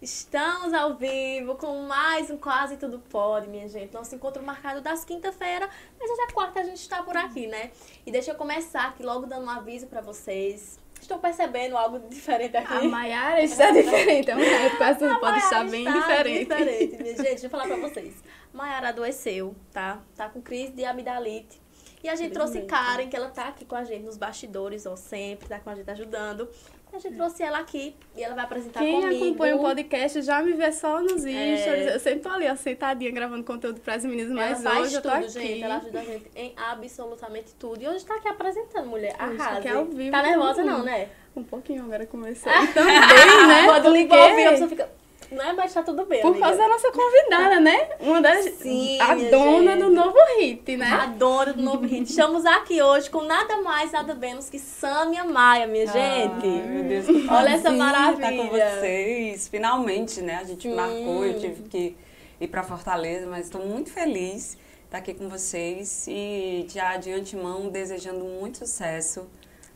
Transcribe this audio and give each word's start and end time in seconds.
Estamos 0.00 0.72
ao 0.72 0.94
vivo 0.94 1.56
com 1.56 1.82
mais 1.82 2.30
um 2.30 2.36
Quase 2.38 2.76
Tudo 2.76 3.00
Pode, 3.00 3.48
minha 3.48 3.66
gente. 3.66 3.92
Nosso 3.92 4.14
encontro 4.14 4.40
marcado 4.40 4.80
das 4.80 5.04
quinta-feira, 5.04 5.68
mas 5.98 6.08
hoje 6.08 6.20
é 6.20 6.32
quarta 6.32 6.60
a 6.60 6.62
gente 6.62 6.76
está 6.80 7.02
por 7.02 7.16
aqui, 7.16 7.48
né? 7.48 7.72
E 8.06 8.12
deixa 8.12 8.30
eu 8.30 8.36
começar 8.36 8.90
aqui 8.90 9.02
logo 9.02 9.26
dando 9.26 9.46
um 9.46 9.50
aviso 9.50 9.88
para 9.88 10.00
vocês. 10.00 10.78
Estou 11.00 11.18
percebendo 11.18 11.76
algo 11.76 11.98
diferente 12.08 12.56
aqui. 12.56 12.74
A 12.74 12.82
Maiara 12.84 13.42
está 13.42 13.72
diferente, 13.72 14.30
a 14.30 14.36
Maiara 14.38 14.76
Quase 14.76 14.98
Tudo 15.00 15.18
Pode 15.18 15.38
estar 15.38 15.64
bem 15.68 15.84
está 15.84 15.98
diferente. 16.00 16.38
diferente, 16.46 16.96
minha 17.02 17.16
gente. 17.16 17.22
Deixa 17.22 17.46
eu 17.46 17.50
falar 17.50 17.66
para 17.66 17.76
vocês. 17.88 18.22
Maiara 18.52 18.90
adoeceu, 18.90 19.56
tá? 19.72 20.00
Tá 20.14 20.28
com 20.28 20.40
crise 20.40 20.74
de 20.74 20.84
amidalite. 20.84 21.60
E 22.04 22.08
a 22.08 22.14
gente 22.14 22.32
trouxe 22.32 22.62
Karen, 22.62 23.08
que 23.08 23.16
ela 23.16 23.28
tá 23.28 23.48
aqui 23.48 23.64
com 23.64 23.74
a 23.74 23.82
gente 23.82 24.04
nos 24.04 24.16
bastidores, 24.16 24.86
ó, 24.86 24.94
sempre, 24.94 25.48
tá 25.48 25.58
com 25.58 25.70
a 25.70 25.74
gente 25.74 25.90
ajudando. 25.90 26.48
A 26.92 26.98
gente 26.98 27.14
trouxe 27.16 27.42
ela 27.42 27.58
aqui 27.58 27.94
e 28.16 28.22
ela 28.22 28.34
vai 28.34 28.44
apresentar 28.44 28.80
Quem 28.80 29.00
comigo. 29.00 29.24
acompanha 29.26 29.56
o 29.56 29.60
podcast 29.60 30.22
já 30.22 30.42
me 30.42 30.52
vê 30.54 30.72
só 30.72 31.00
nos 31.00 31.24
É. 31.24 31.56
stories. 31.58 31.86
Eu 31.94 32.00
sempre 32.00 32.20
tô 32.20 32.28
ali, 32.30 32.48
ó, 32.50 32.56
sentadinha, 32.56 33.10
gravando 33.10 33.44
conteúdo 33.44 33.80
para 33.80 33.94
as 33.94 34.04
meninas, 34.04 34.30
Ela 34.30 34.40
mas 34.40 34.62
faz 34.62 34.78
hoje 34.80 34.94
eu 34.96 35.02
tô 35.02 35.10
tudo, 35.10 35.18
aqui. 35.24 35.28
gente. 35.28 35.62
Ela 35.62 35.76
ajuda 35.76 36.00
a 36.00 36.04
gente 36.04 36.30
em 36.34 36.52
absolutamente 36.56 37.54
tudo. 37.54 37.82
E 37.82 37.88
hoje 37.88 38.04
tá 38.04 38.14
aqui 38.16 38.28
apresentando, 38.28 38.86
mulher. 38.88 39.14
É 39.18 39.70
ao 39.70 39.84
vivo 39.84 40.10
Tá 40.10 40.22
nervosa 40.22 40.64
não, 40.64 40.82
né? 40.82 41.08
Um 41.36 41.44
pouquinho 41.44 41.84
agora 41.84 42.04
começou. 42.06 42.50
E 42.62 42.66
também, 42.68 42.98
né? 43.00 43.64
Quando 43.66 43.90
ligou 43.90 44.20
a 44.20 44.34
pessoa 44.34 44.68
fica... 44.68 44.88
Não 45.30 45.44
é, 45.44 45.52
mas 45.52 45.74
tá 45.74 45.82
tudo 45.82 46.06
bem, 46.06 46.22
Por 46.22 46.28
amiga. 46.28 46.46
causa 46.46 46.58
da 46.58 46.68
nossa 46.68 46.90
convidada, 46.90 47.60
né? 47.60 47.88
Uma 48.00 48.22
das. 48.22 48.46
Sim, 48.54 48.98
a 49.00 49.14
dona 49.14 49.72
gente. 49.72 49.82
do 49.84 49.90
novo 49.90 50.16
hit, 50.38 50.76
né? 50.76 50.86
A 50.86 51.06
dona 51.06 51.52
do 51.52 51.62
novo 51.62 51.84
hit. 51.86 52.08
Estamos 52.08 52.46
aqui 52.46 52.80
hoje 52.82 53.10
com 53.10 53.22
nada 53.22 53.60
mais, 53.60 53.92
nada 53.92 54.14
menos 54.14 54.48
que 54.48 54.58
Samia 54.58 55.24
Maia, 55.24 55.66
minha 55.66 55.86
gente. 55.86 55.98
Ai, 55.98 56.66
meu 56.66 56.84
Deus, 56.84 57.06
que 57.06 57.28
Olha 57.30 57.50
essa 57.50 57.70
maravilha. 57.70 58.30
estar 58.30 58.42
com 58.42 58.48
vocês. 58.48 59.48
Finalmente, 59.48 60.22
né? 60.22 60.36
A 60.36 60.44
gente 60.44 60.62
Sim. 60.62 60.74
marcou, 60.74 61.24
eu 61.26 61.38
tive 61.38 61.62
que 61.68 61.96
ir 62.40 62.48
para 62.48 62.62
Fortaleza, 62.62 63.26
mas 63.26 63.44
estou 63.46 63.64
muito 63.66 63.90
feliz 63.92 64.56
de 64.56 64.84
estar 64.86 64.98
aqui 64.98 65.12
com 65.12 65.28
vocês 65.28 66.06
e 66.08 66.66
já 66.70 66.96
de 66.96 67.12
antemão 67.12 67.68
desejando 67.68 68.24
muito 68.24 68.58
sucesso. 68.58 69.28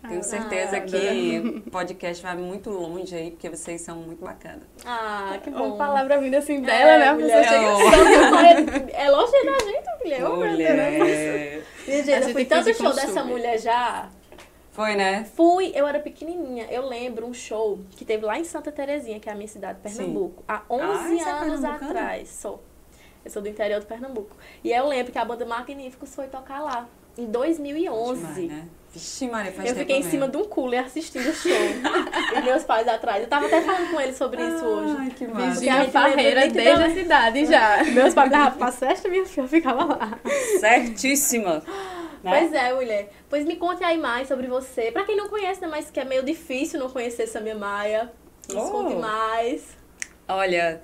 Tenho 0.09 0.23
certeza 0.23 0.79
Obrigada. 0.79 0.91
que 1.15 1.63
o 1.67 1.71
podcast 1.71 2.23
vai 2.23 2.37
muito 2.37 2.71
longe 2.71 3.15
aí, 3.15 3.31
porque 3.31 3.49
vocês 3.49 3.81
são 3.83 3.97
muito 3.99 4.25
bacanas. 4.25 4.65
Ah, 4.85 5.39
que 5.43 5.49
bom. 5.51 5.69
Uma 5.69 5.77
palavra 5.77 6.19
vinda 6.19 6.39
assim 6.39 6.61
dela, 6.61 6.99
né? 6.99 7.09
A 7.09 7.15
mulher, 7.15 7.45
chega. 7.45 8.91
É 8.93 9.07
elogio 9.07 9.45
da 9.45 9.59
gente, 9.65 9.99
mulher. 10.03 10.19
Deus. 10.19 10.39
Mulher. 10.39 11.63
Minha 11.87 12.03
gente, 12.05 12.27
eu 12.29 12.33
fui 12.33 12.45
tanto 12.45 12.75
show 12.75 12.93
dessa 12.93 13.23
mulher 13.25 13.59
já. 13.59 14.09
Foi, 14.73 14.95
né? 14.97 15.25
Fui, 15.37 15.71
eu 15.75 15.87
era 15.87 16.01
pequenininha. 16.01 16.67
Eu 16.71 16.87
lembro 16.89 17.27
um 17.27 17.35
show 17.35 17.79
que 17.91 18.05
teve 18.05 18.25
lá 18.25 18.39
em 18.39 18.45
Santa 18.45 18.73
Terezinha, 18.73 19.21
que 19.21 19.29
é 19.29 19.33
a 19.33 19.35
minha 19.35 19.47
cidade, 19.49 19.79
Pernambuco, 19.83 20.43
há 20.49 20.63
11 20.69 20.83
Ah, 20.83 20.95
é 20.95 21.31
anos 21.31 21.61
pernambucana? 21.61 21.91
atrás. 21.91 22.29
Sou. 22.31 22.63
Eu 23.25 23.31
sou 23.31 23.41
do 23.43 23.49
interior 23.49 23.79
de 23.81 23.87
Pernambuco. 23.87 24.35
E 24.65 24.73
eu 24.73 24.87
lembro 24.89 25.13
que 25.13 25.19
a 25.19 25.25
banda 25.25 25.45
Magníficos 25.45 26.15
foi 26.15 26.27
tocar 26.27 26.61
lá, 26.61 26.89
em 27.17 27.27
2011. 27.27 28.21
Demais, 28.21 28.49
né? 28.49 28.69
Vixe, 28.93 29.27
Maria, 29.27 29.53
faz 29.53 29.71
Eu 29.71 29.77
fiquei 29.77 29.97
em 29.97 29.99
mesmo. 30.01 30.11
cima 30.11 30.29
de 30.29 30.37
um 30.37 30.45
cooler 30.45 30.85
assistindo 30.85 31.27
o 31.27 31.33
show. 31.33 31.51
e 32.37 32.43
meus 32.43 32.63
pais 32.65 32.87
atrás. 32.87 33.23
Eu 33.23 33.29
tava 33.29 33.47
até 33.47 33.63
falando 33.63 33.91
com 33.91 34.01
eles 34.01 34.17
sobre 34.17 34.43
isso 34.43 34.65
hoje. 34.65 34.97
Ai, 34.99 35.11
que 35.11 35.27
massa. 35.27 35.47
a 35.47 35.51
Virginia 35.51 35.73
gente 35.73 35.87
lembra 35.87 36.01
Farreira 36.11 36.49
desde 36.49 36.83
a 36.83 36.91
cidade 36.91 37.47
já. 37.47 37.85
Meus 37.93 38.13
pais 38.13 38.31
davam 38.31 38.59
pra 38.59 38.71
festa, 38.71 39.09
minha 39.09 39.25
filha 39.25 39.49
ficava 39.49 39.85
lá. 39.85 40.19
Certíssima. 40.61 41.63
Né? 42.23 42.39
Pois 42.39 42.53
é, 42.53 42.73
mulher. 42.73 43.11
Pois 43.29 43.45
me 43.45 43.57
conte 43.57 43.83
aí 43.83 43.99
mais 43.99 44.29
sobre 44.29 44.47
você. 44.47 44.93
Pra 44.93 45.03
quem 45.05 45.17
não 45.17 45.29
conhece, 45.29 45.61
né, 45.61 45.67
mas 45.69 45.91
que 45.91 45.99
é 45.99 46.05
meio 46.05 46.23
difícil 46.23 46.79
não 46.79 46.89
conhecer 46.89 47.27
Samia 47.27 47.57
Maia. 47.57 48.13
Nos 48.49 48.69
Oh. 48.69 48.71
conte 48.71 48.95
mais. 48.95 49.77
Olha, 50.29 50.81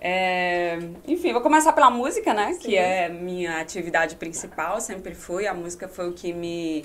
é, 0.00 0.78
enfim, 1.06 1.32
vou 1.32 1.40
começar 1.42 1.72
pela 1.72 1.90
música, 1.90 2.32
né? 2.32 2.52
Sim. 2.52 2.58
Que 2.60 2.76
é 2.76 3.08
minha 3.08 3.58
atividade 3.60 4.14
principal, 4.16 4.80
sempre 4.80 5.14
foi. 5.16 5.48
A 5.48 5.54
música 5.54 5.88
foi 5.88 6.08
o 6.08 6.12
que 6.12 6.32
me 6.32 6.84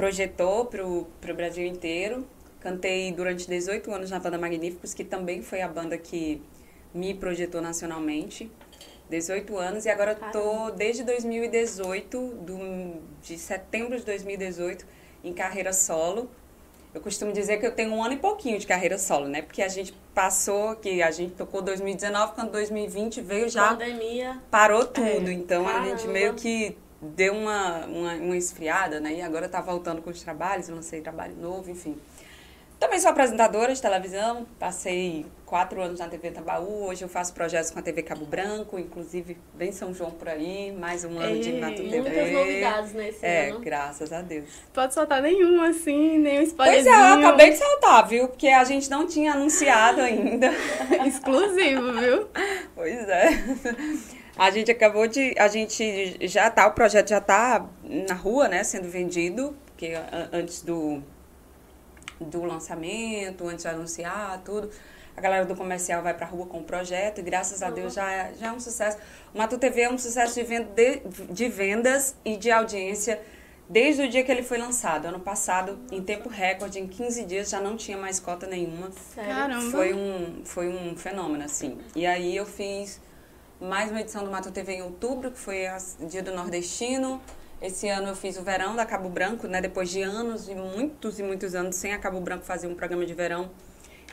projetou 0.00 0.64
pro, 0.64 1.06
pro 1.20 1.34
Brasil 1.34 1.66
inteiro. 1.66 2.26
Cantei 2.58 3.12
durante 3.12 3.46
18 3.46 3.92
anos 3.92 4.10
na 4.10 4.18
banda 4.18 4.38
Magníficos, 4.38 4.94
que 4.94 5.04
também 5.04 5.42
foi 5.42 5.60
a 5.60 5.68
banda 5.68 5.98
que 5.98 6.40
me 6.94 7.12
projetou 7.12 7.60
nacionalmente. 7.60 8.50
18 9.10 9.58
anos 9.58 9.84
e 9.84 9.90
agora 9.90 10.12
eu 10.18 10.32
tô 10.32 10.70
desde 10.70 11.02
2018, 11.04 12.18
do, 12.18 13.02
de 13.22 13.36
setembro 13.36 13.98
de 13.98 14.06
2018, 14.06 14.86
em 15.22 15.34
carreira 15.34 15.72
solo. 15.72 16.30
Eu 16.94 17.02
costumo 17.02 17.30
dizer 17.30 17.58
que 17.58 17.66
eu 17.66 17.72
tenho 17.72 17.92
um 17.92 18.02
ano 18.02 18.14
e 18.14 18.16
pouquinho 18.16 18.58
de 18.58 18.66
carreira 18.66 18.96
solo, 18.96 19.28
né? 19.28 19.42
Porque 19.42 19.60
a 19.62 19.68
gente 19.68 19.92
passou, 20.14 20.76
que 20.76 21.02
a 21.02 21.10
gente 21.10 21.34
tocou 21.34 21.60
2019, 21.60 22.32
quando 22.34 22.52
2020 22.52 23.20
veio 23.20 23.50
já 23.50 23.68
Pandemia. 23.68 24.40
parou 24.50 24.86
tudo. 24.86 25.30
então 25.30 25.68
a 25.68 25.84
gente 25.84 25.98
Caramba. 25.98 26.12
meio 26.12 26.34
que 26.34 26.76
deu 27.00 27.32
uma, 27.34 27.86
uma, 27.86 28.12
uma 28.14 28.36
esfriada, 28.36 29.00
né? 29.00 29.14
E 29.14 29.22
agora 29.22 29.48
tá 29.48 29.60
voltando 29.60 30.02
com 30.02 30.10
os 30.10 30.22
trabalhos, 30.22 30.68
eu 30.68 30.74
lancei 30.76 31.00
trabalho 31.00 31.34
novo, 31.36 31.70
enfim. 31.70 31.96
Também 32.78 32.98
sou 32.98 33.10
apresentadora 33.10 33.74
de 33.74 33.82
televisão, 33.82 34.46
passei 34.58 35.26
quatro 35.44 35.82
anos 35.82 36.00
na 36.00 36.08
TV 36.08 36.30
Tabaú, 36.30 36.86
hoje 36.86 37.02
eu 37.02 37.10
faço 37.10 37.34
projetos 37.34 37.70
com 37.70 37.78
a 37.78 37.82
TV 37.82 38.02
Cabo 38.02 38.24
Branco, 38.24 38.78
inclusive 38.78 39.36
vem 39.54 39.70
São 39.70 39.92
João 39.92 40.12
por 40.12 40.26
aí, 40.30 40.72
mais 40.72 41.04
um 41.04 41.18
ano 41.18 41.38
de 41.40 41.50
Ei, 41.50 41.60
Mato 41.60 41.76
TV. 41.76 42.00
Muitas 42.00 42.32
novidades 42.32 42.92
nesse 42.94 43.26
É, 43.26 43.50
ano. 43.50 43.60
graças 43.60 44.10
a 44.14 44.22
Deus. 44.22 44.48
Pode 44.72 44.94
soltar 44.94 45.20
nenhum, 45.20 45.60
assim, 45.62 46.16
nenhum 46.20 46.36
Pois 46.38 46.48
spoilerzinho. 46.48 46.94
é, 46.94 47.12
eu 47.12 47.18
acabei 47.18 47.50
de 47.50 47.56
saltar, 47.56 48.08
viu? 48.08 48.28
Porque 48.28 48.48
a 48.48 48.64
gente 48.64 48.88
não 48.88 49.06
tinha 49.06 49.32
anunciado 49.34 50.00
ainda. 50.00 50.50
Exclusivo, 51.06 51.92
viu? 52.00 52.28
Pois 52.74 53.06
é. 53.10 53.28
A 54.40 54.50
gente 54.50 54.70
acabou 54.70 55.06
de. 55.06 55.34
A 55.38 55.48
gente 55.48 56.16
já 56.26 56.50
tá, 56.50 56.66
o 56.66 56.72
projeto 56.72 57.08
já 57.10 57.20
tá 57.20 57.66
na 58.08 58.14
rua, 58.14 58.48
né, 58.48 58.64
sendo 58.64 58.88
vendido, 58.88 59.54
porque 59.66 59.92
antes 60.32 60.62
do, 60.62 61.02
do 62.20 62.42
lançamento, 62.44 63.46
antes 63.46 63.64
de 63.64 63.68
anunciar 63.68 64.40
tudo, 64.44 64.70
a 65.16 65.20
galera 65.20 65.44
do 65.44 65.54
comercial 65.54 66.02
vai 66.02 66.14
pra 66.14 66.26
rua 66.26 66.46
com 66.46 66.58
o 66.60 66.64
projeto 66.64 67.18
e 67.18 67.22
graças 67.22 67.62
a 67.62 67.68
Deus 67.70 67.92
já, 67.94 68.10
é- 68.10 68.32
já 68.40 68.46
é 68.46 68.52
um 68.52 68.60
sucesso. 68.60 68.96
O 69.34 69.38
Matu 69.38 69.58
TV 69.58 69.82
é 69.82 69.90
um 69.90 69.98
sucesso 69.98 70.34
de, 70.34 70.42
venda, 70.42 70.68
de, 70.74 71.00
de 71.30 71.48
vendas 71.48 72.14
e 72.24 72.36
de 72.36 72.50
audiência 72.50 73.20
desde 73.68 74.02
o 74.04 74.08
dia 74.08 74.24
que 74.24 74.32
ele 74.32 74.42
foi 74.42 74.56
lançado. 74.56 75.04
Ano 75.06 75.20
passado, 75.20 75.78
em 75.92 76.02
tempo 76.02 76.28
recorde, 76.30 76.78
em 76.78 76.86
15 76.86 77.24
dias, 77.24 77.50
já 77.50 77.60
não 77.60 77.76
tinha 77.76 77.98
mais 77.98 78.18
cota 78.18 78.46
nenhuma. 78.46 78.90
Sério. 79.14 79.30
Caramba. 79.34 79.70
Foi 79.70 79.92
um, 79.92 80.42
foi 80.44 80.68
um 80.68 80.96
fenômeno, 80.96 81.44
assim. 81.44 81.78
E 81.94 82.06
aí 82.06 82.34
eu 82.34 82.46
fiz 82.46 83.00
mais 83.60 83.90
uma 83.90 84.00
edição 84.00 84.24
do 84.24 84.30
Mato 84.30 84.50
TV 84.50 84.76
em 84.76 84.82
outubro, 84.82 85.30
que 85.30 85.38
foi 85.38 85.66
a 85.66 85.76
Dia 86.08 86.22
do 86.22 86.32
Nordestino. 86.32 87.20
Esse 87.60 87.88
ano 87.88 88.08
eu 88.08 88.16
fiz 88.16 88.38
o 88.38 88.42
verão 88.42 88.74
da 88.74 88.86
Cabo 88.86 89.10
Branco, 89.10 89.46
né? 89.46 89.60
Depois 89.60 89.90
de 89.90 90.00
anos 90.00 90.48
e 90.48 90.54
muitos 90.54 91.18
e 91.18 91.22
muitos 91.22 91.54
anos 91.54 91.76
sem 91.76 91.92
a 91.92 91.98
Cabo 91.98 92.18
Branco 92.20 92.42
fazer 92.44 92.66
um 92.66 92.74
programa 92.74 93.04
de 93.04 93.12
verão. 93.12 93.50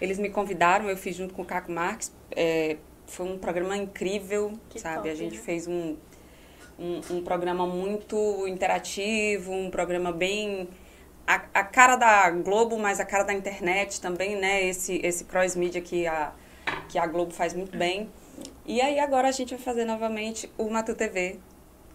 Eles 0.02 0.19
me 0.19 0.30
convidaram, 0.30 0.90
eu 0.90 0.97
fiz 0.97 1.16
junto 1.16 1.34
com 1.34 1.44
o 1.44 1.46
Caco 1.46 1.72
Marques. 1.72 2.12
É, 2.36 2.75
foi 3.06 3.25
um 3.25 3.38
programa 3.38 3.78
incrível, 3.78 4.53
Que 4.69 4.80
sabe? 4.80 4.97
top, 4.97 5.09
a 5.09 5.16
gente 5.16 5.38
né? 5.38 5.41
fez 5.41 5.66
um, 5.66 5.96
um, 6.78 7.02
um 7.09 7.24
programa 7.24 7.66
muito 7.66 8.46
interativo, 8.47 9.53
um 9.53 9.72
programa 9.72 10.12
bem 10.12 10.68
a, 11.25 11.36
a 11.53 11.63
cara 11.63 11.96
da 11.96 12.30
Globo, 12.31 12.78
mas 12.78 13.00
a 13.00 13.06
cara 13.06 13.24
da 13.24 13.34
internet 13.34 14.02
também, 14.02 14.36
né? 14.36 14.66
Esse, 14.68 15.00
esse 15.02 15.24
cross-mídia 15.24 15.81
que 15.81 16.06
a, 16.06 16.34
que 16.90 17.00
a 17.00 17.07
Globo 17.07 17.34
faz 17.34 17.53
muito 17.53 17.78
bem. 17.78 18.09
E 18.67 18.81
aí 18.81 19.00
agora 19.00 19.29
a 19.29 19.31
gente 19.31 19.55
vai 19.55 19.63
fazer 19.63 19.85
novamente 19.85 20.51
o 20.57 20.69
Matu 20.69 20.94
TV, 20.94 21.39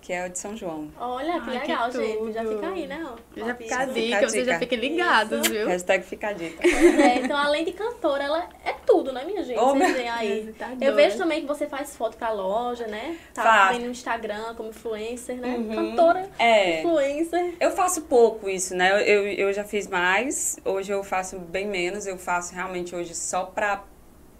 que 0.00 0.10
é 0.12 0.26
o 0.26 0.30
de 0.30 0.38
São 0.38 0.56
João. 0.56 0.88
Olha, 0.98 1.34
que 1.42 1.50
Ai, 1.50 1.60
que 1.60 1.68
legal, 1.70 1.92
gente. 1.92 2.32
Já 2.32 2.44
fica 2.44 2.68
aí, 2.70 2.86
né? 2.86 3.06
ó. 3.06 3.16
Já 3.46 3.54
fica 3.54 3.76
a 3.78 3.84
dica, 3.84 3.92
Fica 4.00 4.16
a 4.16 4.28
vocês 4.28 4.46
já 4.46 4.52
dica. 4.54 4.58
fiquem 4.58 4.78
ligados, 4.78 5.40
Isso. 5.42 5.50
viu? 5.52 5.68
Hashtag 5.68 6.04
fica 6.04 6.28
a 6.28 6.32
dica. 6.32 6.66
É, 6.66 7.18
então 7.18 7.36
além 7.36 7.64
de 7.66 7.72
cantora, 7.72 8.24
ela 8.24 8.48
é 8.64 8.72
tudo, 8.86 9.12
né, 9.12 9.22
minha 9.24 9.44
gente? 9.44 9.58
Ô, 9.58 9.66
Vocês 9.74 9.78
meu- 9.84 9.94
veem 9.94 10.08
aí. 10.08 10.40
Visitadora. 10.40 10.84
Eu 10.84 10.94
vejo 10.94 11.18
também 11.18 11.42
que 11.42 11.46
você 11.46 11.66
faz 11.66 11.94
foto 11.94 12.16
pra 12.16 12.30
loja, 12.32 12.86
né? 12.86 13.18
Tá 13.34 13.66
também 13.68 13.84
no 13.84 13.90
Instagram 13.92 14.54
como 14.56 14.70
influencer, 14.70 15.36
né? 15.36 15.54
Uhum. 15.56 15.74
Cantora, 15.90 16.28
É. 16.38 16.80
influencer. 16.80 17.54
Eu 17.60 17.70
faço 17.72 18.02
pouco 18.02 18.48
isso, 18.48 18.74
né? 18.74 18.90
Eu, 18.92 19.26
eu, 19.26 19.26
eu 19.48 19.52
já 19.52 19.62
fiz 19.62 19.86
mais, 19.86 20.56
hoje 20.64 20.90
eu 20.90 21.04
faço 21.04 21.38
bem 21.38 21.66
menos. 21.68 22.06
Eu 22.06 22.16
faço 22.16 22.54
realmente 22.54 22.96
hoje 22.96 23.14
só 23.14 23.44
pra 23.44 23.84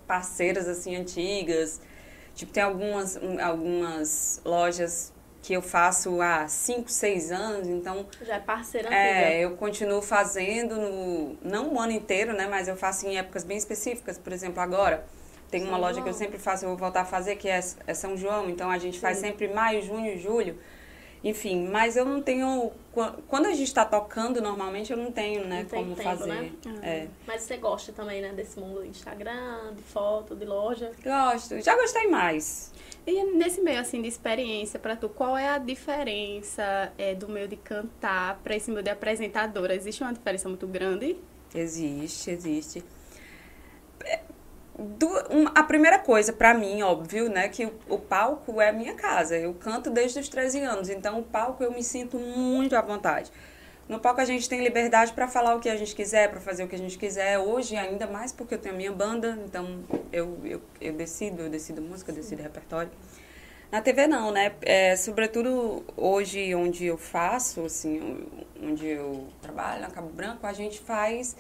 parceiras, 0.07 0.67
assim, 0.67 0.97
antigas. 0.97 1.81
Tipo, 2.35 2.53
tem 2.53 2.63
algumas, 2.63 3.17
um, 3.17 3.41
algumas 3.43 4.41
lojas 4.45 5.13
que 5.43 5.53
eu 5.55 5.61
faço 5.63 6.21
há 6.21 6.47
5, 6.47 6.89
6 6.89 7.33
anos, 7.33 7.67
então 7.69 8.07
Já 8.23 8.37
é 8.37 8.39
parceira 8.41 8.89
antiga. 8.89 8.99
é, 8.99 9.41
eu 9.45 9.57
continuo 9.57 10.01
fazendo, 10.01 10.77
no, 10.77 11.37
não 11.43 11.75
o 11.75 11.81
ano 11.81 11.93
inteiro, 11.93 12.33
né? 12.33 12.47
Mas 12.49 12.69
eu 12.69 12.77
faço 12.77 13.07
em 13.07 13.19
épocas 13.19 13.43
bem 13.45 13.57
específicas. 13.59 14.17
Por 14.19 14.33
exemplo, 14.33 14.61
agora 14.61 15.05
tem 15.51 15.63
uma 15.65 15.73
São 15.73 15.81
loja 15.81 15.95
que 16.01 16.09
eu 16.09 16.13
João. 16.13 16.19
sempre 16.19 16.39
faço, 16.39 16.65
eu 16.65 16.69
vou 16.71 16.79
voltar 16.79 17.01
a 17.03 17.05
fazer, 17.05 17.37
que 17.37 17.49
é, 17.49 17.61
é 17.87 17.95
São 17.95 18.17
João. 18.17 18.49
Então 18.49 18.71
a 18.71 18.79
gente 18.79 19.01
faz 19.01 19.19
Sim. 19.19 19.27
sempre 19.27 19.49
maio, 19.49 19.83
junho, 19.83 20.17
julho. 20.19 20.57
Enfim, 21.25 21.69
mas 21.69 21.97
eu 21.97 22.05
não 22.05 22.21
tenho. 22.21 22.73
qua- 22.93 23.15
Quando 23.29 23.47
a 23.47 23.53
gente 23.55 23.73
tá 23.73 23.85
tocando, 23.85 24.41
normalmente 24.43 24.91
eu 24.91 24.97
não 24.97 25.13
tenho, 25.13 25.47
né, 25.47 25.63
Não 25.63 25.69
como 25.71 25.95
tempo, 25.95 26.03
fazer. 26.03 26.27
né? 26.29 26.53
É. 26.83 27.07
Mas 27.27 27.43
você 27.43 27.57
gosta 27.59 27.93
também, 27.93 28.21
né, 28.21 28.33
desse 28.33 28.59
mundo 28.59 28.81
do 28.81 28.87
Instagram, 28.87 29.73
de 29.77 29.83
foto, 29.83 30.35
de 30.35 30.45
loja. 30.45 30.91
Gosto. 31.03 31.61
Já 31.61 31.77
gostei 31.77 32.09
mais. 32.09 32.73
E 33.07 33.25
nesse 33.37 33.61
meio 33.61 33.81
assim 33.81 34.03
de 34.03 34.09
experiência 34.09 34.79
pra 34.81 34.97
tu, 34.97 35.09
qual 35.09 35.37
é 35.37 35.49
a 35.49 35.59
diferença 35.59 36.93
é, 36.99 37.15
do 37.15 37.29
meio 37.29 37.47
de 37.47 37.57
cantar 37.57 38.41
pra 38.43 38.57
esse 38.57 38.71
meio 38.71 38.83
de 38.83 38.91
apresentadora? 38.91 39.75
Existe 39.75 40.03
uma 40.03 40.13
diferença 40.13 40.49
muito 40.49 40.67
grande? 40.67 41.17
Existe, 41.55 42.31
existe. 42.31 42.85
A 45.55 45.63
primeira 45.63 45.99
coisa, 45.99 46.33
pra 46.33 46.55
mim, 46.55 46.83
óbvio, 46.83 47.29
né, 47.29 47.49
que 47.49 47.67
o, 47.67 47.73
o 47.89 47.99
palco 47.99 48.61
é 48.61 48.71
a 48.71 48.73
minha 48.73 48.95
casa. 48.95 49.37
Eu 49.37 49.55
canto 49.55 49.91
desde 49.91 50.19
os 50.19 50.29
13 50.29 50.61
anos, 50.61 50.89
então 50.89 51.21
o 51.21 51.23
palco 51.23 51.63
eu 51.63 51.73
me 51.73 51.83
sinto 51.83 52.19
muito 52.19 52.75
à 52.75 52.81
vontade. 52.81 53.31
No 53.89 54.01
palco 54.01 54.21
a 54.21 54.25
gente 54.25 54.49
tem 54.49 54.63
liberdade 54.63 55.13
pra 55.13 55.29
falar 55.29 55.55
o 55.55 55.61
que 55.61 55.69
a 55.69 55.77
gente 55.77 55.95
quiser, 55.95 56.31
pra 56.31 56.41
fazer 56.41 56.65
o 56.65 56.69
que 56.69 56.75
a 56.75 56.79
gente 56.79 56.97
quiser. 56.97 57.39
Hoje, 57.39 57.77
ainda 57.77 58.07
mais 58.07 58.33
porque 58.33 58.55
eu 58.55 58.59
tenho 58.59 58.75
a 58.75 58.79
minha 58.79 58.93
banda, 58.93 59.39
então 59.45 59.85
eu, 60.13 60.39
eu, 60.45 60.63
eu 60.81 60.93
decido, 60.95 61.43
eu 61.43 61.51
decido 61.51 61.83
música, 61.83 62.11
eu 62.11 62.15
decido 62.15 62.43
repertório. 62.43 62.91
Na 63.71 63.81
TV 63.81 64.07
não, 64.07 64.31
né? 64.31 64.53
É, 64.63 64.97
sobretudo 64.97 65.85
hoje 65.97 66.55
onde 66.55 66.85
eu 66.87 66.97
faço, 66.97 67.65
assim, 67.65 68.27
onde 68.63 68.87
eu 68.87 69.29
trabalho, 69.41 69.81
na 69.81 69.91
Cabo 69.91 70.11
Branco, 70.11 70.47
a 70.47 70.53
gente 70.53 70.79
faz. 70.81 71.35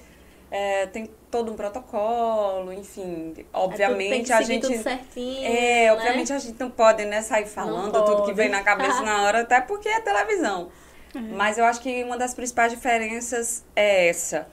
É, 0.54 0.87
tem 0.87 1.08
todo 1.31 1.50
um 1.50 1.56
protocolo, 1.56 2.72
enfim. 2.72 3.34
Obviamente 3.54 4.26
tem 4.26 4.34
a 4.37 4.38
que 4.38 4.44
gente. 4.44 4.66
tudo 4.69 4.82
certinho, 4.82 5.46
É, 5.46 5.87
né? 5.87 5.93
obviamente 5.94 6.32
a 6.32 6.38
gente 6.38 6.60
não 6.60 6.70
pode, 6.70 7.04
né, 7.06 7.22
sair 7.22 7.46
falando 7.46 7.90
tudo 7.93 8.16
que 8.16 8.22
pode. 8.22 8.34
vem 8.34 8.49
na 8.50 8.62
cabeça 8.62 9.00
na 9.02 9.22
hora, 9.22 9.40
até 9.40 9.60
porque 9.62 9.88
é 9.88 10.00
televisão. 10.00 10.70
Mas 11.14 11.58
eu 11.58 11.64
acho 11.64 11.81
que 11.81 12.02
uma 12.04 12.16
das 12.16 12.32
principais 12.34 12.70
diferenças 12.72 13.64
é 13.76 14.08
essa. 14.08 14.46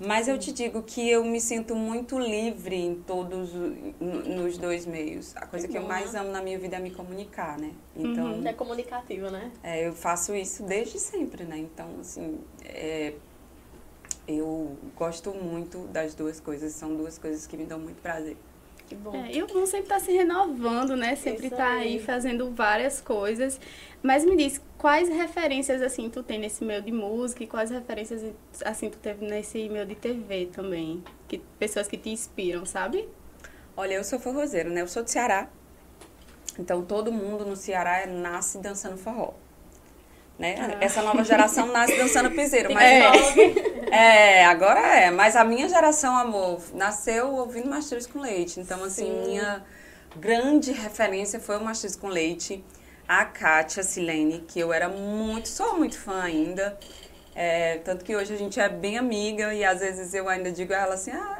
Mas 0.00 0.28
eu 0.28 0.38
te 0.38 0.52
digo 0.52 0.82
que 0.82 1.10
eu 1.10 1.24
me 1.24 1.40
sinto 1.40 1.74
muito 1.74 2.18
livre 2.18 2.76
em 2.76 2.94
todos 2.94 3.50
nos 4.00 4.56
dois 4.56 4.86
meios. 4.86 5.34
A 5.36 5.44
coisa 5.44 5.66
que 5.66 5.76
eu 5.76 5.82
mais 5.82 6.14
amo 6.14 6.30
na 6.30 6.40
minha 6.40 6.58
vida 6.58 6.76
é 6.76 6.78
me 6.78 6.90
comunicar, 6.92 7.58
né? 7.58 7.72
Então, 7.96 8.40
É 8.46 8.52
comunicativa, 8.52 9.28
né? 9.30 9.50
é, 9.62 9.86
eu 9.88 9.92
faço 9.92 10.34
isso 10.36 10.62
desde 10.62 10.98
sempre, 11.00 11.42
né? 11.44 11.58
Então, 11.58 11.88
assim, 12.00 12.38
é, 12.64 13.14
eu 14.28 14.76
gosto 14.94 15.32
muito 15.32 15.86
das 15.88 16.14
duas 16.14 16.38
coisas. 16.38 16.72
São 16.74 16.94
duas 16.94 17.18
coisas 17.18 17.46
que 17.46 17.56
me 17.56 17.64
dão 17.64 17.78
muito 17.78 18.00
prazer. 18.02 18.36
Que 18.86 18.94
bom. 18.94 19.14
É, 19.14 19.32
e 19.32 19.42
o 19.42 19.46
bom 19.46 19.66
sempre 19.66 19.88
tá 19.88 19.98
se 19.98 20.12
renovando, 20.12 20.96
né? 20.96 21.16
Sempre 21.16 21.48
Isso 21.48 21.56
tá 21.56 21.72
aí. 21.72 21.94
aí 21.94 21.98
fazendo 21.98 22.50
várias 22.50 23.00
coisas. 23.00 23.60
Mas 24.02 24.24
me 24.24 24.36
diz, 24.36 24.60
quais 24.76 25.08
referências, 25.08 25.82
assim, 25.82 26.08
tu 26.08 26.22
tem 26.22 26.38
nesse 26.38 26.64
meio 26.64 26.82
de 26.82 26.92
música 26.92 27.42
e 27.42 27.46
quais 27.46 27.70
referências, 27.70 28.22
assim, 28.64 28.88
tu 28.88 28.98
teve 28.98 29.26
nesse 29.26 29.68
meio 29.68 29.84
de 29.84 29.94
TV 29.94 30.46
também? 30.46 31.02
Que, 31.26 31.38
pessoas 31.58 31.88
que 31.88 31.96
te 31.98 32.10
inspiram, 32.10 32.64
sabe? 32.64 33.08
Olha, 33.76 33.94
eu 33.94 34.04
sou 34.04 34.18
forrozeiro, 34.18 34.70
né? 34.70 34.80
Eu 34.80 34.88
sou 34.88 35.02
do 35.02 35.10
Ceará. 35.10 35.48
Então, 36.58 36.84
todo 36.84 37.12
mundo 37.12 37.44
no 37.44 37.56
Ceará 37.56 38.06
nasce 38.06 38.58
dançando 38.58 38.96
forró. 38.96 39.34
Né? 40.38 40.76
Essa 40.80 41.02
nova 41.02 41.24
geração 41.24 41.66
nasce 41.66 41.96
dançando 41.96 42.30
piseiro. 42.30 42.72
Mas 42.72 43.36
é, 43.90 44.44
agora 44.44 44.80
é. 44.80 45.10
Mas 45.10 45.34
a 45.34 45.42
minha 45.42 45.68
geração, 45.68 46.16
amor, 46.16 46.60
nasceu 46.72 47.32
ouvindo 47.34 47.68
Mastruz 47.68 48.06
com 48.06 48.20
Leite. 48.20 48.60
Então, 48.60 48.84
assim, 48.84 49.06
Sim. 49.06 49.26
minha 49.26 49.64
grande 50.16 50.70
referência 50.70 51.40
foi 51.40 51.56
o 51.56 51.60
Mastruz 51.60 51.96
com 51.96 52.06
Leite. 52.08 52.64
A 53.08 53.24
Kátia 53.24 53.82
Silene, 53.82 54.44
que 54.46 54.60
eu 54.60 54.72
era 54.72 54.88
muito, 54.88 55.48
sou 55.48 55.76
muito 55.76 55.98
fã 55.98 56.22
ainda. 56.22 56.78
É, 57.34 57.78
tanto 57.78 58.04
que 58.04 58.14
hoje 58.14 58.34
a 58.34 58.36
gente 58.36 58.60
é 58.60 58.68
bem 58.68 58.98
amiga 58.98 59.54
e 59.54 59.64
às 59.64 59.80
vezes 59.80 60.12
eu 60.12 60.28
ainda 60.28 60.52
digo 60.52 60.74
a 60.74 60.76
ela 60.76 60.94
assim, 60.94 61.12
ah, 61.12 61.38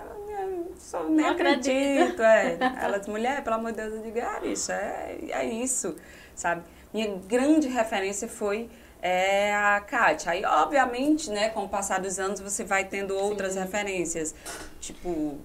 só 0.78 1.04
nem 1.04 1.16
Não 1.16 1.28
acredito. 1.28 2.22
acredito. 2.22 2.22
É. 2.22 2.56
Ela 2.80 2.98
diz, 2.98 3.08
mulher, 3.08 3.44
pelo 3.44 3.56
amor 3.56 3.72
de 3.72 3.78
Deus, 3.82 3.94
eu 3.94 4.02
digo, 4.02 4.18
ah, 4.20 4.40
bicha, 4.40 4.72
é, 4.72 5.18
é 5.30 5.44
isso, 5.44 5.94
sabe? 6.34 6.62
Minha 6.94 7.16
grande 7.28 7.68
referência 7.68 8.26
foi 8.26 8.70
é, 9.00 9.54
a 9.54 9.80
Kátia. 9.80 10.32
Aí, 10.32 10.44
obviamente, 10.44 11.30
né, 11.30 11.48
com 11.50 11.64
o 11.64 11.68
passar 11.68 12.00
dos 12.00 12.18
anos, 12.18 12.40
você 12.40 12.64
vai 12.64 12.84
tendo 12.84 13.14
outras 13.16 13.54
referências. 13.56 14.34
Tipo, 14.80 15.38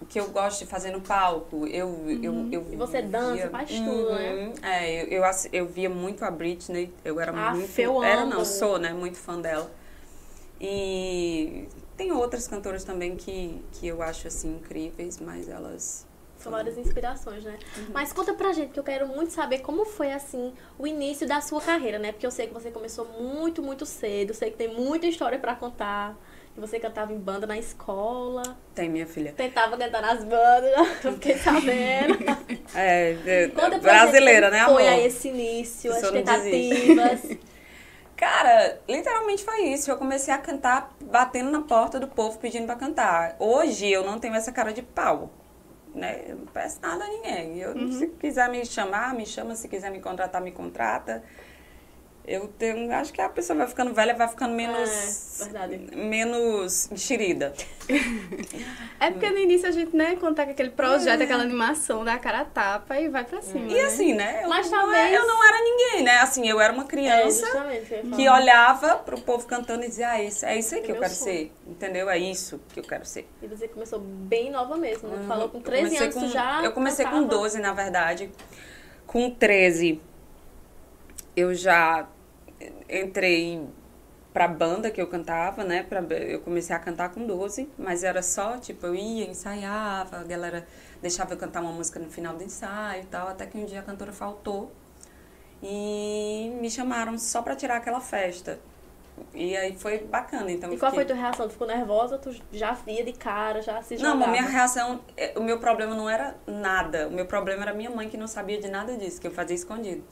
o 0.00 0.06
que 0.06 0.20
eu 0.20 0.28
gosto 0.28 0.60
de 0.60 0.66
fazer 0.66 0.90
no 0.90 1.00
palco. 1.00 1.66
Eu, 1.66 2.06
eu, 2.22 2.48
eu 2.52 2.66
E 2.72 2.76
você 2.76 3.00
dança, 3.02 3.34
via- 3.34 3.50
faz 3.50 3.70
tudo, 3.70 4.10
né? 4.14 4.32
Uhum. 4.32 4.52
É, 4.68 5.02
eu, 5.04 5.22
eu, 5.22 5.30
eu 5.52 5.66
via 5.66 5.88
muito 5.88 6.24
a 6.24 6.30
Britney. 6.30 6.92
Eu 7.04 7.18
era 7.20 7.32
Aff, 7.32 7.56
muito... 7.58 7.78
eu 7.78 8.02
era, 8.02 8.22
amo. 8.22 8.30
não, 8.34 8.44
sou, 8.44 8.78
né, 8.78 8.92
muito 8.92 9.16
fã 9.18 9.40
dela. 9.40 9.70
E 10.60 11.68
tem 11.96 12.12
outras 12.12 12.46
cantoras 12.46 12.84
também 12.84 13.16
que, 13.16 13.62
que 13.72 13.86
eu 13.86 14.02
acho, 14.02 14.28
assim, 14.28 14.56
incríveis, 14.56 15.18
mas 15.20 15.48
elas... 15.48 16.06
São 16.44 16.52
várias 16.52 16.76
inspirações, 16.76 17.42
né? 17.42 17.58
Mas 17.88 18.12
conta 18.12 18.34
pra 18.34 18.52
gente, 18.52 18.72
que 18.72 18.78
eu 18.78 18.84
quero 18.84 19.08
muito 19.08 19.32
saber 19.32 19.60
como 19.60 19.86
foi, 19.86 20.12
assim, 20.12 20.52
o 20.78 20.86
início 20.86 21.26
da 21.26 21.40
sua 21.40 21.58
carreira, 21.58 21.98
né? 21.98 22.12
Porque 22.12 22.26
eu 22.26 22.30
sei 22.30 22.46
que 22.46 22.52
você 22.52 22.70
começou 22.70 23.06
muito, 23.18 23.62
muito 23.62 23.86
cedo. 23.86 24.34
Sei 24.34 24.50
que 24.50 24.58
tem 24.58 24.68
muita 24.68 25.06
história 25.06 25.38
pra 25.38 25.54
contar. 25.54 26.14
Que 26.54 26.60
você 26.60 26.78
cantava 26.78 27.14
em 27.14 27.18
banda 27.18 27.46
na 27.46 27.56
escola. 27.56 28.42
Tem, 28.74 28.90
minha 28.90 29.06
filha. 29.06 29.32
Tentava 29.32 29.76
cantar 29.78 30.02
nas 30.02 30.22
bandas, 30.22 30.88
fiquei 31.00 31.38
sabendo. 31.38 32.18
É, 32.76 33.16
é, 33.24 33.48
Conta 33.48 33.78
pra 33.78 33.78
brasileira, 33.78 34.50
gente 34.50 34.58
né, 34.58 34.64
como 34.64 34.78
amor? 34.78 34.82
foi 34.82 34.88
aí 34.88 35.06
esse 35.06 35.28
início, 35.28 35.92
as 35.92 36.10
tentativas. 36.10 37.38
Cara, 38.16 38.80
literalmente 38.88 39.44
foi 39.44 39.62
isso. 39.68 39.90
Eu 39.90 39.96
comecei 39.96 40.34
a 40.34 40.38
cantar 40.38 40.92
batendo 41.00 41.50
na 41.50 41.62
porta 41.62 41.98
do 42.00 42.08
povo 42.08 42.38
pedindo 42.38 42.66
pra 42.66 42.74
cantar. 42.76 43.36
Hoje 43.38 43.90
eu 43.90 44.04
não 44.04 44.18
tenho 44.18 44.34
essa 44.34 44.52
cara 44.52 44.72
de 44.72 44.82
pau. 44.82 45.30
Né? 45.94 46.24
Eu 46.26 46.36
não 46.36 46.46
peço 46.46 46.80
nada 46.82 47.04
a 47.04 47.08
ninguém. 47.08 47.58
Eu, 47.58 47.72
Uhum. 47.74 47.92
Se 47.92 48.06
quiser 48.08 48.48
me 48.50 48.64
chamar, 48.66 49.14
me 49.14 49.24
chama. 49.24 49.54
Se 49.54 49.68
quiser 49.68 49.90
me 49.90 50.00
contratar, 50.00 50.42
me 50.42 50.50
contrata. 50.52 51.22
Eu 52.26 52.48
tenho, 52.48 52.90
acho 52.94 53.12
que 53.12 53.20
a 53.20 53.28
pessoa 53.28 53.58
vai 53.58 53.66
ficando 53.66 53.92
velha, 53.92 54.14
vai 54.14 54.26
ficando 54.26 54.54
menos. 54.54 55.40
É, 55.40 55.44
verdade. 55.44 55.76
Menos 55.94 56.90
enxerida. 56.90 57.52
É 58.98 59.10
porque 59.10 59.28
no 59.30 59.36
início 59.36 59.68
a 59.68 59.70
gente, 59.70 59.94
né, 59.94 60.16
contar 60.16 60.46
com 60.46 60.52
aquele 60.52 60.70
projeto, 60.70 61.20
aquela 61.22 61.42
animação 61.42 62.02
da 62.02 62.18
cara 62.18 62.40
a 62.40 62.44
tapa 62.46 62.98
e 62.98 63.10
vai 63.10 63.24
pra 63.24 63.42
cima. 63.42 63.70
E 63.70 63.74
né? 63.74 63.80
assim, 63.82 64.14
né? 64.14 64.40
Eu, 64.42 64.48
Mas 64.48 64.70
não, 64.70 64.80
talvez- 64.80 65.12
eu 65.12 65.26
não 65.26 65.44
era 65.44 65.58
ninguém, 65.62 66.02
né? 66.02 66.16
Assim, 66.20 66.48
eu 66.48 66.58
era 66.58 66.72
uma 66.72 66.84
É, 66.84 66.86
criança. 66.86 67.46
falar. 67.46 68.16
que 68.16 68.26
olhava 68.28 68.96
pro 68.96 69.20
povo 69.20 69.46
cantando 69.46 69.84
e 69.84 69.88
dizia, 69.88 70.08
ah, 70.12 70.22
isso, 70.22 70.46
é 70.46 70.58
isso 70.58 70.74
aí 70.74 70.80
que 70.80 70.92
É 70.92 70.94
eu 70.94 71.00
quero 71.00 71.12
sonho. 71.12 71.30
ser, 71.36 71.52
entendeu? 71.66 72.08
É 72.08 72.16
isso 72.16 72.58
que 72.72 72.80
eu 72.80 72.84
quero 72.84 73.04
ser. 73.04 73.28
E 73.42 73.46
você 73.46 73.68
começou 73.68 73.98
bem 73.98 74.50
nova 74.50 74.78
mesmo, 74.78 75.10
né? 75.10 75.18
Tu 75.20 75.26
falou 75.28 75.50
com 75.50 75.58
Eu 75.58 75.62
13 75.62 75.82
comecei 75.84 76.06
anos, 76.06 76.14
com- 76.14 76.28
já 76.28 76.64
Eu 76.64 76.72
comecei 76.72 77.04
com 77.04 77.10
cantava. 77.10 77.28
12, 77.28 77.60
na 77.60 77.74
verdade. 77.74 78.30
Com 79.06 79.28
13, 79.30 80.00
eu 81.36 81.54
já 81.54 82.08
entrei 82.88 83.66
pra 84.32 84.48
banda 84.48 84.90
que 84.90 85.00
eu 85.00 85.06
cantava, 85.06 85.62
né? 85.64 85.82
Pra, 85.84 86.00
eu 86.16 86.40
comecei 86.40 86.74
a 86.74 86.78
cantar 86.78 87.10
com 87.10 87.24
12, 87.26 87.68
mas 87.78 88.02
era 88.02 88.22
só, 88.22 88.58
tipo, 88.58 88.86
eu 88.86 88.94
ia, 88.94 89.28
ensaiava, 89.30 90.18
a 90.18 90.24
galera 90.24 90.66
deixava 91.00 91.34
eu 91.34 91.36
cantar 91.38 91.60
uma 91.60 91.72
música 91.72 92.00
no 92.00 92.10
final 92.10 92.34
do 92.36 92.42
ensaio 92.42 93.02
e 93.02 93.06
tal, 93.06 93.28
até 93.28 93.46
que 93.46 93.56
um 93.56 93.64
dia 93.64 93.80
a 93.80 93.82
cantora 93.82 94.12
faltou 94.12 94.72
e 95.62 96.52
me 96.60 96.70
chamaram 96.70 97.16
só 97.18 97.42
pra 97.42 97.54
tirar 97.56 97.76
aquela 97.76 98.00
festa. 98.00 98.58
E 99.32 99.56
aí 99.56 99.76
foi 99.78 99.98
bacana, 99.98 100.50
então 100.50 100.72
E 100.72 100.76
qual 100.76 100.90
foi 100.90 101.04
fiquei- 101.04 101.14
tua 101.14 101.22
reação? 101.24 101.46
Tu 101.46 101.52
ficou 101.52 101.68
nervosa? 101.68 102.18
Tu 102.18 102.34
já 102.52 102.72
via 102.72 103.04
de 103.04 103.12
cara, 103.12 103.62
já 103.62 103.80
se 103.80 103.94
Não, 103.96 104.14
jogava? 104.14 104.24
a 104.24 104.28
minha 104.32 104.42
reação, 104.42 105.00
é, 105.16 105.38
o 105.38 105.42
meu 105.44 105.60
problema 105.60 105.94
não 105.94 106.10
era 106.10 106.34
nada. 106.48 107.06
O 107.06 107.12
meu 107.12 107.24
problema 107.24 107.62
era 107.62 107.72
minha 107.72 107.90
mãe 107.90 108.08
que 108.08 108.16
não 108.16 108.26
sabia 108.26 108.60
de 108.60 108.68
nada 108.68 108.96
disso, 108.96 109.20
que 109.20 109.26
eu 109.28 109.30
fazia 109.30 109.54
escondido. 109.54 110.02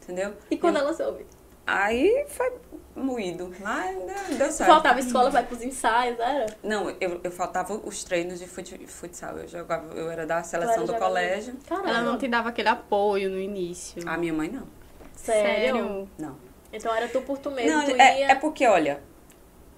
Entendeu? 0.00 0.34
E 0.48 0.56
quando 0.56 0.76
Eu- 0.76 0.82
ela 0.82 0.94
soube? 0.94 1.26
Aí 1.66 2.24
foi 2.28 2.52
moído. 2.94 3.52
Mas 3.60 3.96
deu, 4.38 4.52
certo. 4.52 4.70
faltava 4.70 5.00
escola, 5.00 5.30
vai 5.30 5.44
pros 5.44 5.62
ensaios, 5.62 6.18
era? 6.18 6.46
Não, 6.62 6.90
eu, 7.00 7.20
eu 7.22 7.30
faltava 7.30 7.74
os 7.74 8.04
treinos 8.04 8.38
de 8.38 8.46
fut, 8.46 8.86
futsal. 8.86 9.36
Eu 9.36 9.48
jogava, 9.48 9.92
eu 9.94 10.10
era 10.10 10.26
da 10.26 10.42
seleção 10.42 10.84
era 10.84 10.86
do 10.86 10.94
colégio. 10.94 11.56
Caramba. 11.68 11.88
Ela 11.90 12.02
não 12.02 12.18
te 12.18 12.28
dava 12.28 12.50
aquele 12.50 12.68
apoio 12.68 13.28
no 13.28 13.38
início. 13.38 14.08
A 14.08 14.16
minha 14.16 14.32
mãe 14.32 14.48
não. 14.48 14.66
Sério? 15.14 16.08
Não. 16.18 16.36
Então 16.72 16.94
era 16.94 17.08
tu 17.08 17.20
por 17.22 17.38
tu 17.38 17.50
mesmo, 17.50 17.70
Não, 17.70 17.84
tu 17.84 17.90
é, 17.92 18.20
ia... 18.20 18.32
é 18.32 18.34
porque, 18.34 18.66
olha, 18.66 19.02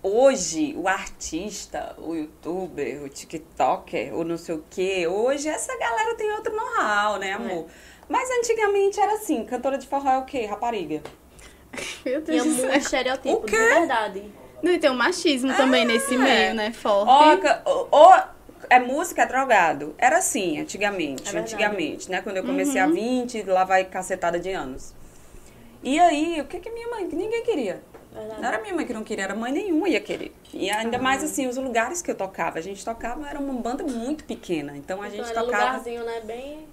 hoje 0.03 0.75
o 0.77 0.89
artista, 0.89 1.95
o 1.99 2.15
youtuber, 2.15 3.03
o 3.03 3.09
tiktoker, 3.09 4.15
o 4.15 4.25
não 4.25 4.37
sei 4.37 4.57
o 4.57 4.65
quê, 4.69 5.07
hoje 5.07 5.49
essa 5.49 5.77
galera 5.79 6.15
tem 6.17 6.33
outro 6.33 6.55
know-how, 6.55 7.19
né, 7.19 7.33
amor? 7.33 7.67
Mas 8.09 8.29
antigamente 8.31 8.99
era 8.99 9.13
assim, 9.13 9.45
cantora 9.45 9.79
de 9.79 9.87
forró 9.87 10.11
é 10.11 10.19
o 10.19 10.25
quê? 10.25 10.47
Rapariga. 10.47 11.03
Meu 12.05 12.23
Tinha 12.23 12.43
Deus 12.43 12.45
do 12.45 12.51
muito 12.53 12.71
céu. 12.71 12.79
estereotipo, 12.79 13.43
O 13.43 13.47
de 13.47 13.57
verdade. 13.57 14.25
Não, 14.63 14.73
e 14.73 14.79
tem 14.79 14.91
um 14.91 14.97
machismo 14.97 15.55
também 15.55 15.85
nesse 15.85 16.15
é. 16.15 16.19
meio, 16.19 16.55
né? 16.55 16.73
Forte. 16.73 17.47
Ou, 17.65 17.89
ou 17.91 18.15
é 18.69 18.79
música, 18.81 19.23
é 19.23 19.27
drogado. 19.27 19.95
Era 19.97 20.19
assim, 20.19 20.61
antigamente. 20.61 21.35
É 21.35 21.39
antigamente, 21.39 22.11
né? 22.11 22.21
Quando 22.23 22.39
eu 22.39 22.45
comecei 22.45 22.81
a 22.81 22.87
20, 22.87 23.43
lá 23.45 23.65
vai 23.65 23.85
cacetada 23.85 24.39
de 24.39 24.51
anos. 24.51 24.95
E 25.83 25.99
aí, 25.99 26.41
o 26.41 26.45
que 26.45 26.59
que 26.59 26.71
minha 26.71 26.89
mãe, 26.89 27.05
ninguém 27.05 27.43
queria. 27.45 27.81
Verdade. 28.13 28.41
Não 28.41 28.49
era 28.49 28.61
minha 28.61 28.75
mãe 28.75 28.85
que 28.87 28.93
não 28.93 29.05
queria, 29.05 29.25
era 29.25 29.35
mãe 29.35 29.53
nenhuma 29.53 29.89
ia 29.89 30.01
querer. 30.01 30.35
E 30.53 30.69
ainda 30.71 30.99
mais 30.99 31.23
assim, 31.23 31.47
os 31.47 31.57
lugares 31.57 32.03
que 32.03 32.11
eu 32.11 32.17
tocava. 32.17 32.59
A 32.59 32.63
gente 32.63 32.85
tocava, 32.85 33.29
era 33.29 33.39
uma 33.39 33.53
banda 33.55 33.85
muito 33.85 34.25
pequena. 34.25 34.77
Então 34.77 35.01
a 35.01 35.07
Então 35.07 35.17
gente 35.25 35.31
era 35.31 35.45
tocava. 35.45 35.65
lugarzinho, 35.67 36.05
né? 36.05 36.21
Bem 36.25 36.67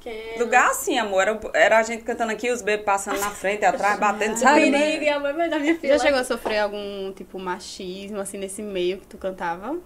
pequeno. 0.00 0.38
Lugar 0.44 0.70
assim, 0.70 0.98
amor. 0.98 1.22
Era, 1.22 1.40
era 1.54 1.78
a 1.78 1.82
gente 1.82 2.02
cantando 2.02 2.32
aqui, 2.32 2.50
os 2.50 2.62
bebês 2.62 2.84
passando 2.84 3.18
na 3.20 3.30
frente, 3.30 3.64
atrás, 3.64 3.98
batendo, 4.00 4.36
sabe? 4.36 4.70
perigo, 4.70 5.04
e 5.04 5.08
a 5.08 5.18
mãe 5.20 5.48
da 5.48 5.58
minha 5.58 5.78
filha. 5.78 5.96
Já 5.98 6.04
chegou 6.04 6.20
a 6.20 6.24
sofrer 6.24 6.58
algum, 6.58 7.12
tipo, 7.12 7.38
machismo, 7.38 8.18
assim, 8.20 8.38
nesse 8.38 8.62
meio 8.62 8.98
que 8.98 9.06
tu 9.06 9.18
cantava? 9.18 9.78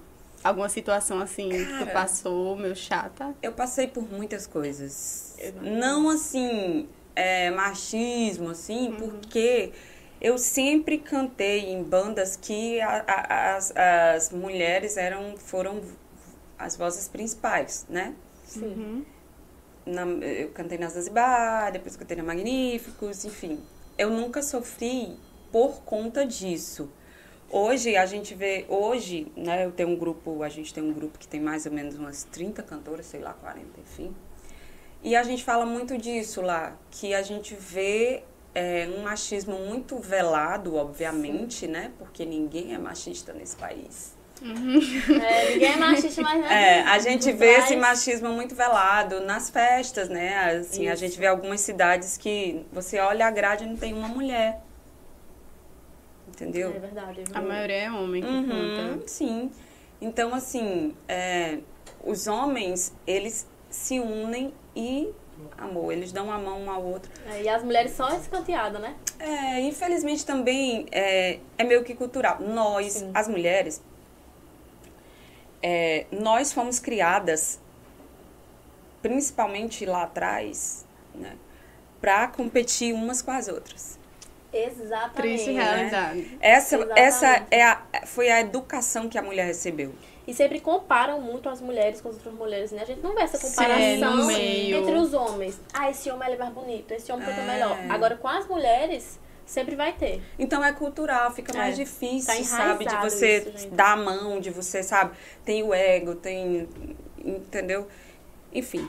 Alguma 0.42 0.68
situação, 0.68 1.20
assim, 1.20 1.48
que 1.48 1.64
tu 1.64 1.78
Cara. 1.78 1.90
passou, 1.92 2.54
meio 2.56 2.76
chata? 2.76 3.34
Eu 3.42 3.52
passei 3.52 3.86
por 3.86 4.02
muitas 4.10 4.46
coisas. 4.46 5.34
Eu 5.38 5.54
Não 5.62 6.08
assim, 6.10 6.86
é, 7.16 7.50
machismo, 7.50 8.50
assim, 8.50 8.94
porque 8.98 9.72
eu 10.20 10.36
sempre 10.36 10.98
cantei 10.98 11.70
em 11.72 11.82
bandas 11.82 12.36
que 12.36 12.78
a- 12.80 13.04
a- 13.06 13.56
as, 13.56 13.72
as 13.76 14.30
mulheres 14.30 14.96
eram, 14.98 15.34
foram 15.38 15.80
as 16.58 16.76
vozes 16.76 17.08
principais, 17.08 17.86
né? 17.88 18.14
Sim. 18.46 19.04
Na- 19.86 20.06
eu 20.06 20.48
cantei 20.50 20.78
na 20.78 20.88
Zanzibar, 20.88 21.70
depois 21.72 21.96
cantei 21.96 22.16
na 22.16 22.22
Magníficos, 22.22 23.24
enfim. 23.24 23.60
Eu 23.98 24.10
nunca 24.10 24.42
sofri 24.42 25.16
por 25.52 25.82
conta 25.82 26.26
disso. 26.26 26.90
Hoje 27.50 27.94
a 27.96 28.06
gente 28.06 28.34
vê, 28.34 28.64
hoje, 28.68 29.30
né, 29.36 29.64
eu 29.66 29.70
tenho 29.70 29.90
um 29.90 29.96
grupo, 29.96 30.42
a 30.42 30.48
gente 30.48 30.72
tem 30.72 30.82
um 30.82 30.92
grupo 30.92 31.18
que 31.18 31.28
tem 31.28 31.40
mais 31.40 31.66
ou 31.66 31.72
menos 31.72 31.96
umas 31.96 32.24
30 32.24 32.62
cantoras, 32.62 33.06
sei 33.06 33.20
lá, 33.20 33.32
40, 33.34 33.68
enfim. 33.80 34.14
E 35.02 35.14
a 35.14 35.22
gente 35.22 35.44
fala 35.44 35.66
muito 35.66 35.96
disso 35.98 36.40
lá, 36.40 36.76
que 36.90 37.14
a 37.14 37.22
gente 37.22 37.54
vê 37.54 38.24
é, 38.54 38.88
um 38.96 39.02
machismo 39.02 39.58
muito 39.58 39.98
velado, 39.98 40.76
obviamente, 40.76 41.66
né? 41.68 41.92
Porque 41.98 42.24
ninguém 42.24 42.72
é 42.74 42.78
machista 42.78 43.32
nesse 43.34 43.54
país. 43.54 44.13
É, 44.44 45.50
ninguém 45.52 45.72
é 45.72 45.76
machista, 45.76 46.22
mas 46.22 46.40
né? 46.40 46.78
É, 46.78 46.80
a 46.82 46.98
gente 46.98 47.32
vê 47.32 47.52
trás. 47.54 47.64
esse 47.64 47.76
machismo 47.76 48.28
muito 48.30 48.54
velado 48.54 49.20
nas 49.20 49.48
festas, 49.48 50.08
né? 50.08 50.58
Assim, 50.60 50.88
a 50.88 50.92
Isso. 50.92 51.00
gente 51.00 51.18
vê 51.18 51.26
algumas 51.26 51.60
cidades 51.62 52.18
que 52.18 52.64
você 52.72 52.98
olha 52.98 53.26
a 53.26 53.30
grade 53.30 53.64
e 53.64 53.66
não 53.66 53.76
tem 53.76 53.94
uma 53.94 54.08
mulher. 54.08 54.60
Entendeu? 56.28 56.74
É 56.74 56.78
verdade. 56.78 57.24
A 57.32 57.40
maioria 57.40 57.76
é 57.84 57.90
homem 57.90 58.22
que 58.22 58.28
Uhum, 58.28 58.46
canta. 58.76 59.08
sim. 59.08 59.50
Então, 60.00 60.34
assim, 60.34 60.94
é, 61.08 61.58
os 62.04 62.26
homens, 62.26 62.92
eles 63.06 63.46
se 63.70 63.98
unem 64.00 64.52
e, 64.76 65.08
amor, 65.56 65.92
eles 65.92 66.12
dão 66.12 66.30
a 66.30 66.38
mão 66.38 66.60
um 66.62 66.70
ao 66.70 66.82
outro. 66.84 67.10
É, 67.30 67.42
e 67.42 67.48
as 67.48 67.62
mulheres 67.62 67.92
só 67.92 68.08
escanteadas, 68.16 68.80
né? 68.80 68.94
É, 69.18 69.60
infelizmente 69.60 70.26
também 70.26 70.86
é, 70.90 71.38
é 71.56 71.64
meio 71.64 71.82
que 71.84 71.94
cultural. 71.94 72.38
Nós, 72.40 72.94
Sim. 72.94 73.10
as 73.14 73.28
mulheres, 73.28 73.80
é, 75.66 76.04
nós 76.12 76.52
fomos 76.52 76.78
criadas, 76.78 77.58
principalmente 79.00 79.86
lá 79.86 80.02
atrás, 80.02 80.84
né, 81.14 81.32
para 82.02 82.28
competir 82.28 82.92
umas 82.94 83.22
com 83.22 83.30
as 83.30 83.48
outras. 83.48 83.98
Exatamente. 84.52 85.14
Triste 85.16 85.50
realidade. 85.52 86.38
Essa, 86.40 86.76
Exatamente. 86.76 87.00
essa 87.00 87.46
é 87.50 87.62
a, 87.64 87.82
foi 88.04 88.30
a 88.30 88.40
educação 88.40 89.08
que 89.08 89.16
a 89.18 89.22
mulher 89.22 89.46
recebeu. 89.46 89.92
E 90.26 90.32
sempre 90.32 90.60
comparam 90.60 91.20
muito 91.20 91.48
as 91.48 91.60
mulheres 91.60 92.00
com 92.00 92.08
as 92.10 92.16
outras 92.16 92.34
mulheres, 92.34 92.70
né? 92.70 92.82
A 92.82 92.84
gente 92.84 93.00
não 93.02 93.14
vê 93.14 93.22
essa 93.22 93.36
Sim, 93.36 93.48
comparação 93.48 94.26
meio. 94.26 94.76
entre 94.78 94.94
os 94.94 95.12
homens. 95.12 95.60
Ah, 95.72 95.90
esse 95.90 96.10
homem 96.10 96.32
é 96.32 96.36
mais 96.36 96.52
bonito, 96.52 96.92
esse 96.92 97.10
homem 97.10 97.26
canta 97.26 97.40
É. 97.40 97.46
melhor. 97.46 97.76
Agora, 97.90 98.16
com 98.16 98.28
as 98.28 98.46
mulheres, 98.46 99.18
sempre 99.46 99.76
vai 99.76 99.92
ter. 99.92 100.22
Então 100.38 100.64
é 100.64 100.72
cultural, 100.72 101.32
fica 101.32 101.52
É, 101.52 101.56
mais 101.56 101.76
difícil, 101.76 102.34
tá 102.34 102.44
sabe? 102.44 102.84
De 102.86 102.96
você 102.96 103.52
isso, 103.54 103.68
dar 103.70 103.92
a 103.92 103.96
mão, 103.96 104.40
de 104.40 104.50
você, 104.50 104.82
sabe? 104.82 105.16
Tem 105.44 105.62
o 105.62 105.72
ego, 105.72 106.14
tem. 106.14 106.68
Entendeu? 107.18 107.86
Enfim. 108.52 108.88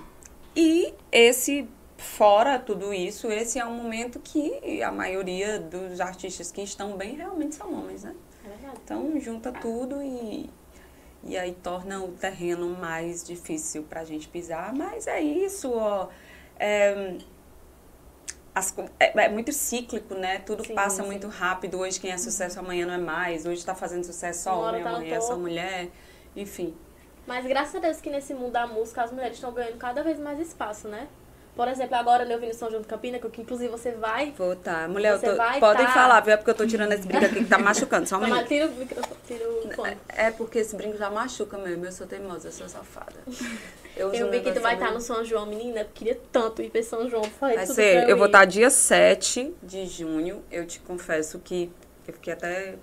E 0.56 0.94
esse, 1.12 1.68
fora 1.98 2.58
tudo 2.60 2.94
isso, 2.94 3.32
esse 3.32 3.60
é 3.60 3.66
um 3.66 3.76
momento 3.76 4.20
que 4.20 4.82
a 4.82 4.92
maioria 4.92 5.60
dos 5.60 6.00
artistas 6.00 6.52
que 6.52 6.62
estão 6.62 6.96
bem 6.96 7.16
realmente 7.16 7.56
são 7.56 7.74
homens, 7.74 8.04
né? 8.04 8.16
É. 8.46 8.70
Então 8.84 9.20
junta 9.20 9.52
tudo 9.52 10.02
e. 10.02 10.50
E 11.28 11.36
aí 11.36 11.54
torna 11.64 12.04
o 12.04 12.10
terreno 12.10 12.70
mais 12.70 13.24
difícil 13.24 13.82
pra 13.84 14.04
gente 14.04 14.28
pisar. 14.28 14.72
Mas 14.76 15.08
é 15.08 15.20
isso, 15.20 15.72
ó. 15.74 16.08
É, 16.60 17.16
as 18.56 18.74
é, 19.00 19.26
é 19.26 19.30
muito 19.30 19.52
cíclico, 19.52 20.16
né? 20.16 20.40
Tudo 20.40 20.66
Sim, 20.66 20.74
passa 20.74 21.02
sim. 21.04 21.08
muito 21.10 21.28
rápido. 21.28 21.78
Hoje 21.80 22.00
quem 22.00 22.12
é 22.12 22.18
sucesso 22.18 22.58
amanhã 22.60 22.86
não 22.88 22.94
é 22.94 22.98
mais. 22.98 23.46
Hoje 23.46 23.64
tá 23.66 23.76
fazendo 23.76 24.06
sucesso 24.06 24.44
só 24.46 24.60
homem, 24.70 24.82
tá 24.82 24.90
amanhã 24.92 25.16
é 25.18 25.22
só 25.22 25.36
mulher. 25.38 25.90
Enfim. 26.36 26.74
Mas 27.28 27.46
graças 27.46 27.76
a 27.76 27.80
Deus 27.80 28.00
que 28.00 28.10
nesse 28.10 28.34
mundo 28.34 28.54
da 28.54 28.66
música 28.66 29.04
as 29.04 29.12
mulheres 29.12 29.36
estão 29.36 29.52
ganhando 29.52 29.78
cada 29.78 30.02
vez 30.02 30.18
mais 30.20 30.40
espaço, 30.40 30.88
né? 30.88 31.08
Por 31.56 31.68
exemplo, 31.70 31.96
agora 31.96 32.24
eu 32.26 32.40
vim 32.40 32.48
no 32.48 32.54
São 32.54 32.70
João 32.70 32.82
de 32.82 32.88
Campina, 32.88 33.18
que 33.18 33.42
inclusive 33.42 33.70
você 33.70 33.92
vai. 33.92 34.32
Vou 34.38 34.56
tá. 34.58 34.88
Mulher, 34.90 35.20
tô- 35.22 35.36
podem 35.60 35.86
tá- 35.86 35.94
falar, 35.94 36.20
viu? 36.20 36.34
É 36.34 36.38
porque 36.38 36.52
eu 36.52 36.56
tô 36.56 36.68
tirando 36.68 36.92
esse 36.92 37.08
brinco 37.08 37.26
aqui 37.26 37.36
que 37.36 37.46
tá 37.46 37.58
machucando. 37.58 38.06
Só 38.08 38.18
um 38.18 38.22
minuto. 38.26 38.46
tira 38.46 38.68
o 38.68 38.72
microfone, 38.72 39.16
tira 39.26 39.50
o 39.50 39.72
fone. 39.74 39.98
É 40.10 40.32
porque 40.32 40.60
esse 40.60 40.76
brinco 40.76 40.98
já 40.98 41.10
machuca 41.10 41.58
mesmo. 41.58 41.86
Eu 41.86 41.92
sou 41.94 42.06
teimosa, 42.06 42.50
eu 42.50 42.52
sou 42.52 42.68
safada. 42.70 43.16
Eu, 43.96 44.14
Eu 44.14 44.30
vi 44.30 44.42
que 44.42 44.52
tu 44.52 44.60
vai 44.60 44.74
estar 44.74 44.88
também. 44.88 44.94
no 44.94 45.02
São 45.02 45.24
João, 45.24 45.46
menina. 45.46 45.82
Eu 45.82 45.88
queria 45.94 46.20
tanto 46.32 46.62
ir 46.62 46.70
pra 46.70 46.84
São 46.84 47.10
João. 47.10 47.24
Vai 47.40 47.66
tudo 47.66 47.76
ser, 47.76 48.10
eu 48.10 48.18
vou 48.18 48.26
estar 48.26 48.44
dia 48.46 48.70
7 48.70 49.54
de 49.64 49.86
junho. 49.88 50.44
Eu 50.52 50.66
te 50.66 50.80
confesso 50.82 51.40
que 51.40 51.72
eu 52.08 52.14
fiquei 52.14 52.34
até. 52.34 52.76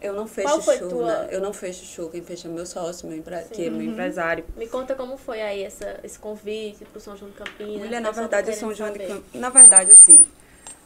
Eu 0.00 0.14
não 0.14 0.26
fecho 0.26 0.48
Qual 0.48 0.60
foi 0.62 0.78
show, 0.78 0.88
tua- 0.88 1.06
né? 1.22 1.28
Eu 1.30 1.40
não 1.40 1.52
fecho 1.52 1.84
show. 1.84 2.08
Quem 2.10 2.22
fecha 2.22 2.48
é 2.48 2.50
meu 2.50 2.66
sócio, 2.66 3.06
meu 3.06 3.16
empre... 3.16 3.36
Sim. 3.42 3.48
que 3.50 3.66
é 3.66 3.70
meu 3.70 3.82
empresário. 3.82 4.44
Me 4.56 4.66
conta 4.66 4.96
como 4.96 5.16
foi 5.16 5.40
aí 5.40 5.62
essa, 5.62 6.00
esse 6.02 6.18
convite 6.18 6.84
pro 6.86 6.98
São 7.00 7.16
João 7.16 7.30
de 7.30 7.36
Campinas. 7.36 7.76
Mulher, 7.84 8.00
na 8.00 8.12
tá 8.12 8.20
verdade, 8.20 8.56
São 8.56 8.74
João 8.74 8.90
de 8.90 8.98
saber. 8.98 9.14
Campinas. 9.14 9.40
Na 9.40 9.48
verdade, 9.50 9.90
assim, 9.92 10.26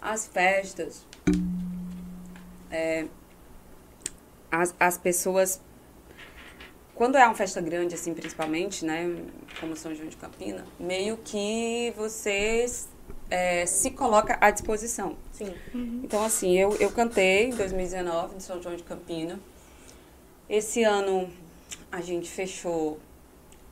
as 0.02 0.26
festas. 0.26 1.06
é, 2.70 3.06
as, 4.50 4.74
as 4.78 4.98
pessoas. 4.98 5.60
Quando 6.96 7.16
é 7.16 7.26
uma 7.26 7.34
festa 7.34 7.60
grande, 7.60 7.94
assim, 7.94 8.14
principalmente, 8.14 8.82
né? 8.82 9.22
Como 9.60 9.76
São 9.76 9.94
João 9.94 10.08
de 10.08 10.16
Campina, 10.16 10.64
meio 10.80 11.18
que 11.18 11.92
você 11.94 12.64
é, 13.30 13.66
se 13.66 13.90
coloca 13.90 14.38
à 14.40 14.50
disposição. 14.50 15.14
Sim. 15.30 15.54
Então, 16.02 16.24
assim, 16.24 16.58
eu, 16.58 16.74
eu 16.76 16.90
cantei 16.90 17.48
em 17.48 17.50
2019 17.50 18.36
de 18.36 18.42
São 18.42 18.62
João 18.62 18.74
de 18.74 18.82
Campina. 18.82 19.38
Esse 20.48 20.84
ano 20.84 21.28
a 21.92 22.00
gente 22.00 22.30
fechou 22.30 22.98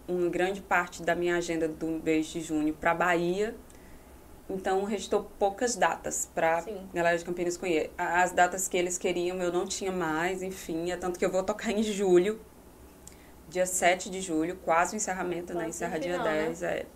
uma 0.06 0.28
grande 0.28 0.60
parte 0.60 1.02
da 1.02 1.14
minha 1.14 1.36
agenda 1.36 1.66
do 1.66 2.02
mês 2.04 2.26
de 2.26 2.42
junho 2.42 2.74
para 2.74 2.92
Bahia. 2.94 3.54
Então, 4.50 4.84
restou 4.84 5.30
poucas 5.38 5.74
datas 5.74 6.28
para 6.34 6.62
galera 6.92 7.16
de 7.16 7.24
Campinas 7.24 7.56
conhecer. 7.56 7.90
As 7.96 8.32
datas 8.32 8.68
que 8.68 8.76
eles 8.76 8.98
queriam 8.98 9.40
eu 9.40 9.50
não 9.50 9.64
tinha 9.64 9.90
mais, 9.90 10.42
enfim. 10.42 10.90
É 10.90 10.96
tanto 10.98 11.18
que 11.18 11.24
eu 11.24 11.30
vou 11.30 11.42
tocar 11.42 11.70
em 11.70 11.82
julho, 11.82 12.38
dia 13.48 13.66
7 13.66 14.10
de 14.10 14.20
julho, 14.20 14.56
quase 14.64 14.94
o 14.94 14.96
encerramento, 14.96 15.52
né? 15.54 15.64
Quase 15.64 15.70
Encerra 15.70 15.94
no 15.94 16.00
dia 16.00 16.12
final, 16.12 16.26
né? 16.26 16.44
10. 16.44 16.62
É. 16.62 16.86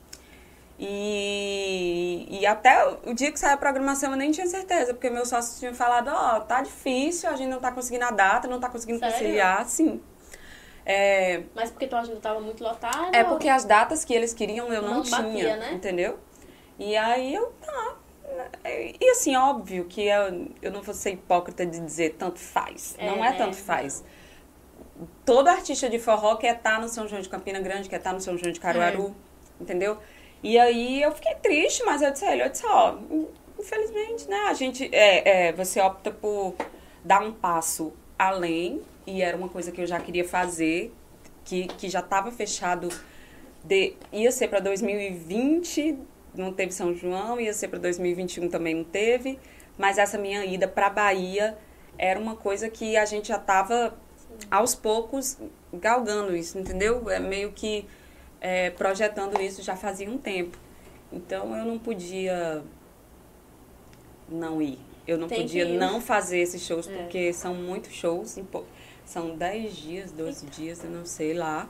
E, 0.81 2.27
e 2.41 2.47
até 2.47 2.87
o 3.05 3.13
dia 3.13 3.33
que 3.33 3.39
saiu 3.39 3.55
a 3.55 3.57
programação 3.57 4.13
eu 4.13 4.17
nem 4.17 4.31
tinha 4.31 4.47
certeza, 4.47 4.95
porque 4.95 5.11
meu 5.11 5.27
sócio 5.27 5.59
tinha 5.59 5.75
falado, 5.75 6.09
ó, 6.09 6.39
tá 6.41 6.63
difícil, 6.63 7.29
a 7.29 7.35
gente 7.37 7.49
não 7.51 7.59
tá 7.59 7.73
conseguindo 7.73 8.05
a 8.05 8.11
data, 8.13 8.47
não 8.47 8.61
tá 8.61 8.69
conseguindo 8.69 9.01
Sério? 9.01 9.15
conciliar, 9.15 9.67
sim. 9.67 10.01
É, 10.87 11.43
Mas 11.55 11.71
porque 11.71 11.87
tua 11.87 12.01
agenda 12.01 12.21
tava 12.21 12.41
muito 12.41 12.63
lotada? 12.63 13.15
é 13.17 13.23
ou- 13.25 13.31
porque 13.31 13.49
as 13.49 13.65
datas 13.65 14.05
que 14.05 14.15
eles 14.15 14.33
queriam 14.33 14.73
eu 14.73 14.81
não, 14.81 14.95
Não 14.95 15.03
tinha, 15.03 15.21
batia, 15.23 15.57
né? 15.57 15.73
entendeu? 15.75 16.19
E 16.79 16.97
aí 16.97 17.35
eu, 17.35 17.53
tá. 17.61 17.97
E 19.01 19.11
assim, 19.11 19.35
óbvio 19.37 19.85
que 19.87 20.07
eu, 20.07 20.49
eu 20.63 20.71
não 20.71 20.81
vou 20.81 20.95
ser 20.95 21.11
hipócrita 21.11 21.67
de 21.67 21.81
dizer 21.81 22.15
tanto 22.19 22.39
faz. 22.39 22.95
É, 22.99 23.07
não 23.07 23.17
é 23.25 23.31
né? 23.31 23.37
tanto 23.37 23.57
faz. 23.57 24.05
Todo 25.25 25.49
artista 25.49 25.89
de 25.89 25.99
forró 25.99 26.37
quer 26.37 26.57
estar 26.57 26.81
no 26.81 26.89
São 26.89 27.07
João 27.07 27.23
de 27.23 27.29
Campina 27.29 27.61
Grande, 27.61 27.89
quer 27.89 27.97
estar 27.97 28.13
no 28.13 28.21
São 28.21 28.37
João 28.37 28.53
de 28.53 28.59
Caruaru, 28.59 29.15
entendeu? 29.61 29.99
E 30.43 30.59
aí 30.59 31.03
eu 31.03 31.13
fiquei 31.13 31.35
triste, 31.37 31.83
mas 31.85 32.03
eu 32.03 32.11
disse 32.11 32.25
a 32.25 32.33
ele, 32.33 32.45
eu 32.45 32.49
disse, 32.49 32.65
ó, 32.67 32.97
infelizmente, 33.59 34.29
né, 34.29 34.47
a 34.49 34.55
gente, 34.55 34.89
é, 34.93 35.49
é, 35.49 35.53
você 35.53 35.81
opta 35.81 36.11
por 36.11 36.55
dar 37.05 37.23
um 37.23 37.33
passo 37.33 37.93
além, 38.19 38.83
e 39.07 39.23
era 39.23 39.37
uma 39.37 39.49
coisa 39.49 39.73
que 39.73 39.81
eu 39.81 39.87
já 39.87 39.99
queria 39.99 40.25
fazer, 40.25 40.95
que, 41.45 41.67
que 41.67 41.89
já 41.89 42.01
estava 42.01 42.31
fechado, 42.31 42.89
de, 43.65 43.95
ia 44.13 44.31
ser 44.31 44.49
para 44.49 44.61
2020, 44.61 45.99
não 46.35 46.53
teve 46.53 46.73
São 46.73 46.95
João, 46.95 47.41
ia 47.41 47.53
ser 47.53 47.69
para 47.69 47.79
2021 47.79 48.49
também 48.49 48.75
não 48.75 48.85
teve, 48.85 49.39
mas 49.77 49.99
essa 49.99 50.19
minha 50.19 50.45
ida 50.45 50.69
para 50.69 50.89
Bahia 50.89 51.57
era 51.97 52.19
uma 52.19 52.37
coisa 52.37 52.69
que 52.69 52.97
a 52.97 53.05
gente 53.05 53.29
já 53.29 53.37
estava 53.37 53.99
aos 54.51 54.75
poucos 54.75 55.39
galgando 55.73 56.35
isso, 56.37 56.59
entendeu? 56.59 57.09
É 57.11 57.19
meio 57.19 57.53
que 57.53 57.87
é, 58.41 58.71
projetando 58.71 59.41
isso 59.41 59.63
já 59.63 59.77
fazia 59.77 60.09
um 60.09 60.19
tempo. 60.19 60.57
Então 61.13 61.57
eu 61.57 61.65
não 61.65 61.79
podia 61.79 62.63
não 64.29 64.61
ir. 64.61 64.79
Eu 65.07 65.17
não 65.17 65.27
Tem 65.27 65.41
podia 65.41 65.65
não 65.65 66.01
fazer 66.01 66.39
esses 66.41 66.63
shows, 66.63 66.87
É. 66.87 66.95
porque 66.97 67.33
são 67.33 67.55
muitos 67.55 67.93
shows. 67.93 68.39
São 69.07 69.35
10 69.35 69.75
dias, 69.75 70.13
12 70.13 70.47
dias, 70.47 70.85
eu 70.85 70.91
não 70.91 71.07
sei 71.07 71.33
lá. 71.33 71.67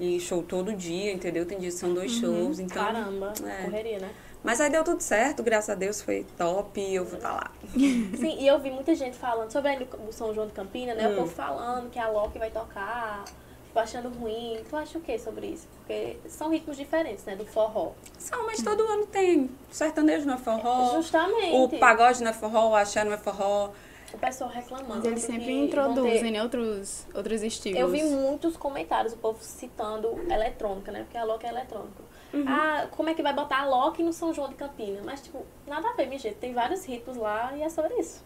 E 0.00 0.18
show 0.18 0.42
todo 0.42 0.72
dia, 0.72 1.12
entendeu? 1.12 1.44
Tem 1.44 1.58
dias 1.58 1.74
que 1.74 1.80
são 1.80 1.92
dois 1.92 2.10
shows, 2.12 2.58
então... 2.58 2.82
Caramba, 2.82 3.34
é. 3.46 3.64
correria, 3.64 3.98
né? 3.98 4.10
Mas 4.42 4.60
aí 4.60 4.70
deu 4.70 4.82
tudo 4.82 5.00
certo, 5.00 5.42
graças 5.42 5.70
a 5.70 5.74
Deus, 5.74 6.02
foi 6.02 6.26
top 6.36 6.80
e 6.80 6.94
eu 6.96 7.04
vou 7.04 7.16
estar 7.16 7.32
lá. 7.32 7.50
Sim, 7.72 8.36
e 8.40 8.46
eu 8.46 8.58
vi 8.58 8.70
muita 8.70 8.94
gente 8.94 9.16
falando 9.16 9.50
sobre 9.52 9.76
do 9.76 10.12
São 10.12 10.34
João 10.34 10.46
de 10.48 10.52
Campina, 10.52 10.94
né? 10.94 11.06
Hum. 11.08 11.12
O 11.12 11.16
povo 11.16 11.30
falando 11.32 11.90
que 11.90 11.98
a 11.98 12.08
Loki 12.08 12.38
vai 12.40 12.50
tocar, 12.50 13.24
tipo, 13.66 13.78
achando 13.78 14.08
ruim. 14.08 14.58
Tu 14.68 14.76
acha 14.76 14.98
o 14.98 15.00
que 15.00 15.16
sobre 15.18 15.46
isso? 15.46 15.68
Porque 15.78 16.16
são 16.28 16.50
ritmos 16.50 16.76
diferentes, 16.76 17.24
né? 17.24 17.36
Do 17.36 17.46
forró. 17.46 17.92
São, 18.18 18.44
mas 18.44 18.60
todo 18.62 18.82
ano 18.82 19.06
tem. 19.06 19.44
O 19.44 19.50
sertanejo 19.70 20.26
não 20.26 20.34
é 20.34 20.38
forró. 20.38 20.92
Justamente. 20.96 21.56
O 21.76 21.78
pagode 21.78 22.22
não 22.24 22.30
é 22.30 22.34
forró, 22.34 22.70
o 22.70 22.74
axé 22.74 23.04
não 23.04 23.12
é 23.12 23.18
forró. 23.18 23.70
O 24.12 24.18
pessoal 24.18 24.50
reclamando. 24.50 24.96
Mas 24.96 25.04
eles 25.06 25.22
sempre 25.22 25.52
introduzem 25.52 26.20
ter- 26.20 26.30
né, 26.32 26.42
outros, 26.42 27.06
outros 27.14 27.42
estilos. 27.42 27.80
Eu 27.80 27.88
vi 27.88 28.02
muitos 28.02 28.56
comentários, 28.58 29.14
o 29.14 29.16
povo 29.16 29.38
citando 29.40 30.08
eletrônica, 30.30 30.90
né? 30.92 31.04
Porque 31.04 31.16
a 31.16 31.24
Loki 31.24 31.46
é 31.46 31.48
eletrônico. 31.48 32.02
Uhum. 32.32 32.44
Ah, 32.46 32.88
como 32.90 33.08
é 33.10 33.14
que 33.14 33.22
vai 33.22 33.32
botar 33.34 33.60
a 33.60 33.66
Loki 33.66 34.02
no 34.02 34.12
São 34.12 34.32
João 34.32 34.48
de 34.48 34.54
Campina? 34.56 35.02
Mas, 35.04 35.22
tipo, 35.22 35.46
nada 35.66 35.90
a 35.90 35.92
ver, 35.94 36.06
minha 36.06 36.18
gente. 36.18 36.36
Tem 36.36 36.52
vários 36.54 36.84
ritmos 36.84 37.16
lá 37.16 37.54
e 37.56 37.62
é 37.62 37.68
sobre 37.68 37.94
isso. 37.98 38.24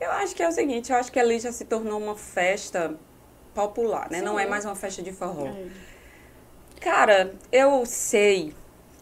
Eu 0.00 0.10
acho 0.12 0.34
que 0.34 0.42
é 0.42 0.48
o 0.48 0.52
seguinte, 0.52 0.90
eu 0.92 0.96
acho 0.98 1.12
que 1.12 1.18
ali 1.20 1.38
já 1.38 1.52
se 1.52 1.64
tornou 1.64 2.00
uma 2.00 2.16
festa 2.16 2.96
popular, 3.54 4.10
né? 4.10 4.22
Não 4.22 4.36
Sim. 4.36 4.42
é 4.42 4.46
mais 4.46 4.64
uma 4.64 4.74
festa 4.76 5.02
de 5.02 5.12
forró. 5.12 5.56
É. 5.56 5.70
Cara, 6.80 7.34
eu 7.52 7.84
sei 7.84 8.54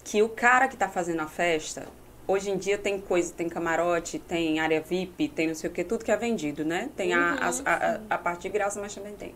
que 0.04 0.23
o 0.23 0.28
cara 0.28 0.68
que 0.68 0.76
tá 0.76 0.88
fazendo 0.88 1.20
a 1.20 1.26
festa, 1.28 1.87
hoje 2.26 2.50
em 2.50 2.58
dia 2.58 2.76
tem 2.78 3.00
coisa, 3.00 3.32
tem 3.32 3.49
camarote, 3.49 4.18
tem 4.18 4.58
área 4.61 4.80
VIP, 4.80 5.28
tem 5.28 5.49
não 5.49 5.54
sei 5.54 5.70
o 5.70 5.73
que, 5.73 5.85
tudo 5.85 6.04
que 6.04 6.11
é 6.11 6.16
vendido, 6.16 6.64
né? 6.64 6.90
Tem 6.97 7.12
a, 7.14 7.18
Uhum, 7.35 7.62
a, 7.64 7.75
a, 7.75 8.00
a 8.11 8.18
parte 8.18 8.42
de 8.42 8.49
graça, 8.49 8.80
mas 8.80 8.94
também 8.94 9.14
tem. 9.14 9.35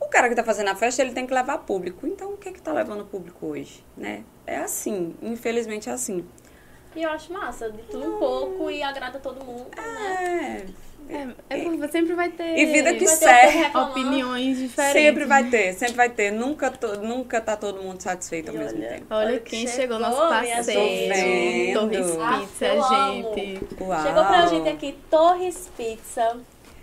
O 0.00 0.06
cara 0.06 0.28
que 0.28 0.34
tá 0.34 0.44
fazendo 0.44 0.68
a 0.68 0.74
festa, 0.74 1.02
ele 1.02 1.12
tem 1.12 1.26
que 1.26 1.34
levar 1.34 1.58
público. 1.58 2.06
Então, 2.06 2.32
o 2.32 2.36
que 2.36 2.52
que 2.52 2.62
tá 2.62 2.72
levando 2.72 3.04
público 3.04 3.46
hoje, 3.48 3.84
né? 3.96 4.22
É 4.46 4.56
assim, 4.56 5.14
infelizmente 5.22 5.88
é 5.88 5.92
assim. 5.92 6.24
E 6.96 7.02
eu 7.02 7.10
acho 7.10 7.32
massa, 7.32 7.70
de 7.70 7.82
tudo 7.82 8.16
um 8.16 8.18
pouco 8.18 8.70
e 8.70 8.82
agrada 8.82 9.18
todo 9.18 9.44
mundo, 9.44 9.66
né? 9.76 10.64
É, 11.10 11.14
É, 11.14 11.28
é 11.50 11.64
porque 11.64 11.88
sempre 11.88 12.14
vai 12.14 12.28
ter 12.30 12.58
E 12.58 12.66
vida 12.66 12.92
que 12.94 13.06
serve. 13.06 13.78
opiniões 13.78 14.58
diferentes. 14.58 14.92
Sempre 15.02 15.24
vai 15.24 15.44
ter, 15.48 15.72
sempre 15.74 15.94
vai 15.94 16.08
ter. 16.10 16.30
Nunca, 16.32 16.70
to- 16.70 16.96
nunca 17.00 17.40
tá 17.40 17.56
todo 17.56 17.80
mundo 17.82 18.00
satisfeito 18.02 18.48
ao 18.50 18.54
E 18.54 18.58
mesmo 18.58 18.78
olha, 18.78 18.88
tempo. 18.88 19.06
Olha 19.10 19.26
Olha 19.28 19.40
quem 19.40 19.64
que 19.64 19.70
chegou, 19.70 19.98
nosso 19.98 20.16
chegou, 20.16 20.40
minha 20.40 20.54
parceiro. 20.56 20.80
gente. 21.14 21.72
Torres 21.74 22.16
Ah, 22.20 22.38
Pizza, 22.40 22.66
amo. 22.72 23.34
gente. 23.34 23.64
Uau. 23.80 24.02
Chegou 24.02 24.24
pra 24.24 24.46
gente 24.46 24.68
aqui 24.68 24.98
Torres 25.10 25.70
Pizza. 25.76 26.36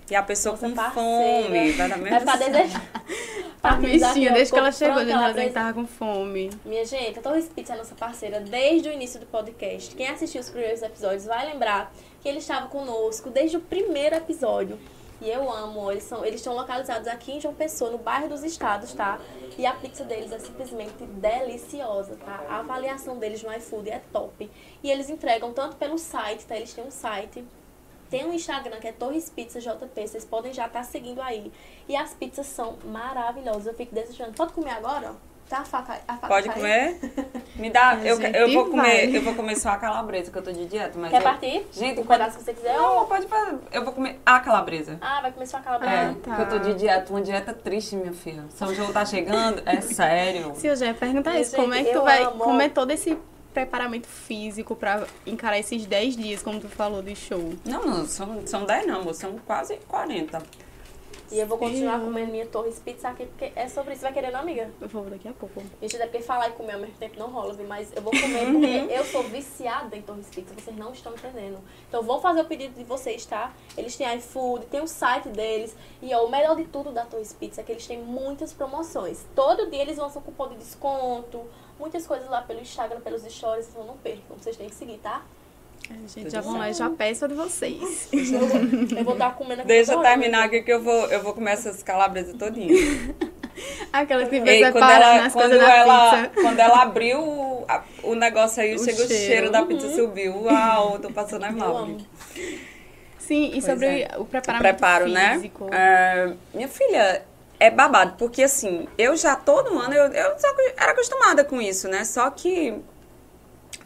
E 0.10 0.16
a 0.16 0.22
pessoa 0.22 0.54
Nossa 0.54 0.68
com 0.70 0.76
parceira. 0.76 1.44
fome, 1.44 1.72
vai 1.72 1.90
dar 1.90 1.98
Vai 2.00 2.10
mesmo. 2.12 2.20
ficar 2.20 2.38
desejando. 2.38 2.86
A 3.64 3.72
bichinha, 3.78 4.32
desde 4.34 4.54
que 4.54 4.60
ela 4.60 4.72
chegou, 4.72 4.94
Pronto, 4.96 5.06
gente, 5.08 5.16
ela 5.16 5.24
ela 5.24 5.34
já 5.34 5.42
pres- 5.42 5.54
tava 5.54 5.74
com 5.74 5.88
fome. 5.88 6.52
Minha 6.64 6.86
gente, 6.86 7.18
a 7.18 7.22
Torres 7.24 7.48
Pizza 7.48 7.74
é 7.74 7.78
nossa 7.78 7.96
parceira 7.96 8.40
desde 8.40 8.90
o 8.90 8.92
início 8.92 9.20
do 9.20 9.26
podcast. 9.26 9.96
Quem 9.96 10.08
assistiu 10.08 10.42
os 10.42 10.50
primeiros 10.52 10.84
episódios 10.84 11.26
vai 11.26 11.46
lembrar 11.52 11.92
que 12.22 12.30
eles 12.30 12.44
estavam 12.44 12.70
conosco 12.70 13.32
desde 13.32 13.58
o 13.58 13.62
primeiro 13.62 14.16
episódio. 14.16 14.78
E 15.20 15.30
eu 15.30 15.50
amo, 15.52 15.90
eles, 15.92 16.04
são, 16.04 16.24
eles 16.24 16.42
estão 16.42 16.54
localizados 16.54 17.08
aqui 17.08 17.32
em 17.32 17.40
João 17.42 17.56
Pessoa, 17.56 17.90
no 17.90 17.98
bairro 17.98 18.28
dos 18.30 18.44
Estados, 18.44 18.94
tá? 18.94 19.18
E 19.58 19.66
a 19.66 19.72
pizza 19.74 20.04
deles 20.04 20.32
é 20.32 20.38
simplesmente 20.38 20.94
deliciosa, 21.04 22.18
tá? 22.24 22.44
A 22.50 22.60
avaliação 22.60 23.18
deles 23.18 23.42
no 23.42 23.52
iFood 23.54 23.90
é 23.90 24.02
top. 24.12 24.52
E 24.84 24.92
eles 24.92 25.10
entregam 25.10 25.54
tanto 25.54 25.78
pelo 25.78 25.98
site, 25.98 26.46
tá? 26.46 26.56
Eles 26.56 26.74
têm 26.74 26.84
um 26.84 26.92
site, 26.92 27.44
tem 28.10 28.26
um 28.26 28.34
Instagram 28.34 28.78
que 28.80 28.88
é 28.88 28.92
Torres 28.92 29.30
Pizza 29.30 29.60
JP, 29.60 30.08
vocês 30.08 30.26
podem 30.26 30.54
já 30.54 30.66
estar 30.68 30.84
seguindo 30.84 31.22
aí. 31.22 31.52
E 31.88 31.96
as 31.96 32.14
pizzas 32.14 32.46
são 32.48 32.78
maravilhosas, 32.86 33.68
eu 33.68 33.74
fico 33.74 33.94
desejando. 33.94 34.32
Pode 34.34 34.54
comer 34.54 34.72
agora? 34.72 35.12
Tá 35.48 35.60
a 35.60 35.64
faca, 35.64 36.00
a 36.08 36.14
faca 36.16 36.28
Pode 36.28 36.50
caiu? 36.50 36.60
comer? 36.60 37.00
Me 37.56 37.70
dá. 37.70 37.92
A 37.92 38.04
Eu, 38.04 38.20
gente 38.20 38.36
eu 38.36 38.52
vou 38.52 38.64
vai. 38.64 38.72
comer. 38.72 39.16
Eu 39.16 39.22
vou 39.22 39.36
comer 39.36 39.56
só 39.56 39.70
a 39.70 39.78
calabresa, 39.78 40.32
que 40.32 40.38
eu 40.40 40.42
tô 40.42 40.52
de 40.52 40.66
dieta. 40.66 40.98
Mas 40.98 41.12
Quer 41.12 41.18
eu- 41.20 41.22
partir? 41.24 41.68
Gente, 41.72 42.00
um 42.00 42.06
pedaço 42.06 42.38
que 42.40 42.44
você 42.44 42.54
quiser? 42.56 42.76
Não, 42.76 42.98
Ou... 43.02 43.06
pode 43.06 43.28
fazer. 43.28 43.60
Eu 43.72 43.84
vou 43.84 43.94
comer 43.94 44.20
a 44.26 44.40
calabresa. 44.40 44.98
Ah, 45.00 45.22
vai 45.22 45.32
comer 45.32 45.46
sua 45.46 45.60
É, 45.60 45.64
calabresa. 45.64 46.16
tá. 46.24 46.36
porque 46.36 46.42
eu 46.42 46.50
tô 46.50 46.58
de 46.66 46.74
dieta, 46.74 47.14
uma 47.14 47.22
dieta 47.22 47.54
triste, 47.54 47.96
minha 47.96 48.12
filha. 48.12 48.44
São 48.56 48.74
João 48.74 48.92
tá 48.92 49.06
chegando, 49.06 49.62
é 49.68 49.80
sério. 49.82 50.54
Se 50.58 50.66
eu 50.66 50.76
já 50.76 50.88
ia 50.88 50.94
perguntar 50.96 51.40
isso, 51.40 51.56
como 51.56 51.72
é 51.76 51.78
gente, 51.78 51.88
que 51.90 51.94
tu 51.94 52.02
vai 52.04 52.24
amo. 52.24 52.40
comer 52.44 52.70
todo 52.72 52.90
esse 52.90 53.16
preparamento 53.56 54.06
físico 54.08 54.76
pra 54.76 55.08
encarar 55.26 55.58
esses 55.58 55.86
10 55.86 56.18
dias, 56.18 56.44
como 56.44 56.60
tu 56.60 56.68
falou, 56.68 57.02
de 57.02 57.16
show? 57.16 57.54
Não, 57.64 57.86
não, 57.86 58.06
são, 58.06 58.46
são 58.46 58.66
10 58.66 58.86
não, 58.86 59.00
amor, 59.00 59.16
são 59.16 59.40
quase 59.46 59.78
40. 59.88 60.44
E 61.32 61.40
eu 61.40 61.48
vou 61.48 61.58
continuar 61.58 61.98
Sim. 61.98 62.06
comendo 62.06 62.32
minha 62.32 62.46
Torres 62.46 62.78
Pizza 62.78 63.10
aqui, 63.10 63.26
porque 63.26 63.52
é 63.56 63.68
sobre 63.68 63.94
isso. 63.94 64.04
Vai 64.04 64.14
querer, 64.14 64.32
não, 64.32 64.42
amiga? 64.42 64.70
Eu 64.80 64.88
vou 64.88 65.06
daqui 65.06 65.28
a 65.28 65.34
pouco. 65.34 65.60
Gente, 65.82 65.98
é 65.98 66.06
porque 66.06 66.22
falar 66.22 66.50
e 66.50 66.52
comer 66.52 66.74
ao 66.74 66.80
mesmo 66.82 66.96
tempo 66.98 67.18
não 67.18 67.32
rola, 67.32 67.54
viu? 67.54 67.68
Mas 67.68 67.92
eu 67.96 68.02
vou 68.02 68.12
comer 68.12 68.46
porque 68.52 68.94
eu 68.94 69.04
sou 69.06 69.24
viciada 69.24 69.96
em 69.98 70.04
Torres 70.04 70.28
Pizza. 70.30 70.54
Vocês 70.54 70.78
não 70.78 70.92
estão 70.92 71.14
entendendo. 71.14 71.58
Então, 71.90 72.04
vou 72.04 72.22
fazer 72.22 72.42
o 72.42 72.46
pedido 72.46 72.76
de 72.76 72.84
vocês, 72.84 73.26
tá? 73.26 73.52
Eles 73.76 73.96
têm 73.96 74.16
iFood, 74.18 74.68
tem 74.68 74.82
o 74.82 74.88
site 74.88 75.30
deles. 75.30 75.76
E 76.00 76.14
ó, 76.14 76.26
o 76.26 76.30
melhor 76.30 76.56
de 76.56 76.66
tudo 76.66 76.92
da 76.92 77.06
Torres 77.06 77.34
Pizza 77.34 77.62
é 77.62 77.64
que 77.64 77.72
eles 77.72 77.88
têm 77.88 77.98
muitas 77.98 78.54
promoções. 78.54 79.26
Todo 79.34 79.70
dia 79.72 79.82
eles 79.82 79.98
lançam 79.98 80.22
cupom 80.22 80.50
de 80.50 80.58
desconto. 80.58 81.42
Muitas 81.80 82.08
coisas 82.08 82.30
lá 82.30 82.42
pelo 82.42 82.62
Instagram, 82.62 83.00
pelos 83.02 83.24
stories. 83.24 83.68
Então, 83.70 83.84
não 83.86 83.98
percam. 83.98 84.38
Vocês 84.38 84.56
têm 84.56 84.70
que 84.70 84.76
seguir, 84.76 84.98
tá? 85.00 85.22
É, 85.90 85.94
gente, 85.94 86.14
Tudo 86.24 86.30
já 86.32 86.42
vão 86.42 86.58
lá 86.58 86.70
e 86.70 86.74
já 86.74 86.90
peço 86.90 87.26
a 87.26 87.28
de 87.28 87.34
vocês. 87.36 88.10
Eu 88.98 89.04
vou 89.04 89.14
estar 89.14 89.36
comendo 89.36 89.62
aqui. 89.62 89.68
Deixa 89.68 89.94
eu 89.94 90.02
terminar 90.02 90.46
aqui 90.46 90.62
que 90.64 90.72
eu 90.72 90.82
vou, 90.82 91.06
eu 91.12 91.22
vou 91.22 91.34
comer 91.34 91.52
essas 91.52 91.84
calabresas 91.84 92.36
todinhas. 92.38 92.80
Aquelas 93.94 94.28
que 94.28 94.40
vai 94.42 94.72
quando 94.72 94.90
ela, 94.90 95.30
quando, 95.30 95.54
ela, 95.54 96.12
pizza. 96.26 96.32
quando 96.42 96.60
ela 96.60 96.82
abriu 96.82 97.20
o, 97.22 97.66
a- 97.68 97.84
o 98.04 98.16
negócio 98.16 98.62
aí, 98.64 98.76
O 98.76 98.80
chegou 98.84 99.06
o 99.06 99.08
cheiro. 99.08 99.26
cheiro 99.26 99.52
da 99.52 99.64
pizza, 99.64 99.94
subiu. 99.96 100.36
Uau, 100.44 100.98
tô 101.00 101.10
passando 101.12 101.50
mal. 101.52 101.88
Sim, 103.20 103.46
e 103.48 103.52
Pois 103.52 103.64
sobre 103.66 104.02
é. 104.02 104.10
o 104.18 104.22
O 104.22 104.26
preparamento 104.26 104.64
preparo, 104.64 105.08
né? 105.08 105.36
físico. 105.36 105.70
É, 105.74 106.34
minha 106.54 106.68
filha, 106.68 107.24
é 107.60 107.70
babado, 107.70 108.16
porque 108.18 108.44
assim, 108.44 108.88
eu 108.98 109.16
já 109.16 109.36
todo 109.36 109.78
ano, 109.80 109.94
eu, 109.94 110.06
eu 110.12 110.40
só 110.40 110.48
era 110.78 110.92
acostumada 110.92 111.44
com 111.44 111.62
isso, 111.62 111.88
né? 111.88 112.04
Só 112.04 112.30
que 112.30 112.82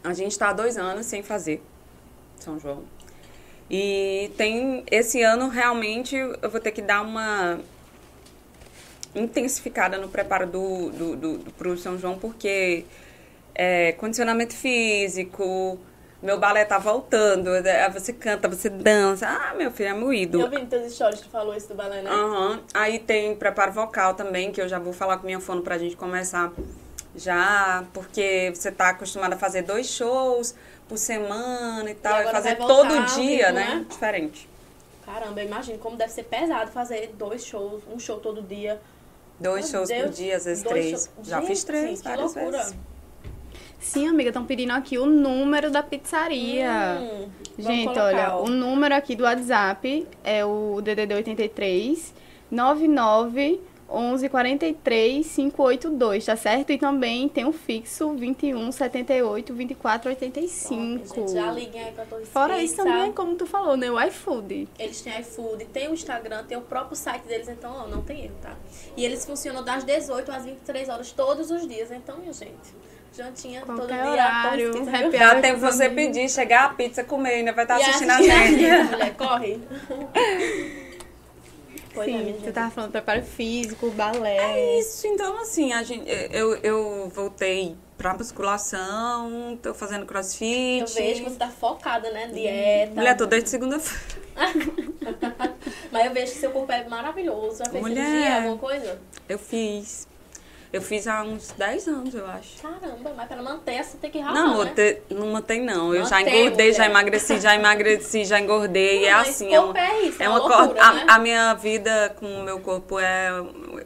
a 0.03 0.13
gente 0.13 0.37
tá 0.37 0.49
há 0.49 0.53
dois 0.53 0.77
anos 0.77 1.05
sem 1.05 1.21
fazer 1.21 1.61
São 2.37 2.59
João. 2.59 2.83
E 3.69 4.31
tem, 4.35 4.83
esse 4.89 5.21
ano 5.21 5.47
realmente 5.47 6.15
eu 6.15 6.49
vou 6.49 6.59
ter 6.59 6.71
que 6.71 6.81
dar 6.81 7.01
uma 7.01 7.59
intensificada 9.13 9.97
no 9.97 10.09
preparo 10.09 10.47
do, 10.47 10.89
do, 10.89 11.15
do, 11.15 11.37
do 11.37 11.51
pro 11.51 11.77
São 11.77 11.97
João, 11.97 12.17
porque 12.17 12.85
é, 13.53 13.91
condicionamento 13.93 14.55
físico, 14.55 15.79
meu 16.21 16.37
balé 16.39 16.65
tá 16.65 16.77
voltando, 16.77 17.55
é, 17.55 17.89
você 17.89 18.11
canta, 18.11 18.47
você 18.47 18.69
dança. 18.69 19.27
Ah, 19.27 19.53
meu 19.55 19.71
filho, 19.71 19.89
é 19.89 19.93
moído. 19.93 20.41
Eu 20.41 20.49
vi 20.49 20.65
teus 20.65 20.93
stories 20.93 21.21
que 21.21 21.29
falou 21.29 21.55
isso 21.55 21.67
do 21.69 21.75
balé, 21.75 22.01
né? 22.01 22.09
Aham. 22.09 22.61
Aí 22.73 22.99
tem 22.99 23.35
preparo 23.35 23.71
vocal 23.71 24.13
também, 24.13 24.51
que 24.51 24.61
eu 24.61 24.67
já 24.67 24.79
vou 24.79 24.91
falar 24.93 25.17
com 25.17 25.25
minha 25.25 25.39
fono 25.39 25.61
pra 25.61 25.77
gente 25.77 25.95
começar 25.95 26.51
já, 27.15 27.83
porque 27.93 28.51
você 28.53 28.71
tá 28.71 28.89
acostumada 28.89 29.35
a 29.35 29.37
fazer 29.37 29.61
dois 29.63 29.87
shows 29.87 30.53
por 30.87 30.97
semana 30.97 31.89
e 31.89 31.95
tal, 31.95 32.17
e, 32.17 32.19
agora 32.21 32.35
fazer 32.35 32.55
todo 32.57 32.89
dia, 33.15 33.47
ritmo, 33.47 33.53
né? 33.53 33.75
né? 33.75 33.85
Diferente. 33.89 34.49
Caramba, 35.05 35.41
eu 35.41 35.47
imagino 35.47 35.79
como 35.79 35.95
deve 35.97 36.11
ser 36.11 36.23
pesado 36.23 36.69
fazer 36.71 37.13
dois 37.17 37.43
shows, 37.45 37.81
um 37.91 37.97
show 37.99 38.19
todo 38.19 38.41
dia. 38.41 38.79
Dois 39.39 39.71
Meu 39.71 39.79
shows 39.79 39.89
por 39.91 40.03
Deus, 40.03 40.15
dia, 40.17 40.35
às 40.35 40.45
vezes 40.45 40.63
três. 40.63 40.89
shows- 40.89 41.09
Já 41.23 41.39
fiz 41.41 41.59
Gente, 41.59 41.65
três, 41.65 42.01
que 42.01 42.07
várias 42.07 42.35
loucura. 42.35 42.57
vezes. 42.57 42.75
Sim, 43.79 44.07
amiga, 44.07 44.29
estão 44.29 44.45
pedindo 44.45 44.71
aqui 44.73 44.97
o 44.97 45.05
número 45.05 45.71
da 45.71 45.81
pizzaria. 45.81 46.99
Hum, 47.01 47.29
Gente, 47.57 47.97
olha, 47.97 48.35
o 48.35 48.49
número 48.49 48.93
aqui 48.93 49.15
do 49.15 49.23
WhatsApp 49.23 50.05
é 50.23 50.45
o 50.45 50.81
DDD 50.81 51.13
83 51.15 52.13
99 52.51 53.61
11 53.91 54.29
43 54.29 55.35
582, 55.35 56.25
tá 56.25 56.35
certo? 56.35 56.71
E 56.71 56.77
também 56.77 57.27
tem 57.27 57.45
o 57.45 57.51
fixo 57.51 58.13
21 58.13 58.71
78 58.71 59.53
24 59.53 60.09
85. 60.09 61.07
Top, 61.07 61.19
gente, 61.21 61.31
já 61.33 61.51
liguem 61.51 61.83
aí 61.83 61.91
pra 61.91 62.05
Torres 62.05 62.29
Fora 62.29 62.61
isso 62.61 62.75
também, 62.75 63.11
como 63.11 63.35
tu 63.35 63.47
falou, 63.47 63.75
né? 63.75 63.89
O 63.89 63.99
iFood. 63.99 64.67
Eles 64.77 65.01
têm 65.01 65.19
iFood, 65.21 65.65
tem 65.65 65.87
o 65.87 65.93
Instagram, 65.93 66.43
tem 66.43 66.57
o 66.57 66.61
próprio 66.61 66.95
site 66.95 67.23
deles, 67.23 67.49
então 67.49 67.73
ó, 67.73 67.87
não 67.87 68.03
tem 68.03 68.25
erro, 68.25 68.35
tá? 68.41 68.55
E 68.95 69.03
eles 69.03 69.25
funcionam 69.25 69.63
das 69.63 69.83
18 69.83 70.31
às 70.31 70.45
23 70.45 70.89
horas 70.89 71.11
todos 71.11 71.49
os 71.49 71.67
dias, 71.67 71.89
então, 71.91 72.17
minha 72.19 72.33
gente. 72.33 72.75
Jantinha 73.15 73.61
todo 73.65 73.75
Qualquer 73.77 74.01
dia. 74.03 74.11
horário. 74.11 74.85
Dá 75.11 75.41
tempo 75.41 75.55
os 75.55 75.61
você 75.75 75.89
pedir, 75.89 76.29
chegar 76.29 76.65
a 76.65 76.69
pizza, 76.69 77.03
comer, 77.03 77.35
ainda 77.35 77.51
vai 77.53 77.65
estar 77.65 77.79
E 77.79 77.83
assistindo 77.83 78.11
a 78.11 78.21
gente. 78.21 78.51
mulher, 78.91 79.15
corre. 79.17 79.59
Pois 81.91 82.07
é, 82.07 82.11
Sim, 82.11 82.25
gente. 82.25 82.41
você 82.41 82.51
tava 82.51 82.69
falando 82.69 82.91
preparo 82.91 83.23
físico, 83.23 83.89
balé. 83.91 84.37
É 84.37 84.79
isso, 84.79 85.07
então 85.07 85.41
assim, 85.41 85.73
a 85.73 85.81
gente, 85.81 86.05
eu, 86.31 86.55
eu 86.57 87.09
voltei 87.13 87.75
pra 87.97 88.13
musculação, 88.13 89.57
tô 89.61 89.73
fazendo 89.73 90.05
crossfit. 90.05 90.81
Eu 90.81 90.87
vejo 90.87 91.23
que 91.23 91.29
você 91.31 91.35
tá 91.35 91.49
focada, 91.49 92.11
né? 92.11 92.27
Dieta. 92.27 92.93
Mulher, 92.93 93.17
tô 93.17 93.25
desde 93.25 93.49
segunda-feira. 93.49 94.23
Mas 95.91 96.05
eu 96.05 96.13
vejo 96.13 96.31
que 96.31 96.37
seu 96.37 96.51
corpo 96.51 96.71
é 96.71 96.87
maravilhoso. 96.87 97.57
Já 97.57 97.65
fez 97.65 97.81
Mulher. 97.83 98.05
cirurgia, 98.05 98.35
alguma 98.37 98.57
coisa? 98.57 99.01
Eu 99.27 99.39
fiz. 99.39 100.07
Eu 100.71 100.81
fiz 100.83 101.07
há 101.07 101.23
uns 101.23 101.51
10 101.57 101.87
anos, 101.87 102.13
eu 102.13 102.27
acho. 102.27 102.61
Caramba, 102.61 103.11
mas 103.17 103.27
pra 103.27 103.41
manter, 103.41 103.83
você 103.83 103.97
tem 103.97 104.11
que 104.11 104.19
ralar, 104.19 104.39
Não, 104.39 104.63
né? 104.63 104.71
te- 104.75 105.01
não 105.09 105.27
mantém 105.31 105.63
não. 105.63 105.95
Eu 105.95 106.05
já 106.05 106.21
engordei, 106.21 106.71
já 106.71 106.85
emagreci, 106.85 107.39
já 107.39 107.55
emagreci, 107.55 108.23
já 108.23 108.39
engordei. 108.39 108.99
Não, 109.01 109.07
é 109.07 109.11
assim, 109.13 109.51
é 109.51 109.59
uma, 109.59 109.79
é 109.79 110.01
isso, 110.03 110.21
é 110.21 110.25
é 110.25 110.29
uma 110.29 110.37
loucura, 110.37 110.83
a, 110.83 110.93
né? 110.93 111.05
a 111.07 111.19
minha 111.19 111.53
vida 111.55 112.15
com 112.19 112.27
o 112.27 112.43
meu 112.43 112.59
corpo 112.59 112.99
é. 112.99 113.29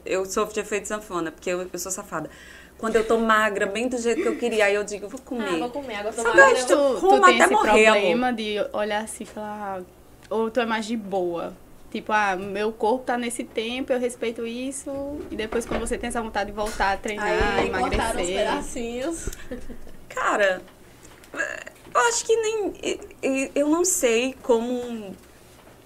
Eu 0.05 0.25
sofro 0.25 0.53
de 0.53 0.59
efeito 0.59 0.87
sanfona, 0.89 1.31
porque 1.31 1.49
eu, 1.49 1.69
eu 1.71 1.79
sou 1.79 1.91
safada. 1.91 2.29
Quando 2.77 2.97
eu 2.97 3.07
tô 3.07 3.17
magra, 3.17 3.65
bem 3.65 3.87
do 3.87 3.97
jeito 3.97 4.21
que 4.21 4.27
eu 4.27 4.35
queria, 4.35 4.65
aí 4.65 4.75
eu 4.75 4.83
digo, 4.83 5.07
vou 5.07 5.21
Ah, 5.21 5.25
comer. 5.25 5.59
vou 5.59 5.69
comer. 5.69 5.95
Agora 5.95 6.13
tô 6.13 6.21
Sabe, 6.21 6.37
magra, 6.37 6.65
Tu, 6.65 6.99
tu 6.99 7.07
tem 7.07 7.17
até 7.19 7.43
esse 7.45 7.53
morrer, 7.53 7.71
problema 7.85 8.33
de 8.33 8.55
olhar 8.73 9.03
assim 9.03 9.23
e 9.23 9.27
falar, 9.27 9.79
ah, 9.79 9.83
ou 10.29 10.51
tu 10.51 10.59
é 10.59 10.65
mais 10.65 10.85
de 10.85 10.97
boa. 10.97 11.53
Tipo, 11.93 12.11
ah, 12.11 12.35
meu 12.35 12.71
corpo 12.71 13.05
tá 13.05 13.15
nesse 13.19 13.43
tempo, 13.43 13.93
eu 13.93 13.99
respeito 13.99 14.47
isso. 14.47 14.89
E 15.29 15.35
depois 15.35 15.63
quando 15.63 15.81
você 15.81 15.95
tem 15.95 16.07
essa 16.07 16.19
vontade 16.23 16.49
de 16.49 16.55
voltar 16.55 16.93
a 16.93 16.97
treinar, 16.97 17.27
Aí 17.59 17.67
emagrecer. 17.67 18.25
pedacinhos. 18.25 19.29
Cara, 20.09 20.59
eu 21.31 22.01
acho 22.09 22.25
que 22.25 22.35
nem. 22.35 22.73
Eu 23.53 23.69
não 23.69 23.85
sei 23.85 24.35
como 24.41 25.15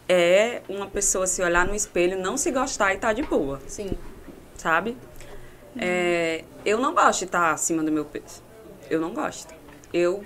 é 0.08 0.62
uma 0.70 0.88
pessoa 0.88 1.28
se 1.28 1.44
olhar 1.44 1.68
no 1.68 1.76
espelho, 1.76 2.18
não 2.18 2.38
se 2.38 2.52
gostar 2.52 2.94
e 2.94 2.98
tá 3.00 3.12
de 3.12 3.24
boa, 3.24 3.60
Sim. 3.68 3.92
sabe? 4.56 4.96
É, 5.78 6.46
eu 6.64 6.80
não 6.80 6.94
gosto 6.96 7.20
de 7.20 7.26
estar 7.26 7.52
acima 7.52 7.84
do 7.84 7.92
meu 7.92 8.06
peso. 8.06 8.42
Eu 8.90 9.02
não 9.02 9.14
gosto. 9.14 9.54
Eu 9.94 10.24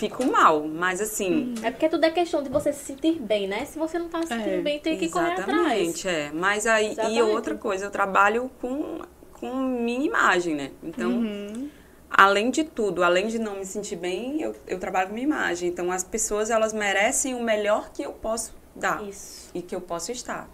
fico 0.00 0.24
mal, 0.24 0.66
mas 0.66 1.00
assim. 1.00 1.54
É 1.62 1.70
porque 1.70 1.88
tudo 1.88 2.04
é 2.04 2.10
questão 2.10 2.42
de 2.42 2.48
você 2.48 2.72
se 2.72 2.84
sentir 2.86 3.20
bem, 3.20 3.46
né? 3.46 3.64
Se 3.66 3.78
você 3.78 3.98
não 3.98 4.08
tá 4.08 4.22
se 4.22 4.28
sentindo 4.28 4.48
É, 4.48 4.60
bem, 4.62 4.80
tem 4.80 4.96
que 4.98 5.08
correr 5.10 5.32
atrás. 5.32 5.48
Exatamente, 5.48 6.08
é. 6.08 6.30
Mas 6.32 6.66
aí, 6.66 6.86
e 6.88 6.90
Exatamente. 6.92 7.22
outra 7.22 7.54
coisa, 7.54 7.84
eu 7.84 7.90
trabalho 7.90 8.50
com, 8.60 9.00
com 9.34 9.54
minha 9.54 10.04
imagem, 10.04 10.54
né? 10.54 10.70
Então, 10.82 11.10
Uhum. 11.12 11.68
além 12.10 12.50
de 12.50 12.64
tudo, 12.64 13.04
além 13.04 13.28
de 13.28 13.38
não 13.38 13.56
me 13.56 13.66
sentir 13.66 13.96
bem, 13.96 14.40
eu, 14.40 14.56
eu 14.66 14.78
trabalho 14.78 15.08
com 15.08 15.14
minha 15.14 15.26
imagem. 15.26 15.68
Então, 15.68 15.92
as 15.92 16.02
pessoas, 16.02 16.50
elas 16.50 16.72
merecem 16.72 17.34
o 17.34 17.42
melhor 17.42 17.90
que 17.92 18.02
eu 18.02 18.12
posso 18.12 18.54
dar 18.74 19.02
Isso. 19.04 19.50
e 19.54 19.60
que 19.60 19.74
eu 19.74 19.80
posso 19.80 20.10
estar. 20.10 20.48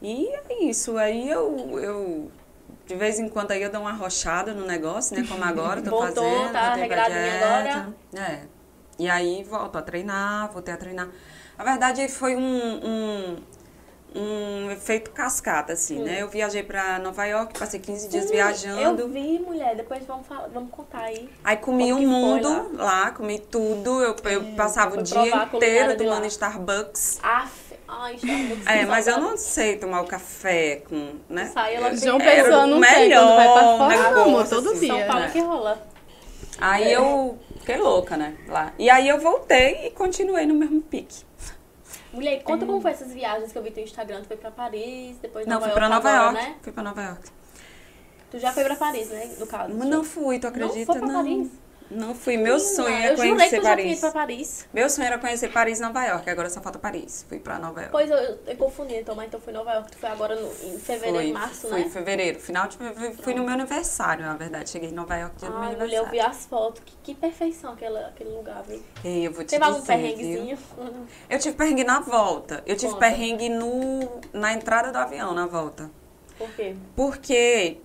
E 0.00 0.26
é 0.28 0.64
isso. 0.64 0.96
Aí 0.96 1.28
eu, 1.28 1.78
eu 1.80 2.30
de 2.86 2.94
vez 2.94 3.18
em 3.18 3.28
quando 3.28 3.50
aí 3.50 3.62
eu 3.62 3.70
dou 3.70 3.80
uma 3.80 3.90
arrochada 3.90 4.54
no 4.54 4.64
negócio, 4.64 5.16
né? 5.16 5.26
Como 5.28 5.42
agora, 5.42 5.82
tô 5.82 5.90
Voltou, 5.90 6.24
fazendo. 6.24 6.52
tá 6.52 6.74
regradinha 6.74 7.20
dieta. 7.20 7.94
É. 8.14 8.40
E 8.98 9.08
aí 9.08 9.44
volto 9.44 9.76
a 9.76 9.82
treinar, 9.82 10.50
voltei 10.52 10.72
a 10.72 10.76
treinar. 10.76 11.08
Na 11.58 11.64
verdade, 11.64 12.06
foi 12.08 12.36
um, 12.36 12.40
um, 12.84 13.36
um 14.14 14.70
efeito 14.70 15.10
cascata, 15.10 15.72
assim, 15.72 16.02
né? 16.02 16.22
Eu 16.22 16.28
viajei 16.28 16.62
pra 16.62 16.98
Nova 16.98 17.24
York, 17.26 17.58
passei 17.58 17.80
15 17.80 18.08
dias 18.08 18.24
Sim, 18.26 18.32
viajando. 18.32 19.02
Eu 19.02 19.08
vi, 19.08 19.38
mulher. 19.38 19.74
Depois 19.74 20.04
vamos, 20.06 20.26
falar, 20.26 20.48
vamos 20.48 20.70
contar 20.70 21.00
aí. 21.00 21.28
Aí 21.44 21.56
comi 21.56 21.92
o 21.92 21.96
foi 21.96 22.06
mundo 22.06 22.76
lá? 22.76 23.10
comi 23.10 23.38
tudo. 23.38 24.00
Eu, 24.02 24.14
eu 24.24 24.44
passava 24.56 24.92
foi 24.92 25.00
o 25.00 25.02
dia 25.02 25.42
a 25.42 25.44
inteiro 25.46 25.90
lá. 25.90 25.96
tomando 25.96 26.26
Starbucks. 26.26 27.18
Aff. 27.22 27.65
Ai, 27.88 28.14
Starbucks. 28.16 28.66
É, 28.66 28.84
mas 28.84 29.06
eu 29.06 29.20
não 29.20 29.36
sei 29.36 29.76
tomar 29.76 30.00
o 30.00 30.06
café 30.06 30.82
com, 30.88 31.14
né? 31.28 31.46
Sai 31.46 31.76
ela 31.76 31.94
João 31.96 32.20
Era 32.20 32.42
Pessoa 32.44 32.64
o 32.64 32.66
não 32.66 32.80
tem 32.80 33.10
quando 33.10 33.36
vai 33.36 33.46
pra 33.46 33.54
melhor 33.54 33.78
fora, 33.78 33.96
não, 33.96 34.22
amor, 34.22 34.26
negócio, 34.26 34.56
todo 34.56 34.72
assim. 34.72 34.86
São 34.88 34.96
dia. 34.96 35.06
Paulo 35.06 35.20
né? 35.22 35.30
que 35.30 35.40
rola. 35.40 35.88
Aí 36.58 36.92
eu 36.92 37.38
fiquei 37.60 37.76
louca, 37.76 38.16
né? 38.16 38.36
Lá. 38.48 38.72
E 38.78 38.90
aí 38.90 39.08
eu 39.08 39.20
voltei 39.20 39.86
e 39.86 39.90
continuei 39.90 40.46
no 40.46 40.54
mesmo 40.54 40.80
pique. 40.80 41.24
Mulher, 42.12 42.42
conta 42.42 42.64
como 42.64 42.80
foi 42.80 42.92
essas 42.92 43.12
viagens 43.12 43.52
que 43.52 43.58
eu 43.58 43.62
vi 43.62 43.70
no 43.70 43.80
Instagram. 43.80 44.22
Tu 44.22 44.28
foi 44.28 44.36
pra 44.36 44.50
Paris, 44.50 45.18
depois 45.18 45.46
Não, 45.46 45.60
Nova 45.60 45.66
fui 45.66 45.70
York 45.70 45.80
pra 45.80 45.88
Nova 45.88 46.08
agora, 46.08 46.24
York. 46.38 46.50
né? 46.50 46.56
Fui 46.62 46.72
pra 46.72 46.82
Nova 46.82 47.02
York. 47.02 47.30
Tu 48.30 48.38
já 48.38 48.52
foi 48.52 48.64
pra 48.64 48.76
Paris, 48.76 49.08
né? 49.08 49.36
No 49.38 49.46
caso. 49.46 49.74
Mas 49.74 49.88
não 49.88 50.02
fui, 50.02 50.38
tu 50.38 50.46
acredita? 50.46 50.78
Não 50.78 50.86
foi 50.86 50.98
pra 50.98 51.08
não. 51.08 51.14
Paris? 51.14 51.48
Não 51.90 52.14
fui. 52.14 52.36
Meu 52.36 52.56
Menina, 52.56 52.58
sonho 52.58 53.10
que 53.10 53.16
conhecer 53.16 53.62
Paris. 53.62 54.00
Paris. 54.00 54.68
Meu 54.72 54.90
sonho 54.90 55.06
era 55.06 55.18
conhecer 55.18 55.52
Paris 55.52 55.78
e 55.78 55.82
Nova 55.82 56.04
York. 56.04 56.28
Agora 56.28 56.50
só 56.50 56.60
falta 56.60 56.78
Paris. 56.78 57.24
Fui 57.28 57.38
pra 57.38 57.58
Nova 57.58 57.80
York. 57.80 57.92
Pois 57.92 58.10
eu, 58.10 58.38
eu, 58.46 58.56
confundi, 58.56 58.94
então, 58.96 59.14
mas 59.14 59.28
então 59.28 59.40
foi 59.40 59.52
Nova 59.52 59.72
York. 59.72 59.92
Tu 59.92 59.98
foi 59.98 60.08
agora 60.08 60.34
no, 60.34 60.48
em 60.48 60.78
fevereiro, 60.78 61.18
Fui, 61.18 61.32
março, 61.32 61.68
fui 61.68 61.80
né? 61.80 61.86
em 61.86 61.90
fevereiro. 61.90 62.40
Final 62.40 62.68
de 62.68 62.76
fevereiro. 62.76 63.22
Fui 63.22 63.34
no 63.34 63.44
meu 63.44 63.54
aniversário, 63.54 64.24
na 64.24 64.34
verdade. 64.34 64.70
Cheguei 64.70 64.90
em 64.90 64.92
Nova 64.92 65.16
York 65.16 65.36
dia 65.36 65.48
do 65.48 65.54
meu 65.54 65.62
Ai, 65.62 65.76
mulher, 65.76 65.98
eu 65.98 66.04
vi 66.08 66.18
aniversário. 66.18 66.30
as 66.30 66.46
fotos. 66.46 66.82
Que, 66.84 66.92
que 67.04 67.14
perfeição 67.14 67.72
aquele, 67.72 67.98
aquele 67.98 68.30
lugar, 68.30 68.62
viu? 68.64 68.82
Ei, 69.04 69.26
eu 69.26 69.32
vou 69.32 69.44
te 69.44 69.50
Teve 69.50 69.64
algum 69.64 69.78
viu? 69.78 69.86
perrenguezinho? 69.86 70.58
Eu 71.30 71.38
tive 71.38 71.56
perrengue 71.56 71.84
na 71.84 72.00
volta. 72.00 72.62
Eu 72.66 72.76
tive 72.76 72.92
Conta. 72.94 73.06
perrengue 73.06 73.48
no, 73.48 74.20
na 74.32 74.52
entrada 74.52 74.90
do 74.90 74.98
avião, 74.98 75.32
na 75.34 75.46
volta. 75.46 75.90
Por 76.36 76.50
quê? 76.50 76.76
Porque 76.94 77.78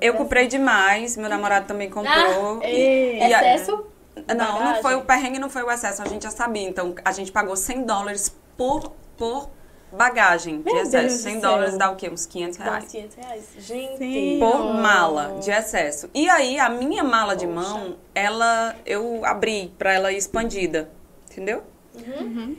eu 0.00 0.14
comprei 0.14 0.46
demais, 0.46 1.16
meu 1.16 1.28
namorado 1.28 1.66
também 1.66 1.88
comprou. 1.90 2.60
Ah, 2.62 2.68
e- 2.68 3.18
e 3.18 3.34
a- 3.34 3.54
Excesso? 3.54 3.86
Não, 4.28 4.34
não 4.36 4.58
bagagem? 4.58 4.82
foi 4.82 4.94
o 4.94 5.02
perrengue, 5.02 5.38
não 5.38 5.48
foi 5.48 5.62
o 5.62 5.70
excesso, 5.70 6.02
a 6.02 6.06
gente 6.06 6.22
já 6.24 6.30
sabia. 6.30 6.68
Então, 6.68 6.94
a 7.04 7.12
gente 7.12 7.32
pagou 7.32 7.56
100 7.56 7.84
dólares 7.84 8.36
por, 8.56 8.92
por 9.16 9.48
bagagem 9.90 10.58
de 10.58 10.64
Meu 10.64 10.76
excesso. 10.82 10.90
Deus 11.06 11.12
do 11.14 11.18
100 11.22 11.40
céu. 11.40 11.50
dólares 11.50 11.76
dá 11.78 11.90
o 11.90 11.96
quê? 11.96 12.08
Uns 12.10 12.26
500 12.26 12.58
Dá 12.58 12.64
reais. 12.64 12.84
uns 12.84 12.90
500 12.92 13.16
reais. 13.16 13.48
Gente. 13.58 13.98
Sim. 13.98 14.36
Por 14.38 14.54
Oh. 14.60 14.72
mala 14.74 15.38
de 15.40 15.50
excesso. 15.50 16.10
E 16.14 16.28
aí, 16.28 16.58
a 16.58 16.68
minha 16.68 17.02
mala 17.04 17.34
de 17.34 17.46
Poxa. 17.46 17.60
mão, 17.60 17.96
ela 18.14 18.74
eu 18.84 19.24
abri 19.24 19.72
pra 19.78 19.92
ela 19.92 20.12
ir 20.12 20.16
expandida. 20.18 20.90
Entendeu? 21.30 21.62
Uhum. 21.94 22.56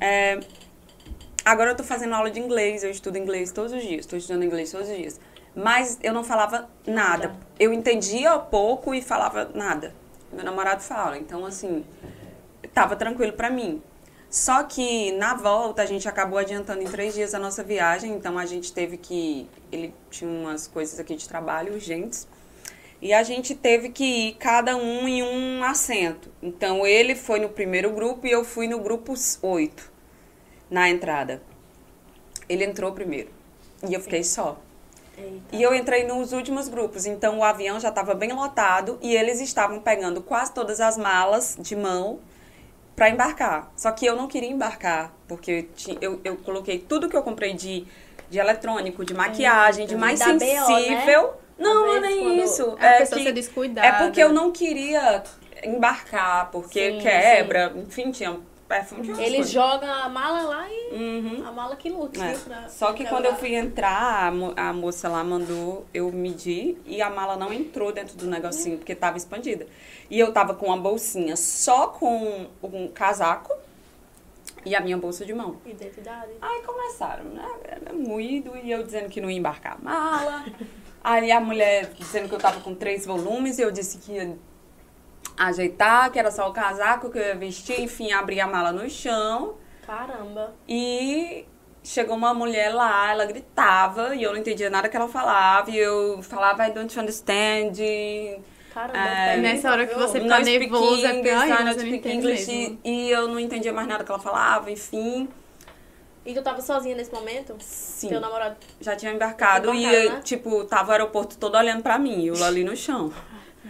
É, 0.00 0.38
agora 1.44 1.70
eu 1.72 1.76
tô 1.76 1.82
fazendo 1.82 2.14
aula 2.14 2.30
de 2.30 2.38
inglês, 2.38 2.84
eu 2.84 2.90
estudo 2.90 3.18
inglês 3.18 3.50
todos 3.52 3.72
os 3.72 3.82
dias, 3.82 4.06
tô 4.06 4.16
estudando 4.16 4.44
inglês 4.44 4.70
todos 4.70 4.88
os 4.88 4.96
dias. 4.96 5.20
Mas 5.54 5.98
eu 6.02 6.12
não 6.12 6.24
falava 6.24 6.68
nada. 6.86 7.28
Nada. 7.28 7.36
Eu 7.58 7.72
entendia 7.72 8.38
pouco 8.38 8.94
e 8.94 9.02
falava 9.02 9.50
nada. 9.54 9.94
Meu 10.32 10.44
namorado 10.44 10.82
fala, 10.82 11.18
então 11.18 11.44
assim, 11.44 11.84
tava 12.72 12.96
tranquilo 12.96 13.34
pra 13.34 13.50
mim. 13.50 13.82
Só 14.30 14.62
que 14.62 15.12
na 15.12 15.34
volta 15.34 15.82
a 15.82 15.86
gente 15.86 16.08
acabou 16.08 16.38
adiantando 16.38 16.80
em 16.80 16.86
três 16.86 17.12
dias 17.12 17.34
a 17.34 17.38
nossa 17.38 17.62
viagem, 17.62 18.14
então 18.14 18.38
a 18.38 18.46
gente 18.46 18.72
teve 18.72 18.96
que. 18.96 19.46
Ele 19.70 19.94
tinha 20.10 20.30
umas 20.30 20.66
coisas 20.66 20.98
aqui 20.98 21.14
de 21.14 21.28
trabalho 21.28 21.74
urgentes. 21.74 22.26
E 23.02 23.12
a 23.12 23.22
gente 23.22 23.54
teve 23.54 23.90
que 23.90 24.28
ir 24.28 24.34
cada 24.36 24.74
um 24.74 25.06
em 25.06 25.22
um 25.22 25.62
assento. 25.64 26.30
Então 26.42 26.86
ele 26.86 27.14
foi 27.14 27.40
no 27.40 27.50
primeiro 27.50 27.90
grupo 27.90 28.26
e 28.26 28.30
eu 28.30 28.42
fui 28.42 28.66
no 28.66 28.78
grupo 28.78 29.12
8, 29.42 29.92
na 30.70 30.88
entrada. 30.88 31.42
Ele 32.48 32.64
entrou 32.64 32.92
primeiro. 32.92 33.28
E 33.86 33.92
eu 33.92 34.00
fiquei 34.00 34.24
só. 34.24 34.61
Eita. 35.16 35.56
E 35.56 35.62
eu 35.62 35.74
entrei 35.74 36.04
nos 36.04 36.32
últimos 36.32 36.68
grupos, 36.68 37.04
então 37.06 37.38
o 37.38 37.44
avião 37.44 37.78
já 37.78 37.88
estava 37.90 38.14
bem 38.14 38.32
lotado 38.32 38.98
e 39.02 39.14
eles 39.14 39.40
estavam 39.40 39.80
pegando 39.80 40.22
quase 40.22 40.52
todas 40.52 40.80
as 40.80 40.96
malas 40.96 41.56
de 41.58 41.76
mão 41.76 42.20
para 42.96 43.10
embarcar. 43.10 43.70
Só 43.76 43.90
que 43.92 44.06
eu 44.06 44.16
não 44.16 44.26
queria 44.28 44.50
embarcar, 44.50 45.12
porque 45.28 45.68
eu, 45.86 45.98
eu, 46.00 46.20
eu 46.24 46.36
coloquei 46.38 46.78
tudo 46.78 47.08
que 47.08 47.16
eu 47.16 47.22
comprei 47.22 47.52
de, 47.54 47.86
de 48.30 48.38
eletrônico, 48.38 49.04
de 49.04 49.14
maquiagem, 49.14 49.86
de 49.86 49.96
mais 49.96 50.18
Dá 50.18 50.26
BO, 50.26 50.38
né? 50.38 50.46
sensível. 50.46 51.34
Não, 51.58 51.86
não 51.86 51.94
é 51.96 52.00
nem 52.00 52.42
isso. 52.42 52.76
É, 52.80 53.04
que- 53.04 53.44
é 53.76 53.92
porque 53.92 54.22
eu 54.22 54.32
não 54.32 54.50
queria 54.50 55.22
embarcar, 55.62 56.50
porque 56.50 56.92
Sim, 56.92 56.98
quebra, 56.98 57.72
enfim, 57.76 58.10
tinha 58.10 58.36
perfume 58.72 59.02
de 59.02 59.10
Ele 59.12 59.36
coisas. 59.36 59.50
joga 59.50 59.86
a 59.86 60.08
mala 60.08 60.42
lá 60.42 60.66
e 60.70 60.94
Uhum. 60.94 61.46
a 61.46 61.52
mala 61.52 61.76
que 61.76 61.88
lute, 61.90 62.20
É. 62.20 62.32
Pra 62.36 62.68
Só 62.68 62.92
que 62.92 63.04
quando 63.06 63.26
eu 63.26 63.34
fui 63.36 63.54
entrar, 63.54 64.32
a, 64.56 64.68
a 64.68 64.72
moça 64.72 65.08
lá 65.08 65.22
mandou 65.22 65.84
eu 65.92 66.10
medir 66.12 66.80
e 66.86 67.02
a 67.02 67.10
mala 67.10 67.36
não 67.36 67.52
entrou 67.52 67.92
dentro 67.92 68.16
do 68.16 68.26
negocinho, 68.26 68.78
porque 68.78 68.94
tava 68.94 69.16
expandida. 69.16 69.66
E 70.10 70.18
eu 70.18 70.32
tava 70.32 70.54
com 70.54 70.66
uma 70.66 70.76
bolsinha 70.76 71.36
só 71.36 71.88
com 71.88 72.46
um 72.62 72.88
casaco 72.88 73.52
e 74.64 74.74
a 74.74 74.80
minha 74.80 74.96
bolsa 74.96 75.24
de 75.24 75.34
mão. 75.34 75.56
Identidade. 75.66 76.30
Aí 76.40 76.62
começaram, 76.62 77.24
né? 77.24 77.48
Era 77.64 77.92
moído 77.92 78.56
e 78.62 78.70
eu 78.70 78.82
dizendo 78.82 79.08
que 79.08 79.20
não 79.20 79.30
ia 79.30 79.38
embarcar 79.38 79.76
a 79.80 79.84
mala. 79.84 80.44
Aí 81.04 81.32
a 81.32 81.40
mulher 81.40 81.92
dizendo 81.98 82.28
que 82.28 82.34
eu 82.34 82.38
tava 82.38 82.60
com 82.60 82.74
três 82.74 83.04
volumes 83.04 83.58
e 83.58 83.62
eu 83.62 83.70
disse 83.72 83.98
que 83.98 84.12
ia 84.12 84.36
ajeitar, 85.36 86.10
que 86.10 86.18
era 86.18 86.30
só 86.30 86.48
o 86.48 86.52
casaco 86.52 87.10
que 87.10 87.18
eu 87.18 87.22
ia 87.22 87.34
vestir, 87.34 87.80
enfim, 87.80 88.12
abri 88.12 88.40
a 88.40 88.46
mala 88.46 88.72
no 88.72 88.88
chão. 88.88 89.54
Caramba. 89.86 90.54
E 90.68 91.44
chegou 91.82 92.16
uma 92.16 92.32
mulher 92.32 92.72
lá, 92.72 93.10
ela 93.10 93.24
gritava 93.24 94.14
e 94.14 94.22
eu 94.22 94.32
não 94.32 94.38
entendia 94.38 94.70
nada 94.70 94.88
que 94.88 94.96
ela 94.96 95.08
falava. 95.08 95.70
E 95.70 95.76
eu 95.76 96.22
falava, 96.22 96.66
I 96.66 96.72
don't 96.72 96.98
understand. 96.98 97.72
Caramba. 98.72 98.98
É, 98.98 99.36
nessa 99.36 99.70
hora 99.70 99.86
que 99.86 99.94
você 99.94 100.20
fica 100.20 100.40
speak 100.40 100.58
nervoso, 100.58 101.06
é 101.06 101.22
pior 101.22 101.64
não 101.64 101.72
speak 101.72 102.08
English. 102.08 102.50
E, 102.50 102.78
e 102.84 103.10
eu 103.10 103.28
não 103.28 103.38
entendia 103.38 103.72
mais 103.72 103.86
nada 103.86 104.04
que 104.04 104.10
ela 104.10 104.20
falava, 104.20 104.70
enfim. 104.70 105.28
E 106.24 106.32
tu 106.32 106.42
tava 106.42 106.60
sozinha 106.60 106.94
nesse 106.94 107.12
momento? 107.12 107.56
Sim. 107.58 108.08
Teu 108.08 108.20
namorado. 108.20 108.56
Já 108.80 108.94
tinha 108.94 109.12
embarcado, 109.12 109.72
tinha 109.72 109.92
e, 109.92 109.96
embarcado, 109.96 110.16
né? 110.16 110.22
tipo, 110.22 110.64
tava 110.64 110.90
o 110.90 110.92
aeroporto 110.92 111.36
todo 111.36 111.56
olhando 111.56 111.82
pra 111.82 111.98
mim, 111.98 112.24
eu 112.26 112.42
ali 112.44 112.62
no 112.62 112.76
chão. 112.76 113.12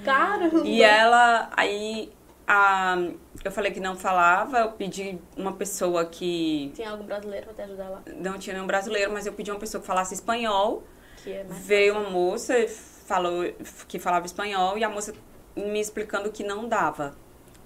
Caramba! 0.04 0.62
E 0.64 0.82
ela, 0.82 1.50
aí, 1.56 2.12
a, 2.46 2.96
eu 3.44 3.50
falei 3.50 3.72
que 3.72 3.80
não 3.80 3.96
falava, 3.96 4.58
eu 4.58 4.72
pedi 4.72 5.18
uma 5.36 5.52
pessoa 5.52 6.04
que 6.04 6.72
Tinha 6.74 6.90
algum 6.90 7.04
brasileiro 7.04 7.46
pra 7.46 7.54
te 7.54 7.62
ajudar 7.62 7.88
lá? 7.88 8.02
não 8.16 8.38
tinha 8.38 8.54
nenhum 8.54 8.66
brasileiro, 8.66 9.12
mas 9.12 9.26
eu 9.26 9.32
pedi 9.32 9.50
uma 9.50 9.60
pessoa 9.60 9.80
que 9.80 9.86
falasse 9.86 10.14
espanhol. 10.14 10.82
Que 11.22 11.32
é 11.32 11.44
mais 11.44 11.58
Veio 11.58 11.98
uma 11.98 12.10
moça, 12.10 12.54
falou 13.06 13.44
que 13.88 13.98
falava 13.98 14.26
espanhol, 14.26 14.76
e 14.76 14.84
a 14.84 14.88
moça 14.88 15.12
me 15.56 15.80
explicando 15.80 16.30
que 16.30 16.42
não 16.42 16.68
dava 16.68 17.14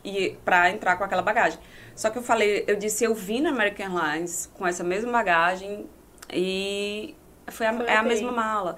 e 0.06 0.38
para 0.44 0.70
entrar 0.70 0.96
com 0.96 1.04
aquela 1.04 1.22
bagagem. 1.22 1.58
Só 1.94 2.10
que 2.10 2.18
eu 2.18 2.22
falei, 2.22 2.64
eu 2.68 2.76
disse, 2.76 3.04
eu 3.04 3.14
vim 3.14 3.40
na 3.40 3.50
American 3.50 3.98
Airlines 3.98 4.50
com 4.54 4.66
essa 4.66 4.84
mesma 4.84 5.10
bagagem 5.10 5.88
e 6.32 7.14
foi 7.48 7.66
a, 7.66 7.74
Foi 7.74 7.86
é 7.86 7.96
a 7.96 8.02
mesma 8.02 8.30
mala. 8.30 8.76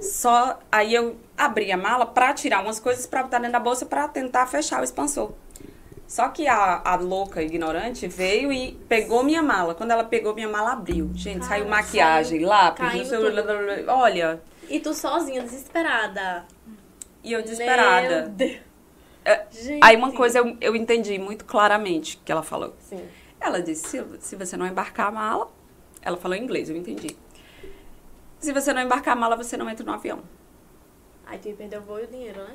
Só 0.00 0.58
aí 0.70 0.92
eu 0.92 1.16
abri 1.36 1.70
a 1.72 1.76
mala 1.76 2.06
para 2.06 2.32
tirar 2.34 2.62
umas 2.62 2.80
coisas 2.80 3.06
para 3.06 3.22
botar 3.22 3.38
dentro 3.38 3.52
da 3.52 3.60
bolsa 3.60 3.86
para 3.86 4.08
tentar 4.08 4.46
fechar 4.46 4.80
o 4.80 4.84
expansor. 4.84 5.32
Só 6.06 6.28
que 6.28 6.46
a, 6.46 6.82
a 6.84 6.94
louca 6.94 7.42
ignorante 7.42 8.06
veio 8.06 8.52
e 8.52 8.72
pegou 8.88 9.24
minha 9.24 9.42
mala. 9.42 9.74
Quando 9.74 9.90
ela 9.90 10.04
pegou 10.04 10.34
minha 10.34 10.48
mala, 10.48 10.72
abriu. 10.72 11.10
Gente, 11.14 11.40
Cara, 11.40 11.48
saiu 11.48 11.68
maquiagem, 11.68 12.44
lápis, 12.44 12.86
caindo 12.86 13.08
sei, 13.08 13.18
tudo. 13.18 13.90
olha. 13.90 14.40
E 14.68 14.78
tu 14.78 14.94
sozinha, 14.94 15.42
desesperada. 15.42 16.46
E 17.24 17.32
eu 17.32 17.42
desesperada. 17.42 18.22
Meu 18.22 18.28
Deus. 18.30 18.60
É. 19.24 19.46
Aí 19.82 19.96
uma 19.96 20.12
coisa 20.12 20.38
eu, 20.38 20.56
eu 20.60 20.76
entendi 20.76 21.18
muito 21.18 21.44
claramente 21.44 22.20
que 22.24 22.30
ela 22.30 22.44
falou. 22.44 22.76
Sim. 22.78 23.02
Ela 23.40 23.60
disse, 23.60 23.88
se, 23.88 24.04
se 24.20 24.36
você 24.36 24.56
não 24.56 24.66
embarcar 24.66 25.08
a 25.08 25.10
mala... 25.10 25.48
Ela 26.00 26.16
falou 26.16 26.36
em 26.36 26.42
inglês, 26.44 26.70
eu 26.70 26.76
entendi. 26.76 27.16
Se 28.38 28.52
você 28.52 28.72
não 28.72 28.80
embarcar 28.80 29.16
a 29.16 29.16
mala, 29.16 29.36
você 29.36 29.56
não 29.56 29.68
entra 29.68 29.84
no 29.84 29.92
avião. 29.92 30.20
Aí 31.26 31.38
tu 31.38 31.48
ia 31.48 31.54
perder 31.54 31.78
o 31.78 31.82
voo 31.82 31.98
e 31.98 32.04
o 32.04 32.06
dinheiro, 32.06 32.38
né? 32.40 32.54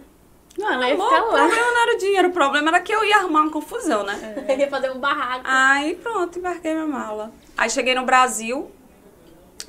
Não, 0.57 0.71
ela 0.73 0.87
ia 0.87 0.95
Amor, 0.95 1.07
ficar 1.09 1.21
o 1.23 1.31
lá. 1.31 1.37
problema 1.47 1.71
não 1.71 1.81
era 1.81 1.95
o 1.95 1.97
dinheiro, 1.97 2.27
o 2.27 2.31
problema 2.31 2.67
era 2.71 2.79
que 2.81 2.91
eu 2.93 3.03
ia 3.05 3.17
arrumar 3.17 3.41
uma 3.41 3.51
confusão, 3.51 4.03
né? 4.03 4.45
Ia 4.59 4.69
fazer 4.69 4.91
um 4.91 4.99
barraco. 4.99 5.43
Aí 5.45 5.95
pronto, 5.95 6.39
embarquei 6.39 6.73
minha 6.73 6.87
mala. 6.87 7.31
Aí 7.57 7.69
cheguei 7.69 7.95
no 7.95 8.05
Brasil, 8.05 8.69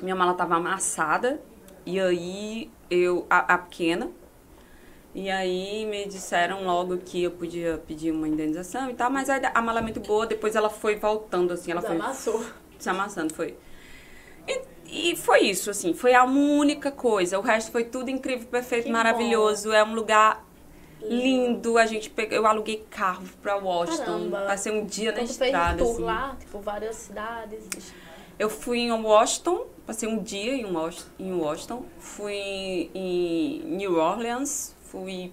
minha 0.01 0.15
mala 0.15 0.33
tava 0.33 0.55
amassada, 0.55 1.41
e 1.85 1.99
aí 1.99 2.69
eu, 2.89 3.25
a, 3.29 3.53
a 3.53 3.57
pequena, 3.57 4.09
e 5.15 5.29
aí 5.29 5.85
me 5.85 6.05
disseram 6.05 6.65
logo 6.65 6.97
que 6.97 7.23
eu 7.23 7.31
podia 7.31 7.81
pedir 7.87 8.11
uma 8.11 8.27
indenização 8.27 8.89
e 8.89 8.93
tal, 8.93 9.09
mas 9.09 9.29
aí 9.29 9.41
a 9.53 9.61
mala 9.61 9.79
é 9.79 9.81
muito 9.83 9.99
boa, 10.01 10.25
depois 10.25 10.55
ela 10.55 10.69
foi 10.69 10.95
voltando, 10.97 11.53
assim, 11.53 11.71
ela 11.71 11.81
foi 11.81 11.91
Desamassou. 11.95 12.43
se 12.79 12.89
amassando, 12.89 13.33
foi. 13.33 13.55
E, 14.95 15.15
foi 15.15 15.41
isso, 15.41 15.69
assim, 15.71 15.93
foi 15.93 16.13
a 16.13 16.23
única 16.23 16.91
coisa. 16.91 17.39
O 17.39 17.41
resto 17.41 17.71
foi 17.71 17.83
tudo 17.83 18.09
incrível, 18.09 18.47
perfeito, 18.47 18.85
Que 18.85 18.91
maravilhoso. 18.91 19.71
É 19.71 19.83
um 19.83 19.93
lugar 19.95 20.45
lindo. 21.01 21.77
A 21.77 21.85
gente 21.85 22.09
pegou, 22.09 22.37
eu 22.37 22.45
aluguei 22.45 22.85
carro 22.89 23.23
pra 23.41 23.55
Washington. 23.55 24.05
Caramba. 24.05 24.45
Passei 24.47 24.71
um 24.71 24.85
dia 24.85 25.11
na 25.11 25.21
Então 25.23 25.27
fez 25.27 25.39
um 25.41 25.45
estrada, 25.45 25.77
tour 25.77 25.91
assim. 25.93 26.03
lá, 26.03 26.35
tipo, 26.39 26.59
várias 26.59 26.95
cidades. 26.95 27.93
Eu 28.37 28.49
fui 28.49 28.79
em 28.79 28.91
Washington, 28.91 29.65
passei 29.85 30.07
um 30.09 30.21
dia 30.21 30.53
em 30.55 30.65
Washington, 30.65 31.09
em 31.19 31.33
Washington. 31.33 31.85
Fui 31.99 32.89
em 32.93 33.61
New 33.65 33.95
Orleans, 33.99 34.75
fui 34.83 35.31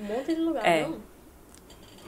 Um 0.00 0.04
monte 0.04 0.34
de 0.34 0.40
lugar, 0.40 0.64
É. 0.66 0.82
não? 0.86 0.98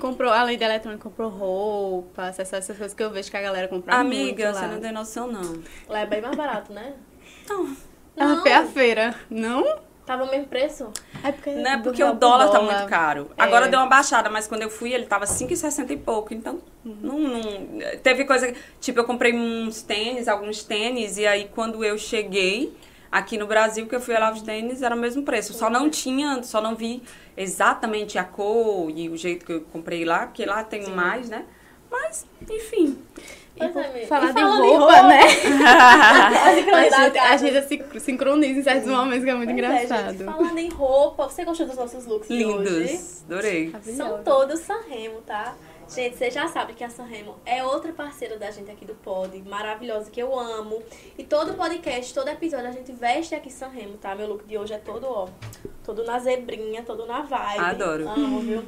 Comprou, 0.01 0.33
além 0.33 0.59
da 0.59 0.65
eletrônica, 0.67 1.03
comprou 1.03 1.29
roupa, 1.29 2.27
essas, 2.29 2.53
essas 2.53 2.77
coisas 2.77 2.95
que 2.95 3.03
eu 3.03 3.11
vejo 3.11 3.31
que 3.31 3.37
a 3.37 3.43
galera 3.43 3.69
compra 3.69 3.95
Amiga, 3.97 4.47
muito 4.47 4.59
você 4.59 4.67
lá. 4.67 4.73
não 4.73 4.81
tem 4.81 4.93
noção, 4.93 5.27
não. 5.31 5.63
Lá 5.89 6.01
é 6.01 6.07
bem 6.07 6.21
mais 6.21 6.35
barato, 6.37 6.73
né? 6.73 6.95
Não. 7.49 7.77
Ela 8.17 8.35
Não. 8.35 8.43
foi 8.43 8.53
à 8.53 8.67
feira. 8.67 9.15
Não? 9.31 9.79
Tava 10.07 10.25
o 10.25 10.31
mesmo 10.31 10.47
preço? 10.49 10.91
É 11.23 11.31
porque, 11.31 11.51
Não 11.55 11.71
é 11.71 11.79
porque 11.81 12.03
o 12.03 12.09
pro 12.11 12.19
dólar 12.19 12.49
tá 12.51 12.61
muito 12.61 12.87
caro. 12.87 13.31
É. 13.37 13.43
Agora 13.43 13.69
deu 13.69 13.79
uma 13.79 13.87
baixada, 13.89 14.29
mas 14.29 14.49
quando 14.49 14.63
eu 14.63 14.71
fui 14.71 14.93
ele 14.93 15.07
tava 15.07 15.25
5,60 15.25 15.91
e 15.93 15.97
pouco. 15.97 16.35
Então, 16.35 16.61
não, 16.85 17.17
não- 17.19 17.43
Teve 18.03 18.25
coisa. 18.25 18.53
Tipo, 18.81 19.01
eu 19.01 19.05
comprei 19.05 19.33
uns 19.33 19.83
tênis, 19.83 20.27
alguns 20.27 20.65
tênis, 20.65 21.17
e 21.17 21.27
aí 21.27 21.49
quando 21.55 21.85
eu 21.85 21.97
cheguei 21.97 22.75
aqui 23.11 23.37
no 23.37 23.47
Brasil, 23.47 23.87
que 23.87 23.95
eu 23.95 24.01
fui 24.01 24.15
olhar 24.15 24.33
os 24.33 24.43
tênis, 24.43 24.83
era 24.83 24.95
o 24.95 24.99
mesmo 24.99 25.23
preço. 25.23 25.53
Só 25.53 25.69
não 25.69 25.91
tinha, 25.91 26.43
só 26.43 26.61
não 26.61 26.75
vi 26.75 27.03
exatamente 27.37 28.19
a 28.19 28.25
cor 28.25 28.91
e 28.91 29.09
o 29.09 29.17
jeito 29.17 29.45
que 29.45 29.53
eu 29.53 29.61
comprei 29.63 30.05
lá, 30.05 30.27
porque 30.27 30.45
lá 30.45 30.63
tem 30.63 30.89
mais, 30.91 31.29
né? 31.29 31.45
Mas, 31.91 32.25
enfim. 32.49 32.99
Pois 33.57 33.77
é. 33.77 34.07
Falar 34.07 34.31
E 34.31 34.35
de 34.35 34.41
falando 34.41 34.77
roupa, 34.79 35.03
né? 35.03 35.21
a 35.67 36.55
gente, 36.55 37.19
a 37.19 37.37
gente 37.37 37.63
se 37.69 38.01
sincroniza 38.01 38.61
em 38.61 38.63
certos 38.63 38.89
momentos 38.89 39.25
que 39.25 39.31
é 39.31 39.35
muito 39.35 39.53
Pois 39.53 39.63
é, 39.63 39.69
engraçado. 39.69 40.13
gente, 40.13 40.25
falando 40.25 40.59
em 40.59 40.69
roupa, 40.71 41.29
você 41.29 41.45
gostou 41.45 41.67
dos 41.67 41.77
nossos 41.77 42.07
looks 42.07 42.29
de 42.29 42.45
hoje? 42.45 42.71
Lindos. 42.71 43.23
Adorei. 43.25 43.75
São 43.97 44.23
todos 44.23 44.61
Sanremo, 44.61 45.21
tá? 45.27 45.55
Gente, 45.93 46.17
vocês 46.17 46.33
já 46.33 46.47
sabem 46.47 46.73
que 46.77 46.85
a 46.85 46.89
Sanremo 46.89 47.35
é 47.45 47.65
outra 47.65 47.93
parceira 47.93 48.39
da 48.39 48.49
gente 48.53 48.71
aqui 48.71 48.85
do 48.85 48.95
Pod, 48.95 49.37
maravilhosa, 49.43 50.09
que 50.09 50.23
eu 50.23 50.39
amo. 50.39 50.81
E 51.19 51.25
todo 51.25 51.55
podcast, 51.55 52.15
todo 52.15 52.29
episódio, 52.29 52.69
a 52.69 52.71
gente 52.71 52.93
veste 52.93 53.35
aqui 53.35 53.51
Sanremo, 53.51 53.97
tá? 53.97 54.15
Meu 54.15 54.29
look 54.29 54.45
de 54.47 54.57
hoje 54.57 54.73
é 54.73 54.79
todo, 54.79 55.05
ó, 55.05 55.29
todo 55.85 56.05
na 56.05 56.21
zebrinha, 56.21 56.85
todo 56.85 57.07
na 57.07 57.23
vibe. 57.23 57.59
Adoro. 57.59 58.09
Amo, 58.09 58.41
viu? 58.41 58.63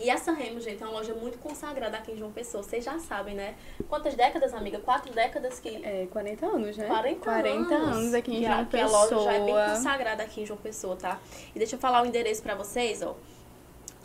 E 0.00 0.08
a 0.08 0.16
Sanremo, 0.16 0.60
gente, 0.60 0.80
é 0.80 0.86
uma 0.86 0.92
loja 0.92 1.12
muito 1.12 1.38
consagrada 1.38 1.96
aqui 1.96 2.12
em 2.12 2.16
João 2.16 2.30
Pessoa. 2.30 2.62
Vocês 2.62 2.84
já 2.84 2.96
sabem, 3.00 3.34
né? 3.34 3.56
Quantas 3.88 4.14
décadas, 4.14 4.54
amiga? 4.54 4.78
Quatro 4.78 5.12
décadas 5.12 5.58
que... 5.58 5.84
É, 5.84 6.06
40 6.12 6.46
anos, 6.46 6.76
né? 6.76 6.86
40, 6.86 7.20
40 7.20 7.74
anos 7.74 8.14
aqui 8.14 8.36
em 8.36 8.40
que 8.40 8.46
a, 8.46 8.52
João 8.52 8.64
que 8.66 8.76
a 8.78 8.86
loja 8.86 9.18
já 9.18 9.32
é 9.32 9.38
bem 9.40 9.54
Pessoa. 9.54 9.76
consagrada 9.76 10.22
aqui 10.22 10.40
em 10.42 10.46
João 10.46 10.58
Pessoa, 10.58 10.94
tá? 10.96 11.18
E 11.52 11.58
deixa 11.58 11.74
eu 11.74 11.80
falar 11.80 12.02
o 12.02 12.06
endereço 12.06 12.40
pra 12.42 12.54
vocês, 12.54 13.02
ó. 13.02 13.16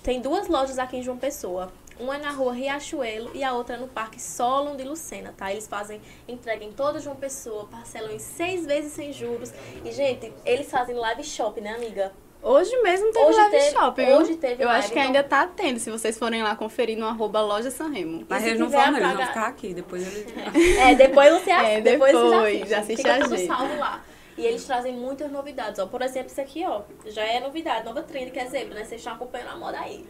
Tem 0.02 0.20
duas 0.20 0.48
lojas 0.48 0.80
aqui 0.80 0.98
em 0.98 1.04
João 1.04 1.18
Pessoa. 1.18 1.72
Uma 2.00 2.16
é 2.18 2.20
na 2.20 2.32
rua 2.32 2.54
Riachuelo 2.54 3.32
e 3.34 3.44
a 3.44 3.54
outra 3.54 3.76
é 3.76 3.80
no 3.80 3.88
Parque 3.88 4.22
Solon 4.22 4.76
de 4.76 4.84
Lucena, 4.84 5.34
tá? 5.36 5.52
Eles 5.52 5.68
fazem 5.68 6.02
entrega 6.28 6.64
em 6.66 6.72
toda 6.74 7.00
João 7.00 7.16
Pessoa, 7.16 7.66
parcelam 7.66 8.12
em 8.12 8.20
seis 8.20 8.66
vezes 8.66 8.92
sem 8.92 9.14
juros. 9.14 9.52
E, 9.84 9.92
gente, 9.92 10.34
eles 10.46 10.70
fazem 10.70 10.96
live 10.96 11.24
shop, 11.24 11.62
né, 11.62 11.74
amiga? 11.74 12.12
Hoje 12.44 12.80
mesmo 12.84 13.12
teve 13.12 13.26
Hoje 13.26 13.38
live 13.38 13.52
teve- 13.58 13.72
shop, 13.72 14.06
viu? 14.06 14.18
hoje 14.18 14.36
teve 14.36 14.62
Eu 14.64 14.68
live, 14.68 14.80
acho 14.80 14.88
que 14.90 15.00
então- 15.00 15.06
ainda 15.08 15.24
tá 15.24 15.48
tendo, 15.48 15.80
se 15.80 15.90
vocês 15.90 16.16
forem 16.20 16.44
lá 16.44 16.56
conferir 16.56 16.96
no 16.98 17.06
arroba 17.08 17.42
loja 17.42 17.72
Sanremo. 17.72 18.24
Mas 18.30 18.46
eles 18.46 18.60
não 18.60 18.70
vão, 18.70 18.92
não, 18.92 18.98
eles 19.00 19.14
vão 19.14 19.26
ficar 19.28 19.48
aqui. 19.48 19.74
Depois 19.74 20.06
eles. 20.06 20.28
É, 20.80 20.94
depois 20.96 21.30
você 21.42 21.50
assiste. 21.52 21.72
É, 21.72 21.82
depois, 21.82 22.12
depois, 22.14 22.70
já 22.70 22.80
assiste. 22.80 23.02
já 23.02 23.16
assiste 23.16 23.34
a 23.34 23.38
gente. 23.38 23.48
salvo 23.48 23.80
lá. 23.80 24.04
E 24.38 24.46
eles 24.46 24.64
trazem 24.66 24.92
muitas 24.94 25.32
novidades, 25.32 25.80
ó. 25.80 25.88
Por 25.88 26.02
exemplo, 26.02 26.28
isso 26.30 26.42
aqui, 26.42 26.64
ó. 26.68 26.82
Já 27.08 27.24
é 27.24 27.40
novidade, 27.40 27.86
nova 27.86 28.04
trend 28.04 28.30
que 28.32 28.38
é 28.38 28.46
zebra, 28.46 28.76
né? 28.76 28.84
Vocês 28.84 29.00
estão 29.00 29.14
acompanhando 29.14 29.52
a 29.52 29.56
moda 29.58 29.80
aí. 29.80 30.06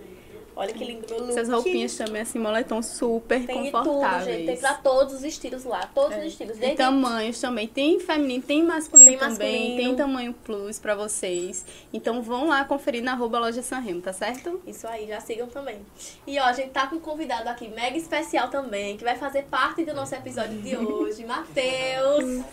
Olha 0.57 0.73
que 0.73 0.85
lindo 0.85 1.05
meu 1.09 1.19
look. 1.19 1.29
Essas 1.31 1.49
roupinhas 1.49 1.95
também, 1.97 2.21
assim, 2.21 2.39
moletom 2.39 2.81
super 2.81 3.45
Tem 3.45 3.63
de 3.63 3.71
tudo, 3.71 3.83
confortáveis. 3.83 4.25
gente. 4.37 4.45
Tem 4.45 4.57
pra 4.57 4.73
todos 4.75 5.13
os 5.15 5.23
estilos 5.23 5.65
lá. 5.65 5.89
Todos 5.93 6.17
os 6.17 6.23
estilos. 6.23 6.57
Desde 6.57 6.77
tamanhos 6.77 7.41
também. 7.41 7.67
Tem 7.67 7.99
feminino, 7.99 8.41
tem 8.41 8.63
masculino 8.63 9.09
Tem 9.09 9.19
também. 9.19 9.59
masculino. 9.69 9.75
Tem 9.89 9.95
tamanho 9.95 10.33
plus 10.45 10.79
pra 10.79 10.95
vocês. 10.95 11.65
Então 11.91 12.21
vão 12.21 12.47
lá 12.47 12.63
conferir 12.63 13.03
na 13.03 13.11
arroba 13.11 13.37
loja 13.39 13.61
Sanremo, 13.61 13.99
tá 14.01 14.13
certo? 14.13 14.61
Isso 14.65 14.87
aí, 14.87 15.07
já 15.07 15.19
sigam 15.19 15.47
também. 15.47 15.79
E 16.25 16.39
ó, 16.39 16.45
a 16.45 16.53
gente 16.53 16.69
tá 16.69 16.87
com 16.87 16.95
um 16.95 16.99
convidado 17.01 17.49
aqui 17.49 17.67
mega 17.67 17.97
especial 17.97 18.47
também, 18.47 18.95
que 18.95 19.03
vai 19.03 19.17
fazer 19.17 19.43
parte 19.43 19.83
do 19.83 19.93
nosso 19.93 20.15
episódio 20.15 20.57
de 20.61 20.77
hoje, 20.77 21.25
Matheus. 21.27 22.45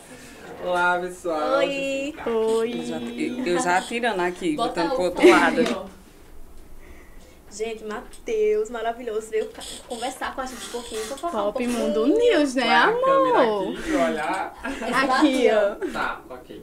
Olá, 0.65 0.99
pessoal. 1.01 1.59
Oi. 1.59 2.15
Oi. 2.27 2.73
Eu 2.81 2.85
já, 2.85 2.97
eu, 2.99 3.47
eu 3.47 3.63
já 3.63 3.79
atirando 3.79 4.21
aqui, 4.23 4.57
Bota 4.57 4.83
botando 4.83 4.95
pro 4.97 5.05
outro 5.05 5.29
lado. 5.29 6.02
Gente, 7.53 7.85
Matheus, 7.85 8.71
maravilhoso. 8.71 9.29
Veio 9.31 9.49
conversar 9.87 10.35
com 10.35 10.41
a 10.41 10.47
gente 10.47 10.65
um 10.67 10.71
pouquinho. 10.71 11.05
Vou 11.05 11.19
falar 11.19 11.43
um 11.43 11.53
Pop 11.53 11.65
pouquinho. 11.65 11.79
Mundo 11.87 12.07
News, 12.07 12.55
né, 12.55 12.65
Vai 12.65 12.75
amor? 12.75 13.69
aqui 13.73 13.83
pra 13.83 13.93
eu 13.93 14.01
olhar. 14.01 14.55
Aqui, 14.65 15.49
ó. 15.53 15.93
Tá, 15.93 16.21
ok. 16.31 16.63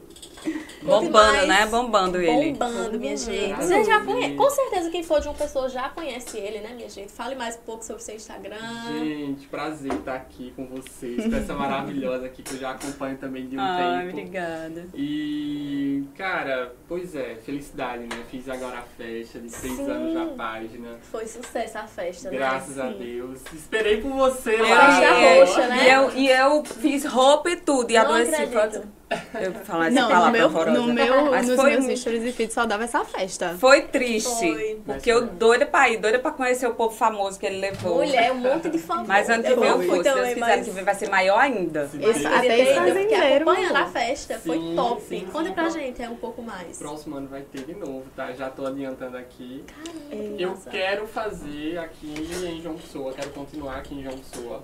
Bombando, 0.81 1.11
mais. 1.13 1.47
né? 1.47 1.65
Bombando 1.65 2.17
ele. 2.21 2.51
Bombando, 2.53 2.99
minha 2.99 3.17
gente. 3.17 3.53
Você 3.55 3.83
já 3.83 3.99
conhece, 4.03 4.35
com 4.35 4.49
certeza 4.49 4.89
quem 4.89 5.03
for 5.03 5.19
de 5.19 5.27
uma 5.27 5.33
pessoa 5.33 5.67
já 5.69 5.89
conhece 5.89 6.37
ele, 6.37 6.59
né, 6.59 6.73
minha 6.75 6.89
gente? 6.89 7.11
Fale 7.11 7.35
mais 7.35 7.55
um 7.57 7.61
pouco 7.61 7.83
sobre 7.83 8.01
o 8.01 8.05
seu 8.05 8.15
Instagram. 8.15 8.57
Gente, 8.99 9.47
prazer 9.47 9.91
estar 9.93 10.15
aqui 10.15 10.53
com 10.55 10.65
vocês, 10.67 11.25
com 11.27 11.35
essa 11.35 11.53
maravilhosa 11.53 12.25
aqui 12.25 12.41
que 12.41 12.53
eu 12.53 12.59
já 12.59 12.71
acompanho 12.71 13.17
também 13.17 13.47
de 13.47 13.57
um 13.57 13.59
Ai, 13.61 13.99
tempo. 14.05 14.09
obrigada. 14.17 14.87
E, 14.93 16.03
cara, 16.17 16.73
pois 16.87 17.13
é, 17.15 17.35
felicidade, 17.35 18.03
né? 18.03 18.23
Fiz 18.31 18.47
agora 18.47 18.79
a 18.79 18.83
festa 18.83 19.39
de 19.39 19.49
seis 19.49 19.75
Sim. 19.75 19.91
anos 19.91 20.13
na 20.13 20.25
página. 20.35 20.97
Foi 21.11 21.27
sucesso 21.27 21.77
a 21.77 21.87
festa, 21.87 22.29
Graças 22.29 22.77
né? 22.77 22.83
a 22.83 22.89
Deus. 22.91 23.41
Esperei 23.53 24.01
por 24.01 24.11
você 24.13 24.57
Festa 24.57 24.73
lá. 24.75 25.35
roxa, 25.35 25.67
né? 25.67 25.83
E 25.83 25.91
eu, 25.91 26.11
e 26.15 26.29
eu 26.29 26.63
fiz 26.65 27.03
roupa 27.05 27.49
e 27.49 27.57
tudo, 27.57 27.91
e 27.91 27.95
Não 27.95 28.01
adoeci. 28.03 28.35
acredito. 28.35 28.98
Foi- 29.09 29.19
Eu 29.45 29.53
falar 29.65 29.87
essa 29.87 29.95
Não, 29.95 30.03
no 30.03 30.09
palavra 30.09 30.31
meu, 30.39 30.45
horrorosa. 30.47 30.71
no 30.79 30.93
meu, 30.93 31.31
Mas 31.31 31.47
nos 31.47 31.55
foi 31.55 31.71
meus 31.71 31.85
muito- 31.85 31.99
stories 31.99 32.23
e 32.23 32.31
feeds 32.31 32.53
só 32.53 32.65
dava 32.65 32.83
essa 32.83 33.03
festa. 33.03 33.55
Foi 33.59 33.81
triste. 33.83 34.29
Foi. 34.29 34.81
Porque 34.85 35.11
eu 35.11 35.25
doida 35.25 35.65
pra 35.65 35.89
ir, 35.89 35.97
doida 35.97 36.19
pra 36.19 36.31
conhecer 36.31 36.67
o 36.67 36.73
povo 36.75 36.95
famoso 36.95 37.39
que 37.39 37.45
ele 37.45 37.57
levou. 37.59 37.95
Mulher, 37.95 38.31
um 38.31 38.35
monte 38.35 38.69
de 38.69 38.77
famoso. 38.79 39.07
Mas 39.07 39.29
ano 39.29 39.43
que 39.43 39.51
eu 39.51 39.59
vem 39.59 39.69
eu 39.69 39.77
fui, 39.77 39.85
fui 39.87 39.97
se 39.97 40.03
Deus 40.03 40.27
quiser, 40.33 40.53
ano 40.53 40.63
que 40.65 40.71
vem 40.71 40.83
vai 40.83 40.95
ser 40.95 41.09
maior 41.09 41.39
ainda. 41.39 41.87
Se 41.87 41.97
Esse- 42.03 42.25
até 42.27 42.59
esse 42.59 42.77
eu 42.77 42.95
fiquei 42.95 43.33
acompanhando 43.37 43.75
a 43.77 43.85
festa, 43.87 44.39
foi 44.39 44.57
Sim, 44.59 44.73
top. 44.75 45.01
sim, 45.01 45.27
Conta 45.31 45.47
sim. 45.49 45.53
pra 45.55 45.69
gente, 45.69 46.01
é 46.03 46.09
um 46.09 46.15
pouco 46.17 46.41
mais. 46.43 46.77
Próximo 46.77 47.17
ano 47.17 47.27
vai 47.27 47.41
ter 47.41 47.63
de 47.63 47.73
novo, 47.73 48.03
tá? 48.15 48.31
Já 48.33 48.49
tô 48.49 48.65
adiantando 48.65 49.17
aqui. 49.17 49.63
Caramba, 49.67 50.35
Eu 50.41 50.57
quero 50.69 51.07
fazer 51.07 51.77
aqui 51.79 52.13
em 52.47 52.61
João 52.61 52.75
Pessoa, 52.75 53.11
quero 53.13 53.29
continuar 53.31 53.77
aqui 53.77 53.95
em 53.95 54.03
João 54.03 54.17
Pessoa. 54.17 54.63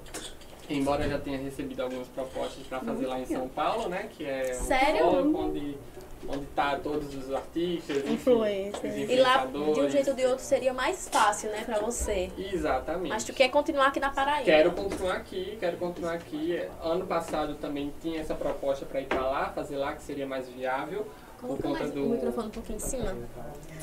Embora 0.70 1.04
eu 1.06 1.10
já 1.12 1.20
tenha 1.20 1.38
recebido 1.38 1.84
algumas 1.84 2.08
propostas 2.08 2.66
para 2.68 2.80
fazer 2.80 3.06
lá 3.06 3.20
em 3.20 3.26
São 3.26 3.48
Paulo, 3.48 3.88
né? 3.90 4.10
Que 4.12 4.26
é 4.26 4.58
um 4.60 4.66
Sério? 4.66 5.06
onde, 5.38 5.78
onde 6.28 6.46
tá 6.56 6.80
todos 6.82 7.14
os 7.16 7.32
artistas, 7.34 7.98
enfim, 7.98 8.14
Influencer. 8.14 8.90
os 8.92 9.10
E 9.12 9.16
lá, 9.18 9.46
de 9.46 9.58
um 9.58 9.90
jeito 9.90 10.10
ou 10.10 10.16
de 10.16 10.26
outro, 10.26 10.44
seria 10.44 10.74
mais 10.74 11.08
fácil, 11.08 11.52
né, 11.52 11.64
pra 11.66 11.80
você. 11.80 12.32
Exatamente. 12.38 13.10
Mas 13.10 13.24
tu 13.24 13.32
quer 13.34 13.50
continuar 13.50 13.88
aqui 13.88 14.00
na 14.00 14.10
Paraíba. 14.10 14.46
Quero 14.46 14.72
continuar 14.72 15.14
aqui, 15.18 15.58
quero 15.60 15.78
continuar 15.78 16.14
aqui. 16.14 16.60
Ano 16.82 17.06
passado 17.06 17.56
também 17.56 17.94
tinha 18.02 18.20
essa 18.22 18.34
proposta 18.34 18.86
para 18.86 19.02
ir 19.02 19.06
para 19.06 19.22
lá, 19.22 19.52
fazer 19.52 19.78
lá, 19.78 19.94
que 19.94 20.02
seria 20.02 20.26
mais 20.26 20.50
viável. 20.50 21.06
Por 21.40 21.48
Coloca 21.48 21.64
conta 21.64 21.80
mais 21.80 21.92
do. 21.92 22.06
o 22.06 22.10
microfone 22.10 22.48
um 22.48 22.52
pouquinho 22.52 22.78
em 22.78 22.80
cima, 22.80 23.16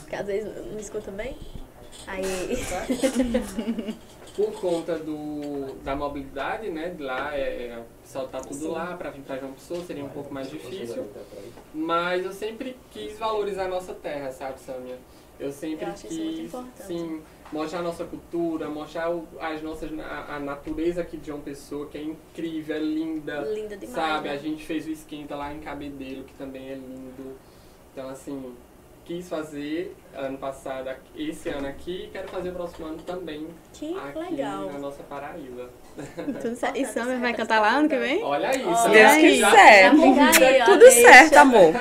porque 0.01 0.17
às 0.17 0.27
vezes 0.27 0.67
não 0.67 0.79
escuta 0.79 1.11
bem. 1.13 1.37
Aí, 2.07 2.25
Por 4.35 4.51
conta 4.61 4.99
do, 4.99 5.75
da 5.83 5.95
mobilidade, 5.95 6.71
né? 6.71 6.91
De 6.91 7.03
lá, 7.03 7.37
é, 7.37 7.41
é, 7.41 7.85
pessoal 8.03 8.29
tá 8.29 8.41
tudo 8.41 8.71
lá, 8.71 8.97
para 8.97 9.11
vir 9.11 9.21
para 9.23 9.37
João 9.39 9.53
Pessoa 9.53 9.81
seria 9.85 10.05
um 10.05 10.09
pouco 10.09 10.33
mais 10.33 10.49
difícil. 10.49 11.07
Mas 11.75 12.25
eu 12.25 12.33
sempre 12.33 12.77
quis 12.91 13.19
valorizar 13.19 13.65
a 13.65 13.69
nossa 13.69 13.93
terra, 13.93 14.31
sabe, 14.33 14.59
Samia? 14.61 14.99
Eu 15.39 15.53
sempre 15.53 15.85
Eu 15.85 15.91
acho 15.93 16.07
isso 16.07 16.23
muito 16.23 16.75
quis, 16.77 16.87
sim, 16.87 17.21
mostrar 17.53 17.81
a 17.81 17.83
nossa 17.83 18.05
cultura, 18.05 18.69
mostrar 18.69 19.11
o- 19.11 19.27
as 19.41 19.61
nossas, 19.61 19.91
a, 19.99 20.37
a 20.37 20.41
natureza 20.41 21.03
aqui 21.03 21.17
de 21.17 21.27
João 21.27 21.41
Pessoa, 21.41 21.87
que 21.89 21.99
é 21.99 22.03
incrível, 22.03 22.77
é 22.77 22.79
linda. 22.79 23.41
linda 23.41 23.77
demais. 23.77 23.95
Sabe, 23.95 24.29
né? 24.29 24.35
a 24.35 24.39
gente 24.39 24.65
fez 24.65 24.87
o 24.87 24.91
esquenta 24.91 25.35
lá 25.35 25.53
em 25.53 25.59
Cabedelo, 25.61 26.25
que 26.25 26.35
também 26.35 26.71
é 26.71 26.75
lindo. 26.75 27.37
Então, 27.93 28.09
assim, 28.09 28.55
quis 29.05 29.29
fazer 29.29 29.97
ano 30.15 30.39
passado, 30.39 30.89
esse 31.17 31.49
ano 31.49 31.67
aqui, 31.67 32.05
e 32.05 32.09
quero 32.09 32.29
fazer 32.29 32.51
o 32.51 32.53
próximo 32.53 32.87
ano 32.87 32.99
também 33.03 33.49
Que 33.73 33.97
aqui 33.99 34.19
legal. 34.19 34.71
na 34.73 34.79
nossa 34.79 35.03
Paraíba. 35.03 35.69
Tudo 36.41 36.55
certo. 36.55 36.77
E 36.79 36.87
Summer 36.87 37.19
vai 37.19 37.35
cantar 37.35 37.61
lá 37.61 37.77
ano 37.77 37.89
que 37.89 37.99
vem? 37.99 38.23
Olha 38.23 38.49
aí, 38.51 38.59
Se 38.59 38.83
Samia, 38.83 38.91
Deus 38.91 39.11
aí. 39.13 39.21
quiser. 39.23 40.59
Já 40.59 40.65
Tudo 40.67 40.79
deixa. 40.79 41.01
certo, 41.09 41.37
amor. 41.37 41.73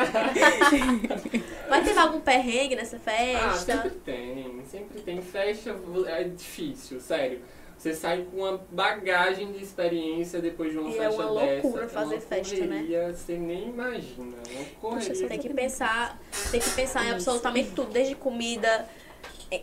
Mas 1.70 1.86
teve 1.86 2.00
algum 2.00 2.20
perrengue 2.20 2.76
nessa 2.76 2.98
Ah, 2.98 3.00
festa? 3.00 3.74
sempre 3.74 3.90
tem, 4.04 4.62
sempre 4.70 5.02
tem. 5.02 5.22
Festa 5.22 5.76
é 6.08 6.24
difícil, 6.26 7.00
sério. 7.00 7.40
Você 7.82 7.96
sai 7.96 8.28
com 8.30 8.38
uma 8.44 8.62
bagagem 8.70 9.52
de 9.52 9.64
experiência 9.64 10.40
depois 10.40 10.72
de 10.72 10.78
uma 10.78 10.88
E 10.92 11.00
é 11.00 11.02
festa 11.02 11.26
uma 11.26 11.42
dessa. 11.42 11.64
loucura 11.64 11.90
fazer 11.90 12.14
é 12.14 12.18
uma 12.18 12.22
festa, 12.22 12.56
né? 12.58 12.68
correria, 12.68 13.14
Você 13.16 13.34
nem 13.34 13.70
imagina. 13.70 14.36
é 14.38 14.56
Uma 14.56 14.66
correria. 14.80 15.08
Poxa, 15.10 15.16
você 15.16 15.26
tem 15.26 15.40
que 15.40 15.50
pensar, 15.52 16.22
tem 16.52 16.60
que 16.60 16.70
pensar 16.70 17.04
em 17.08 17.10
absolutamente 17.10 17.72
tudo, 17.72 17.90
desde 17.92 18.14
comida. 18.14 18.88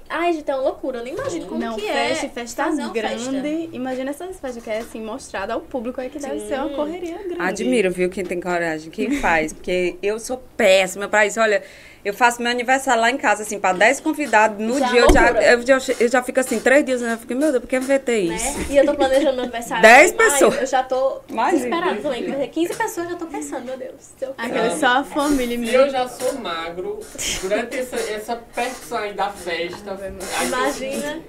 Ai, 0.08 0.32
gente, 0.32 0.50
é 0.50 0.54
uma 0.54 0.64
loucura. 0.64 0.98
Eu 0.98 1.04
nem 1.04 1.14
imagino 1.14 1.46
como 1.46 1.60
não, 1.60 1.76
que 1.76 1.82
festa, 1.82 2.26
é 2.26 2.28
festa 2.28 2.64
fazer 2.64 2.82
uma 2.82 2.92
grande. 2.92 3.24
festa. 3.24 3.48
Imagina 3.76 4.10
essas 4.10 4.40
festas 4.40 4.64
que 4.64 4.68
é 4.68 4.78
assim, 4.78 5.00
mostrada 5.00 5.54
ao 5.54 5.60
público 5.60 6.00
aí 6.00 6.10
que 6.10 6.18
deve 6.18 6.40
Sim. 6.40 6.48
ser 6.48 6.54
uma 6.58 6.70
correria 6.70 7.18
grande. 7.18 7.40
Admiro, 7.40 7.90
viu, 7.92 8.10
quem 8.10 8.24
tem 8.24 8.40
coragem, 8.40 8.90
quem 8.90 9.12
faz. 9.20 9.52
Porque 9.52 9.96
eu 10.02 10.18
sou 10.18 10.42
péssima 10.56 11.08
pra 11.08 11.24
isso. 11.24 11.40
Olha, 11.40 11.62
eu 12.08 12.14
faço 12.14 12.40
meu 12.42 12.50
aniversário 12.50 13.00
lá 13.00 13.10
em 13.10 13.16
casa, 13.16 13.42
assim, 13.42 13.58
pra 13.58 13.72
10 13.72 14.00
convidados. 14.00 14.58
No 14.58 14.78
Já 14.78 14.86
é 14.86 14.90
dia 14.90 15.00
eu 15.00 15.12
já, 15.12 15.30
eu, 15.30 15.62
já, 15.80 15.92
eu 16.00 16.08
já 16.08 16.22
fico 16.22 16.40
assim, 16.40 16.58
três 16.60 16.84
dias, 16.84 17.00
né? 17.00 17.12
Eu 17.14 17.18
fico, 17.18 17.34
meu 17.34 17.50
Deus, 17.50 17.60
por 17.62 17.68
que 17.68 17.76
eu 17.76 17.80
inventei 17.80 18.28
Né? 18.28 18.36
isso? 18.36 18.72
E 18.72 18.76
eu 18.76 18.84
tô 18.86 18.94
planejando 18.94 19.34
meu 19.34 19.42
aniversário. 19.44 19.82
Dez 19.86 20.12
em 20.12 20.16
maio, 20.16 20.30
pessoas. 20.30 20.60
Eu 20.60 20.66
já 20.66 20.82
tô 20.82 21.20
Imagina. 21.28 21.56
desesperada 21.58 22.00
também. 22.00 22.24
porque 22.24 22.48
15 22.48 22.74
pessoas 22.74 23.06
eu 23.06 23.12
já 23.12 23.16
tô 23.18 23.26
pensando, 23.26 23.64
meu 23.64 23.76
Deus. 23.76 24.10
Eu 24.20 24.34
Aquele 24.36 24.70
só 24.76 24.86
a 24.86 25.04
família 25.04 25.58
mesmo. 25.58 25.76
eu 25.76 25.90
já 25.90 26.08
sou 26.08 26.34
magro, 26.38 27.00
durante 27.42 27.76
essa, 27.78 27.96
essa 27.96 28.36
percussão 28.36 28.98
aí 28.98 29.12
da 29.12 29.30
festa. 29.30 29.92
aí 29.92 30.46
Imagina. 30.46 31.20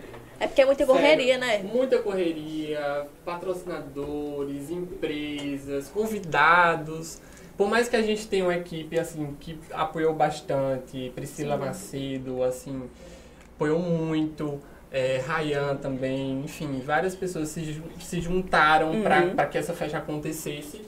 É 0.42 0.48
porque 0.48 0.62
é 0.62 0.66
muita 0.66 0.86
Sério, 0.86 1.02
correria, 1.02 1.38
né? 1.38 1.58
Muita 1.64 2.00
correria, 2.00 3.08
patrocinadores, 3.26 4.70
empresas, 4.70 5.90
convidados. 5.90 7.18
Por 7.60 7.68
mais 7.70 7.90
que 7.90 7.96
a 7.98 8.02
gente 8.02 8.26
tenha 8.26 8.46
uma 8.46 8.56
equipe 8.56 8.98
assim 8.98 9.36
que 9.38 9.60
apoiou 9.74 10.14
bastante, 10.14 11.12
Priscila 11.14 11.58
Macedo, 11.58 12.42
assim, 12.42 12.90
apoiou 13.54 13.78
muito, 13.80 14.62
é, 14.90 15.18
Rayan 15.28 15.76
também, 15.76 16.40
enfim, 16.46 16.82
várias 16.86 17.16
pessoas 17.16 17.50
se, 17.50 17.84
se 18.00 18.22
juntaram 18.22 18.92
Uhum. 18.94 19.34
para 19.36 19.46
que 19.46 19.58
essa 19.58 19.74
festa 19.74 19.98
acontecesse. 19.98 20.84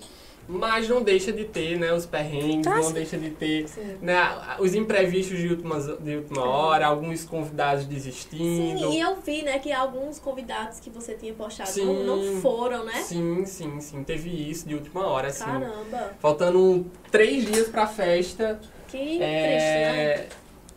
Mas 0.51 0.89
não 0.89 1.01
deixa 1.01 1.31
de 1.31 1.45
ter, 1.45 1.79
né, 1.79 1.93
os 1.93 2.05
perrengues, 2.05 2.65
Tá 2.65 2.77
não 2.77 2.91
deixa 2.91 3.17
de 3.17 3.29
ter 3.29 3.65
né, 4.01 4.19
os 4.59 4.75
imprevistos 4.75 5.37
de 5.37 5.47
última, 5.47 5.79
de 5.79 6.17
última 6.17 6.43
hora, 6.43 6.87
alguns 6.87 7.23
convidados 7.23 7.85
desistindo. 7.85 8.79
Sim, 8.79 8.93
e 8.93 8.99
eu 8.99 9.15
vi, 9.21 9.43
né, 9.43 9.59
que 9.59 9.71
alguns 9.71 10.19
convidados 10.19 10.79
que 10.79 10.89
você 10.89 11.13
tinha 11.13 11.33
postado 11.33 11.69
Sim. 11.69 11.85
não, 11.85 12.17
não 12.17 12.41
foram, 12.41 12.83
né? 12.83 13.01
Sim, 13.01 13.45
sim, 13.45 13.79
sim. 13.79 14.03
Teve 14.03 14.29
isso 14.29 14.67
de 14.67 14.75
última 14.75 15.07
hora, 15.07 15.29
assim. 15.29 15.45
Caramba, 15.45 16.13
Faltando 16.19 16.85
três 17.09 17.45
dias 17.45 17.69
pra 17.69 17.87
festa. 17.87 18.59
que 18.89 18.97
triste, 18.97 19.19
né? 19.19 20.05
é, 20.09 20.27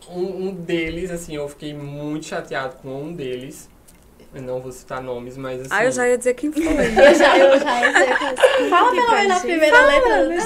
um, 0.09 0.47
um 0.47 0.51
deles, 0.53 1.11
assim, 1.11 1.35
eu 1.35 1.49
fiquei 1.49 1.73
muito 1.73 2.25
chateado 2.27 2.77
com 2.77 3.03
um 3.03 3.13
deles. 3.13 3.69
Eu 4.35 4.41
não 4.41 4.59
vou 4.59 4.69
citar 4.69 5.01
nomes, 5.01 5.37
mas 5.37 5.61
assim. 5.61 5.69
Ah, 5.71 5.85
eu 5.85 5.91
já 5.93 6.09
ia 6.09 6.17
dizer 6.17 6.33
quem 6.33 6.51
foi. 6.51 6.61
Eu 6.67 7.15
já, 7.15 7.37
eu 7.37 7.57
já 7.57 7.79
ia 7.81 7.91
dizer, 7.93 8.69
Fala 8.69 8.91
pelo 8.91 9.11
menos 9.13 9.37
a 9.37 9.39
primeira 9.39 9.85
letra. 9.85 10.25
Mas- 10.27 10.45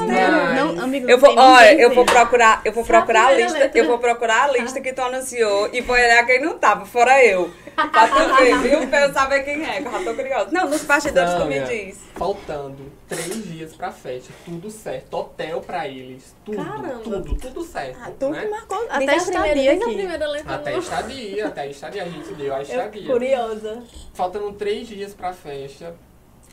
Não, 0.55 0.83
amigo, 0.83 1.09
Eu 1.09 1.17
não 1.17 1.25
vou, 1.27 1.35
olha, 1.37 1.69
quem 1.75 1.79
eu 1.81 1.95
vou 1.95 2.05
procurar, 2.05 2.61
eu 2.63 2.71
vou 2.71 2.83
a 2.83 2.85
procurar 2.85 3.21
a 3.21 3.25
primeira 3.25 3.43
lista, 3.49 3.57
letra. 3.63 3.79
eu 3.81 3.87
vou 3.87 3.97
procurar 3.97 4.43
a 4.43 4.51
lista 4.51 4.79
que 4.79 4.93
tu 4.93 5.01
anunciou 5.01 5.69
e 5.73 5.81
vou 5.81 5.95
olhar 5.95 6.23
quem 6.27 6.39
não 6.39 6.55
tava, 6.59 6.85
fora 6.85 7.23
eu. 7.25 7.49
Pra 7.75 8.07
tu 8.07 8.35
ver, 8.35 8.57
viu? 8.59 8.87
Pra 8.87 9.01
eu 9.07 9.13
saber 9.13 9.39
quem 9.43 9.65
é, 9.67 9.81
que 9.81 9.87
eu 9.87 9.91
já 9.91 9.99
tô 10.03 10.13
curiosa. 10.13 10.49
Não, 10.51 10.69
nos 10.69 10.83
bastidores 10.83 11.33
tu 11.33 11.45
me 11.45 11.59
Não, 11.59 11.67
diz. 11.67 11.97
Faltando 12.15 12.91
três 13.09 13.43
dias 13.43 13.75
pra 13.75 13.91
festa, 13.91 14.31
tudo 14.45 14.69
certo. 14.69 15.13
Hotel 15.15 15.59
pra 15.61 15.87
eles, 15.87 16.35
tudo, 16.45 16.57
Caramba. 16.57 16.99
tudo, 17.03 17.35
tudo 17.35 17.63
certo. 17.63 17.97
Ah, 17.99 18.29
né? 18.29 18.41
que 18.43 18.47
marcou 18.49 18.77
até 18.77 18.93
a 18.93 18.97
primeira, 18.97 19.15
estadia 19.17 19.71
aqui. 19.73 19.83
primeira 19.95 20.27
letra. 20.27 20.55
Até 20.55 20.77
estadia, 20.77 21.47
até 21.47 21.69
estadia, 21.69 22.03
a 22.03 22.09
gente 22.09 22.33
deu 22.35 22.53
a 22.53 22.57
Eu 22.57 22.61
estadia. 22.61 23.05
curiosa. 23.11 23.83
Faltando 24.13 24.53
três 24.53 24.87
dias 24.87 25.13
pra 25.13 25.33
festa, 25.33 25.95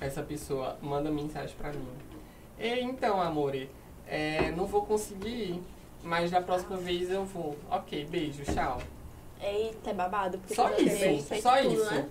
essa 0.01 0.23
pessoa 0.23 0.79
manda 0.81 1.11
mensagem 1.11 1.55
pra 1.57 1.71
mim. 1.71 1.87
E 2.59 2.81
então, 2.81 3.21
amore, 3.21 3.71
é, 4.09 4.51
não 4.53 4.67
vou 4.67 4.87
conseguir 4.87 5.29
ir, 5.29 5.63
mas 6.03 6.31
da 6.31 6.41
próxima 6.41 6.79
vez 6.79 7.11
eu 7.11 7.25
vou. 7.25 7.55
Ok, 7.71 8.07
beijo, 8.07 8.43
tchau. 8.45 8.79
Eita, 9.39 9.91
é 9.91 9.95
babado. 9.95 10.39
Porque 10.39 10.55
Só 10.55 10.71
isso, 10.79 11.43
só 11.43 11.57
tudo, 11.59 11.75
isso. 11.75 11.95
né? 11.95 12.07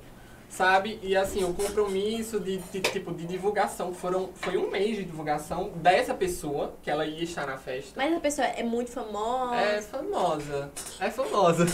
Sabe? 0.49 0.99
E 1.01 1.15
assim, 1.15 1.43
o 1.43 1.53
compromisso 1.53 2.39
de, 2.39 2.57
de, 2.57 2.79
tipo 2.79 3.13
de 3.13 3.25
divulgação 3.25 3.93
foram 3.93 4.29
foi 4.33 4.57
um 4.57 4.69
mês 4.69 4.95
de 4.95 5.03
divulgação 5.03 5.69
dessa 5.75 6.13
pessoa 6.13 6.75
que 6.81 6.89
ela 6.89 7.05
ia 7.05 7.23
estar 7.23 7.45
na 7.45 7.57
festa. 7.57 7.91
Mas 7.95 8.13
a 8.13 8.19
pessoa 8.19 8.47
é 8.47 8.63
muito 8.63 8.91
famosa. 8.91 9.55
É 9.55 9.81
famosa. 9.81 10.71
É 10.99 11.09
famosa. 11.09 11.65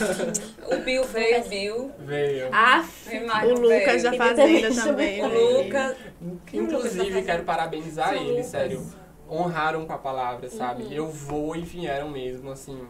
O 0.68 0.78
Bill 0.78 1.04
veio, 1.06 1.42
o 1.42 1.50
Bill. 1.50 1.92
Veio. 2.00 2.48
O 2.48 3.54
Lucas 3.60 4.02
veio. 4.02 4.04
da 4.04 4.14
Fazenda 4.14 4.84
também. 4.84 5.22
O. 5.24 5.28
Lucas. 5.28 5.98
Inclusive, 6.54 7.22
quero 7.24 7.44
parabenizar 7.44 8.14
eles, 8.14 8.30
Lucas. 8.30 8.46
sério. 8.48 8.86
Honraram 9.30 9.86
com 9.86 9.94
a 9.94 9.98
palavra, 9.98 10.50
sabe? 10.50 10.84
Uhum. 10.84 10.92
Eu 10.92 11.08
vou 11.08 11.56
e 11.56 11.62
vieram 11.62 12.10
mesmo, 12.10 12.52
assim. 12.52 12.82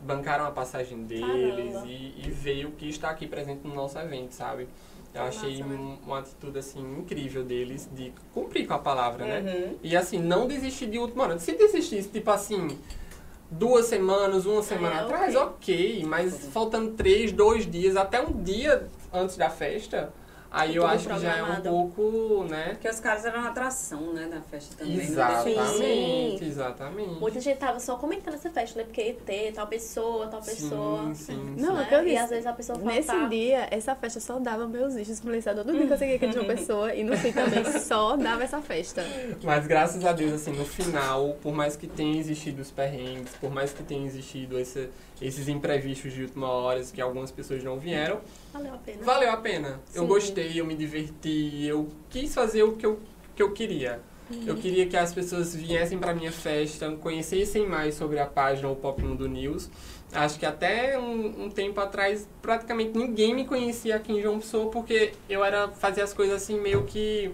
Bancaram 0.00 0.46
a 0.46 0.50
passagem 0.50 1.04
deles 1.04 1.74
e, 1.86 2.14
e 2.18 2.30
veio 2.30 2.70
que 2.72 2.88
está 2.88 3.10
aqui 3.10 3.26
presente 3.26 3.66
no 3.66 3.74
nosso 3.74 3.98
evento, 3.98 4.32
sabe? 4.32 4.68
Eu 5.16 5.22
achei 5.24 5.58
massa, 5.58 5.64
né? 5.72 5.76
um- 5.76 5.98
uma 6.06 6.18
atitude, 6.20 6.58
assim, 6.58 6.80
incrível 6.98 7.44
deles 7.44 7.88
de 7.92 8.12
cumprir 8.32 8.66
com 8.66 8.74
a 8.74 8.78
palavra, 8.78 9.24
né? 9.24 9.40
Uhum. 9.70 9.76
E 9.82 9.96
assim, 9.96 10.18
não 10.18 10.46
desistir 10.46 10.86
de 10.86 10.98
última 10.98 11.24
hora. 11.24 11.38
Se 11.38 11.52
desistisse, 11.52 12.08
tipo 12.08 12.30
assim, 12.30 12.78
duas 13.50 13.86
semanas, 13.86 14.46
uma 14.46 14.62
semana 14.62 14.96
É, 14.96 15.00
atrás, 15.00 15.34
ok. 15.34 15.46
ok. 15.46 16.04
Mas 16.06 16.48
faltando 16.52 16.92
três, 16.92 17.32
dois 17.32 17.70
dias, 17.70 17.96
até 17.96 18.20
um 18.20 18.32
dia 18.42 18.88
antes 19.12 19.36
da 19.36 19.48
festa, 19.50 20.12
Aí 20.56 20.74
eu 20.74 20.82
Tudo 20.82 20.94
acho 20.94 21.08
que 21.08 21.18
já 21.20 21.36
é 21.36 21.42
um 21.42 21.60
pouco, 21.60 22.44
né? 22.48 22.68
Porque 22.70 22.88
os 22.88 22.98
caras 22.98 23.24
eram 23.26 23.40
uma 23.40 23.50
atração, 23.50 24.14
né, 24.14 24.26
da 24.26 24.40
festa 24.40 24.74
também. 24.76 24.96
né? 24.96 25.04
Exatamente, 25.04 26.38
Sim. 26.38 26.46
exatamente. 26.46 27.20
Muita 27.20 27.40
gente 27.40 27.58
tava 27.58 27.78
só 27.78 27.96
comentando 27.96 28.34
essa 28.34 28.48
festa, 28.50 28.78
né? 28.78 28.84
Porque 28.84 29.00
ET, 29.02 29.52
tal 29.54 29.66
pessoa, 29.66 30.26
tal 30.28 30.40
pessoa. 30.40 31.14
Sim, 31.14 31.14
sim, 31.14 31.54
Não, 31.58 31.74
né? 31.76 31.82
é 31.82 31.84
que 31.86 31.94
eu 31.94 32.00
E 32.02 32.04
disse. 32.10 32.16
às 32.16 32.30
vezes 32.30 32.46
a 32.46 32.52
pessoa 32.54 32.78
fala, 32.78 32.90
Nesse 32.90 33.08
tá, 33.08 33.26
dia, 33.26 33.68
essa 33.70 33.94
festa 33.94 34.18
só 34.18 34.38
dava 34.38 34.66
meus 34.66 34.94
vídeos 34.94 35.18
influenciador. 35.18 35.64
Todo 35.64 35.76
dia 35.76 35.86
que 35.86 35.92
eu 35.92 35.98
segui 35.98 36.14
aquele 36.14 36.32
de 36.32 36.38
uma 36.38 36.46
pessoa 36.54 36.94
e 36.94 37.04
no 37.04 37.16
fim 37.18 37.32
também 37.32 37.64
só 37.80 38.16
dava 38.16 38.42
essa 38.44 38.60
festa. 38.62 39.04
Mas 39.42 39.66
graças 39.66 40.04
a 40.04 40.12
Deus, 40.12 40.32
assim, 40.32 40.52
no 40.52 40.64
final, 40.64 41.36
por 41.42 41.52
mais 41.52 41.76
que 41.76 41.86
tenha 41.86 42.18
existido 42.18 42.62
os 42.62 42.70
perrengues, 42.70 43.32
por 43.40 43.50
mais 43.50 43.72
que 43.72 43.82
tenha 43.82 44.06
existido 44.06 44.58
esse- 44.58 44.88
esses 45.20 45.48
imprevistos 45.48 46.12
de 46.12 46.22
última 46.22 46.48
hora, 46.48 46.82
que 46.84 47.00
algumas 47.00 47.30
pessoas 47.30 47.62
não 47.64 47.78
vieram, 47.78 48.20
valeu 48.56 48.74
a 48.74 48.78
pena. 48.78 48.98
valeu 49.04 49.30
a 49.30 49.36
pena. 49.36 49.80
Eu 49.94 50.02
Sim. 50.02 50.08
gostei, 50.08 50.60
eu 50.60 50.66
me 50.66 50.74
diverti, 50.74 51.64
eu 51.66 51.88
quis 52.10 52.34
fazer 52.34 52.62
o 52.62 52.72
que 52.76 52.84
eu, 52.86 53.00
que 53.34 53.42
eu 53.42 53.52
queria. 53.52 54.00
Eu 54.44 54.56
queria 54.56 54.86
que 54.88 54.96
as 54.96 55.14
pessoas 55.14 55.54
viessem 55.54 55.98
pra 55.98 56.12
minha 56.12 56.32
festa, 56.32 56.90
conhecessem 56.96 57.64
mais 57.64 57.94
sobre 57.94 58.18
a 58.18 58.26
página 58.26 58.68
O 58.68 58.74
Pop 58.74 59.00
Mundo 59.00 59.28
News. 59.28 59.70
Acho 60.12 60.36
que 60.36 60.44
até 60.44 60.98
um, 60.98 61.44
um 61.44 61.48
tempo 61.48 61.80
atrás, 61.80 62.28
praticamente 62.42 62.98
ninguém 62.98 63.32
me 63.34 63.44
conhecia 63.44 63.94
aqui 63.94 64.12
em 64.12 64.20
João 64.20 64.40
Pessoa, 64.40 64.68
porque 64.68 65.12
eu 65.28 65.44
era 65.44 65.68
fazer 65.68 66.02
as 66.02 66.12
coisas 66.12 66.42
assim 66.42 66.58
meio 66.60 66.82
que 66.84 67.30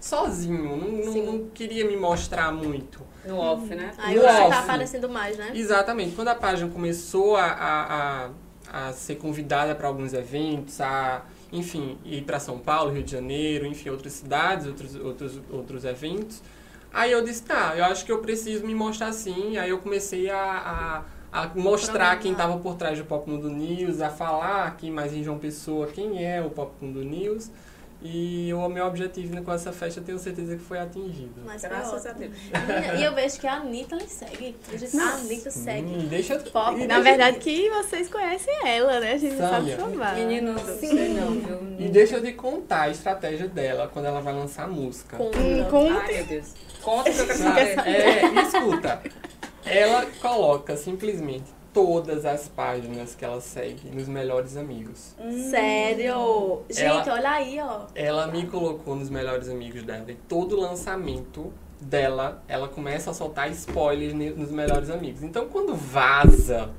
sozinho, 0.00 0.76
não, 0.76 0.76
não, 0.76 1.32
não 1.32 1.48
queria 1.48 1.84
me 1.84 1.96
mostrar 1.96 2.52
muito. 2.52 3.00
No 3.24 3.38
off, 3.38 3.66
né? 3.74 3.90
Aí 3.98 4.14
No 4.14 4.20
você 4.20 4.28
off. 4.28 4.50
tá 4.50 4.58
aparecendo 4.60 5.08
mais, 5.08 5.36
né? 5.38 5.50
Exatamente. 5.54 6.14
Quando 6.14 6.28
a 6.28 6.34
página 6.34 6.70
começou 6.70 7.36
a, 7.36 7.44
a, 7.46 8.24
a, 8.26 8.30
a 8.74 8.92
ser 8.92 9.14
convidada 9.14 9.72
para 9.72 9.86
alguns 9.86 10.12
eventos, 10.12 10.80
a, 10.80 11.22
enfim, 11.52 11.96
ir 12.04 12.22
para 12.24 12.40
São 12.40 12.58
Paulo, 12.58 12.90
Rio 12.92 13.04
de 13.04 13.12
Janeiro, 13.12 13.64
enfim, 13.66 13.88
outras 13.88 14.14
cidades, 14.14 14.66
outros, 14.66 14.96
outros, 14.96 15.40
outros 15.48 15.84
eventos, 15.84 16.42
aí 16.92 17.12
eu 17.12 17.22
disse, 17.22 17.44
tá, 17.44 17.74
eu 17.76 17.84
acho 17.84 18.04
que 18.04 18.10
eu 18.10 18.18
preciso 18.18 18.66
me 18.66 18.74
mostrar 18.74 19.08
assim. 19.08 19.56
Aí 19.58 19.70
eu 19.70 19.78
comecei 19.78 20.28
a, 20.28 21.04
a, 21.32 21.44
a 21.44 21.50
mostrar 21.54 22.18
quem 22.18 22.32
estava 22.32 22.58
por 22.58 22.74
trás 22.74 22.98
do 22.98 23.04
Pop 23.04 23.30
Mundo 23.30 23.48
News, 23.48 24.00
a 24.00 24.10
falar 24.10 24.66
aqui 24.66 24.90
mais 24.90 25.14
em 25.14 25.22
João 25.22 25.38
Pessoa 25.38 25.86
quem 25.86 26.24
é 26.26 26.42
o 26.42 26.50
Pop 26.50 26.72
Mundo 26.80 27.04
News. 27.04 27.52
E 28.06 28.52
o 28.52 28.68
meu 28.68 28.84
objetivo 28.84 29.42
com 29.42 29.50
essa 29.50 29.72
festa 29.72 29.98
eu 29.98 30.04
tenho 30.04 30.18
certeza 30.18 30.54
que 30.54 30.62
foi 30.62 30.78
atingido. 30.78 31.40
Mas 31.42 31.62
foi 31.62 31.70
Graças 31.70 32.04
a. 32.04 32.12
Deus. 32.12 32.32
E 32.98 33.02
eu 33.02 33.14
vejo 33.14 33.40
que 33.40 33.46
a 33.46 33.54
Anitta 33.54 33.96
lhe 33.96 34.06
segue. 34.06 34.54
Eu 34.70 34.76
disse, 34.78 34.98
a 35.00 35.14
Anitta 35.14 35.50
segue. 35.50 35.86
Hum, 35.88 36.06
deixa 36.06 36.38
Pop. 36.38 36.78
e 36.78 36.86
Na 36.86 37.00
verdade 37.00 37.38
que 37.38 37.70
vocês 37.70 38.10
conhecem 38.10 38.54
ela, 38.68 39.00
né? 39.00 39.12
A 39.14 39.16
gente 39.16 39.38
sabe 39.38 39.70
Sâmia. 39.70 39.76
provar. 39.76 40.14
Menino, 40.16 40.52
não 40.52 40.78
sei 40.78 41.08
não, 41.14 41.30
viu? 41.30 41.58
E 41.78 41.88
deixa 41.88 42.16
eu 42.16 42.22
te 42.22 42.32
contar 42.34 42.82
a 42.82 42.90
estratégia 42.90 43.48
dela 43.48 43.88
quando 43.90 44.04
ela 44.04 44.20
vai 44.20 44.34
lançar 44.34 44.64
a 44.64 44.68
música. 44.68 45.16
Com, 45.16 45.28
Hum, 45.30 45.64
com 45.70 45.90
Ai, 45.90 46.12
meu 46.12 46.26
Deus. 46.26 46.48
Conta 46.82 47.10
o 47.10 47.14
que 47.14 47.20
eu 47.20 47.26
quero 47.26 47.38
saber. 47.38 47.78
É, 47.88 48.42
escuta. 48.42 49.02
Ela 49.64 50.04
coloca 50.20 50.76
simplesmente 50.76 51.44
todas 51.74 52.24
as 52.24 52.48
páginas 52.48 53.14
que 53.14 53.24
ela 53.24 53.40
segue 53.40 53.90
nos 53.90 54.08
melhores 54.08 54.56
amigos. 54.56 55.14
Sério? 55.50 56.62
Gente, 56.70 57.08
Ela- 57.08 57.12
olha 57.14 57.30
aí, 57.30 57.60
ó. 57.60 57.80
Ela 57.94 58.26
me 58.28 58.46
colocou 58.46 58.96
nos 58.96 59.10
melhores 59.10 59.48
amigos 59.48 59.82
dela 59.82 60.04
e 60.08 60.14
todo 60.14 60.56
lançamento 60.58 61.52
dela, 61.80 62.42
ela 62.48 62.68
começa 62.68 63.10
a 63.10 63.14
soltar 63.14 63.50
spoilers 63.50 64.14
nos 64.36 64.50
melhores 64.50 64.88
amigos. 64.88 65.22
Então 65.22 65.46
quando 65.48 65.74
vaza, 65.74 66.70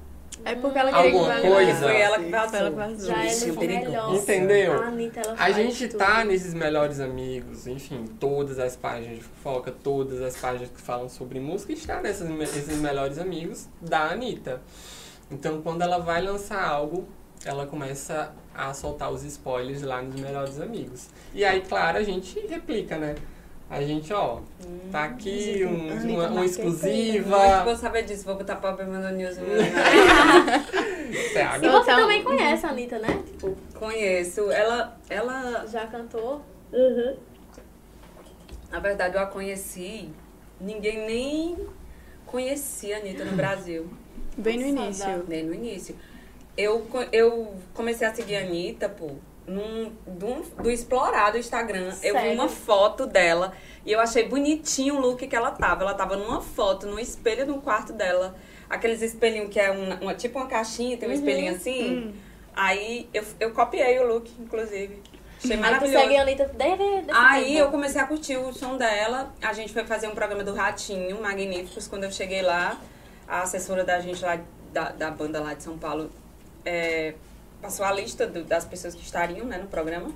É 0.45 0.55
porque 0.55 0.77
ela 0.77 0.91
queria 0.93 1.11
Alguma 1.19 1.35
que 1.41 1.47
coisa. 1.49 1.79
Foi 1.79 1.97
ela 2.01 2.17
que 2.19 2.29
Foi 2.29 2.33
ela 2.33 2.47
vazou. 2.69 2.71
vazou. 2.75 3.07
Já 3.09 3.23
é 3.23 3.27
Isso, 3.27 3.53
perigoso. 3.55 3.85
melhor. 3.89 4.15
Entendeu? 4.15 4.73
A 4.73 4.85
Anitta, 4.87 5.19
ela 5.21 5.35
a 5.37 5.51
gente 5.51 5.87
tudo. 5.87 5.97
tá 5.97 6.23
nesses 6.23 6.53
melhores 6.53 6.99
amigos, 6.99 7.65
enfim, 7.67 8.05
todas 8.19 8.59
as 8.59 8.75
páginas 8.75 9.17
de 9.17 9.23
fofoca, 9.23 9.71
todas 9.71 10.21
as 10.21 10.37
páginas 10.37 10.69
que 10.69 10.79
falam 10.81 11.09
sobre 11.09 11.39
música, 11.39 11.73
está 11.73 11.99
nesses, 12.01 12.29
me- 12.29 12.43
esses 12.43 12.77
melhores 12.79 13.17
amigos 13.17 13.67
da 13.81 14.11
Anitta. 14.11 14.61
Então, 15.31 15.61
quando 15.61 15.81
ela 15.81 15.97
vai 15.97 16.21
lançar 16.21 16.63
algo, 16.63 17.07
ela 17.43 17.65
começa 17.65 18.31
a 18.53 18.73
soltar 18.73 19.11
os 19.11 19.23
spoilers 19.23 19.81
lá 19.81 20.01
nos 20.01 20.19
melhores 20.19 20.59
amigos. 20.61 21.07
E 21.33 21.43
aí, 21.43 21.61
claro, 21.61 21.97
a 21.97 22.03
gente 22.03 22.39
replica, 22.47 22.97
né? 22.97 23.15
A 23.69 23.81
gente, 23.81 24.13
ó, 24.13 24.39
tá 24.91 25.05
aqui 25.05 25.65
um, 25.65 26.13
uma, 26.13 26.27
uma 26.27 26.45
exclusiva. 26.45 27.37
Muito 27.37 27.65
bom 27.65 27.75
saber 27.75 28.03
disso. 28.03 28.23
Vou 28.25 28.35
botar 28.35 28.57
Pop 28.57 28.83
Mundo 28.83 29.09
News. 29.09 29.37
Você 29.37 29.43
E 31.11 31.13
você 31.13 31.57
Então- 31.67 31.83
também 31.83 32.23
conhece 32.23 32.65
a 32.65 32.69
Anitta, 32.69 32.99
né? 32.99 33.23
Tipo, 33.25 33.55
Conheço. 33.73 34.51
Ela, 34.51 34.97
ela, 35.09 35.65
já 35.67 35.87
cantou. 35.87 36.41
na 38.71 38.79
verdade, 38.79 39.15
eu 39.15 39.21
a 39.21 39.25
conheci. 39.25 40.09
Ninguém 40.61 41.05
nem 41.05 41.67
conhecia 42.25 42.97
a 42.97 42.99
Anitta 42.99 43.25
no 43.25 43.35
Brasil. 43.35 43.89
Bem 44.37 44.59
no 44.59 44.65
início. 44.67 45.23
Bem 45.27 45.43
no 45.43 45.53
início. 45.53 45.95
Eu, 46.55 46.85
eu 47.11 47.53
comecei 47.73 48.07
a 48.07 48.13
seguir 48.13 48.35
a 48.37 48.41
Anitta, 48.41 48.87
pô, 48.87 49.11
num, 49.47 49.91
do, 50.07 50.41
do 50.61 50.71
explorar 50.71 51.31
do 51.31 51.37
Instagram. 51.37 51.87
Eu 52.03 52.13
vi 52.15 52.19
Sério? 52.21 52.33
uma 52.33 52.47
foto 52.49 53.05
dela 53.05 53.53
e 53.85 53.91
eu 53.91 53.99
achei 53.99 54.27
bonitinho 54.27 54.95
o 54.95 54.99
look 54.99 55.25
que 55.27 55.35
ela 55.35 55.51
tava. 55.51 55.83
Ela 55.83 55.93
tava 55.93 56.15
numa 56.15 56.41
foto, 56.41 56.87
no 56.87 56.99
espelho 56.99 57.45
no 57.45 57.61
quarto 57.61 57.93
dela. 57.93 58.35
Aqueles 58.69 59.01
espelhinhos 59.01 59.49
que 59.49 59.59
é 59.59 59.69
uma, 59.71 59.95
uma- 59.95 60.13
tipo 60.15 60.39
uma 60.39 60.47
caixinha, 60.47 60.97
tem 60.97 61.07
um 61.07 61.11
Uhum. 61.11 61.17
espelhinho 61.17 61.55
assim. 61.55 62.15
Aí 62.55 63.07
eu, 63.13 63.23
eu 63.39 63.51
copiei 63.51 63.99
o 63.99 64.07
look, 64.07 64.31
inclusive. 64.39 65.01
Achei 65.37 65.51
Aí 65.51 65.57
maravilhoso. 65.57 65.99
segue 65.99 66.17
a 66.17 66.21
Anitta 66.21 66.45
desde 66.57 67.01
desse 67.01 67.11
Aí 67.11 67.45
tempo. 67.45 67.57
eu 67.59 67.69
comecei 67.71 68.01
a 68.01 68.05
curtir 68.07 68.37
o 68.37 68.51
som 68.53 68.77
dela. 68.77 69.33
A 69.41 69.53
gente 69.53 69.71
foi 69.73 69.83
fazer 69.85 70.07
um 70.07 70.15
programa 70.15 70.43
do 70.43 70.53
Ratinho, 70.55 71.21
Magníficos. 71.21 71.87
Quando 71.87 72.05
eu 72.05 72.11
cheguei 72.11 72.41
lá, 72.41 72.79
a 73.27 73.41
assessora 73.41 73.83
da 73.83 73.99
gente 73.99 74.23
lá, 74.23 74.39
da, 74.71 74.89
da 74.91 75.11
banda 75.11 75.39
lá 75.41 75.53
de 75.53 75.61
São 75.61 75.77
Paulo, 75.77 76.09
é, 76.63 77.13
passou 77.65 77.85
a 77.85 77.91
lista 77.91 78.27
do- 78.27 78.43
das 78.43 78.63
pessoas 78.65 78.93
que 78.95 79.01
estariam 79.03 79.45
né, 79.45 79.57
no 79.57 79.67
programa. 79.67 80.11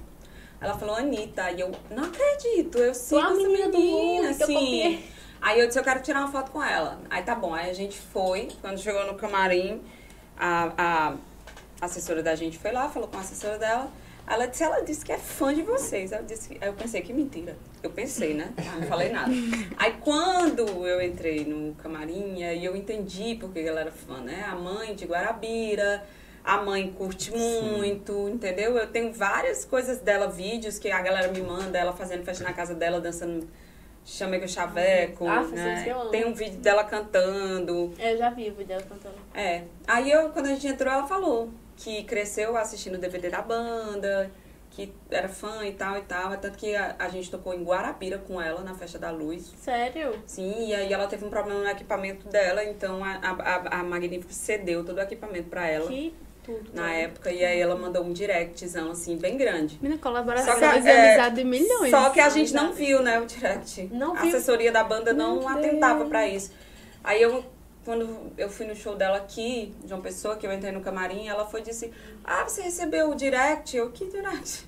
Ela 0.61 0.77
falou, 0.77 0.95
Anitta. 0.95 1.49
E 1.51 1.59
eu, 1.61 1.71
não 1.89 2.03
acredito, 2.03 2.77
eu 2.77 2.93
sigo 2.93 3.19
a 3.21 3.23
essa 3.31 3.33
menina 3.35 3.67
menina, 3.69 4.29
assim. 4.29 5.03
Aí 5.41 5.59
eu 5.59 5.67
disse, 5.67 5.79
eu 5.79 5.83
quero 5.83 6.01
tirar 6.01 6.19
uma 6.19 6.31
foto 6.31 6.51
com 6.51 6.61
ela. 6.61 6.99
Aí 7.09 7.23
tá 7.23 7.33
bom, 7.33 7.53
aí 7.55 7.69
a 7.69 7.73
gente 7.73 7.97
foi. 7.97 8.49
Quando 8.61 8.77
chegou 8.77 9.05
no 9.07 9.15
camarim, 9.15 9.81
a, 10.37 10.73
a 10.77 11.85
assessora 11.85 12.21
da 12.21 12.35
gente 12.35 12.57
foi 12.57 12.71
lá, 12.71 12.89
falou 12.89 13.07
com 13.07 13.17
a 13.17 13.21
assessora 13.21 13.57
dela. 13.57 13.89
Ela 14.27 14.45
disse, 14.45 14.63
ela 14.63 14.81
disse 14.81 15.03
que 15.03 15.11
é 15.11 15.17
fã 15.17 15.51
de 15.55 15.61
vocês. 15.63 16.11
Eu 16.11 16.21
disse, 16.23 16.57
aí 16.61 16.67
eu 16.67 16.73
pensei, 16.73 17.01
que 17.01 17.11
mentira. 17.13 17.57
Eu 17.81 17.89
pensei, 17.89 18.33
né? 18.35 18.53
Aí 18.57 18.81
não 18.81 18.87
falei 18.87 19.09
nada. 19.09 19.31
Aí 19.77 19.93
quando 20.01 20.67
eu 20.85 21.01
entrei 21.01 21.45
no 21.45 21.73
camarim, 21.75 22.43
aí 22.43 22.63
eu 22.63 22.75
entendi 22.75 23.35
porque 23.39 23.59
ela 23.59 23.79
era 23.79 23.91
fã, 23.91 24.17
né? 24.19 24.45
A 24.47 24.55
mãe 24.55 24.93
de 24.93 25.05
Guarabira, 25.05 26.03
a 26.43 26.57
mãe 26.61 26.91
curte 26.97 27.31
muito, 27.31 28.29
entendeu? 28.29 28.77
Eu 28.77 28.87
tenho 28.87 29.11
várias 29.13 29.65
coisas 29.65 29.99
dela, 29.99 30.27
vídeos 30.27 30.79
que 30.79 30.89
a 30.91 31.01
galera 31.01 31.27
me 31.29 31.41
manda, 31.41 31.77
ela 31.77 31.93
fazendo 31.93 32.23
festa 32.23 32.43
na 32.43 32.53
casa 32.53 32.73
dela, 32.73 32.99
dançando 32.99 33.47
Chamei 34.05 34.39
com 34.39 34.47
Chaveco, 34.47 35.27
Ah, 35.27 35.41
né? 35.43 35.47
vocês 35.47 35.83
que 35.83 35.89
eu 35.89 36.01
amo. 36.01 36.09
Tem 36.09 36.25
um 36.25 36.33
vídeo 36.33 36.57
dela 36.59 36.83
cantando. 36.83 37.93
Eu 37.99 38.17
já 38.17 38.29
vi 38.31 38.49
o 38.49 38.53
vídeo 38.53 38.67
dela 38.67 38.81
cantando. 38.87 39.15
É. 39.35 39.63
Aí 39.85 40.09
eu, 40.11 40.29
quando 40.29 40.47
a 40.47 40.49
gente 40.49 40.67
entrou, 40.67 40.91
ela 40.91 41.05
falou 41.05 41.49
que 41.77 42.03
cresceu 42.05 42.57
assistindo 42.57 42.95
o 42.95 42.97
DVD 42.97 43.29
da 43.29 43.41
banda, 43.41 44.31
que 44.71 44.91
era 45.11 45.29
fã 45.29 45.63
e 45.65 45.73
tal 45.73 45.97
e 45.97 46.01
tal. 46.01 46.35
Tanto 46.37 46.57
que 46.57 46.75
a, 46.75 46.95
a 46.97 47.07
gente 47.09 47.29
tocou 47.29 47.53
em 47.53 47.63
Guarabira 47.63 48.17
com 48.17 48.41
ela 48.41 48.61
na 48.61 48.73
Festa 48.73 48.97
da 48.97 49.11
Luz. 49.11 49.53
Sério? 49.61 50.15
Sim, 50.25 50.67
e 50.69 50.73
aí 50.73 50.91
ela 50.91 51.05
teve 51.05 51.23
um 51.25 51.29
problema 51.29 51.59
no 51.59 51.69
equipamento 51.69 52.27
dela, 52.29 52.63
então 52.63 53.03
a, 53.03 53.11
a, 53.17 53.31
a- 53.31 53.79
a 53.79 53.83
Magnífico 53.83 54.33
cedeu 54.33 54.83
todo 54.83 54.97
o 54.97 55.01
equipamento 55.01 55.49
pra 55.49 55.67
ela 55.67 55.87
Que 55.87 56.13
tudo. 56.49 56.71
na 56.73 56.83
né? 56.83 57.03
época. 57.03 57.31
E 57.31 57.43
aí 57.43 57.59
ela 57.59 57.75
mandou 57.75 58.03
um 58.03 58.11
directzão, 58.11 58.91
assim, 58.91 59.17
bem 59.17 59.37
grande. 59.37 59.77
Menina, 59.81 60.01
colaboração 60.01 60.53
Só 60.53 60.59
que, 60.59 60.65
é, 60.65 61.07
amizade 61.09 61.35
de 61.35 61.43
milhões. 61.43 61.91
Só 61.91 62.09
que 62.09 62.19
a 62.19 62.29
gente 62.29 62.53
não 62.53 62.65
amizade. 62.65 62.85
viu, 62.85 63.01
né, 63.01 63.19
o 63.19 63.25
direct. 63.25 63.89
Não 63.91 64.15
a 64.15 64.21
viu? 64.21 64.29
assessoria 64.29 64.71
da 64.71 64.83
banda 64.83 65.13
não 65.13 65.39
Meu 65.39 65.47
atentava 65.47 66.05
pra 66.05 66.27
isso. 66.27 66.51
Aí 67.03 67.21
eu, 67.21 67.43
quando 67.85 68.31
eu 68.37 68.49
fui 68.49 68.65
no 68.65 68.75
show 68.75 68.95
dela 68.95 69.17
aqui, 69.17 69.73
João 69.85 70.01
Pessoa, 70.01 70.35
que 70.35 70.45
eu 70.45 70.53
entrei 70.53 70.71
no 70.71 70.81
camarim, 70.81 71.27
ela 71.27 71.45
foi 71.45 71.61
e 71.61 71.63
disse, 71.63 71.91
ah, 72.23 72.43
você 72.43 72.61
recebeu 72.61 73.09
o 73.09 73.15
direct? 73.15 73.75
Eu, 73.75 73.91
que 73.91 74.05
direct? 74.05 74.67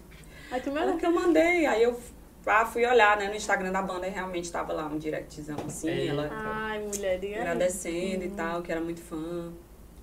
Aí 0.52 0.62
tu 0.62 0.72
me 0.72 0.80
Ela 0.80 0.98
que 0.98 1.06
eu 1.06 1.12
mandei. 1.12 1.66
Aí 1.66 1.84
eu 1.84 2.00
ah, 2.46 2.66
fui 2.66 2.86
olhar, 2.86 3.18
né, 3.18 3.28
no 3.28 3.36
Instagram 3.36 3.72
da 3.72 3.82
banda 3.82 4.08
e 4.08 4.10
realmente 4.10 4.52
tava 4.52 4.74
lá 4.74 4.88
um 4.88 4.98
directzão, 4.98 5.58
assim, 5.68 5.90
Eita. 5.90 6.12
ela 6.12 6.30
Ai, 6.32 6.80
mulher, 6.80 7.20
diga 7.20 7.36
aí. 7.36 7.42
agradecendo 7.42 8.24
e 8.24 8.30
tal, 8.30 8.62
que 8.62 8.72
era 8.72 8.82
muito 8.82 9.02
fã. 9.02 9.52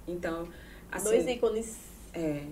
Então, 0.06 0.48
assim... 0.92 1.04
Dois 1.10 1.26
ícones. 1.26 1.76
É. 2.14 2.42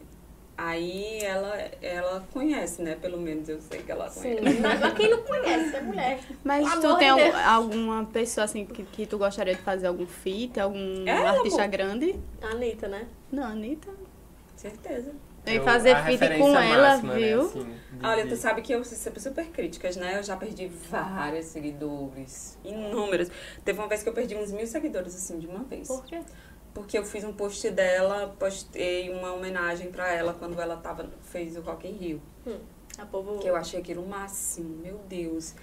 Aí 0.59 1.19
ela, 1.23 1.55
ela 1.83 2.27
conhece, 2.33 2.81
né? 2.81 2.95
Pelo 2.97 3.19
menos 3.19 3.47
eu 3.47 3.61
sei 3.61 3.83
que 3.83 3.93
ela 3.93 4.09
Sim, 4.09 4.37
conhece. 4.37 4.61
mas 4.61 4.79
pra 4.81 4.91
quem 4.93 5.11
não 5.11 5.23
conhece, 5.23 5.77
é 5.77 5.81
mulher. 5.83 6.21
Mas 6.43 6.67
Pelo 6.69 6.81
tu 6.81 6.87
amor 6.87 6.99
tem 6.99 7.15
de 7.15 7.21
algum- 7.21 7.33
Deus. 7.37 7.47
alguma 7.47 8.05
pessoa 8.07 8.45
assim 8.47 8.65
que, 8.65 8.83
que 8.85 9.05
tu 9.07 9.19
gostaria 9.19 9.55
de 9.55 9.61
fazer 9.61 9.87
algum 9.87 10.07
feat, 10.07 10.59
algum 10.59 11.07
Ela, 11.07 11.33
artista 11.33 11.63
pô. 11.63 11.69
grande? 11.69 12.19
A 12.41 12.47
Anitta, 12.53 12.89
né? 12.89 13.07
Não, 13.31 13.45
Anitta. 13.45 13.91
Certeza. 14.57 15.13
Tem 15.45 15.57
Eu- 15.57 15.61
que 15.63 15.71
fazer 15.71 15.95
feat 16.05 16.39
com 16.39 16.49
ela, 16.59 16.89
máxima, 16.89 17.13
né, 17.15 17.21
viu? 17.21 17.41
assim, 17.43 17.65
de- 17.93 18.07
Olha, 18.07 18.23
de- 18.25 18.31
tu 18.31 18.37
sabe 18.37 18.63
que 18.63 18.73
eu 18.73 18.83
sou 18.83 18.97
sempre 18.99 19.21
super 19.21 19.47
críticas, 19.47 19.95
né? 19.95 20.19
Eu 20.19 20.23
já 20.23 20.37
perdi 20.37 20.67
vários 20.91 21.47
seguidores, 21.47 22.59
inúmeros. 22.65 23.29
Teve 23.65 23.79
uma 23.79 23.87
vez 23.87 24.03
que 24.03 24.09
eu 24.09 24.13
perdi 24.13 24.35
uns 24.35 24.51
mil 24.51 24.67
seguidores, 24.67 25.15
assim, 25.15 25.39
de 25.39 25.47
uma 25.47 25.63
vez. 25.65 25.87
Por 25.87 26.03
quê? 26.05 26.21
Porque 26.77 26.99
eu 26.99 27.07
fiz 27.07 27.25
um 27.25 27.33
post 27.33 27.71
dela, 27.71 28.37
postei 28.39 29.09
uma 29.09 29.33
homenagem 29.33 29.91
pra 29.91 30.13
ela 30.13 30.35
quando 30.35 30.61
ela 30.61 30.77
tava, 30.77 31.09
fez 31.23 31.57
o 31.57 31.63
Rock 31.63 31.89
in 31.89 31.93
Rio. 31.93 32.23
A 32.99 33.07
povo... 33.07 33.39
Que 33.39 33.49
eu 33.49 33.57
achei 33.57 33.81
aquilo 33.81 34.03
o 34.03 34.07
máximo, 34.07 34.77
meu 34.83 34.99
Deus. 35.09 35.55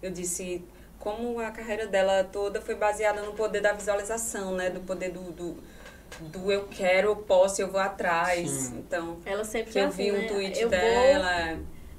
Eu 0.00 0.10
disse 0.10 0.64
como 0.98 1.38
a 1.40 1.50
carreira 1.50 1.86
dela 1.86 2.24
toda 2.24 2.58
foi 2.62 2.74
baseada 2.74 3.20
no 3.20 3.34
poder 3.34 3.60
da 3.60 3.74
visualização, 3.74 4.54
né? 4.54 4.70
Do 4.70 4.80
poder 4.80 5.10
do, 5.10 5.30
do, 5.32 5.62
do 6.22 6.50
eu 6.50 6.66
quero, 6.68 7.08
eu 7.08 7.16
posso, 7.16 7.60
eu 7.60 7.70
vou 7.70 7.78
atrás. 7.78 8.48
Sim. 8.48 8.78
Então, 8.78 9.18
Ela 9.26 9.44
sempre 9.44 9.72
que 9.72 9.78
eu 9.78 9.88
assim, 9.88 10.04
vi 10.04 10.12
um 10.12 10.22
né? 10.22 10.26
tweet 10.26 10.58
eu 10.58 10.70
Vou... 10.70 10.78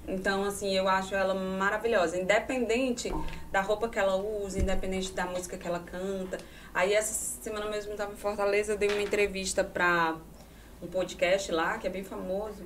Então, 0.07 0.43
assim, 0.43 0.75
eu 0.75 0.87
acho 0.87 1.15
ela 1.15 1.33
maravilhosa. 1.33 2.19
Independente 2.19 3.11
da 3.51 3.61
roupa 3.61 3.87
que 3.87 3.97
ela 3.97 4.15
usa, 4.15 4.59
independente 4.59 5.13
da 5.13 5.25
música 5.25 5.57
que 5.57 5.67
ela 5.67 5.79
canta. 5.79 6.37
Aí, 6.73 6.93
essa 6.93 7.41
semana 7.41 7.69
mesmo, 7.69 7.91
eu 7.91 7.93
estava 7.93 8.11
em 8.11 8.17
Fortaleza, 8.17 8.73
eu 8.73 8.77
dei 8.77 8.89
uma 8.89 9.01
entrevista 9.01 9.63
para 9.63 10.17
um 10.81 10.87
podcast 10.87 11.51
lá, 11.51 11.77
que 11.77 11.87
é 11.87 11.89
bem 11.89 12.03
famoso. 12.03 12.63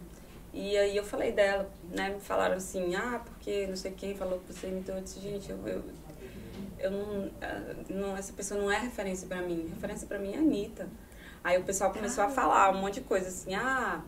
E 0.54 0.76
aí 0.76 0.98
eu 0.98 1.04
falei 1.04 1.32
dela, 1.32 1.70
né? 1.92 2.10
Me 2.10 2.20
falaram 2.20 2.56
assim, 2.56 2.96
ah, 2.96 3.22
porque 3.24 3.68
não 3.68 3.76
sei 3.76 3.92
quem 3.92 4.16
falou 4.16 4.40
que 4.40 4.52
você 4.52 4.68
imitou. 4.68 4.96
Eu 4.96 5.02
disse, 5.02 5.20
gente, 5.20 5.52
eu, 5.52 5.68
eu, 5.68 5.84
eu 6.80 6.92
não, 6.92 7.30
ah, 7.40 7.76
não... 7.90 8.18
Essa 8.18 8.34
pessoa 8.34 8.60
não 8.60 8.72
é 8.72 8.80
referência 8.80 9.28
pra 9.28 9.42
mim. 9.42 9.70
Referência 9.76 10.08
pra 10.08 10.18
mim 10.18 10.34
é 10.34 10.38
a 10.38 10.40
Anitta. 10.40 10.88
Aí 11.44 11.60
o 11.60 11.64
pessoal 11.64 11.94
começou 11.94 12.24
a 12.24 12.30
falar 12.30 12.72
um 12.72 12.82
monte 12.82 12.96
de 12.96 13.02
coisa 13.02 13.28
assim, 13.28 13.54
ah... 13.54 14.02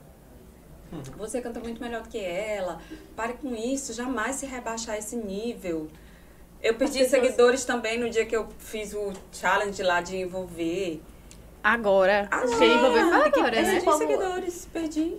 Você 1.18 1.42
canta 1.42 1.60
muito 1.60 1.82
melhor 1.82 2.02
do 2.02 2.10
que 2.10 2.18
ela. 2.18 2.82
Pare 3.16 3.34
com 3.34 3.54
isso, 3.56 3.94
jamais 3.94 4.36
se 4.38 4.46
rebaixar 4.46 4.98
esse 4.98 5.16
nível. 5.16 5.88
Eu 6.62 6.76
perdi 6.76 7.00
pessoas- 7.00 7.22
seguidores 7.22 7.66
também 7.66 8.00
no 8.00 8.10
dia 8.10 8.26
que 8.26 8.36
eu 8.36 8.48
fiz 8.60 8.94
o 8.94 9.14
challenge 9.32 9.82
lá 9.84 10.02
de 10.02 10.18
envolver. 10.18 11.02
Agora. 11.64 12.28
Agora. 12.32 12.58
Quem 12.58 12.74
envolveu 12.74 13.08
foi 13.10 13.22
agora, 13.28 13.52
Perdi 13.52 13.72
né? 13.72 13.82
povo- 13.82 13.98
seguidores, 13.98 14.68
perdi. 14.72 15.18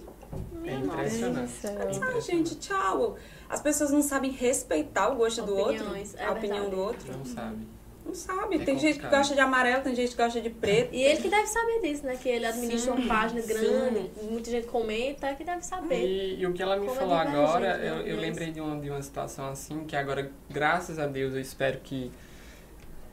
É 0.65 0.75
impressionante. 0.75 1.35
Deus 1.37 1.51
do 1.51 1.57
céu. 1.61 1.71
É 1.71 1.75
Ah, 1.75 1.85
impressionante. 1.91 2.27
gente, 2.27 2.55
tchau. 2.57 3.17
As 3.49 3.61
pessoas 3.61 3.91
não 3.91 4.03
sabem 4.03 4.31
respeitar 4.31 5.09
o 5.11 5.17
gosto 5.17 5.43
do 5.43 5.57
outro, 5.57 5.83
Opiniões, 5.85 6.15
é 6.15 6.25
a 6.27 6.33
opinião 6.33 6.57
verdade. 6.71 6.77
do 6.77 6.83
outro. 6.83 7.13
Não 7.17 7.25
sabe. 7.25 7.67
Não 8.11 8.15
sabe. 8.15 8.57
É 8.57 8.59
tem 8.59 8.77
gente 8.77 8.95
que 8.95 9.01
complicado. 9.03 9.19
gosta 9.19 9.35
de 9.35 9.41
amarelo, 9.41 9.83
tem 9.85 9.95
gente 9.95 10.11
que 10.11 10.17
gosta 10.17 10.41
de 10.41 10.51
preto. 10.51 10.93
E 10.93 11.03
ele 11.03 11.23
que 11.23 11.29
deve 11.29 11.47
saber 11.47 11.81
disso, 11.81 12.05
né? 12.05 12.17
Que 12.17 12.29
ele 12.29 12.45
administra 12.45 12.93
Sim, 12.93 13.01
uma 13.01 13.09
página 13.09 13.41
sim. 13.41 13.49
grande, 13.49 14.11
muita 14.23 14.51
gente 14.51 14.67
comenta, 14.67 15.29
é 15.29 15.35
que 15.35 15.45
deve 15.45 15.65
saber. 15.65 16.05
E, 16.05 16.41
e 16.41 16.47
o 16.47 16.53
que 16.53 16.61
ela 16.63 16.77
me 16.77 16.87
Como 16.87 16.97
é 16.97 17.01
falou 17.01 17.15
agora, 17.15 17.79
né, 17.79 17.89
eu, 17.89 18.07
eu 18.07 18.17
lembrei 18.17 18.51
de 18.51 18.61
uma, 18.61 18.79
de 18.81 18.91
uma 18.91 19.01
situação 19.01 19.47
assim, 19.49 19.85
que 19.85 19.95
agora, 19.95 20.31
graças 20.51 20.99
a 20.99 21.07
Deus, 21.07 21.35
eu 21.35 21.41
espero 21.41 21.79
que 21.81 22.11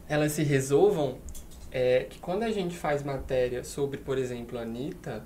elas 0.09 0.31
se 0.31 0.43
resolvam. 0.43 1.19
É 1.71 2.05
que 2.09 2.17
quando 2.17 2.43
a 2.43 2.49
gente 2.49 2.75
faz 2.77 3.03
matéria 3.03 3.63
sobre, 3.63 3.97
por 3.99 4.17
exemplo, 4.17 4.57
a 4.57 4.61
Anitta, 4.61 5.23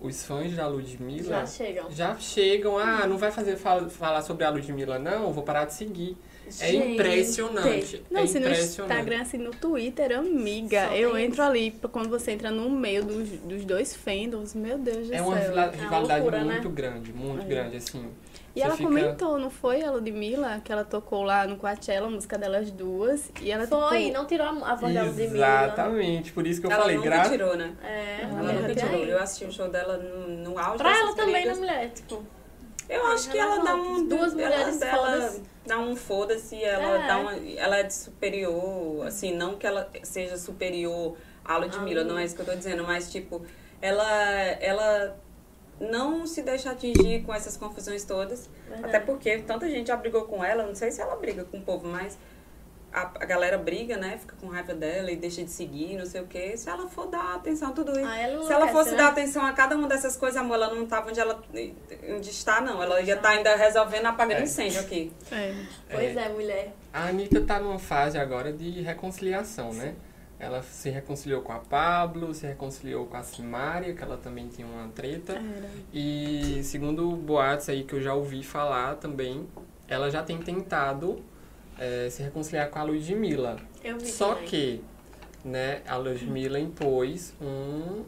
os 0.00 0.24
fãs 0.24 0.54
da 0.54 0.66
Ludmilla 0.66 1.40
Já 1.40 1.46
chegam. 1.46 1.90
já 1.90 2.18
chegam, 2.18 2.78
ah, 2.78 3.06
não 3.06 3.18
vai 3.18 3.30
fazer 3.30 3.56
fala, 3.56 3.88
falar 3.88 4.22
sobre 4.22 4.44
a 4.44 4.50
Ludmilla, 4.50 4.98
não, 4.98 5.32
vou 5.32 5.44
parar 5.44 5.64
de 5.64 5.74
seguir. 5.74 6.16
É 6.60 6.68
Gente, 6.72 6.92
impressionante. 6.94 8.02
Não, 8.10 8.20
é 8.20 8.26
se 8.26 8.38
no 8.38 8.46
impressionante. 8.46 8.92
Instagram, 8.92 9.22
assim, 9.22 9.38
no 9.38 9.50
Twitter, 9.52 10.18
amiga, 10.18 10.88
Só 10.88 10.94
eu 10.94 11.16
entro 11.18 11.42
ali, 11.42 11.74
quando 11.90 12.08
você 12.08 12.32
entra 12.32 12.50
no 12.50 12.68
meio 12.68 13.04
dos, 13.04 13.28
dos 13.30 13.64
dois 13.64 13.94
fandoms, 13.94 14.54
meu 14.54 14.76
Deus 14.78 15.08
do 15.08 15.14
É 15.14 15.22
uma 15.22 15.38
céu. 15.38 15.48
rivali- 15.50 15.76
rivalidade 15.76 16.20
loucura, 16.20 16.44
né? 16.44 16.52
muito 16.54 16.68
grande, 16.70 17.12
muito 17.12 17.42
É. 17.42 17.48
grande, 17.48 17.76
assim. 17.76 18.06
E 18.54 18.58
Você 18.60 18.66
ela 18.66 18.76
fica- 18.76 18.86
comentou, 18.88 19.38
não 19.38 19.48
foi, 19.48 19.82
a 19.82 19.90
Ludmilla, 19.90 20.60
que 20.62 20.70
ela 20.70 20.84
tocou 20.84 21.22
lá 21.22 21.46
no 21.46 21.56
Coachella, 21.56 22.06
a 22.08 22.10
música 22.10 22.36
delas 22.36 22.70
duas, 22.70 23.30
e 23.40 23.50
ela, 23.50 23.66
Foi, 23.66 24.02
tipo, 24.04 24.12
não 24.12 24.26
tirou 24.26 24.46
a 24.46 24.74
voz 24.74 24.92
da 24.94 25.04
Ludmilla. 25.04 25.64
Exatamente, 25.64 26.32
por 26.32 26.46
isso 26.46 26.60
que 26.60 26.66
eu 26.66 26.70
ela 26.70 26.82
falei, 26.82 26.96
nunca 26.96 27.08
gra... 27.08 27.30
tirou, 27.30 27.56
né? 27.56 27.72
É, 27.82 28.18
Ela 28.24 28.38
Ela 28.40 28.52
nunca 28.52 28.74
tirou. 28.74 29.02
aí. 29.02 29.08
Eu 29.08 29.18
assisti 29.22 29.44
o 29.46 29.52
show 29.52 29.68
dela 29.70 29.96
no, 29.96 30.28
no 30.50 30.58
auge 30.58 30.76
Pra 30.78 30.98
ela 30.98 31.14
também, 31.14 31.32
né, 31.32 31.40
brigas. 31.40 31.58
mulher? 31.58 31.90
Tipo, 31.94 32.22
Eu 32.94 33.06
acho 33.06 33.30
que 33.30 33.38
ela 33.38 33.58
dá 33.62 33.74
um. 33.74 34.06
Duas 34.06 34.32
mulheres 34.34 34.80
ela. 34.82 35.34
Dá 35.66 35.78
um 35.78 35.94
foda-se, 35.94 36.62
ela 36.62 37.04
É. 37.04 37.06
dá 37.06 37.18
uma. 37.18 37.34
Ela 37.56 37.78
é 37.78 37.82
de 37.84 37.94
superior, 37.94 39.06
assim, 39.06 39.34
não 39.34 39.56
que 39.56 39.66
ela 39.66 39.88
seja 40.02 40.36
superior 40.36 41.16
à 41.44 41.56
Ludmilla, 41.56 42.04
não 42.04 42.18
é 42.18 42.24
isso 42.24 42.34
que 42.34 42.42
eu 42.42 42.46
tô 42.46 42.54
dizendo, 42.54 42.84
mas 42.84 43.10
tipo, 43.10 43.42
ela. 43.80 44.10
ela 44.60 45.16
não 45.80 46.26
se 46.26 46.42
deixa 46.42 46.70
atingir 46.70 47.24
com 47.24 47.34
essas 47.34 47.56
confusões 47.56 48.04
todas. 48.04 48.48
verdade. 48.68 48.86
Até 48.96 49.00
porque 49.00 49.38
tanta 49.38 49.68
gente 49.68 49.88
já 49.88 49.96
brigou 49.96 50.22
com 50.26 50.44
ela, 50.44 50.64
não 50.64 50.74
sei 50.76 50.92
se 50.92 51.00
ela 51.00 51.16
briga 51.16 51.44
com 51.44 51.58
o 51.58 51.62
povo, 51.62 51.88
mas 51.88 52.16
a, 52.92 53.00
a 53.20 53.24
galera 53.24 53.56
briga, 53.56 53.96
né? 53.96 54.18
Fica 54.18 54.34
com 54.40 54.48
raiva 54.48 54.74
dela 54.74 55.10
e 55.10 55.16
deixa 55.16 55.42
de 55.42 55.50
seguir, 55.50 55.96
não 55.96 56.04
sei 56.04 56.20
o 56.20 56.26
quê. 56.26 56.56
Se 56.56 56.68
ela 56.68 56.86
for 56.88 57.06
dar 57.06 57.36
atenção 57.36 57.68
a 57.68 57.72
tudo 57.72 57.92
isso. 57.92 58.06
Ah, 58.06 58.18
ela 58.18 58.44
se 58.46 58.52
ela 58.52 58.68
fosse 58.68 58.90
né? 58.90 58.96
dar 58.98 59.08
atenção 59.08 59.44
a 59.46 59.52
cada 59.52 59.76
uma 59.76 59.88
dessas 59.88 60.16
coisas, 60.16 60.40
amor, 60.40 60.54
ela 60.54 60.74
não 60.74 60.86
tava 60.86 61.08
onde 61.08 61.18
ela 61.18 61.42
onde 62.14 62.30
está, 62.30 62.60
não. 62.60 62.82
Ela 62.82 63.00
ia 63.00 63.14
estar 63.14 63.30
ainda 63.30 63.56
resolvendo, 63.56 64.06
apagando 64.06 64.40
É. 64.40 64.42
incêndio 64.42 64.80
aqui. 64.80 65.12
é. 65.30 65.54
Pois 65.90 66.16
é, 66.16 66.28
mulher. 66.28 66.74
A 66.92 67.08
Anitta 67.08 67.40
tá 67.40 67.58
numa 67.58 67.78
fase 67.78 68.18
agora 68.18 68.52
de 68.52 68.82
reconciliação, 68.82 69.72
né? 69.72 69.94
Ela 70.38 70.60
se 70.60 70.90
reconciliou 70.90 71.40
com 71.40 71.52
a 71.52 71.58
Pablo, 71.60 72.34
se 72.34 72.44
reconciliou 72.46 73.06
com 73.06 73.16
a 73.16 73.22
Simária, 73.22 73.94
que 73.94 74.02
ela 74.02 74.16
também 74.16 74.48
tinha 74.48 74.66
uma 74.66 74.88
treta. 74.88 75.34
Era. 75.34 75.70
E 75.94 76.60
segundo 76.64 77.10
boatos 77.14 77.68
aí 77.68 77.84
que 77.84 77.94
eu 77.94 78.02
já 78.02 78.12
ouvi 78.12 78.42
falar 78.42 78.96
também, 78.96 79.46
ela 79.86 80.10
já 80.10 80.20
tem 80.22 80.38
tentado 80.38 81.22
eh, 81.82 82.08
se 82.10 82.22
reconciliar 82.22 82.70
com 82.70 82.78
a 82.78 82.82
Ludmilla. 82.84 83.56
Eu 83.82 83.98
vi 83.98 84.06
Só 84.06 84.34
também. 84.34 84.48
que, 84.48 84.84
né, 85.44 85.82
a 85.86 85.96
Ludmilla 85.96 86.58
impôs 86.58 87.34
um, 87.40 88.04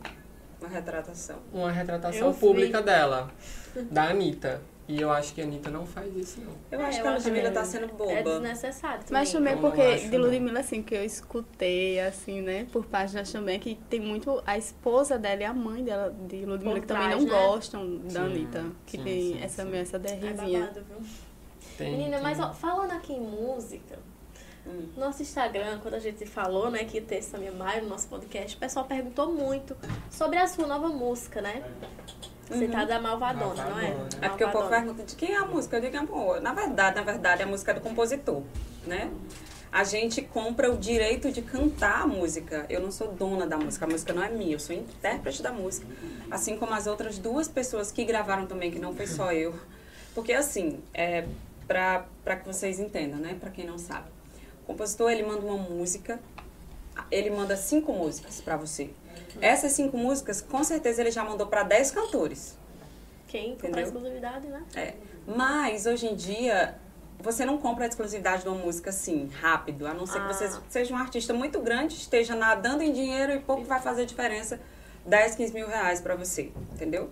Uma 0.60 0.68
retratação. 0.68 1.38
uma 1.52 1.70
retratação 1.72 2.28
Eu 2.28 2.32
vi. 2.32 2.40
pública 2.40 2.80
dela, 2.80 3.30
da 3.90 4.04
Anitta. 4.10 4.60
E 4.86 5.00
eu 5.00 5.10
acho 5.10 5.32
que 5.34 5.40
a 5.40 5.44
Anitta 5.44 5.70
não 5.70 5.86
faz 5.86 6.14
isso, 6.14 6.42
não. 6.42 6.52
Eu 6.70 6.78
É, 6.78 6.84
acho 6.84 6.98
eu 6.98 7.02
que 7.04 7.08
a 7.08 7.14
Ludmilla 7.14 7.50
tá 7.50 7.64
sendo 7.64 7.88
boba. 7.94 8.12
É 8.12 8.22
desnecessário 8.22 8.98
também. 9.02 9.12
Mas 9.22 9.32
também 9.32 9.56
porque 9.56 9.80
acho, 9.80 10.10
de. 10.10 10.18
Ludmilla, 10.18 10.60
assim, 10.60 10.82
que 10.82 10.94
eu 10.94 11.02
escutei, 11.02 11.98
assim, 12.00 12.42
né, 12.42 12.66
por 12.70 12.84
páginas 12.84 13.32
também, 13.32 13.58
que 13.58 13.76
tem 13.88 13.98
muito 13.98 14.42
a 14.46 14.58
esposa 14.58 15.18
dela 15.18 15.40
e 15.40 15.44
a 15.46 15.54
mãe 15.54 15.82
dela, 15.82 16.14
de 16.28 16.44
Ludmilla, 16.44 16.74
Por 16.74 16.80
que 16.82 16.86
também 16.86 17.08
trás, 17.08 17.24
não 17.24 17.32
né? 17.32 17.46
gostam 17.46 17.96
da 17.96 18.10
Sim, 18.10 18.18
Anitta. 18.18 18.64
Que 18.84 18.98
sim, 18.98 19.04
tem 19.04 19.20
sim, 19.32 19.38
essa, 19.42 19.62
sim. 19.64 19.74
essa 19.76 19.96
É 19.96 20.00
derrizinha. 20.00 20.60
babado, 20.60 20.84
viu? 20.84 20.98
Tem, 21.78 21.90
Menina, 21.92 22.16
tem- 22.16 22.22
mas 22.22 22.38
ó, 22.40 22.52
falando 22.52 22.92
aqui 22.92 23.12
em 23.12 23.20
música, 23.20 23.98
Hum. 24.66 24.88
nosso 24.96 25.20
Instagram, 25.22 25.78
quando 25.82 25.94
a 25.94 25.98
gente 25.98 26.24
falou, 26.24 26.70
né, 26.70 26.84
que 26.84 26.96
ia 26.96 27.02
ter 27.02 27.16
essa 27.16 27.36
minha 27.36 27.52
maio 27.52 27.82
no 27.82 27.88
nosso 27.90 28.08
podcast, 28.08 28.56
o 28.56 28.58
pessoal 28.58 28.86
perguntou 28.86 29.30
muito 29.32 29.76
sobre 30.10 30.38
a 30.38 30.46
sua 30.46 30.66
nova 30.66 30.88
música, 30.88 31.42
né? 31.42 31.62
Você 32.48 32.64
Uhum. 32.66 32.70
tá 32.70 32.84
da 32.84 33.00
Malvadona, 33.00 33.64
não 33.64 33.78
é? 33.78 33.88
Malvadona. 33.88 34.08
É 34.22 34.28
porque 34.28 34.44
o 34.44 34.48
povo 34.48 34.60
Malvadona. 34.64 34.86
pergunta 34.94 35.02
de 35.04 35.16
quem 35.16 35.32
é 35.34 35.36
a 35.38 35.44
música. 35.46 35.76
Eu 35.76 35.80
digo, 35.80 35.96
amor, 35.98 36.40
na 36.40 36.52
verdade, 36.54 36.96
na 36.96 37.02
verdade, 37.02 37.42
a 37.42 37.46
música 37.46 37.70
é 37.72 37.74
do 37.74 37.80
compositor, 37.80 38.42
né? 38.86 39.10
A 39.72 39.82
gente 39.82 40.22
compra 40.22 40.70
o 40.70 40.76
direito 40.78 41.32
de 41.32 41.42
cantar 41.42 42.02
a 42.02 42.06
música. 42.06 42.64
Eu 42.68 42.80
não 42.80 42.92
sou 42.92 43.08
dona 43.12 43.46
da 43.46 43.56
música, 43.58 43.84
a 43.86 43.88
música 43.88 44.12
não 44.12 44.22
é 44.22 44.28
minha, 44.30 44.52
eu 44.52 44.58
sou 44.60 44.74
intérprete 44.76 45.42
da 45.42 45.52
música. 45.52 45.86
Assim 46.30 46.56
como 46.56 46.72
as 46.72 46.86
outras 46.86 47.18
duas 47.18 47.48
pessoas 47.48 47.90
que 47.90 48.04
gravaram 48.04 48.46
também, 48.46 48.70
que 48.70 48.78
não 48.78 48.94
foi 48.94 49.06
só 49.06 49.32
eu. 49.32 49.52
Porque 50.14 50.32
assim, 50.32 50.80
é, 50.92 51.26
pra, 51.66 52.06
pra 52.22 52.36
que 52.36 52.46
vocês 52.46 52.78
entendam, 52.78 53.18
né? 53.18 53.36
Pra 53.38 53.50
quem 53.50 53.66
não 53.66 53.78
sabe. 53.78 54.08
O 54.62 54.66
compositor, 54.66 55.10
ele 55.10 55.22
manda 55.22 55.40
uma 55.44 55.56
música, 55.56 56.18
ele 57.10 57.30
manda 57.30 57.56
cinco 57.56 57.92
músicas 57.92 58.40
pra 58.40 58.56
você. 58.56 58.90
Essas 59.40 59.72
cinco 59.72 59.96
músicas, 59.96 60.40
com 60.40 60.62
certeza, 60.64 61.00
ele 61.00 61.10
já 61.10 61.24
mandou 61.24 61.46
pra 61.46 61.62
dez 61.62 61.90
cantores. 61.90 62.56
Quem 63.28 63.56
compra 63.56 63.82
exclusividade, 63.82 64.46
né? 64.46 64.62
É. 64.74 64.94
Mas 65.26 65.86
hoje 65.86 66.06
em 66.06 66.14
dia 66.14 66.76
você 67.18 67.44
não 67.44 67.56
compra 67.58 67.84
a 67.84 67.88
exclusividade 67.88 68.42
de 68.42 68.48
uma 68.48 68.58
música 68.58 68.90
assim, 68.90 69.30
rápido, 69.40 69.86
a 69.86 69.94
não 69.94 70.06
ser 70.06 70.18
Ah. 70.18 70.28
que 70.28 70.34
você 70.34 70.60
seja 70.68 70.94
um 70.94 70.98
artista 70.98 71.32
muito 71.32 71.58
grande, 71.60 71.94
esteja 71.94 72.34
nadando 72.34 72.82
em 72.82 72.92
dinheiro 72.92 73.32
e 73.32 73.40
pouco 73.40 73.64
vai 73.64 73.80
fazer 73.80 74.04
diferença 74.04 74.60
10, 75.06 75.34
15 75.34 75.52
mil 75.54 75.66
reais 75.66 76.00
pra 76.00 76.14
você, 76.16 76.52
entendeu? 76.72 77.10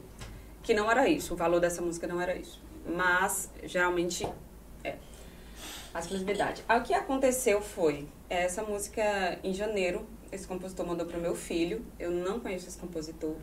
Que 0.63 0.75
não 0.75 0.91
era 0.91 1.09
isso, 1.09 1.35
o 1.35 1.37
valor 1.37 1.61
dessa 1.61 1.81
música 1.81 2.07
não 2.07 2.21
era 2.21 2.37
isso. 2.37 2.61
Mas 2.87 3.51
geralmente 3.65 4.29
é. 4.85 4.97
A 5.95 6.01
exclusividade. 6.01 6.65
Aí, 6.69 6.81
O 6.81 6.83
que 6.83 6.95
aconteceu 6.95 7.61
foi, 7.61 8.09
essa 8.29 8.63
música 8.63 9.39
em 9.45 9.53
janeiro, 9.53 10.07
esse 10.31 10.47
compositor 10.47 10.87
mandou 10.87 11.07
pro 11.07 11.21
meu 11.21 11.35
filho, 11.35 11.85
eu 11.99 12.11
não 12.11 12.41
conheço 12.41 12.67
esse 12.67 12.79
compositor. 12.79 13.37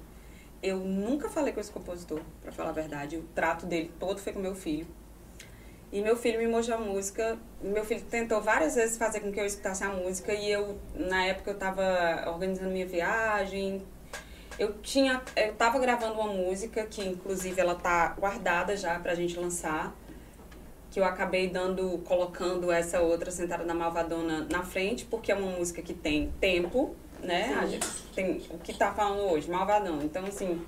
Eu 0.61 0.77
nunca 0.77 1.29
falei 1.29 1.53
com 1.53 1.59
esse 1.59 1.71
compositor, 1.71 2.21
pra 2.41 2.51
falar 2.51 2.69
a 2.69 2.73
verdade. 2.73 3.17
O 3.17 3.23
trato 3.35 3.65
dele 3.65 3.91
todo 3.99 4.19
foi 4.19 4.33
com 4.33 4.39
meu 4.39 4.55
filho. 4.55 4.87
E 5.91 6.01
meu 6.01 6.15
filho 6.15 6.37
me 6.37 6.47
mostrou 6.47 6.77
a 6.77 6.81
música. 6.81 7.37
Meu 7.61 7.83
filho 7.83 8.01
tentou 8.01 8.41
várias 8.41 8.75
vezes 8.75 8.97
fazer 8.97 9.21
com 9.21 9.31
que 9.31 9.39
eu 9.39 9.45
escutasse 9.45 9.83
a 9.83 9.89
música. 9.89 10.33
E 10.33 10.51
eu, 10.51 10.77
na 10.93 11.25
época, 11.25 11.51
eu 11.51 11.57
tava 11.57 12.25
organizando 12.27 12.69
minha 12.69 12.85
viagem. 12.85 13.81
Eu 14.59 14.73
tinha, 14.81 15.21
eu 15.37 15.55
tava 15.55 15.79
gravando 15.79 16.13
uma 16.19 16.27
música 16.27 16.85
que 16.85 17.01
inclusive 17.01 17.59
ela 17.59 17.75
tá 17.75 18.09
guardada 18.19 18.75
já 18.75 18.99
pra 18.99 19.15
gente 19.15 19.39
lançar, 19.39 19.95
que 20.91 20.99
eu 20.99 21.05
acabei 21.05 21.49
dando, 21.49 21.99
colocando 21.99 22.71
essa 22.71 22.99
outra 22.99 23.31
sentada 23.31 23.63
na 23.63 23.73
Malvadona 23.73 24.45
na 24.51 24.63
frente, 24.63 25.05
porque 25.05 25.31
é 25.31 25.35
uma 25.35 25.49
música 25.51 25.81
que 25.81 25.93
tem 25.93 26.33
tempo, 26.41 26.93
né? 27.21 27.57
A 27.59 27.65
gente 27.65 27.87
tem 28.13 28.41
o 28.49 28.57
que 28.57 28.73
tá 28.73 28.91
falando 28.91 29.31
hoje, 29.31 29.49
Malvadão. 29.49 30.01
Então 30.01 30.25
assim, 30.25 30.61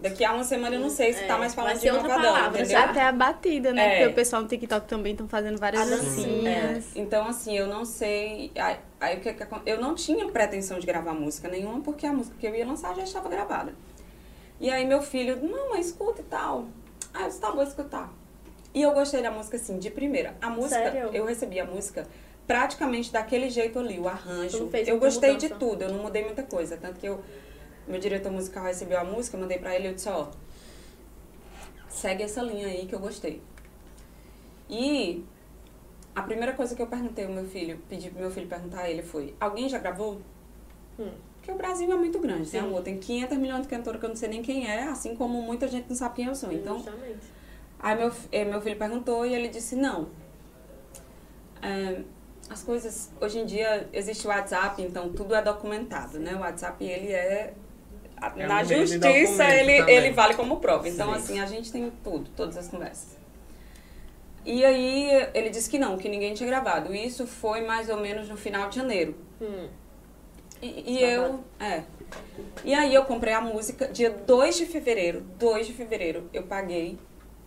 daqui 0.00 0.24
a 0.24 0.32
uma 0.32 0.44
semana 0.44 0.76
eu 0.76 0.80
não 0.80 0.90
sei 0.90 1.12
se 1.12 1.24
É, 1.24 1.26
tá 1.26 1.38
mais 1.38 1.54
falando 1.54 1.78
de 1.80 1.88
outra 1.90 2.08
Malvadão, 2.08 2.32
palavra, 2.34 2.60
entendeu? 2.60 2.78
Até 2.80 3.00
a 3.02 3.12
batida, 3.12 3.72
né? 3.72 3.86
É. 3.86 3.90
Porque 3.98 4.06
o 4.12 4.14
pessoal 4.14 4.42
no 4.42 4.48
TikTok 4.48 4.86
também 4.86 5.12
estão 5.12 5.26
fazendo 5.28 5.58
várias 5.58 5.82
A 5.82 5.84
dancinha. 5.96 6.50
É, 6.50 6.60
dancinhas. 6.66 6.96
então, 6.96 7.26
assim, 7.26 7.56
eu 7.56 7.66
não 7.66 7.84
sei. 7.84 8.52
Aí, 8.56 8.76
aí 9.00 9.22
acon- 9.40 9.62
eu 9.66 9.80
não 9.80 9.94
tinha 9.94 10.26
pretensão 10.28 10.78
de 10.78 10.86
gravar 10.86 11.14
música 11.14 11.48
nenhuma, 11.48 11.80
porque 11.80 12.06
a 12.06 12.12
música 12.12 12.36
que 12.38 12.46
eu 12.46 12.54
ia 12.54 12.66
lançar 12.66 12.94
já 12.94 13.02
estava 13.04 13.28
gravada. 13.28 13.74
E 14.60 14.70
aí 14.70 14.86
meu 14.86 15.02
filho, 15.02 15.38
mamãe, 15.42 15.80
escuta 15.80 16.20
e 16.20 16.24
tal. 16.24 16.66
Ah, 17.12 17.22
eu 17.22 17.28
disse, 17.28 17.40
tá, 17.40 17.50
vou 17.50 17.62
escutar. 17.62 18.12
E 18.74 18.82
eu 18.82 18.92
gostei 18.92 19.22
da 19.22 19.30
música, 19.30 19.56
assim, 19.56 19.78
de 19.78 19.90
primeira. 19.90 20.34
A 20.40 20.50
música, 20.50 20.76
Sério? 20.76 21.10
eu 21.12 21.24
recebi 21.24 21.58
a 21.58 21.64
música 21.64 22.06
praticamente 22.46 23.10
daquele 23.12 23.50
jeito 23.50 23.78
ali, 23.78 23.98
o 23.98 24.06
arranjo. 24.06 24.60
não 24.60 24.70
fez 24.70 24.86
Eu 24.86 24.98
gostei 24.98 25.36
de 25.36 25.48
mudança? 25.48 25.54
tudo, 25.58 25.82
eu 25.82 25.88
não 25.92 26.02
mudei 26.02 26.24
muita 26.24 26.42
coisa. 26.42 26.76
Tanto 26.76 27.00
que 27.00 27.06
eu, 27.06 27.20
meu 27.86 28.00
diretor 28.00 28.32
musical 28.32 28.64
recebeu 28.64 28.98
a 28.98 29.04
música, 29.04 29.36
mandei 29.36 29.58
pra 29.58 29.74
ele 29.74 29.84
e 29.84 29.90
eu 29.90 29.94
disse, 29.94 30.08
ó, 30.08 30.28
segue 31.88 32.22
essa 32.22 32.42
linha 32.42 32.66
aí 32.66 32.86
que 32.86 32.94
eu 32.94 32.98
gostei. 32.98 33.42
E 34.68 35.24
a 36.14 36.22
primeira 36.22 36.52
coisa 36.54 36.74
que 36.74 36.82
eu 36.82 36.86
perguntei 36.86 37.26
ao 37.26 37.32
meu 37.32 37.44
filho, 37.44 37.78
pedi 37.88 38.10
pro 38.10 38.20
meu 38.20 38.30
filho 38.30 38.48
perguntar 38.48 38.80
a 38.80 38.90
ele 38.90 39.02
foi: 39.02 39.34
alguém 39.38 39.68
já 39.68 39.78
gravou? 39.78 40.20
Hum. 40.98 41.10
Porque 41.36 41.52
o 41.52 41.54
Brasil 41.54 41.92
é 41.92 41.94
muito 41.94 42.18
grande, 42.18 42.40
né, 42.40 42.46
Sim. 42.46 42.58
amor? 42.58 42.82
Tem 42.82 42.98
500 42.98 43.38
milhões 43.38 43.62
de 43.62 43.68
cantores 43.68 44.00
que 44.00 44.06
eu 44.06 44.08
não 44.08 44.16
sei 44.16 44.28
nem 44.28 44.42
quem 44.42 44.68
é, 44.68 44.84
assim 44.84 45.14
como 45.14 45.40
muita 45.42 45.68
gente 45.68 45.88
não 45.88 45.94
sabe 45.94 46.16
quem 46.16 46.26
eu 46.26 46.34
sou. 46.34 46.50
Então, 46.50 46.76
Justamente. 46.76 47.26
aí 47.78 47.96
meu, 47.96 48.12
eh, 48.32 48.44
meu 48.44 48.60
filho 48.60 48.76
perguntou 48.76 49.24
e 49.24 49.34
ele 49.34 49.48
disse: 49.48 49.76
não. 49.76 50.08
É, 51.62 52.02
as 52.48 52.62
coisas, 52.62 53.12
hoje 53.20 53.40
em 53.40 53.46
dia 53.46 53.88
existe 53.92 54.26
o 54.26 54.30
WhatsApp, 54.30 54.80
então 54.82 55.12
tudo 55.12 55.34
é 55.34 55.42
documentado, 55.42 56.18
né? 56.18 56.34
O 56.34 56.40
WhatsApp, 56.40 56.82
ele 56.84 57.12
é. 57.12 57.54
É 58.36 58.46
na 58.46 58.62
de 58.62 58.74
justiça, 58.86 59.44
ele, 59.44 59.78
também. 59.78 59.94
ele 59.94 60.10
vale 60.12 60.34
como 60.34 60.56
prova. 60.56 60.88
Então, 60.88 61.12
Sim. 61.12 61.18
assim, 61.18 61.40
a 61.40 61.46
gente 61.46 61.70
tem 61.70 61.92
tudo, 62.02 62.30
todas 62.34 62.56
as 62.56 62.68
conversas. 62.68 63.16
E 64.44 64.64
aí 64.64 65.28
ele 65.34 65.50
disse 65.50 65.68
que 65.68 65.78
não, 65.78 65.98
que 65.98 66.08
ninguém 66.08 66.32
tinha 66.32 66.48
gravado. 66.48 66.94
Isso 66.94 67.26
foi 67.26 67.62
mais 67.62 67.88
ou 67.88 67.98
menos 67.98 68.28
no 68.28 68.36
final 68.36 68.68
de 68.68 68.76
janeiro. 68.76 69.16
Hum. 69.40 69.68
E, 70.62 70.94
e 70.94 71.02
eu. 71.02 71.44
É. 71.58 71.82
E 72.64 72.72
aí 72.72 72.94
eu 72.94 73.04
comprei 73.04 73.34
a 73.34 73.40
música 73.40 73.88
dia 73.88 74.10
2 74.10 74.56
de 74.56 74.66
fevereiro. 74.66 75.22
2 75.38 75.66
de 75.66 75.72
fevereiro 75.72 76.30
eu 76.32 76.44
paguei. 76.44 76.98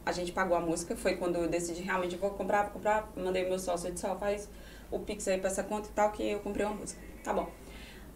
A 0.06 0.12
gente 0.12 0.32
pagou 0.32 0.58
a 0.58 0.60
música. 0.60 0.96
Foi 0.96 1.16
quando 1.16 1.38
eu 1.38 1.48
decidi 1.48 1.82
realmente 1.82 2.18
vou 2.18 2.32
comprar, 2.32 2.64
vou 2.64 2.74
comprar. 2.74 3.10
Mandei 3.16 3.48
meu 3.48 3.58
sócio 3.58 3.90
e 3.90 3.92
disse, 3.94 4.06
ó, 4.06 4.16
faz 4.16 4.50
o 4.92 5.00
Pix 5.00 5.28
aí 5.28 5.40
pra 5.40 5.50
essa 5.50 5.64
conta 5.64 5.88
e 5.88 5.92
tal, 5.92 6.12
que 6.12 6.30
eu 6.30 6.40
comprei 6.40 6.66
uma 6.66 6.76
música. 6.76 7.02
Tá 7.24 7.32
bom. 7.34 7.50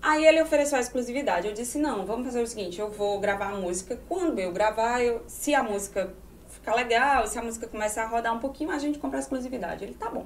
Aí 0.04 0.28
ele 0.28 0.42
ofereceu 0.42 0.78
a 0.78 0.82
exclusividade. 0.82 1.48
Eu 1.48 1.54
disse, 1.54 1.80
não, 1.80 2.06
vamos 2.06 2.26
fazer 2.26 2.42
o 2.42 2.46
seguinte, 2.46 2.78
eu 2.78 2.92
vou 2.92 3.22
gravar 3.22 3.52
a 3.52 3.56
música. 3.56 3.98
Quando 4.10 4.38
eu 4.38 4.52
gravar, 4.52 5.02
eu, 5.02 5.24
se 5.28 5.56
a 5.56 5.64
música 5.64 6.14
ficar 6.50 6.76
legal, 6.76 7.26
se 7.26 7.40
a 7.40 7.42
música 7.42 7.68
começar 7.68 8.04
a 8.04 8.08
rodar 8.08 8.36
um 8.36 8.40
pouquinho, 8.40 8.72
a 8.72 8.78
gente 8.78 9.00
compra 9.00 9.18
a 9.20 9.22
exclusividade. 9.22 9.86
Ele, 9.86 9.94
tá 9.94 10.10
bom. 10.10 10.26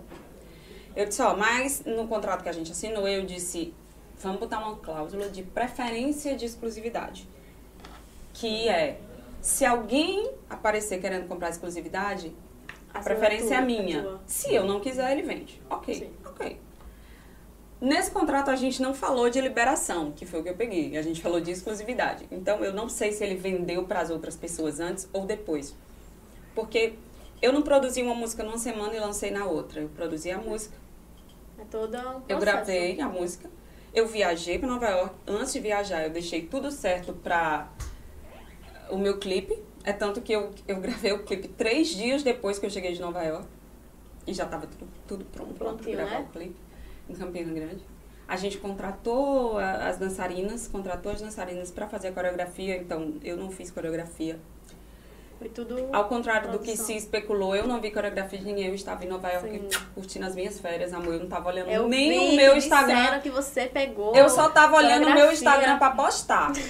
Eu 0.95 1.05
disse, 1.05 1.21
ó, 1.21 1.37
mas 1.37 1.85
no 1.85 2.07
contrato 2.07 2.41
que 2.41 2.49
a 2.49 2.51
gente 2.51 2.71
assinou, 2.71 3.07
eu 3.07 3.23
disse, 3.23 3.71
vamos 4.17 4.39
botar 4.39 4.57
uma 4.57 4.77
cláusula 4.77 5.29
de 5.29 5.43
preferência 5.43 6.35
de 6.35 6.45
exclusividade. 6.45 7.29
Que 8.33 8.67
é, 8.67 8.99
se 9.41 9.63
alguém 9.63 10.31
aparecer 10.49 10.99
querendo 10.99 11.27
comprar 11.27 11.49
exclusividade, 11.51 12.35
a 12.91 12.99
preferência 12.99 13.53
é 13.53 13.57
a 13.57 13.61
minha. 13.61 14.01
tua. 14.01 14.21
Se 14.25 14.55
eu 14.55 14.65
não 14.65 14.79
quiser, 14.79 15.11
ele 15.11 15.21
vende. 15.21 15.61
Ok, 15.69 15.93
Sim. 15.93 16.11
ok. 16.25 16.59
Nesse 17.79 18.09
contrato 18.09 18.49
a 18.49 18.55
gente 18.55 18.81
não 18.81 18.93
falou 18.93 19.29
de 19.29 19.39
liberação, 19.39 20.11
que 20.11 20.25
foi 20.25 20.39
o 20.39 20.43
que 20.43 20.49
eu 20.49 20.55
peguei. 20.55 20.97
A 20.97 21.01
gente 21.03 21.21
falou 21.21 21.39
de 21.39 21.51
exclusividade. 21.51 22.27
Então 22.31 22.63
eu 22.63 22.73
não 22.73 22.89
sei 22.89 23.11
se 23.11 23.23
ele 23.23 23.35
vendeu 23.35 23.83
para 23.83 24.01
as 24.01 24.09
outras 24.09 24.35
pessoas 24.35 24.79
antes 24.79 25.07
ou 25.13 25.25
depois. 25.25 25.75
Porque 26.55 26.93
eu 27.39 27.53
não 27.53 27.61
produzi 27.61 28.01
uma 28.01 28.15
música 28.15 28.43
numa 28.43 28.57
semana 28.57 28.95
e 28.95 28.99
lancei 28.99 29.29
na 29.29 29.45
outra. 29.45 29.81
Eu 29.81 29.89
produzi 29.89 30.31
a 30.31 30.39
música, 30.39 30.75
É 31.59 31.65
toda 31.65 32.17
um 32.17 32.21
eu 32.27 32.39
gravei 32.39 32.99
a 32.99 33.07
música, 33.07 33.47
eu 33.93 34.07
viajei 34.07 34.57
para 34.57 34.67
Nova 34.67 34.87
York. 34.89 35.15
Antes 35.27 35.53
de 35.53 35.59
viajar, 35.59 36.03
eu 36.03 36.09
deixei 36.09 36.47
tudo 36.47 36.71
certo 36.71 37.13
para 37.13 37.69
o 38.89 38.97
meu 38.97 39.19
clipe. 39.19 39.55
É 39.83 39.93
tanto 39.93 40.19
que 40.19 40.33
eu, 40.33 40.51
eu 40.67 40.81
gravei 40.81 41.11
o 41.11 41.23
clipe 41.23 41.47
três 41.47 41.89
dias 41.89 42.23
depois 42.23 42.57
que 42.57 42.65
eu 42.65 42.71
cheguei 42.71 42.93
de 42.93 42.99
Nova 42.99 43.21
York. 43.21 43.47
E 44.25 44.33
já 44.33 44.45
estava 44.45 44.65
tudo, 44.65 44.87
tudo 45.07 45.25
pronto 45.25 45.53
para 45.53 45.91
gravar 45.91 46.09
né? 46.09 46.27
o 46.27 46.33
clipe 46.33 46.66
em 47.09 47.13
Campina 47.13 47.51
Grande. 47.53 47.83
A 48.27 48.35
gente 48.35 48.57
contratou 48.57 49.57
a- 49.57 49.87
as 49.87 49.97
dançarinas, 49.97 50.67
contratou 50.67 51.11
as 51.11 51.21
dançarinas 51.21 51.71
para 51.71 51.87
fazer 51.87 52.09
a 52.09 52.11
coreografia. 52.11 52.75
Então, 52.77 53.13
eu 53.23 53.37
não 53.37 53.49
fiz 53.49 53.71
coreografia. 53.71 54.37
Foi 55.39 55.49
tudo. 55.49 55.89
Ao 55.93 56.05
contrário 56.05 56.51
do 56.51 56.57
que 56.57 56.65
Produção. 56.65 56.85
se 56.87 56.95
especulou, 56.97 57.55
eu 57.55 57.67
não 57.67 57.79
vi 57.79 57.91
coreografia 57.91 58.39
de 58.39 58.45
ninguém. 58.45 58.65
Eu 58.67 58.73
estava 58.73 59.05
em 59.05 59.07
Nova 59.07 59.29
York 59.29 59.49
Sim. 59.49 59.79
curtindo 59.93 60.25
as 60.25 60.33
minhas 60.35 60.59
férias, 60.59 60.91
amor. 60.93 61.13
Eu 61.13 61.19
não 61.19 61.25
estava 61.25 61.47
olhando 61.49 61.69
Eu 61.69 61.87
nem 61.87 62.09
vi, 62.09 62.33
o 62.33 62.35
meu 62.35 62.57
Instagram. 62.57 63.19
que 63.19 63.29
você 63.29 63.67
pegou. 63.67 64.15
Eu 64.15 64.27
só 64.29 64.49
tava 64.49 64.75
olhando 64.77 65.07
o 65.07 65.13
meu. 65.13 65.31
Instagram 65.31 65.77
pra 65.77 65.91
postar. 65.91 66.51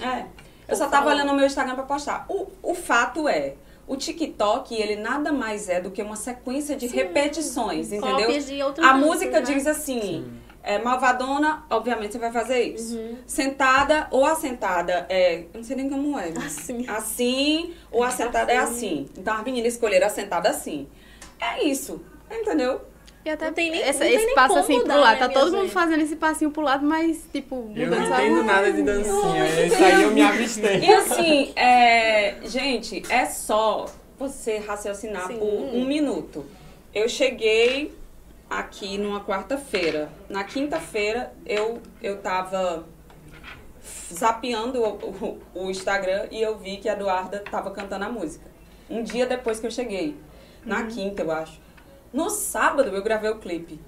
É. 0.00 0.26
Eu 0.68 0.76
só 0.76 0.84
Por 0.84 0.90
tava 0.92 1.06
favor. 1.06 1.12
olhando 1.16 1.32
o 1.32 1.34
meu 1.34 1.46
Instagram 1.46 1.74
pra 1.74 1.82
postar. 1.84 2.24
O, 2.28 2.46
o 2.62 2.72
fato 2.74 3.26
é, 3.28 3.54
o 3.88 3.96
TikTok, 3.96 4.74
ele 4.74 4.96
nada 4.96 5.32
mais 5.32 5.68
é 5.68 5.80
do 5.80 5.90
que 5.90 6.02
uma 6.02 6.14
sequência 6.14 6.76
de 6.76 6.88
Sim. 6.88 6.96
repetições, 6.96 7.90
entendeu? 7.90 8.26
Cópias 8.26 8.46
de 8.46 8.62
outras 8.62 8.86
A 8.86 8.92
danças, 8.92 9.06
música 9.08 9.40
né? 9.40 9.40
diz 9.40 9.66
assim, 9.66 10.30
é, 10.62 10.78
malvadona, 10.78 11.64
obviamente 11.70 12.12
você 12.12 12.18
vai 12.18 12.30
fazer 12.30 12.60
isso. 12.60 12.96
Uhum. 12.96 13.16
Sentada 13.26 14.06
ou 14.10 14.26
assentada, 14.26 15.06
é, 15.08 15.40
eu 15.40 15.48
não 15.54 15.64
sei 15.64 15.76
nem 15.76 15.88
como 15.88 16.18
é. 16.18 16.28
Assim. 16.36 16.86
Assim, 16.86 17.74
ou 17.90 18.04
assentada 18.04 18.52
é 18.52 18.58
Assim. 18.58 18.74
assim. 18.74 19.06
Então 19.16 19.34
as 19.34 19.42
meninas 19.42 19.72
escolheram 19.72 20.06
assentada 20.06 20.50
assim. 20.50 20.86
É 21.40 21.64
isso, 21.64 22.00
entendeu? 22.30 22.82
E 23.24 23.30
até 23.30 23.46
Não 23.46 23.52
tem 23.52 23.70
nem- 23.70 23.82
essa- 23.82 23.98
não 24.00 24.06
tem 24.06 24.16
esse 24.16 24.26
nem 24.26 24.34
passo 24.34 24.48
como 24.48 24.60
assim 24.60 24.80
pro 24.80 24.86
lado. 24.88 25.00
né, 25.12 25.16
Tá 25.18 25.28
minha 25.28 25.40
todo 25.40 25.56
mundo 25.56 25.68
fazendo 25.70 26.00
esse 26.02 26.16
passinho 26.16 26.50
pro 26.50 26.62
lado, 26.62 26.86
mas, 26.86 27.24
tipo, 27.32 27.56
Eu 27.76 27.86
mudando 27.86 28.08
não 28.08 28.18
entendo 28.20 28.42
nada 28.44 28.72
de 28.72 28.82
dancinha. 28.82 29.66
Isso 29.66 29.84
aí 29.84 30.02
eu 30.02 30.10
me 30.12 30.22
avistei. 30.22 30.78
E 30.78 30.92
assim, 30.94 31.52
é, 31.56 32.36
gente, 32.44 33.02
é 33.10 33.26
só 33.26 33.86
você 34.18 34.58
raciocinar 34.58 35.26
Sim. 35.26 35.38
por 35.38 35.46
um 35.46 35.84
minuto. 35.84 36.46
Eu 36.94 37.08
cheguei 37.08 37.92
aqui 38.48 38.96
numa 38.96 39.20
quarta-feira. 39.22 40.08
Na 40.28 40.42
quinta-feira 40.44 41.32
eu, 41.44 41.82
eu 42.02 42.18
tava 42.18 42.86
zapeando 44.12 44.80
o, 44.82 44.88
o- 45.54 45.64
o 45.66 45.70
Instagram 45.70 46.26
e 46.30 46.40
eu 46.40 46.56
vi 46.58 46.78
que 46.78 46.88
a 46.88 46.92
Eduarda 46.92 47.42
tava 47.50 47.70
cantando 47.70 48.04
a 48.04 48.08
música. 48.08 48.46
Um 48.88 49.02
dia 49.02 49.26
depois 49.26 49.60
que 49.60 49.66
eu 49.66 49.70
cheguei. 49.70 50.16
Na 50.64 50.84
quinta, 50.84 51.22
eu 51.22 51.30
acho. 51.30 51.60
No 52.12 52.30
sábado 52.30 52.90
eu 52.94 53.02
gravei 53.02 53.30
o 53.30 53.38
clipe. 53.38 53.78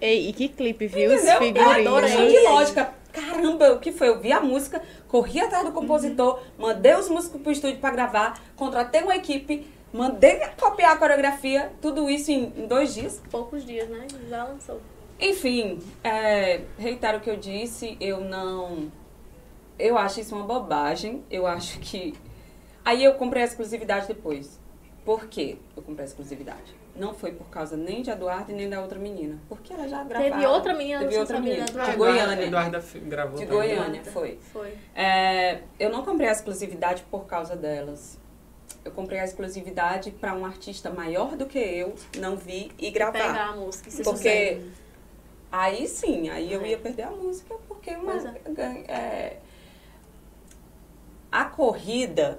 Ei, 0.00 0.28
e 0.28 0.32
que 0.32 0.48
clipe, 0.48 0.86
viu? 0.86 1.14
Os 1.14 1.22
Entendeu? 1.22 1.38
figurinos. 1.38 1.98
É 1.98 2.00
questão 2.02 2.28
de 2.28 2.38
lógica. 2.40 2.94
Caramba, 3.12 3.72
o 3.72 3.80
que 3.80 3.92
foi? 3.92 4.08
Eu 4.08 4.20
vi 4.20 4.30
a 4.30 4.40
música, 4.40 4.82
corri 5.08 5.40
atrás 5.40 5.64
do 5.64 5.72
compositor, 5.72 6.38
mandei 6.58 6.94
os 6.94 7.08
músicos 7.08 7.40
pro 7.40 7.50
estúdio 7.50 7.78
pra 7.78 7.90
gravar, 7.90 8.38
contratei 8.56 9.02
uma 9.02 9.16
equipe, 9.16 9.66
mandei 9.90 10.38
copiar 10.60 10.92
a 10.92 10.96
coreografia, 10.98 11.72
tudo 11.80 12.10
isso 12.10 12.30
em, 12.30 12.52
em 12.54 12.66
dois 12.66 12.92
dias. 12.94 13.22
Poucos 13.30 13.64
dias, 13.64 13.88
né? 13.88 14.06
Já 14.28 14.44
lançou. 14.44 14.82
Enfim, 15.18 15.78
é, 16.04 16.60
reitero 16.78 17.16
o 17.16 17.20
que 17.22 17.30
eu 17.30 17.36
disse, 17.38 17.96
eu 17.98 18.20
não. 18.20 18.92
Eu 19.78 19.96
acho 19.96 20.20
isso 20.20 20.34
uma 20.34 20.44
bobagem. 20.44 21.24
Eu 21.30 21.46
acho 21.46 21.78
que. 21.80 22.12
Aí 22.84 23.02
eu 23.02 23.14
comprei 23.14 23.42
a 23.42 23.46
exclusividade 23.46 24.06
depois. 24.06 24.60
Por 25.06 25.26
quê 25.26 25.56
eu 25.74 25.82
comprei 25.82 26.04
a 26.04 26.08
exclusividade? 26.08 26.74
Não 26.98 27.12
foi 27.14 27.32
por 27.32 27.48
causa 27.48 27.76
nem 27.76 28.00
de 28.02 28.10
Eduardo 28.10 28.50
e 28.50 28.54
nem 28.54 28.68
da 28.68 28.80
outra 28.80 28.98
menina. 28.98 29.38
Porque 29.48 29.72
ela 29.72 29.86
já 29.86 30.02
gravava. 30.04 30.30
Teve 30.30 30.46
outra 30.46 30.74
menina, 30.74 31.00
Teve 31.00 31.18
outra 31.18 31.36
sabia 31.36 31.50
menina. 31.50 31.66
De 31.66 31.72
Eduarda. 31.72 31.96
Goiânia. 31.96 32.44
Eduarda 32.46 32.78
f- 32.78 32.98
gravou 33.00 33.38
De 33.38 33.46
também. 33.46 33.68
Goiânia, 33.76 34.04
foi. 34.04 34.38
Foi. 34.52 34.74
É, 34.94 35.60
eu 35.78 35.90
não 35.90 36.04
comprei 36.04 36.28
a 36.28 36.32
exclusividade 36.32 37.02
por 37.10 37.26
causa 37.26 37.54
delas. 37.54 38.18
Eu 38.84 38.92
comprei 38.92 39.18
a 39.20 39.24
exclusividade 39.24 40.10
para 40.12 40.32
um 40.34 40.46
artista 40.46 40.90
maior 40.90 41.36
do 41.36 41.44
que 41.46 41.58
eu 41.58 41.94
não 42.18 42.36
vir 42.36 42.70
e 42.78 42.90
gravar. 42.90 43.12
Pegar 43.12 43.48
a 43.48 43.56
música 43.56 43.90
se 43.90 44.02
Porque 44.02 44.16
sucede. 44.16 44.70
aí 45.52 45.86
sim, 45.88 46.28
aí 46.30 46.52
eu 46.52 46.62
É. 46.62 46.68
ia 46.68 46.78
perder 46.78 47.02
a 47.02 47.10
música, 47.10 47.54
porque 47.68 47.90
uma, 47.90 48.12
é. 48.56 48.84
é, 48.92 49.36
a 51.30 51.44
corrida, 51.44 52.38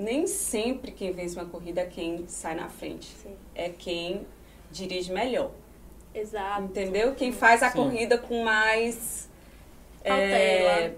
nem 0.00 0.26
sempre 0.26 0.90
quem 0.90 1.12
vence 1.12 1.38
uma 1.38 1.44
corrida 1.44 1.82
é 1.82 1.86
quem 1.86 2.26
sai 2.26 2.54
na 2.54 2.68
frente. 2.68 3.06
Sim. 3.22 3.36
É 3.54 3.68
quem 3.68 4.26
dirige 4.70 5.12
melhor. 5.12 5.50
Exato. 6.14 6.62
Entendeu? 6.62 7.14
Quem 7.14 7.32
faz 7.32 7.62
a 7.62 7.70
Sim. 7.70 7.78
corrida 7.78 8.18
com 8.18 8.42
mais. 8.42 9.28
Cautela. 10.02 10.30
É, 10.30 10.94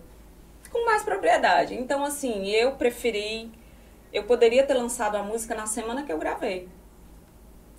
com 0.70 0.86
mais 0.86 1.02
propriedade. 1.02 1.74
Então, 1.74 2.04
assim, 2.04 2.48
eu 2.48 2.72
preferi. 2.72 3.50
Eu 4.12 4.24
poderia 4.24 4.64
ter 4.64 4.74
lançado 4.74 5.16
a 5.16 5.22
música 5.22 5.54
na 5.54 5.66
semana 5.66 6.04
que 6.04 6.12
eu 6.12 6.18
gravei. 6.18 6.68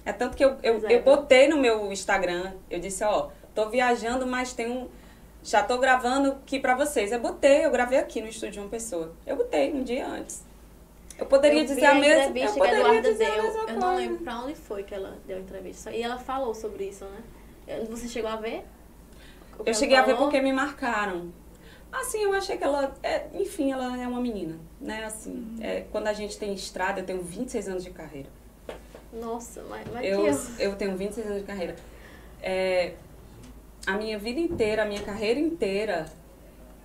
É 0.06 0.12
tanto 0.12 0.36
que 0.36 0.44
eu, 0.44 0.58
eu, 0.62 0.86
é. 0.88 0.96
eu 0.96 1.04
botei 1.04 1.48
no 1.48 1.58
meu 1.58 1.92
Instagram, 1.92 2.54
eu 2.70 2.78
disse, 2.78 3.04
ó, 3.06 3.30
tô 3.56 3.70
viajando, 3.70 4.28
mas 4.28 4.52
tem 4.52 4.70
um. 4.70 4.90
Já 5.42 5.64
tô 5.64 5.78
gravando 5.78 6.32
aqui 6.32 6.60
pra 6.60 6.76
vocês. 6.76 7.12
Eu 7.12 7.20
botei, 7.20 7.66
eu 7.66 7.72
gravei 7.72 8.00
aqui 8.00 8.22
no 8.22 8.28
estúdio 8.28 8.54
de 8.54 8.60
uma 8.60 8.70
pessoa. 8.70 9.14
Eu 9.26 9.36
botei 9.36 9.74
um 9.74 9.84
dia 9.84 10.06
antes. 10.06 10.44
Eu 11.18 11.26
poderia 11.26 11.62
eu 11.62 11.66
dizer 11.66 11.86
a 11.86 11.94
mesma 11.96 12.24
Eu 12.24 12.30
entrevista 12.30 12.60
que 12.60 12.68
a 12.68 12.74
Eduarda 12.80 13.10
a 13.10 13.12
deu. 13.14 13.44
mesma 13.44 13.70
Eu 13.70 13.80
não 13.80 13.96
lembro 13.96 14.18
pra 14.24 14.40
onde 14.40 14.56
foi 14.56 14.84
que 14.84 14.94
ela 14.96 15.18
deu 15.28 15.38
a 15.38 15.40
entrevista. 15.40 15.92
E 15.92 16.02
ela 16.02 16.18
falou 16.18 16.54
sobre 16.54 16.86
isso, 16.86 17.06
né? 17.06 17.22
Eu- 17.68 17.86
Você 17.86 18.08
chegou 18.08 18.30
a 18.30 18.36
ver? 18.36 18.64
Eu 19.66 19.74
cheguei 19.74 19.96
a 19.96 20.02
ver 20.02 20.14
falou? 20.16 20.28
porque 20.30 20.42
me 20.42 20.52
marcaram. 20.52 21.32
Assim, 21.92 22.24
eu 22.24 22.34
achei 22.34 22.58
que 22.58 22.64
ela. 22.64 22.96
é- 23.04 23.28
enfim, 23.36 23.72
ela 23.72 23.96
é 24.02 24.08
uma 24.08 24.20
menina, 24.20 24.58
né? 24.82 25.06
Assim, 25.06 25.56
é, 25.62 25.82
quando 25.92 26.08
a 26.08 26.14
gente 26.14 26.38
tem 26.40 26.52
estrada, 26.54 27.00
eu 27.02 27.06
tenho 27.06 27.22
26 27.22 27.68
anos 27.70 27.84
de 27.84 27.92
carreira. 27.92 28.30
Nossa, 29.14 29.62
mas, 29.70 29.88
mas 29.94 30.04
Eu, 30.04 30.26
eu... 30.26 30.38
eu 30.58 30.76
tenho 30.76 30.98
26 30.98 31.28
anos 31.28 31.42
de 31.42 31.46
carreira. 31.48 31.76
É, 32.42 32.94
a 33.86 33.92
minha 33.96 34.18
vida 34.18 34.40
inteira, 34.40 34.82
a 34.82 34.86
minha 34.86 35.04
carreira 35.04 35.40
inteira, 35.40 36.08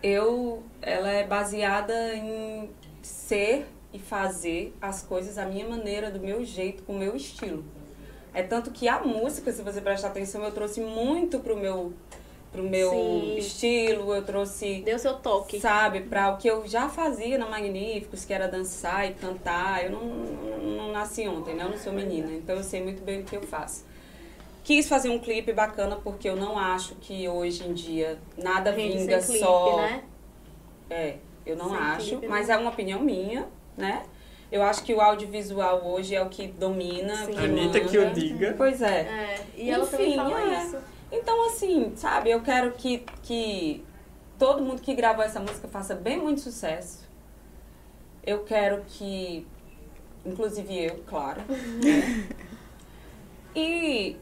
eu, 0.03 0.63
ela 0.83 1.11
é 1.11 1.25
baseada 1.27 2.15
em 2.15 2.69
ser 3.01 3.67
e 3.93 3.99
fazer 3.99 4.75
as 4.81 5.03
coisas 5.03 5.37
da 5.37 5.47
minha 5.47 5.67
maneira, 5.69 6.11
do 6.11 6.21
meu 6.21 6.45
jeito, 6.45 6.83
com 6.83 6.95
o 6.95 6.99
meu 6.99 7.17
estilo. 7.17 7.65
É 8.35 8.43
tanto 8.43 8.71
que 8.71 8.87
a 8.87 9.01
música, 9.01 9.51
se 9.53 9.63
você 9.63 9.81
prestar 9.81 10.09
atenção, 10.09 10.45
eu 10.45 10.53
trouxe 10.53 10.81
muito 10.81 11.39
pro 11.41 11.57
meu, 11.57 11.93
pro 12.53 12.63
meu 12.63 12.91
Sim. 12.91 13.37
estilo, 13.39 14.15
eu 14.15 14.23
trouxe 14.23 14.83
Deu 14.83 14.99
seu 14.99 15.15
toque. 15.15 15.59
sabe, 15.59 16.03
para 16.03 16.31
o 16.31 16.37
que 16.37 16.49
eu 16.49 16.67
já 16.67 16.89
fazia 16.89 17.39
na 17.39 17.49
Magníficos, 17.49 18.25
que 18.25 18.33
era 18.33 18.47
dançar 18.47 19.11
e 19.11 19.15
cantar. 19.15 19.85
Eu 19.85 19.93
não, 19.93 20.05
não, 20.05 20.59
não 20.77 20.93
nasci 20.93 21.27
ontem, 21.27 21.55
né? 21.55 21.65
Eu 21.65 21.71
não 21.71 21.79
sou 21.79 21.93
menina, 21.93 22.31
então 22.33 22.57
eu 22.57 22.63
sei 22.63 22.83
muito 22.83 23.03
bem 23.03 23.21
o 23.23 23.25
que 23.25 23.35
eu 23.37 23.43
faço. 23.43 23.87
Quis 24.63 24.87
fazer 24.87 25.09
um 25.09 25.19
clipe 25.19 25.51
bacana 25.55 25.97
porque 25.97 26.29
eu 26.29 26.37
não 26.37 26.59
acho 26.59 26.95
que 26.97 27.27
hoje 27.27 27.67
em 27.67 27.73
dia 27.73 28.19
nada 28.37 28.71
vinga 28.71 29.19
sem 29.23 29.37
clipe, 29.37 29.39
só. 29.45 29.77
né? 29.79 30.05
É, 30.91 31.17
eu 31.47 31.57
não 31.57 31.71
Sem 31.71 31.79
acho, 31.79 32.09
clipe, 32.11 32.29
mas 32.29 32.49
né? 32.49 32.55
é 32.55 32.59
uma 32.59 32.69
opinião 32.71 33.01
minha, 33.01 33.49
né? 33.79 34.03
Eu 34.51 34.63
acho 34.63 34.83
que 34.83 34.95
o 34.95 35.01
audiovisual 35.01 35.87
hoje 35.87 36.15
é 36.15 36.23
o 36.23 36.29
que 36.29 36.49
domina. 36.49 37.15
Sim. 37.27 37.33
que 37.33 37.39
Anitta 37.39 37.79
manda. 37.79 37.81
que 37.81 37.97
eu 37.97 38.11
diga. 38.11 38.55
Pois 38.57 38.81
é. 38.81 39.01
É, 39.01 39.47
e 39.57 39.71
ela 39.71 39.85
Enfim, 39.85 40.17
fala 40.17 40.41
é. 40.41 40.65
isso. 40.65 40.77
Então, 41.13 41.47
assim, 41.47 41.93
sabe, 41.97 42.31
eu 42.31 42.41
quero 42.43 42.73
que, 42.73 43.05
que 43.23 43.85
todo 44.39 44.63
mundo 44.63 44.81
que 44.81 44.95
gravou 44.95 45.25
essa 45.25 45.41
música 45.41 45.69
faça 45.69 45.95
bem 45.95 46.19
muito 46.19 46.41
sucesso. 46.41 47.07
Eu 48.25 48.45
quero 48.45 48.83
que, 48.87 49.47
inclusive 50.25 50.85
eu, 50.85 51.03
claro. 51.07 51.41
né? 51.49 52.29
E 53.57 54.17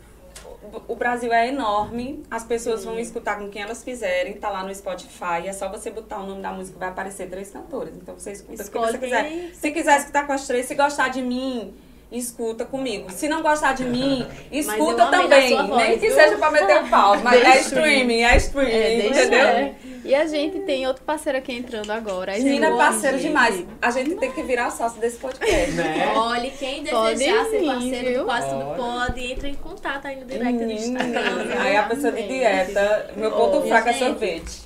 o- 0.89 0.97
Brasil 0.97 1.33
é 1.33 1.49
enorme, 1.49 2.23
as 2.31 2.43
pessoas 2.45 2.85
vão 2.85 2.99
escutar 2.99 3.39
com 3.39 3.49
quem 3.49 3.63
elas 3.63 3.83
quiserem, 3.83 4.35
tá 4.35 4.49
lá 4.51 4.63
no 4.63 4.75
Spotify, 4.75 5.47
é 5.47 5.53
só 5.53 5.69
você 5.69 5.91
botar 5.91 6.19
o 6.21 6.27
nome 6.27 6.43
da 6.43 6.51
música, 6.53 6.79
vai 6.79 6.89
aparecer 6.89 7.29
três 7.29 7.51
cantores. 7.51 7.95
Então 7.97 8.15
você 8.19 8.33
escuta 8.33 8.53
o 8.53 8.57
que 8.57 8.63
Escolhe 8.63 8.93
você 8.93 8.99
quiser. 8.99 9.51
Se 9.55 9.71
quiser 9.71 9.99
escutar 9.99 10.27
com 10.27 10.33
as 10.33 10.47
três, 10.47 10.67
se 10.67 10.75
gostar 10.75 11.09
de 11.09 11.23
mim, 11.23 11.75
escuta 12.11 12.65
comigo. 12.65 13.11
Se 13.11 13.29
não 13.29 13.43
gostar 13.43 13.75
de 13.75 13.85
mim, 13.85 14.27
escuta 14.51 15.07
também. 15.07 15.55
voz, 15.57 15.69
Nem 15.77 15.99
que 15.99 16.07
viu? 16.07 16.15
seja 16.15 16.37
pra 16.39 16.51
meter 16.51 16.83
o 16.85 16.89
pau, 16.89 17.19
mas 17.21 17.43
é 17.45 17.61
streaming, 17.61 18.23
é 18.23 18.37
streaming, 18.37 18.71
É, 18.73 19.07
entendeu? 19.09 19.39
é. 19.41 19.75
E 20.07 20.15
a 20.15 20.27
gente 20.27 20.61
tem 20.61 20.87
outro 20.87 21.03
parceiro 21.05 21.37
aqui 21.39 21.53
entrando 21.53 21.91
agora. 21.91 22.33
a 22.33 22.37
Menina 22.39 22.67
é 22.67 22.69
Slow, 22.71 22.79
parceiro 22.79 23.19
gente. 23.19 23.27
demais. 23.29 23.65
A 23.83 23.91
gente 23.91 24.15
tem 24.17 24.31
que 24.31 24.43
virar 24.43 24.71
sócio 24.71 25.01
desse 25.01 25.19
podcast. 25.19 25.73
Né? 25.73 26.13
Olha, 26.15 26.51
quem 26.51 26.85
Pode 26.85 27.19
desejar 27.19 27.45
ser 27.47 27.65
parceiro 27.67 28.09
viu? 28.09 28.19
do 28.21 28.25
Quase 28.25 28.49
Tudo. 28.49 28.77
Pode, 28.77 29.33
entra 29.33 29.49
em 29.49 29.55
contato 29.55 30.07
aí 30.07 30.17
no 30.21 30.27
direct 30.27 30.65
do 30.65 30.71
Instagram. 30.71 31.37
Menina, 31.37 31.63
Aí 31.63 31.77
a 31.77 31.83
pessoa 31.85 32.13
de 32.13 32.23
dieta, 32.29 33.11
meu 33.17 33.31
ponto 33.33 33.57
Olha, 33.59 33.67
fraco 33.67 33.89
é 33.89 33.93
sorvete. 33.95 34.66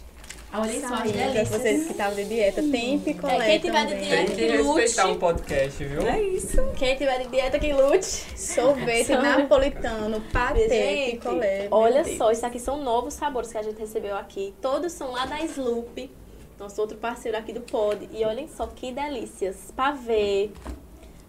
Olha 0.52 0.80
só 0.80 0.94
as 0.94 1.12
delícias. 1.12 1.48
vocês 1.48 1.84
que 1.86 1.92
estavam 1.92 2.14
de 2.16 2.24
dieta, 2.24 2.60
tem 2.62 2.98
picolé 2.98 3.36
É, 3.36 3.46
quem 3.50 3.60
tiver 3.60 3.86
de 3.86 3.94
dieta, 4.04 4.32
Tem 4.34 4.36
que 4.50 4.58
lute. 4.58 4.80
respeitar 4.80 5.10
o 5.12 5.16
podcast, 5.16 5.84
viu? 5.84 6.02
É 6.08 6.20
isso. 6.22 6.56
Quem 6.76 6.96
tiver 6.96 7.18
de 7.22 7.28
dieta, 7.28 7.58
que 7.58 7.72
lute. 7.72 8.04
Sorvete 8.36 9.06
São- 9.06 9.22
napolitano, 9.22 10.20
patê, 10.32 10.68
Gente, 10.68 11.10
picolé. 11.18 11.68
olha 11.70 12.02
Deus. 12.02 12.18
só, 12.18 12.32
isso 12.32 12.44
aqui 12.44 12.58
são 12.58 12.82
novos 12.82 13.14
sabores 13.14 13.52
que 13.52 13.58
a 13.58 13.62
gente 13.62 13.78
recebeu 13.78 14.16
aqui. 14.16 14.52
Todos 14.60 14.92
são 14.92 15.12
lá 15.12 15.24
da 15.24 15.40
Sloop, 15.44 16.10
nosso 16.58 16.80
outro 16.80 16.98
parceiro 16.98 17.38
aqui 17.38 17.52
do 17.52 17.60
Pod. 17.60 18.08
E 18.12 18.24
olhem 18.24 18.48
só 18.48 18.66
que 18.66 18.90
delícias. 18.90 19.72
Pavê, 19.76 20.50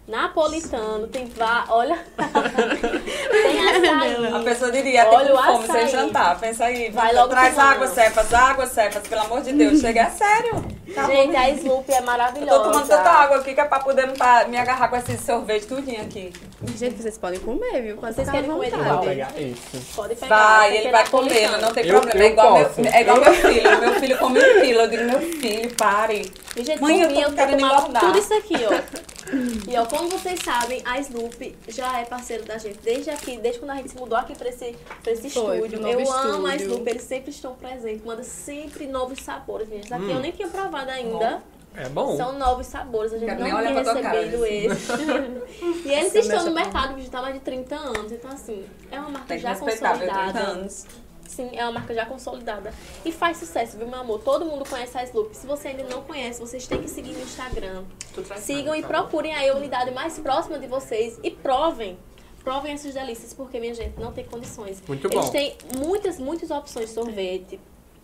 napolitano, 0.07 1.07
tem 1.07 1.25
vá, 1.25 1.65
olha. 1.69 1.97
tem 2.17 3.69
açaí. 3.69 4.33
A 4.33 4.39
pessoa 4.39 4.71
dieta 4.71 5.09
Olha 5.09 5.33
o 5.33 5.37
fome 5.43 5.63
açaí. 5.65 5.81
sem 5.81 5.87
jantar. 5.99 6.39
Pensa 6.39 6.65
aí. 6.65 6.89
Vai 6.89 7.13
logo 7.13 7.29
Traz 7.29 7.57
água, 7.57 7.87
cepas, 7.87 8.33
água, 8.33 8.65
cepas, 8.65 9.07
pelo 9.07 9.21
amor 9.21 9.41
de 9.41 9.53
Deus. 9.53 9.79
Chega, 9.79 10.01
é 10.01 10.09
sério. 10.09 10.65
Tá 10.93 11.05
Gente, 11.05 11.31
bom. 11.31 11.39
a 11.39 11.49
Sloop 11.51 11.89
é 11.93 11.99
Eu 11.99 12.03
maravilhosa. 12.03 12.51
tô 12.63 12.63
tomando 12.71 12.87
tanta 12.87 13.09
água 13.09 13.37
aqui 13.37 13.53
que 13.53 13.61
é 13.61 13.63
pra 13.63 13.79
poder 13.79 14.07
não 14.07 14.13
me 14.49 14.57
agarrar 14.57 14.89
com 14.89 14.97
esse 14.97 15.17
sorvete 15.19 15.65
tudinho 15.65 16.01
aqui. 16.01 16.33
Gente, 16.77 17.01
vocês 17.01 17.17
podem 17.17 17.39
comer, 17.39 17.81
viu? 17.81 17.95
Pode 17.97 18.13
Vocês 18.15 18.29
querem 18.29 18.49
comer 18.49 18.65
de 18.71 18.75
vontade. 18.75 18.89
Vou 18.89 18.97
qual? 18.97 19.07
pegar 19.07 19.31
esse. 19.37 19.77
Pode 19.95 20.15
pegar. 20.15 20.35
Vai, 20.57 20.75
ele 20.77 20.91
vai 20.91 21.07
comendo, 21.07 21.31
napolitano. 21.33 21.61
não 21.61 21.73
tem 21.73 21.85
Eu- 21.87 22.01
problema. 22.01 22.19
eu 22.19 22.27
é 22.27 22.31
igual, 22.31 22.65
posso. 22.65 22.81
meu, 22.81 22.91
é 22.91 23.01
igual 23.01 23.21
meu 23.21 23.33
filho. 23.33 23.79
Meu 23.79 23.93
filho 23.95 24.17
come 24.17 24.39
um 24.39 24.61
quilo. 24.61 24.79
Eu 24.81 24.89
digo, 24.89 25.03
meu 25.05 25.19
filho, 25.21 25.75
pare. 25.75 26.31
E, 26.57 26.63
gente, 26.65 26.81
Mãe, 26.81 26.99
eu 27.01 27.07
tô 27.07 27.19
eu 27.21 27.31
querendo 27.31 27.59
engordar. 27.65 28.01
tudo 28.01 28.19
isso 28.19 28.33
aqui, 28.33 28.55
ó. 28.65 28.81
e 29.69 29.77
ó, 29.77 29.85
como 29.85 30.09
vocês 30.09 30.39
sabem, 30.43 30.81
a 30.85 30.99
Sloop 30.99 31.55
já 31.67 31.99
é 31.99 32.05
parceiro 32.05 32.43
da 32.45 32.57
gente 32.57 32.79
desde 32.83 33.09
aqui, 33.09 33.37
desde 33.37 33.59
quando 33.59 33.71
a 33.71 33.75
gente 33.75 33.89
se 33.91 33.97
mudou 33.97 34.17
aqui 34.17 34.35
pra 34.35 34.49
esse, 34.49 34.75
pra 35.01 35.11
esse 35.11 35.29
Foi, 35.29 35.57
estúdio. 35.57 35.87
Eu 35.87 36.11
amo 36.11 36.45
a 36.47 36.55
estúdio. 36.55 36.73
Sloop, 36.73 36.89
eles 36.89 37.03
sempre 37.03 37.31
estão 37.31 37.55
presentes, 37.55 38.03
mandam 38.05 38.23
sempre 38.23 38.87
novos 38.87 39.21
sabores, 39.21 39.69
gente. 39.69 39.93
Aqui 39.93 40.03
Hum. 40.03 40.09
eu 40.11 40.19
nem 40.19 40.31
tinha 40.31 40.47
provado 40.47 40.89
ainda. 40.91 41.41
É 41.73 41.87
bom. 41.87 42.17
São 42.17 42.37
novos 42.37 42.67
sabores, 42.67 43.13
a 43.13 43.17
gente 43.17 43.29
Quero 43.29 43.39
não 43.39 43.61
tinha 43.61 43.81
recebido 44.11 44.45
esse. 44.45 44.91
e 45.87 45.93
eles 45.93 46.07
Essa 46.07 46.19
estão 46.19 46.45
no 46.45 46.51
mercado 46.51 46.99
já 47.01 47.19
há 47.19 47.21
mais 47.21 47.33
de 47.35 47.39
30 47.39 47.75
anos. 47.75 48.11
Então, 48.11 48.29
assim, 48.29 48.65
é 48.91 48.99
uma 48.99 49.09
marca 49.09 49.27
Tem 49.29 49.37
que 49.37 49.43
já 49.43 49.53
viu? 49.53 49.65
30 49.65 49.87
consolidada. 49.89 50.39
anos. 50.39 50.85
Sim, 51.31 51.49
é 51.53 51.63
uma 51.63 51.71
marca 51.71 51.93
já 51.93 52.05
consolidada. 52.05 52.73
E 53.05 53.11
faz 53.11 53.37
sucesso, 53.37 53.77
viu, 53.77 53.87
meu 53.87 53.99
amor? 53.99 54.19
Todo 54.19 54.45
mundo 54.45 54.67
conhece 54.69 54.97
a 54.97 55.03
Sloop. 55.05 55.33
Se 55.33 55.47
você 55.47 55.69
ainda 55.69 55.83
não 55.83 56.01
conhece, 56.01 56.41
vocês 56.41 56.67
têm 56.67 56.81
que 56.81 56.89
seguir 56.89 57.13
no 57.13 57.21
Instagram. 57.21 57.85
Sigam 58.37 58.75
e 58.75 58.83
procurem 58.83 59.33
aí 59.33 59.47
a 59.49 59.55
unidade 59.55 59.91
mais 59.91 60.19
próxima 60.19 60.59
de 60.59 60.67
vocês 60.67 61.17
e 61.23 61.31
provem. 61.31 61.97
Provem 62.43 62.73
essas 62.73 62.93
delícias, 62.93 63.33
porque, 63.33 63.61
minha 63.61 63.73
gente, 63.73 63.97
não 63.97 64.11
tem 64.11 64.25
condições. 64.25 64.83
Muito 64.85 65.07
Eles 65.07 65.25
bom. 65.25 65.31
têm 65.31 65.55
muitas, 65.77 66.19
muitas 66.19 66.51
opções 66.51 66.89
de 66.89 66.95
sorvete. 66.95 67.59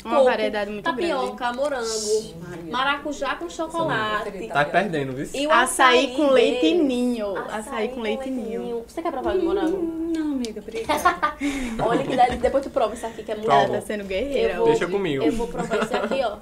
Uma 0.06 0.24
variedade 0.24 0.72
muito 0.72 0.86
tapioca, 0.86 1.52
morango, 1.54 2.36
Maria. 2.48 2.72
maracujá 2.72 3.36
com 3.36 3.50
chocolate. 3.50 4.48
Tá 4.48 4.64
perdendo, 4.64 5.12
viu? 5.14 5.28
E 5.34 5.48
o 5.48 5.52
Açaí 5.52 6.14
com 6.16 6.30
leite 6.30 6.76
ninho. 6.76 7.36
Açaí 7.52 7.90
com 7.90 8.02
leite 8.02 8.30
ninho. 8.30 8.86
Você 8.88 9.02
quer 9.02 9.12
provar 9.12 9.34
de 9.38 9.44
morango? 9.44 9.76
Hum, 9.78 10.14
Não, 10.16 10.32
amiga, 10.34 10.62
obrigada. 10.62 11.36
Olha 11.84 12.04
que 12.04 12.16
delícia. 12.16 12.38
Depois 12.38 12.64
tu 12.64 12.70
prova 12.70 12.94
isso 12.94 13.06
aqui, 13.06 13.24
que 13.24 13.32
é 13.32 13.36
muito 13.36 13.50
Ela 13.50 13.60
Prova. 13.62 13.74
bom. 13.74 13.80
tá 13.82 13.86
sendo 13.88 14.04
guerreira. 14.06 14.54
Eu 14.54 14.58
vou- 14.60 14.66
Deixa 14.68 14.88
comigo. 14.88 15.24
Eu 15.26 15.32
vou 15.34 15.48
provar 15.48 15.84
esse 15.84 15.94
aqui, 15.96 16.22
ó. 16.24 16.38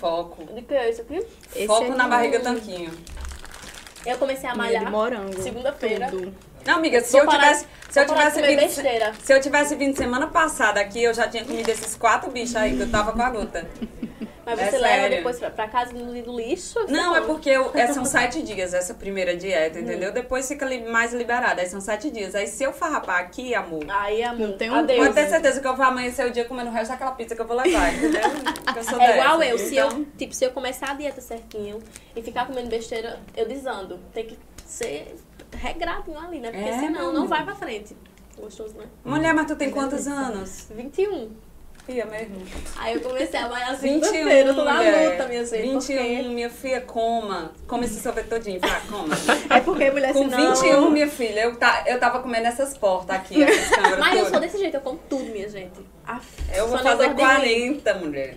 Foco. 0.00 0.44
De 0.54 0.62
que 0.62 0.74
é 0.74 0.88
isso 0.90 1.02
aqui? 1.02 1.16
Esse 1.54 1.66
Foco 1.66 1.84
é 1.84 1.88
na 1.90 2.04
de- 2.04 2.10
barriga 2.10 2.40
tanquinho. 2.40 2.90
Eu 4.06 4.16
comecei 4.16 4.48
a 4.48 4.52
de 4.52 4.58
malhar. 4.58 4.90
morango. 4.90 5.42
Segunda-feira. 5.42 6.10
Não, 6.66 6.74
amiga, 6.76 7.00
se 7.00 7.12
Vou 7.12 7.20
eu 7.22 7.26
parar- 7.26 7.42
tivesse, 7.54 7.66
se 7.90 8.00
eu 8.00 8.06
tivesse 8.06 8.42
vindo, 8.42 9.16
se 9.22 9.32
eu 9.32 9.40
tivesse 9.40 9.74
vindo 9.76 9.96
semana 9.96 10.26
passada 10.26 10.80
aqui, 10.80 11.02
eu 11.02 11.14
já 11.14 11.28
tinha 11.28 11.44
comido 11.44 11.68
esses 11.68 11.94
quatro 11.96 12.30
bichos 12.30 12.56
aí 12.56 12.76
que 12.76 12.82
eu 12.82 12.90
tava 12.90 13.12
com 13.12 13.22
a 13.22 13.28
luta. 13.28 13.66
Mas 14.44 14.60
É 14.60 14.70
você 14.70 14.78
leva 14.78 14.94
sério. 15.00 15.16
depois 15.16 15.38
pra, 15.40 15.50
pra 15.50 15.66
casa 15.66 15.92
no 15.92 16.22
do 16.22 16.36
lixo? 16.36 16.78
Não, 16.88 17.16
é 17.16 17.20
porque 17.22 17.50
eu, 17.50 17.70
é, 17.74 17.88
são 17.88 18.04
sete 18.04 18.42
dias 18.42 18.72
essa 18.74 18.94
primeira 18.94 19.36
dieta, 19.36 19.80
entendeu? 19.80 20.12
Depois 20.12 20.46
fica 20.46 20.64
li- 20.64 20.84
mais 20.88 21.12
liberada, 21.12 21.60
aí 21.62 21.68
são 21.68 21.80
sete 21.80 22.10
dias. 22.12 22.32
Aí 22.32 22.46
se 22.46 22.62
eu 22.62 22.72
farrapar 22.72 23.18
aqui, 23.18 23.56
amor, 23.56 23.84
Aí, 23.88 24.22
amor, 24.22 24.46
Não 24.50 24.56
tem 24.56 24.70
um- 24.70 24.76
adeus. 24.76 25.00
pode 25.00 25.14
ter 25.14 25.28
certeza 25.28 25.60
que 25.60 25.66
eu 25.66 25.74
vou 25.74 25.84
amanhecer 25.84 26.24
o 26.26 26.30
dia 26.30 26.44
comendo 26.44 26.70
o 26.70 26.72
resto 26.72 26.92
daquela 26.92 27.10
pizza 27.12 27.34
que 27.34 27.42
eu 27.42 27.46
vou 27.46 27.56
levar, 27.56 27.92
entendeu? 27.92 28.20
Porque 28.64 28.78
eu 28.78 28.84
sou 28.84 29.00
É 29.00 29.18
igual 29.18 29.38
dessas. 29.38 29.60
eu, 29.62 29.66
se 29.68 29.74
Então, 29.78 29.98
eu, 29.98 30.06
tipo, 30.16 30.32
se 30.32 30.44
eu 30.44 30.50
começar 30.52 30.90
a 30.92 30.94
dieta 30.94 31.20
certinho 31.20 31.80
e 32.14 32.22
ficar 32.22 32.46
comendo 32.46 32.68
besteira, 32.68 33.18
eu 33.36 33.48
desando. 33.48 33.98
Tem 34.14 34.26
que 34.26 34.38
ser 34.64 35.16
regradinho 35.54 36.18
ali, 36.18 36.40
né? 36.40 36.50
Porque 36.50 36.68
É, 36.68 36.78
senão 36.78 37.12
não 37.12 37.26
vai 37.26 37.44
pra 37.44 37.54
frente. 37.54 37.96
Gostoso, 38.38 38.74
né? 38.76 38.84
Mulher, 39.04 39.32
mas 39.34 39.46
tu 39.46 39.56
tem 39.56 39.70
quantos 39.70 40.06
anos? 40.06 40.66
21. 40.70 41.30
Filha 41.86 42.04
mesmo. 42.06 42.44
Aí 42.78 42.94
eu 42.94 43.00
comecei 43.00 43.38
a 43.38 43.48
malhar 43.48 43.76
21, 43.76 44.02
segunda-feira, 44.02 44.48
eu 44.50 44.54
tô 44.56 44.64
na 44.64 44.74
mulher. 44.74 45.10
luta, 45.12 45.28
minha 45.28 45.44
gente. 45.46 45.94
21, 45.94 46.30
minha 46.32 46.50
filha, 46.50 46.80
coma. 46.80 47.52
Come 47.68 47.84
esse 47.86 48.00
sorvete 48.00 48.26
todinho, 48.26 48.58
vai, 48.60 48.80
coma. 48.90 49.14
É 49.48 49.60
porque 49.60 49.90
mulher 49.92 50.12
Com 50.12 50.28
senão... 50.28 50.54
21, 50.54 50.90
minha 50.90 51.08
filha, 51.08 51.40
eu, 51.42 51.54
tá, 51.56 51.84
eu 51.86 52.00
tava 52.00 52.18
comendo 52.20 52.48
essas 52.48 52.76
portas 52.76 53.14
aqui, 53.16 53.40
essas 53.40 53.70
Mas 54.00 54.14
eu 54.14 54.16
todas. 54.16 54.28
sou 54.30 54.40
desse 54.40 54.58
jeito, 54.58 54.74
eu 54.74 54.80
como 54.80 54.98
tudo, 55.08 55.26
minha 55.26 55.48
gente. 55.48 55.78
Aff, 56.04 56.26
Eu 56.52 56.66
vou 56.66 56.76
fazer 56.78 57.06
não 57.06 57.12
engorda 57.14 57.46
em 57.46 57.70
mim. 57.70 57.80
40, 57.80 57.94
mulher. 58.04 58.36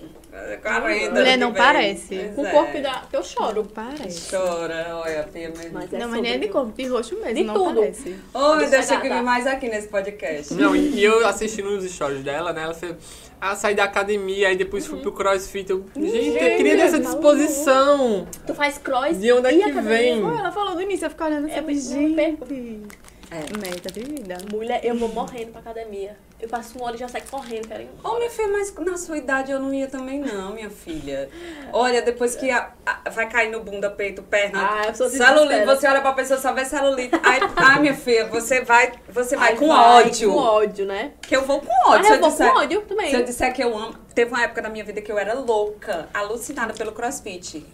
40. 0.62 1.10
Mulher, 1.12 1.34
ano 1.34 1.38
não 1.46 1.54
parece. 1.54 2.32
Com 2.36 2.42
o 2.42 2.48
é. 2.48 2.52
corpo 2.52 2.82
da... 2.82 3.04
que 3.10 3.16
eu 3.16 3.24
choro. 3.24 3.68
Parece. 3.74 4.30
Chora, 4.36 4.88
olha, 5.04 5.24
Pia 5.32 5.50
mesmo. 5.50 5.72
Mas 5.74 5.94
é 5.94 5.98
não, 5.98 6.10
mas 6.10 6.22
nem 6.22 6.34
é 6.34 6.38
de 6.38 6.48
corpo, 6.48 6.72
de 6.76 6.88
roxo 6.88 7.16
mesmo, 7.16 7.34
De 7.36 7.44
não 7.44 7.54
tudo. 7.54 7.76
parece. 7.82 8.16
Oh, 8.34 8.56
meu 8.56 8.58
Deixa 8.60 8.72
Deus, 8.72 8.86
a 8.86 8.88
tem 8.90 9.02
que 9.02 9.10
gata. 9.10 9.20
vir 9.22 9.26
mais 9.26 9.48
aqui 9.48 9.68
nesse 9.70 9.88
podcast. 9.88 10.54
Não, 10.54 10.76
e, 10.76 10.90
e 10.96 11.04
eu 11.04 11.26
assistindo 11.28 11.68
os 11.70 11.84
stories 11.90 12.24
dela, 12.24 12.52
né? 12.54 12.64
Ela 12.64 12.74
fez. 12.74 12.96
Ah, 13.42 13.56
saí 13.56 13.74
da 13.74 13.86
academia, 13.86 14.50
aí 14.50 14.58
depois 14.58 14.86
fui 14.86 15.00
pro 15.00 15.14
crossfit. 15.14 15.70
Eu, 15.70 15.86
gente, 15.96 16.28
eu 16.28 16.58
queria 16.58 16.76
ter 16.76 16.82
essa 16.82 17.00
disposição. 17.00 18.28
Tu 18.46 18.54
faz 18.54 18.78
cross 18.78 19.18
De 19.18 19.32
onde 19.32 19.48
é 19.48 19.54
e 19.54 19.58
que 19.64 19.70
academia. 19.70 19.98
vem? 19.98 20.20
Ela 20.20 20.52
falou 20.52 20.76
no 20.76 20.82
início, 20.82 21.06
eu 21.06 21.10
fico 21.10 21.24
olhando 21.24 21.48
É, 21.48 21.60
assim, 21.60 22.04
eu 22.04 22.10
não 22.10 22.16
perco. 22.16 22.46
gente. 22.50 22.88
É. 23.32 23.58
Meta 23.58 23.92
de 23.92 24.00
vida. 24.02 24.38
Mulher, 24.52 24.84
eu 24.84 24.96
vou 24.98 25.08
morrendo 25.10 25.52
pra 25.52 25.62
academia. 25.62 26.18
Eu 26.42 26.50
passo 26.50 26.78
uma 26.78 26.88
hora 26.88 26.96
e 26.96 27.00
já 27.00 27.08
saio 27.08 27.26
correndo, 27.30 27.68
quero 27.68 27.84
ir 27.84 27.90
Ô, 28.04 28.18
minha 28.18 28.30
filha, 28.30 28.48
mas 28.48 28.74
na 28.74 28.98
sua 28.98 29.18
idade 29.18 29.52
eu 29.52 29.60
não 29.60 29.72
ia 29.74 29.88
também 29.88 30.20
não, 30.20 30.54
minha 30.54 30.70
filha. 30.70 31.30
Olha, 31.72 32.02
depois 32.02 32.36
que 32.36 32.50
a- 32.50 32.72
a- 32.86 33.10
vai 33.10 33.30
cair 33.30 33.52
no 33.52 33.60
bunda, 33.60 33.90
peito, 33.92 34.24
perna, 34.24 34.60
Ah, 34.66 34.88
pessoa 34.88 35.10
se 35.10 35.18
celulite, 35.18 35.48
desespera. 35.50 35.76
você 35.76 35.88
olha 35.88 36.02
pra 36.02 36.14
pessoa 36.14 36.40
só 36.40 36.54
vê 36.54 36.66
celulite. 36.66 37.12
Ai, 37.22 37.40
ai, 37.58 37.80
minha 37.82 37.94
filha, 37.94 38.26
você 38.28 38.62
vai, 38.62 38.94
você 39.10 39.36
vai 39.36 39.50
Ai, 39.50 39.58
com 39.58 39.68
vai 39.68 39.78
ódio. 40.06 40.32
Com 40.32 40.38
ódio, 40.40 40.86
né? 40.86 41.12
Que 41.22 41.36
eu 41.36 41.46
vou 41.46 41.60
com 41.62 41.90
ódio. 41.90 42.00
Ah, 42.00 42.04
se 42.06 42.14
eu 42.14 42.20
vou 42.22 42.30
disser- 42.30 42.52
com 42.52 42.58
ódio 42.60 42.82
também. 42.82 43.10
Se 43.12 43.16
eu 43.16 43.24
disser 43.26 43.54
que 43.54 43.64
eu 43.64 43.78
amo... 43.78 43.94
Teve 44.16 44.32
uma 44.32 44.42
época 44.44 44.62
da 44.62 44.70
minha 44.70 44.84
vida 44.84 45.02
que 45.02 45.12
eu 45.12 45.18
era 45.20 45.34
louca, 45.34 46.10
alucinada 46.14 46.74
pelo 46.74 46.94
crossfit. 46.94 47.66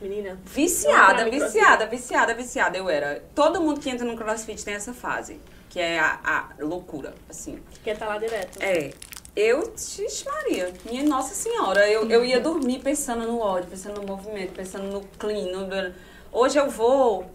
Menina. 0.00 0.38
Viciada, 0.44 1.28
viciada, 1.30 1.86
viciada, 1.86 2.34
viciada 2.34 2.76
eu 2.76 2.88
era. 2.88 3.22
Todo 3.34 3.60
mundo 3.60 3.80
que 3.80 3.88
entra 3.88 4.04
no 4.06 4.16
crossfit 4.16 4.62
tem 4.64 4.74
essa 4.74 4.92
fase, 4.92 5.40
que 5.70 5.80
é 5.80 5.98
a, 5.98 6.20
a 6.22 6.48
loucura, 6.64 7.14
assim. 7.28 7.58
Quer 7.82 7.96
tá 7.98 8.06
lá 8.06 8.18
direto. 8.18 8.62
É. 8.62 8.92
Eu, 9.34 9.72
xixi 9.76 10.24
Maria, 10.24 10.72
minha 10.86 11.02
Nossa 11.04 11.34
Senhora, 11.34 11.86
eu, 11.90 12.08
eu 12.10 12.24
ia 12.24 12.40
dormir 12.40 12.78
pensando 12.80 13.26
no 13.26 13.38
ódio, 13.38 13.68
pensando 13.68 14.00
no 14.00 14.06
movimento, 14.06 14.52
pensando 14.54 14.84
no 14.90 15.02
clean. 15.18 15.52
no- 15.52 15.94
Hoje 16.32 16.58
eu 16.58 16.70
vou 16.70 17.30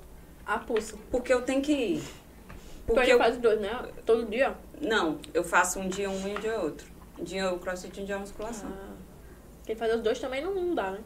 A 0.46 0.58
pulso. 0.58 0.98
porque 1.12 1.32
eu 1.34 1.44
tenho 1.44 1.62
que 1.62 1.72
ir. 1.72 2.04
Porque 2.88 2.94
Porque 3.02 3.14
eu 3.14 3.18
faz 3.20 3.36
os 3.36 3.42
dois, 3.42 3.60
né? 3.62 3.88
Todo 4.06 4.26
dia. 4.26 4.56
não, 4.82 5.20
eu 5.34 5.44
faço 5.44 5.80
um 5.80 5.88
dia 5.88 6.10
um 6.10 6.28
e 6.28 6.32
um 6.36 6.40
dia 6.40 6.60
outro. 6.60 6.88
Um 7.20 7.24
dia 7.24 7.52
o 7.54 7.60
crossfit 7.60 8.00
e 8.00 8.02
um 8.02 8.06
dia 8.06 8.16
a 8.16 8.20
musculação. 8.20 8.70
Ah. 8.72 8.96
Quem 9.66 9.76
faz 9.76 9.94
os 9.94 10.02
dois 10.02 10.18
também 10.20 10.44
não, 10.44 10.54
não 10.56 10.74
dá, 10.74 10.90
né? 10.92 11.00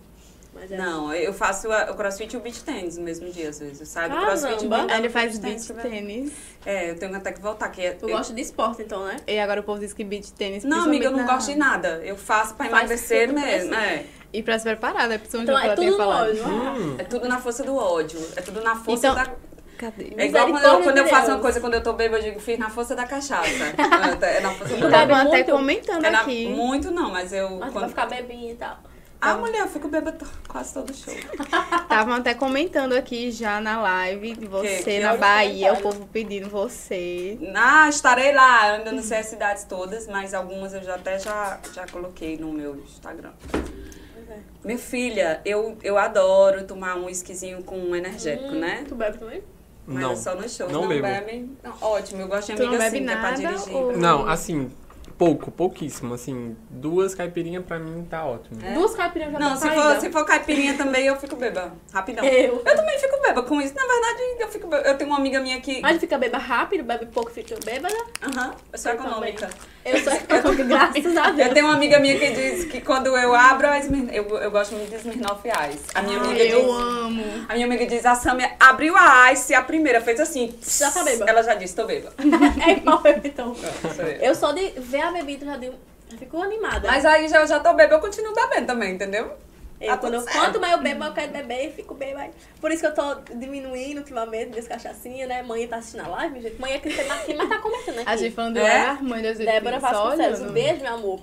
Mas 0.55 0.71
é. 0.71 0.77
Não, 0.77 1.13
eu 1.13 1.33
faço 1.33 1.69
a- 1.71 1.91
o 1.91 1.95
crossfit 1.95 2.33
e 2.33 2.37
o 2.37 2.39
beach 2.39 2.63
tennis 2.63 2.97
no 2.97 3.03
mesmo 3.03 3.29
dia, 3.29 3.49
às 3.49 3.59
vezes. 3.59 3.81
Eu 3.81 3.85
saio 3.85 4.09
do 4.09 4.15
Caramba! 4.15 4.31
crossfit 4.31 4.63
e 4.63 4.67
vou 4.67 4.77
Aí 4.77 4.83
andar 4.85 4.97
ele 4.99 5.09
faz 5.09 5.37
beach 5.37 5.55
beach 5.67 5.81
tennis, 5.83 5.91
tênis. 6.07 6.33
É, 6.65 6.89
eu 6.91 6.95
tenho 6.97 7.15
até 7.15 7.31
que 7.33 7.41
voltar. 7.41 7.67
Que 7.69 7.81
é, 7.81 7.91
Tu 7.91 8.07
eu- 8.09 8.15
gosta 8.15 8.33
de 8.33 8.41
esporte, 8.41 8.81
então, 8.81 9.03
né? 9.05 9.17
E 9.27 9.37
agora 9.39 9.59
o 9.59 9.63
povo 9.63 9.79
diz 9.79 9.91
que 9.93 10.03
beach 10.03 10.31
tênis 10.33 10.63
Não, 10.63 10.85
amiga, 10.85 11.05
eu 11.05 11.11
não 11.11 11.25
gosto 11.25 11.47
de 11.51 11.55
nada. 11.57 12.01
Eu 12.03 12.15
faço 12.15 12.55
pra 12.55 12.67
Faz 12.69 12.79
emagrecer 12.89 13.31
mesmo. 13.33 13.69
pra 13.69 13.83
É. 13.85 14.05
E 14.33 14.41
pra 14.43 14.57
se 14.57 14.63
preparar, 14.65 15.07
né? 15.07 15.17
Principalmente 15.17 15.49
Então 15.49 15.71
é 15.71 15.75
tudo 15.75 15.97
no 15.97 16.07
ódio. 16.07 16.43
Ah, 16.45 16.75
Hum. 16.77 16.95
É 16.97 17.03
tudo 17.03 17.27
na 17.27 17.37
força 17.39 17.63
do 17.63 17.75
ódio. 17.75 18.19
É 18.35 18.41
tudo 18.41 18.61
na 18.61 18.75
força 18.75 19.07
Então- 19.07 19.15
da. 19.15 19.31
Cadê? 19.77 20.13
É 20.15 20.25
igual 20.27 20.47
quando 20.49 20.63
eu, 20.63 20.81
quando 20.83 20.97
eu 20.99 21.07
faço 21.07 21.31
uma 21.31 21.39
coisa, 21.39 21.59
quando 21.59 21.73
eu 21.73 21.83
tô 21.83 21.91
bêbada, 21.91 22.23
eu 22.23 22.29
digo, 22.29 22.39
fiz 22.39 22.57
na 22.57 22.69
força 22.69 22.95
da 22.95 23.05
cachaça. 23.05 23.49
é 24.23 24.39
na 24.39 24.51
força 24.51 24.73
do 24.73 24.79
Tu 24.79 24.85
ódio. 24.85 24.89
bebe 24.89 25.11
Estavam 25.11 25.27
até 25.33 25.43
comentando 25.43 26.05
É 26.05 26.09
na- 26.09 26.21
aqui. 26.21 26.47
muito 26.47 26.91
não, 26.91 27.11
mas 27.11 27.33
eu. 27.33 27.49
Mas 27.57 27.73
quando... 27.73 27.89
ficar 27.89 28.05
bebinha 28.05 28.53
e 28.53 28.55
tal. 28.55 28.77
Ah, 29.31 29.37
mulher, 29.37 29.61
eu 29.61 29.67
fico 29.67 29.87
bêbada 29.87 30.17
to- 30.17 30.27
quase 30.47 30.73
todo 30.73 30.93
show. 30.93 31.13
Estavam 31.81 32.13
até 32.15 32.33
comentando 32.33 32.93
aqui 32.93 33.31
já 33.31 33.59
na 33.59 33.81
live 33.81 34.35
de 34.35 34.45
você 34.45 34.83
que 34.83 34.99
na 34.99 35.07
olha 35.09 35.13
os 35.15 35.19
Bahia, 35.19 35.73
o 35.73 35.81
povo 35.81 36.07
pedindo 36.11 36.49
você. 36.49 37.37
Ah, 37.55 37.87
estarei 37.89 38.33
lá. 38.33 38.69
Eu 38.69 38.75
ainda 38.75 38.91
não 38.91 39.01
sei 39.03 39.19
as 39.19 39.25
cidades 39.27 39.63
todas, 39.63 40.07
mas 40.07 40.33
algumas 40.33 40.73
eu 40.73 40.83
já 40.83 40.95
até 40.95 41.17
já, 41.19 41.59
já 41.73 41.87
coloquei 41.87 42.37
no 42.37 42.51
meu 42.51 42.75
Instagram. 42.77 43.31
Pois 43.51 44.29
é. 44.29 44.39
Minha 44.63 44.77
filha, 44.77 45.41
eu, 45.45 45.77
eu 45.83 45.97
adoro 45.97 46.63
tomar 46.65 46.95
um 46.95 47.05
whiskyzinho 47.05 47.63
com 47.63 47.77
um 47.77 47.95
energético, 47.95 48.49
Hum, 48.49 48.59
né? 48.59 48.83
Tu 48.87 48.95
bebe 48.95 49.17
também? 49.17 49.43
Mas 49.87 50.01
Não. 50.01 50.11
é 50.11 50.15
só 50.15 50.35
nos 50.35 50.55
shows. 50.55 50.71
Não 50.71 50.81
Não, 50.81 50.87
bebo. 50.87 51.03
bebe. 51.03 51.49
Não, 51.63 51.73
ótimo, 51.81 52.21
eu 52.21 52.27
gosto 52.27 52.47
de 52.47 52.53
amiga 52.53 52.71
bebe 52.71 52.83
assim, 52.85 53.05
que 53.05 53.11
é 53.11 53.15
pra 53.15 53.21
nada, 53.31 53.35
dirigir. 53.37 53.75
ou- 53.75 53.95
Não, 53.97 54.27
assim, 54.27 54.71
pouco, 55.17 55.51
pouquíssimo. 55.51 56.13
Assim, 56.13 56.55
duas 56.69 57.15
caipirinhas 57.15 57.65
pra 57.65 57.79
mim 57.79 58.05
tá 58.09 58.25
ótimo. 58.25 58.59
É? 58.63 58.73
Duas 58.73 58.95
caipirinhas 58.95 59.33
já 59.33 59.39
Não, 59.39 59.49
tá 59.49 59.55
se 59.55 59.61
saída. 59.61 59.81
for, 59.81 60.01
se 60.01 60.11
for 60.11 60.25
caipirinha 60.25 60.77
também, 60.77 61.05
eu 61.05 61.15
fico 61.17 61.35
beba. 61.35 61.73
Rapidão. 61.93 62.23
Eu. 62.25 62.61
Eu 62.65 62.75
também 62.75 62.99
fico 62.99 63.21
beba 63.21 63.43
com 63.43 63.61
isso. 63.61 63.73
Na 63.73 63.85
verdade, 63.85 64.21
eu 64.39 64.47
fico 64.49 64.67
beba. 64.67 64.87
Eu 64.87 64.97
tenho 64.97 65.09
uma 65.09 65.19
amiga 65.19 65.39
minha 65.39 65.59
que. 65.61 65.81
Mas 65.81 65.99
fica 65.99 66.17
beba 66.17 66.37
rápido, 66.37 66.83
bebe 66.83 67.05
pouco, 67.07 67.31
fica 67.31 67.55
bêbada. 67.63 67.95
Aham, 68.23 68.55
eu 68.71 68.77
sou 68.79 68.91
Eu 68.91 68.97
também. 68.97 69.35
Eu 69.85 69.99
sou 70.03 70.11
econômica, 70.13 70.63
graças 70.65 71.17
a 71.17 71.29
Deus. 71.29 71.47
Eu 71.47 71.53
tenho 71.53 71.67
uma 71.67 71.75
amiga 71.75 71.99
minha 71.99 72.17
que 72.17 72.31
diz 72.31 72.65
que 72.65 72.81
quando 72.81 73.15
eu 73.15 73.35
abro, 73.35 73.67
a 73.67 73.77
eu, 73.77 74.27
eu 74.39 74.49
gosto 74.49 74.73
muito 74.73 74.89
de 74.89 74.95
Smirnoff 74.95 75.47
Ice. 75.47 75.83
A 75.93 76.01
minha 76.01 76.19
amiga 76.19 76.43
eu 76.43 76.61
diz. 76.61 76.69
amo. 76.69 77.23
A 77.47 77.53
minha 77.53 77.67
amiga 77.67 77.85
diz, 77.85 78.03
a 78.03 78.15
Samia 78.15 78.53
abriu 78.59 78.95
a 78.97 79.31
Ice, 79.31 79.53
a 79.53 79.61
primeira, 79.61 80.01
fez 80.01 80.19
assim. 80.19 80.55
Já 80.67 80.89
tá 80.89 81.03
bêbada. 81.03 81.29
Ela 81.29 81.43
já 81.43 81.53
disse, 81.53 81.75
tô 81.75 81.85
beba. 81.85 82.11
É 82.65 82.71
igual 82.71 82.99
eu, 83.05 83.21
então. 83.23 83.55
Sou 83.55 84.05
eu. 84.05 84.21
Eu 84.21 84.35
só 84.35 84.51
de 84.51 84.71
ver 84.77 85.01
a 85.01 85.11
bebida 85.11 85.45
já, 85.45 85.57
digo, 85.57 85.75
já 86.09 86.17
fico 86.17 86.41
animada. 86.41 86.87
Mas 86.87 87.05
aí 87.05 87.29
já, 87.29 87.41
eu 87.41 87.47
já 87.47 87.59
tô 87.59 87.71
beba, 87.73 87.93
eu 87.93 87.99
continuo 87.99 88.33
bebendo 88.33 88.65
também, 88.65 88.93
entendeu? 88.93 89.33
Eu, 89.79 89.87
Tá 89.89 89.97
quando 89.97 90.13
eu- 90.13 90.21
certo. 90.21 90.37
quanto 90.39 90.59
mais 90.61 90.73
eu 90.73 90.81
bebo, 90.81 90.99
mais 90.99 91.09
eu 91.11 91.15
quero 91.15 91.31
beber 91.33 91.67
e 91.67 91.71
fico 91.71 91.93
bem 91.93 92.13
mais. 92.13 92.31
Por 92.61 92.71
isso 92.71 92.81
que 92.81 92.87
eu 92.87 92.93
tô 92.93 93.15
diminuindo 93.35 93.97
ultimamente 93.99 94.49
minhas 94.51 94.67
cachaçinhas, 94.67 95.27
né? 95.27 95.43
Mãe 95.43 95.67
tá 95.67 95.77
assistindo 95.77 96.05
a 96.05 96.07
live, 96.07 96.39
gente. 96.41 96.59
Mãe 96.61 96.73
é 96.73 96.79
que 96.79 96.89
tem 96.89 97.11
aqui, 97.11 97.33
mas 97.33 97.49
tá 97.49 97.57
comentando 97.59 97.99
aqui. 97.99 98.09
A 98.09 98.15
gente 98.15 98.33
falando 98.35 98.57
É? 98.57 98.85
da 98.85 98.93
mãe 99.01 99.21
das 99.21 99.37
Débora 99.37 99.79
Vasconcelos, 99.79 100.41
um 100.41 100.51
beijo, 100.51 100.81
meu 100.81 100.93
amor. 100.93 101.19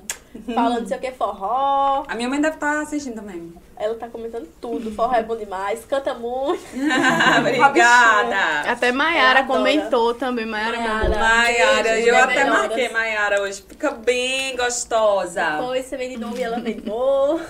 Falando 0.55 0.80
não 0.80 0.86
sei 0.88 0.96
o 0.96 1.00
que, 1.00 1.12
forró. 1.12 2.05
A 2.09 2.14
minha 2.14 2.28
mãe 2.28 2.40
deve 2.40 2.55
estar 2.57 2.80
assistindo 2.80 3.16
também. 3.16 3.53
Ela 3.76 3.94
tá 3.96 4.09
comentando 4.09 4.46
tudo. 4.61 4.90
Forró 4.92 5.14
é 5.14 5.22
bom 5.22 5.36
demais, 5.36 5.84
canta 5.86 6.14
muito. 6.14 6.62
Obrigada. 7.38 8.70
Até 8.70 8.92
Maiara 8.92 9.44
comentou 9.44 10.14
também, 10.14 10.46
Maiara 10.46 10.78
Maiara. 10.78 11.98
eu 12.00 12.14
né, 12.14 12.20
até 12.22 12.34
melhoras. 12.44 12.59
marquei 12.59 12.88
Maiara 12.90 13.42
hoje. 13.42 13.62
Fica 13.66 13.90
bem 13.90 14.57
gostosa. 14.57 15.42
Depois 15.59 15.86
você 15.86 15.96
vem 15.96 16.11
de 16.11 16.18
novo 16.18 16.36
e 16.38 16.42
ela 16.42 16.59
vem 16.61 16.76
de 16.80 16.86
novo. 16.86 17.42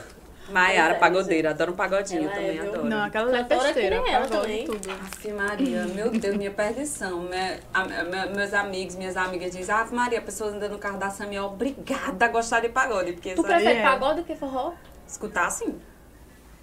Maiara, 0.53 0.95
é, 0.95 0.99
pagodeira. 0.99 1.51
Adoro 1.51 1.73
um 1.73 1.77
pagodinho 1.77 2.23
Ela 2.25 2.33
é, 2.33 2.35
também, 2.35 2.61
viu? 2.61 2.69
adoro. 2.71 2.85
Não, 2.89 3.05
aquela 3.05 3.39
é 3.39 3.45
que 3.45 3.55
festeira, 3.57 4.03
também. 4.29 4.65
tudo. 4.65 4.91
Ave 4.91 5.33
Maria, 5.33 5.85
meu 5.87 6.11
Deus, 6.11 6.37
minha 6.37 6.51
perdição. 6.51 7.21
Minha- 7.21 7.61
a- 7.73 7.85
me- 7.85 8.35
meus 8.37 8.53
amigos, 8.55 8.95
minhas 8.97 9.17
amigas 9.17 9.51
dizem, 9.53 9.75
Ave 9.75 9.95
Maria, 9.95 10.19
a 10.19 10.23
pessoa 10.23 10.51
andando 10.51 10.73
no 10.73 10.79
carro 10.79 10.99
da 10.99 11.11
Samia, 11.11 11.39
é 11.39 11.43
obrigada 11.43 12.25
a 12.25 12.29
gostar 12.29 12.61
de 12.61 12.69
pagode. 12.69 13.13
Porque 13.13 13.35
Tu 13.35 13.43
sabe, 13.43 13.55
prefere 13.55 13.79
é. 13.79 13.83
pagode 13.83 14.21
do 14.21 14.25
que 14.27 14.35
forró? 14.37 14.75
escutar 15.07 15.47
assim. 15.47 15.81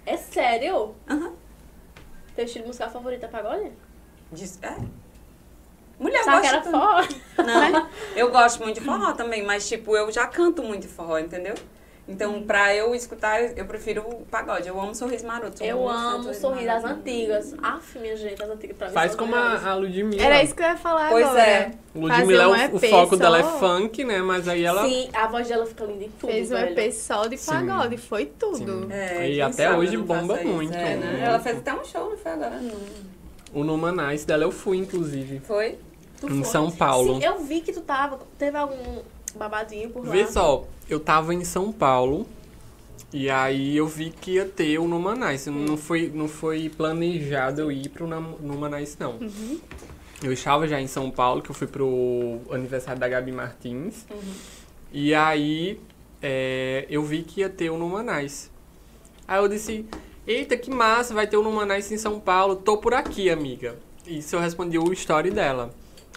É 0.06 0.16
sério? 0.16 0.94
Aham. 1.08 1.32
Teu 2.34 2.44
estilo 2.44 2.66
musical 2.66 2.90
favorito 2.90 3.24
é 3.24 3.28
pagode? 3.28 3.70
Diz, 4.32 4.58
é. 4.62 4.74
Mulher, 5.98 6.18
eu 6.20 6.24
Sabe 6.24 6.40
que 6.40 6.46
era 6.46 6.62
forró? 6.62 7.02
Não, 7.44 7.88
eu 8.16 8.30
gosto 8.30 8.62
muito 8.62 8.80
de 8.80 8.86
forró 8.86 9.12
também, 9.12 9.44
mas 9.44 9.68
tipo, 9.68 9.94
eu 9.96 10.10
já 10.10 10.26
canto 10.26 10.62
muito 10.62 10.82
de 10.82 10.88
forró, 10.88 11.18
entendeu? 11.18 11.54
Então, 12.10 12.42
pra 12.42 12.74
eu 12.74 12.94
escutar, 12.94 13.56
eu 13.56 13.64
prefiro 13.66 14.02
o 14.02 14.26
pagode. 14.30 14.66
Eu 14.68 14.80
amo 14.80 14.94
Sorriso 14.94 15.26
Maroto. 15.26 15.62
Eu 15.62 15.88
amo 15.88 16.24
do 16.24 16.30
o 16.30 16.34
sorriso 16.34 16.66
das 16.66 16.84
antigas. 16.84 17.54
Aff, 17.62 17.98
minha 17.98 18.16
gente, 18.16 18.42
as 18.42 18.50
antigas 18.50 18.76
pra 18.76 18.88
mim 18.88 18.92
Faz 18.94 19.14
como 19.14 19.32
melhores. 19.32 19.64
a, 19.64 19.70
a 19.70 19.74
Ludmilla. 19.74 20.22
Era 20.22 20.42
isso 20.42 20.54
que 20.54 20.62
eu 20.62 20.66
ia 20.66 20.76
falar 20.76 21.08
Pois 21.10 21.26
agora. 21.26 21.42
é. 21.42 21.70
Ludmilla, 21.94 22.18
Fazer 22.50 22.68
um 22.68 22.70
o, 22.70 22.74
o 22.74 22.84
EP 22.84 22.90
foco 22.90 23.16
dela 23.16 23.38
é 23.38 23.42
só. 23.42 23.58
funk, 23.58 24.04
né? 24.04 24.20
Mas 24.22 24.48
aí 24.48 24.64
ela... 24.64 24.86
Sim, 24.88 25.08
a 25.12 25.26
voz 25.28 25.48
dela 25.48 25.66
fica 25.66 25.84
linda 25.84 26.04
em 26.04 26.10
tudo, 26.18 26.32
Fez 26.32 26.50
um 26.50 26.54
velho. 26.54 26.78
EP 26.80 26.92
só 26.92 27.26
de 27.26 27.36
Sim. 27.36 27.50
pagode, 27.66 27.96
foi 27.96 28.26
tudo. 28.26 28.82
Sim. 28.82 28.88
É, 28.92 29.30
E 29.30 29.40
até 29.42 29.74
hoje 29.76 29.96
bomba 29.96 30.36
muito, 30.42 30.74
é, 30.74 30.96
né? 30.96 31.06
muito. 31.06 31.22
Ela 31.22 31.38
fez 31.40 31.58
até 31.58 31.72
um 31.72 31.84
show, 31.84 32.10
não 32.10 32.16
foi 32.16 32.32
agora? 32.32 32.60
Não. 32.60 33.10
O 33.52 33.64
Numanice 33.64 34.26
dela 34.26 34.44
eu 34.44 34.52
fui, 34.52 34.76
inclusive. 34.78 35.40
Foi? 35.40 35.78
Tu 36.20 36.26
Em 36.26 36.42
foi? 36.42 36.44
São 36.44 36.70
Paulo. 36.70 37.14
Sim, 37.20 37.24
eu 37.24 37.38
vi 37.40 37.60
que 37.60 37.72
tu 37.72 37.80
tava. 37.80 38.18
Teve 38.38 38.56
algum 38.56 39.00
babadinho 39.38 39.90
por 39.90 40.04
lá. 40.04 40.12
Vê 40.12 40.26
só, 40.26 40.66
eu 40.88 41.00
tava 41.00 41.34
em 41.34 41.44
São 41.44 41.72
Paulo 41.72 42.26
e 43.12 43.28
aí 43.28 43.76
eu 43.76 43.86
vi 43.86 44.10
que 44.10 44.32
ia 44.32 44.46
ter 44.46 44.78
o 44.78 44.86
Numanice. 44.86 45.50
Não 45.50 45.76
foi, 45.76 46.10
não 46.14 46.28
foi 46.28 46.68
planejado 46.68 47.60
eu 47.60 47.72
ir 47.72 47.88
pro 47.88 48.06
Numanice, 48.06 48.96
não. 48.98 49.18
Eu 50.22 50.32
estava 50.32 50.68
já 50.68 50.80
em 50.80 50.86
São 50.86 51.10
Paulo, 51.10 51.42
que 51.42 51.50
eu 51.50 51.54
fui 51.54 51.66
pro 51.66 52.40
aniversário 52.50 53.00
da 53.00 53.08
Gabi 53.08 53.32
Martins. 53.32 54.04
E 54.92 55.14
aí 55.14 55.80
é, 56.22 56.86
eu 56.90 57.02
vi 57.02 57.22
que 57.22 57.40
ia 57.40 57.48
ter 57.48 57.70
o 57.70 57.78
Numanice. 57.78 58.50
Aí 59.26 59.38
eu 59.38 59.48
disse, 59.48 59.86
eita, 60.26 60.56
que 60.56 60.70
massa, 60.70 61.14
vai 61.14 61.26
ter 61.26 61.36
o 61.36 61.42
Numanice 61.42 61.94
em 61.94 61.98
São 61.98 62.20
Paulo. 62.20 62.56
Tô 62.56 62.78
por 62.78 62.94
aqui, 62.94 63.30
amiga. 63.30 63.76
Isso 64.06 64.36
eu 64.36 64.40
respondi 64.40 64.78
o 64.78 64.92
story 64.92 65.30
dela. 65.30 65.72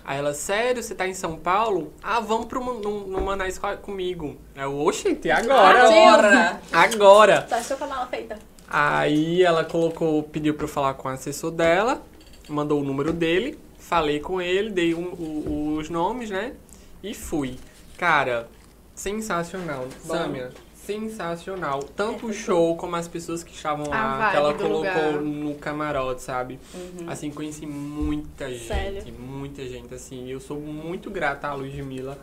Aí 0.06 0.18
ela, 0.20 0.34
sério, 0.34 0.84
você 0.84 0.94
tá 0.94 1.08
em 1.08 1.14
São 1.14 1.36
Paulo? 1.38 1.94
Ah, 2.04 2.20
vamos 2.20 2.48
pro 2.48 2.60
Num- 2.62 3.08
Numanice 3.08 3.60
co- 3.60 3.78
comigo. 3.78 4.36
Aí 4.56 4.64
eu, 4.64 4.78
oxente, 4.80 5.32
agora. 5.32 5.84
Agora! 5.88 6.62
Agora. 6.72 7.42
Tá 7.44 7.58
achou 7.58 7.78
com 7.78 7.86
a 7.86 7.88
mala 7.88 8.06
feita? 8.08 8.38
Aí 8.70 9.42
ela 9.44 9.64
colocou, 9.64 10.22
pediu 10.24 10.56
pra 10.56 10.66
eu 10.66 10.68
falar 10.70 10.96
com 10.96 11.08
o 11.08 11.12
assessor 11.12 11.52
dela, 11.52 12.02
mandou 12.50 12.82
o 12.82 12.84
número 12.84 13.14
dele, 13.14 13.58
falei 13.80 14.20
com 14.20 14.42
ele, 14.42 14.72
dei 14.72 14.94
um- 14.94 15.14
o- 15.14 15.78
os 15.80 15.90
nomes, 15.90 16.30
né? 16.30 16.54
E 17.02 17.14
fui. 17.14 17.58
Cara, 17.98 18.50
sensacional. 18.96 19.88
Bom. 20.06 20.14
Sâmia, 20.16 20.52
sensacional. 20.86 21.82
Tanto 21.84 22.28
o 22.28 22.34
show 22.34 22.76
como 22.76 22.96
as 22.96 23.08
pessoas 23.08 23.44
que 23.44 23.54
estavam 23.54 23.90
lá, 23.90 24.18
vibe 24.18 24.32
que 24.32 24.38
ela 24.38 24.54
do 24.54 24.60
colocou 24.60 25.12
lugar. 25.12 25.22
no 25.22 25.56
camarote, 25.56 26.22
sabe? 26.22 26.60
Assim, 27.08 27.32
conheci 27.32 27.66
muita 27.66 28.50
gente, 28.50 28.68
Sério? 28.68 29.14
muita 29.18 29.66
gente, 29.68 29.94
assim. 29.94 30.30
Eu 30.30 30.40
sou 30.40 30.60
muito 30.60 31.10
grata 31.10 31.48
à 31.48 31.54
Ludmilla 31.54 32.18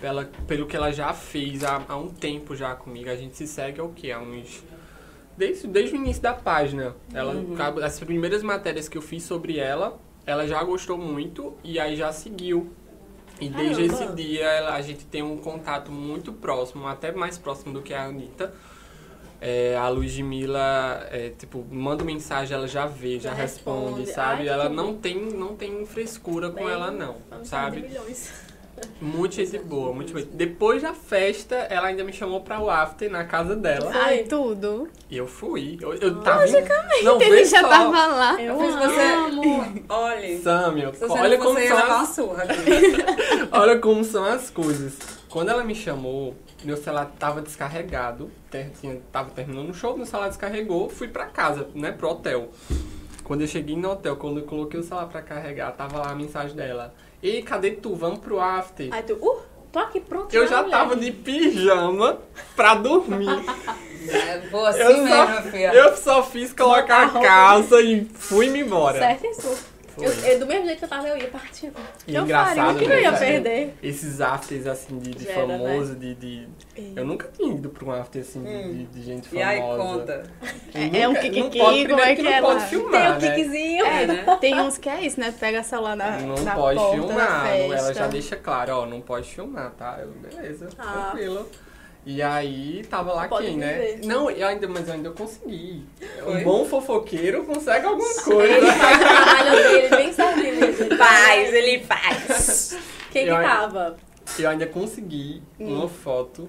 pela, 0.00 0.24
pelo 0.46 0.66
que 0.66 0.76
ela 0.76 0.92
já 0.92 1.12
fez 1.14 1.64
há, 1.64 1.82
há 1.88 1.96
um 1.96 2.08
tempo 2.08 2.54
já 2.54 2.74
comigo. 2.74 3.08
A 3.08 3.16
gente 3.16 3.36
se 3.36 3.46
segue 3.46 3.80
o 3.80 3.88
quê? 3.90 4.10
Há 4.12 4.20
uns... 4.20 4.62
Desde, 5.36 5.66
desde 5.66 5.94
o 5.94 5.96
início 5.96 6.22
da 6.22 6.34
página. 6.34 6.94
Ela, 7.14 7.34
As 7.84 7.98
primeiras 7.98 8.42
matérias 8.42 8.88
que 8.88 8.98
eu 8.98 9.02
fiz 9.02 9.22
sobre 9.22 9.58
ela, 9.58 9.98
ela 10.26 10.46
já 10.46 10.62
gostou 10.62 10.98
muito 10.98 11.54
e 11.64 11.80
aí 11.80 11.96
já 11.96 12.12
seguiu. 12.12 12.70
E 13.42 13.48
desde 13.48 13.88
Caramba. 13.88 14.04
esse 14.04 14.12
dia 14.14 14.44
ela- 14.44 14.74
a 14.74 14.82
gente 14.82 15.04
tem 15.04 15.22
um 15.22 15.36
contato 15.36 15.90
muito 15.90 16.32
próximo, 16.32 16.86
até 16.86 17.10
mais 17.12 17.36
próximo 17.38 17.72
do 17.72 17.82
que 17.82 17.92
a 17.92 18.04
Anitta. 18.04 18.52
É, 19.40 19.76
a 19.76 19.88
Ludmilla, 19.88 21.04
é, 21.10 21.30
tipo, 21.36 21.66
manda 21.68 22.04
mensagem, 22.04 22.56
ela 22.56 22.68
já 22.68 22.86
vê, 22.86 23.18
já, 23.18 23.30
Já 23.30 23.34
responde, 23.34 23.86
responde. 24.02 24.12
sabe? 24.12 24.36
Ai, 24.38 24.42
que 24.44 24.48
ela 24.50 24.64
tudo. 24.66 24.74
não 24.76 24.96
tem, 24.96 25.16
não 25.32 25.56
tem 25.56 25.84
frescura 25.84 26.48
com 26.50 26.64
Bem, 26.64 26.68
ela, 26.70 26.92
não, 26.92 27.16
sabe? 27.44 27.80
milhões. 27.82 28.32
Muito 29.00 29.34
gente 29.34 29.58
boa, 29.58 29.92
muito 29.92 30.12
boa. 30.12 30.24
Depois 30.32 30.82
da 30.82 30.94
festa, 30.94 31.54
ela 31.54 31.88
ainda 31.88 32.04
me 32.04 32.12
chamou 32.12 32.40
pra 32.40 32.60
o 32.60 32.70
after 32.70 33.10
na 33.10 33.24
casa 33.24 33.56
dela. 33.56 33.90
Ai, 33.94 34.24
tudo. 34.24 34.88
E 35.10 35.16
eu 35.16 35.26
fui. 35.26 35.78
Eu, 35.80 35.94
eu 35.94 36.20
tava. 36.20 36.46
Não, 37.02 37.20
Ele 37.20 37.44
já 37.44 37.60
só. 37.60 37.68
tava 37.68 38.06
lá. 38.06 38.40
Eu 38.42 38.58
fiz 38.58 38.74
você- 38.76 39.82
Olha, 39.88 40.38
Samuel, 40.40 40.92
olha 41.20 41.38
como 41.38 41.54
são 41.68 41.76
as. 42.00 42.16
Olha 43.52 43.78
como 43.78 44.04
são 44.04 44.24
as 44.24 44.50
coisas. 44.50 44.96
Quando 45.28 45.48
ela 45.50 45.64
me 45.64 45.74
chamou, 45.74 46.34
meu 46.64 46.76
celular 46.76 47.10
tava 47.18 47.40
descarregado. 47.42 48.30
tinha- 48.80 49.00
tava 49.10 49.30
terminando 49.30 49.70
o 49.70 49.74
show, 49.74 49.96
meu 49.96 50.06
celular 50.06 50.28
descarregou, 50.28 50.88
fui 50.88 51.08
pra 51.08 51.26
casa, 51.26 51.68
né, 51.74 51.90
pro 51.92 52.08
hotel. 52.10 52.50
Quando 53.24 53.40
eu 53.42 53.46
cheguei 53.46 53.76
no 53.76 53.90
hotel, 53.90 54.16
quando 54.16 54.40
eu 54.40 54.44
coloquei 54.46 54.78
o 54.78 54.82
celular 54.82 55.06
pra 55.06 55.22
carregar, 55.22 55.72
tava 55.72 55.98
lá 55.98 56.10
a 56.10 56.14
mensagem 56.14 56.54
dela. 56.56 56.92
Ei, 57.22 57.42
cadê 57.42 57.70
tu? 57.72 57.94
Vamos 57.94 58.18
pro 58.18 58.40
after. 58.40 58.88
Aí 58.92 59.02
tu, 59.02 59.14
uh, 59.14 59.40
tô 59.70 59.78
aqui 59.78 60.00
pronto. 60.00 60.34
Eu 60.34 60.46
já 60.46 60.64
tava 60.64 60.96
de 60.96 61.12
pijama 61.12 62.18
pra 62.56 62.74
dormir. 62.74 63.28
É, 64.08 64.40
vou 64.50 64.66
assim 64.66 64.80
Eu 64.80 64.98
mesmo, 65.04 65.08
só, 65.36 65.42
filha. 65.42 65.72
eu 65.74 65.96
só 65.96 66.22
fiz 66.24 66.52
colocar 66.52 66.96
a 66.96 67.02
a 67.02 67.06
roupa. 67.06 67.24
calça 67.28 67.80
e 67.80 68.04
fui-me 68.12 68.58
embora. 68.58 68.98
Certo 68.98 69.24
isso. 69.28 69.64
Eu, 69.98 70.10
eu, 70.12 70.38
do 70.40 70.46
mesmo 70.46 70.64
jeito 70.66 70.78
que 70.78 70.84
eu 70.84 70.88
tava, 70.88 71.08
eu 71.08 71.16
ia 71.18 71.28
partir. 71.28 71.72
E 72.06 72.14
Eu 72.14 72.22
engraçado, 72.24 72.56
faria, 72.56 72.72
O 72.72 72.78
que 72.78 72.84
eu 72.84 73.00
ia 73.00 73.10
né, 73.10 73.18
perder? 73.18 73.74
Esses 73.82 74.20
afters 74.20 74.66
assim 74.66 74.98
de, 74.98 75.10
de 75.10 75.24
Gera, 75.24 75.46
né? 75.46 75.58
famoso, 75.58 75.94
de, 75.94 76.14
de. 76.14 76.48
Eu 76.96 77.04
nunca 77.04 77.28
tinha 77.28 77.54
ido 77.54 77.68
pra 77.70 77.84
um 77.84 77.92
after 77.92 78.22
assim 78.22 78.42
de, 78.42 78.72
de, 78.72 78.84
de 78.86 79.02
gente 79.02 79.26
E 79.26 79.28
famosa. 79.28 79.48
aí, 79.48 79.60
conta. 79.60 80.22
É- 80.74 81.00
é 81.00 81.08
um 81.08 81.12
Nunca- 81.12 81.20
kikiki, 81.28 81.58
não 81.58 81.64
pode, 81.66 81.88
como 81.88 82.00
é 82.00 82.16
que 82.16 82.22
não 82.22 82.30
é 82.30 82.40
pode 82.40 82.54
lá? 82.54 82.60
Tem 82.60 82.68
filmar, 82.68 83.16
o 83.18 83.20
né? 83.20 83.34
kickzinho. 83.34 83.86
É, 83.86 84.06
né? 84.06 84.36
Tem 84.40 84.60
uns 84.60 84.78
que 84.78 84.88
é 84.88 85.00
isso, 85.06 85.20
né? 85.20 85.34
Pega 85.38 85.62
celular 85.62 85.96
na, 85.96 86.18
Não 86.20 86.34
na 86.42 86.54
pode 86.54 86.78
porta 86.78 86.94
filmar, 86.96 87.46
ela 87.48 87.92
já 87.94 88.06
deixa 88.06 88.36
claro, 88.36 88.72
ó, 88.74 88.86
não 88.86 89.00
pode 89.00 89.28
filmar, 89.28 89.70
tá? 89.72 89.98
Eu, 90.00 90.08
beleza, 90.08 90.68
Ah. 90.78 91.10
tranquilo. 91.10 91.48
E 92.04 92.20
aí 92.20 92.84
tava 92.90 93.12
lá 93.12 93.28
Pode 93.28 93.46
quem, 93.46 93.56
né? 93.56 94.00
Não, 94.04 94.28
eu 94.28 94.46
ainda, 94.48 94.66
mas 94.66 94.88
eu 94.88 94.94
ainda 94.94 95.10
consegui. 95.10 95.84
Foi? 96.24 96.40
Um 96.40 96.42
bom 96.44 96.64
fofoqueiro 96.64 97.44
consegue 97.44 97.86
alguma 97.86 98.08
Ele 98.10 98.20
coisa. 98.22 98.72
faz 98.72 98.96
o 98.96 99.04
trabalho 99.04 99.50
dele 99.68 99.88
bem 99.96 100.12
certinho. 100.12 100.96
Faz, 100.98 101.54
ele 101.54 101.84
faz. 101.84 102.78
Quem 103.12 103.24
que 103.26 103.30
Eu- 103.30 103.36
tava? 103.42 103.96
Eu 104.38 104.50
ainda 104.50 104.66
consegui 104.66 105.42
Hum. 105.60 105.76
uma 105.76 105.88
foto 105.88 106.48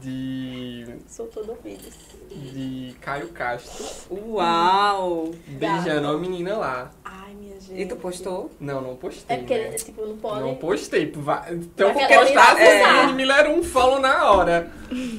de, 0.00 0.86
Soltou 1.08 1.44
do 1.44 1.54
vídeo. 1.62 1.90
de 2.30 2.94
Caio 3.00 3.28
Castro 3.28 3.84
Uau! 4.10 5.30
beijando 5.46 6.08
uma 6.08 6.18
menina 6.18 6.56
lá. 6.56 6.90
Ai, 7.04 7.34
minha 7.34 7.60
gente. 7.60 7.80
E 7.80 7.86
tu 7.86 7.96
postou? 7.96 8.50
Não, 8.60 8.80
não 8.80 8.96
postei. 8.96 9.36
É 9.36 9.38
porque, 9.40 9.58
né? 9.58 9.70
tipo, 9.72 10.06
não 10.06 10.16
pode... 10.16 10.40
Não 10.40 10.54
postei. 10.56 11.04
Então, 11.04 11.90
ele 11.90 12.18
postar, 12.18 12.60
é. 12.60 12.82
a 12.82 13.02
Ludmilla 13.06 13.38
era 13.38 13.50
um 13.50 13.62
follow 13.62 14.00
na 14.00 14.30
hora. 14.30 14.70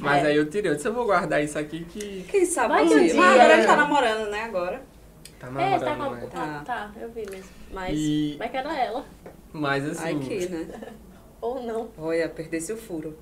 Mas 0.01 0.23
É. 0.23 0.27
aí 0.27 0.35
eu 0.37 0.49
tirei. 0.49 0.71
Eu 0.71 0.75
disse, 0.75 0.87
eu 0.87 0.93
vou 0.93 1.05
guardar 1.05 1.43
isso 1.43 1.57
aqui 1.59 1.83
que 1.85 2.23
Quem 2.29 2.45
sabe 2.45 2.69
Vai 2.73 2.85
um 2.85 2.87
que 2.89 2.93
dia. 2.99 3.03
dia. 3.05 3.15
Mas 3.15 3.39
agora 3.39 3.53
ele 3.57 3.65
tá 3.67 3.75
namorando, 3.75 4.29
né? 4.29 4.43
Agora. 4.43 4.81
tá 5.39 5.47
É, 5.47 5.49
namorando, 5.79 6.29
tá 6.29 6.39
com... 6.39 6.45
né? 6.45 6.57
Ah, 6.61 6.63
tá, 6.65 6.91
eu 6.99 7.09
vi 7.11 7.25
mesmo. 7.29 7.49
Mas 7.71 7.97
E- 7.97 8.35
vai 8.37 8.49
que 8.49 8.57
era 8.57 8.77
ela. 8.79 9.05
Mas 9.51 9.85
assim... 9.87 10.03
Ai, 10.03 10.15
que, 10.19 10.45
né? 10.49 10.67
Ou 11.41 11.61
não. 11.61 11.89
Olha, 11.97 12.29
perdesse 12.29 12.71
o 12.71 12.77
furo. 12.77 13.17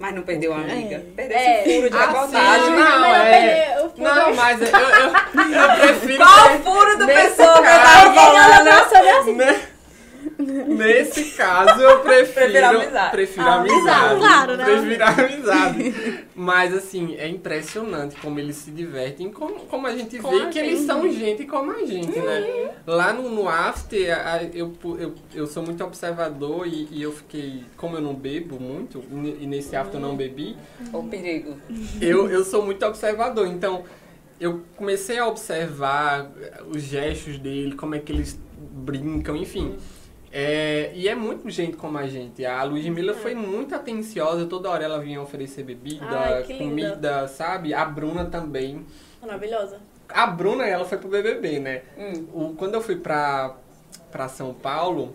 Mas 0.00 0.14
não 0.14 0.22
perdeu 0.22 0.52
a 0.52 0.56
amiga. 0.56 1.04
Perdesse 1.14 1.44
É. 1.44 1.60
o 1.60 1.64
furo 1.76 1.90
de 1.90 1.96
Ah, 1.96 2.06
reportagem. 2.06 2.64
sim, 2.64 2.70
Não, 2.70 2.98
não, 3.00 3.06
é. 3.06 3.88
Não, 3.96 4.34
mas 4.34 4.60
eu, 4.60 4.66
eu, 4.68 4.80
eu 4.80 5.76
prefiro... 5.80 6.24
Qual 6.24 6.54
o 6.54 6.58
furo 6.60 6.98
do 6.98 7.06
pessoa 7.06 7.52
que 7.52 7.58
eu 7.58 7.64
tava 7.64 8.14
falando? 8.14 8.68
assim. 8.68 9.71
Ne- 10.42 10.64
Nesse 10.74 11.24
caso, 11.36 11.80
eu 11.80 12.00
prefiro. 12.00 12.34
Prefiro 12.50 12.66
amizade. 12.66 13.10
Prefiro 13.10 13.46
Ah, 13.46 13.54
amizade. 13.54 14.18
claro, 14.18 14.56
né? 14.56 14.64
Prefiro 14.64 15.04
amizade. 15.04 16.24
Mas, 16.34 16.74
assim, 16.74 17.14
é 17.16 17.28
impressionante 17.28 18.16
como 18.20 18.38
eles 18.38 18.56
se 18.56 18.70
divertem, 18.70 19.30
como, 19.30 19.60
como 19.66 19.86
a 19.86 19.96
gente 19.96 20.18
Com 20.18 20.30
vê 20.30 20.42
a 20.42 20.48
que 20.48 20.58
eles 20.58 20.78
gente. 20.80 20.86
são 20.86 21.10
gente 21.10 21.44
como 21.46 21.70
a 21.72 21.84
gente, 21.84 22.18
né? 22.18 22.70
Lá 22.86 23.12
no, 23.12 23.28
no 23.28 23.48
After, 23.48 24.12
a- 24.12 24.42
eu, 24.54 24.72
eu, 24.98 25.14
eu 25.34 25.46
sou 25.46 25.62
muito 25.62 25.82
observador 25.84 26.66
e, 26.66 26.88
e 26.90 27.02
eu 27.02 27.12
fiquei. 27.12 27.64
Como 27.76 27.96
eu 27.96 28.00
não 28.00 28.14
bebo 28.14 28.58
muito, 28.60 29.02
e 29.40 29.46
nesse 29.46 29.76
After 29.76 30.00
eu 30.00 30.06
não 30.06 30.16
bebi, 30.16 30.56
O 30.92 31.02
perigo. 31.04 31.56
eu, 32.00 32.28
eu 32.28 32.44
sou 32.44 32.64
muito 32.64 32.84
observador, 32.84 33.46
então 33.46 33.84
eu 34.40 34.62
comecei 34.76 35.18
a 35.18 35.26
observar 35.28 36.28
os 36.68 36.82
gestos 36.82 37.38
dele, 37.38 37.74
como 37.76 37.94
é 37.94 37.98
que 38.00 38.10
eles 38.10 38.38
brincam, 38.58 39.36
enfim. 39.36 39.76
É, 40.34 40.90
e 40.94 41.08
é 41.08 41.14
muito 41.14 41.48
gente 41.50 41.76
como 41.76 41.98
a 41.98 42.06
gente. 42.06 42.44
A 42.46 42.62
Ludmilla 42.64 43.12
foi 43.12 43.34
muito 43.34 43.74
atenciosa, 43.74 44.46
toda 44.46 44.70
hora 44.70 44.82
ela 44.82 44.98
vinha 44.98 45.20
oferecer 45.20 45.62
bebida, 45.62 46.06
Ai, 46.08 46.42
linda. 46.44 46.64
comida, 46.64 47.28
sabe? 47.28 47.74
A 47.74 47.84
Bruna 47.84 48.24
também. 48.24 48.86
Maravilhosa. 49.20 49.78
A 50.08 50.26
Bruna, 50.26 50.66
ela 50.66 50.86
foi 50.86 50.96
pro 50.96 51.08
BBB, 51.08 51.60
né? 51.60 51.82
Hum. 51.98 52.26
O, 52.32 52.54
quando 52.54 52.74
eu 52.74 52.80
fui 52.80 52.96
pra, 52.96 53.56
pra 54.10 54.26
São 54.28 54.54
Paulo, 54.54 55.14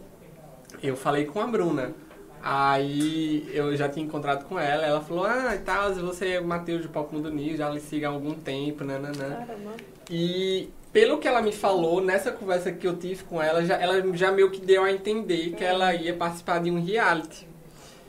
eu 0.84 0.96
falei 0.96 1.26
com 1.26 1.42
a 1.42 1.48
Bruna. 1.48 1.94
Aí 2.42 3.50
eu 3.52 3.76
já 3.76 3.90
tinha 3.90 4.06
encontrado 4.06 4.46
com 4.46 4.60
ela, 4.60 4.86
ela 4.86 5.02
falou, 5.02 5.26
ah, 5.26 5.56
e 5.56 5.60
tal, 5.60 5.94
você 5.96 6.30
é 6.30 6.40
o 6.40 6.46
Matheus 6.46 6.84
de 6.84 6.88
Pop 6.88 7.14
Mundo 7.14 7.32
News, 7.32 7.58
já 7.58 7.70
lhe 7.70 7.80
siga 7.80 8.08
há 8.08 8.12
algum 8.12 8.36
tempo, 8.36 8.84
nananã. 8.84 9.46
Caramba. 9.46 9.72
E 10.10 10.70
pelo 10.92 11.18
que 11.18 11.28
ela 11.28 11.42
me 11.42 11.52
falou, 11.52 12.02
nessa 12.02 12.32
conversa 12.32 12.72
que 12.72 12.88
eu 12.88 12.96
tive 12.98 13.24
com 13.26 13.42
ela, 13.42 13.64
já, 13.64 13.76
ela 13.76 14.02
já 14.16 14.32
meio 14.32 14.50
que 14.50 14.60
deu 14.62 14.84
a 14.84 14.92
entender 14.92 15.52
que 15.52 15.64
ela 15.64 15.94
ia 15.94 16.14
participar 16.14 16.60
de 16.60 16.72
um 16.72 16.84
reality. 16.84 17.48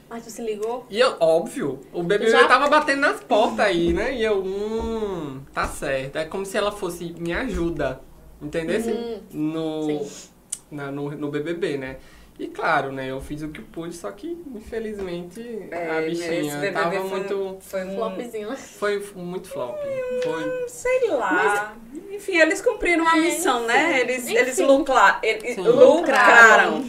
Mas 0.09 0.24
tu 0.24 0.31
se 0.31 0.41
ligou? 0.43 0.87
E 0.89 0.99
eu, 0.99 1.16
óbvio, 1.20 1.81
o 1.93 2.03
BBB 2.03 2.31
Já- 2.31 2.49
tava 2.49 2.68
batendo 2.68 3.01
nas 3.01 3.20
portas 3.22 3.61
aí, 3.61 3.93
né? 3.93 4.14
E 4.14 4.22
eu, 4.24 4.43
hum, 4.43 5.41
tá 5.53 5.68
certo. 5.68 6.16
É 6.16 6.24
como 6.24 6.47
se 6.47 6.57
ela 6.57 6.72
fosse 6.72 7.12
me 7.18 7.33
ajuda, 7.33 8.01
entendeu? 8.41 8.81
Uhum. 8.81 9.20
No, 9.33 9.83
Sim. 9.85 10.29
na- 10.70 10.91
no, 10.91 11.11
no 11.11 11.31
BBB, 11.31 11.76
né? 11.76 11.97
E 12.39 12.47
claro, 12.47 12.93
né? 12.93 13.11
Eu 13.11 13.20
fiz 13.20 13.43
o 13.43 13.49
que 13.49 13.61
pude, 13.61 13.93
só 13.95 14.12
que 14.12 14.39
infelizmente 14.55 15.41
a 15.72 16.03
esse 16.03 16.28
bichinha 16.28 16.72
tava 16.72 16.91
foi, 16.93 17.09
muito. 17.09 17.59
Foi 17.61 17.84
um... 17.84 17.95
Flopzinho. 17.97 18.57
Foi 18.57 19.07
muito 19.16 19.49
flop. 19.49 19.76
Foi. 20.22 20.68
Sei 20.68 21.09
lá. 21.11 21.76
Enfim, 22.12 22.39
eles 22.39 22.61
cumpriram 22.62 23.07
a 23.09 23.16
É, 23.16 23.20
missão, 23.20 23.66
né? 23.66 24.01
Eles, 24.01 24.24
enfim. 24.24 24.36
eles 24.36 24.59
lucra, 24.59 25.18
eles 25.22 25.55
Sim. 25.57 25.62
lucraram. 25.62 26.84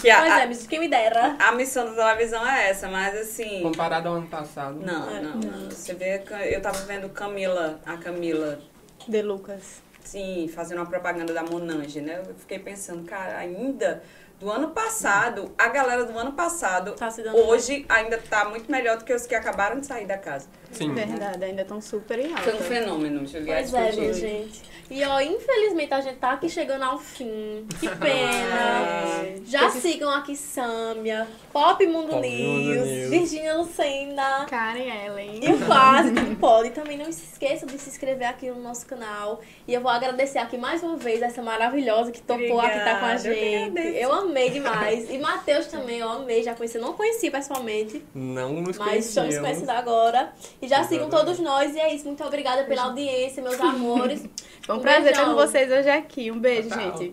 Que 0.00 0.08
a, 0.10 0.20
Pois 0.20 0.32
é, 0.32 0.46
mas 0.46 0.66
quem 0.66 0.80
me 0.80 0.88
dera. 0.88 1.36
a 1.38 1.52
missão 1.52 1.84
da 1.94 2.06
televisão 2.06 2.46
é 2.48 2.70
essa, 2.70 2.88
mas 2.88 3.14
assim. 3.16 3.60
Comparado 3.62 4.08
ao 4.08 4.14
ano 4.14 4.26
passado. 4.26 4.80
Não, 4.80 5.10
É. 5.16 5.20
não, 5.20 5.34
não. 5.36 5.70
Você 5.70 5.92
vê, 5.94 6.18
que 6.18 6.32
eu 6.32 6.60
tava 6.62 6.78
vendo 6.78 7.08
Camila, 7.10 7.78
a 7.84 7.96
Camila, 7.98 8.58
De 9.06 9.20
Lucas. 9.22 9.82
sim, 10.02 10.48
fazendo 10.48 10.78
uma 10.78 10.86
propaganda 10.86 11.32
da 11.34 11.42
Monange, 11.42 12.00
né? 12.00 12.22
Eu 12.26 12.34
fiquei 12.34 12.58
pensando, 12.58 13.04
cara, 13.04 13.36
ainda 13.38 14.02
do 14.38 14.50
ano 14.50 14.70
passado, 14.70 15.54
a 15.56 15.68
galera 15.68 16.04
do 16.04 16.18
ano 16.18 16.32
passado, 16.32 16.92
Tá 16.92 17.10
hoje 17.32 17.86
ainda 17.88 18.18
tá 18.18 18.44
muito 18.46 18.70
melhor 18.70 18.98
do 18.98 19.04
que 19.04 19.14
os 19.14 19.26
que 19.26 19.34
acabaram 19.34 19.80
de 19.80 19.86
sair 19.86 20.06
da 20.06 20.18
casa. 20.18 20.48
Sim. 20.74 20.92
Verdade, 20.94 21.44
ainda 21.44 21.62
estão 21.62 21.80
super 21.80 22.18
em 22.18 22.28
Foi 22.36 22.52
um 22.52 22.56
alta. 22.56 22.64
fenômeno, 22.64 23.26
cheguei 23.28 23.52
a 23.52 23.56
Pois 23.56 23.74
é, 23.74 23.92
gente. 24.12 24.74
E 24.90 25.02
ó, 25.02 25.18
infelizmente 25.18 25.94
a 25.94 26.00
gente 26.02 26.16
tá 26.18 26.32
aqui 26.32 26.48
chegando 26.48 26.82
ao 26.82 26.98
fim. 26.98 27.66
Que 27.80 27.88
pena. 27.96 29.42
Já 29.46 29.70
sigam 29.70 30.10
aqui 30.10 30.36
Sâmia, 30.36 31.26
Pop 31.52 31.84
Mundo 31.86 32.10
Pop 32.10 32.28
News, 32.28 32.86
News. 32.86 33.10
Virgínia 33.10 33.54
Lucena. 33.56 34.44
Karen 34.48 35.06
Ellen. 35.06 35.40
E 35.42 35.52
o 35.52 35.66
Quase 35.66 36.12
Tudo 36.12 36.36
Pode. 36.36 36.68
E 36.68 36.70
também 36.72 36.98
não 36.98 37.06
se 37.10 37.24
esqueça 37.32 37.64
de 37.66 37.78
se 37.78 37.88
inscrever 37.88 38.28
aqui 38.28 38.50
no 38.50 38.60
nosso 38.60 38.84
canal. 38.86 39.40
E 39.66 39.72
eu 39.72 39.80
vou 39.80 39.90
agradecer 39.90 40.38
aqui 40.38 40.58
mais 40.58 40.82
uma 40.82 40.96
vez 40.96 41.22
essa 41.22 41.40
maravilhosa 41.42 42.10
que 42.12 42.20
topou 42.20 42.60
aqui 42.60 42.76
estar 42.78 43.00
com 43.00 43.06
a 43.06 43.14
Obrigada, 43.14 43.28
eu 43.28 43.34
que 43.34 43.40
gente. 43.40 43.70
agradeço. 43.70 43.96
Eu 43.98 44.12
amei 44.12 44.50
demais. 44.50 45.10
E 45.10 45.18
Matheus 45.18 45.66
também, 45.66 45.98
eu 46.00 46.08
amei, 46.10 46.42
já 46.42 46.54
conheci. 46.54 46.78
Não 46.78 46.92
conheci 46.92 47.30
pessoalmente, 47.30 48.04
Não 48.14 48.52
nos 48.60 48.76
mas 48.76 49.06
estamos 49.06 49.38
conhecendo 49.38 49.70
agora. 49.70 50.32
E 50.64 50.68
já 50.68 50.82
sigam 50.84 51.10
todos 51.10 51.38
nós. 51.38 51.74
E 51.74 51.78
é 51.78 51.94
isso. 51.94 52.06
Muito 52.06 52.24
obrigada 52.24 52.64
pela 52.64 52.84
audiência, 52.84 53.42
meus 53.42 53.60
amores. 53.60 54.24
Foi 54.64 54.74
um 54.74 54.78
Um 54.78 54.82
prazer 54.82 55.04
beijão. 55.12 55.24
ter 55.24 55.30
com 55.30 55.34
vocês 55.36 55.70
hoje 55.70 55.90
aqui. 55.90 56.30
Um 56.30 56.38
beijo, 56.38 56.70
Tchau. 56.70 56.98
gente. 56.98 57.12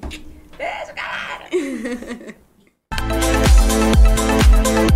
Beijo, 0.58 0.93
galera! 0.95 1.49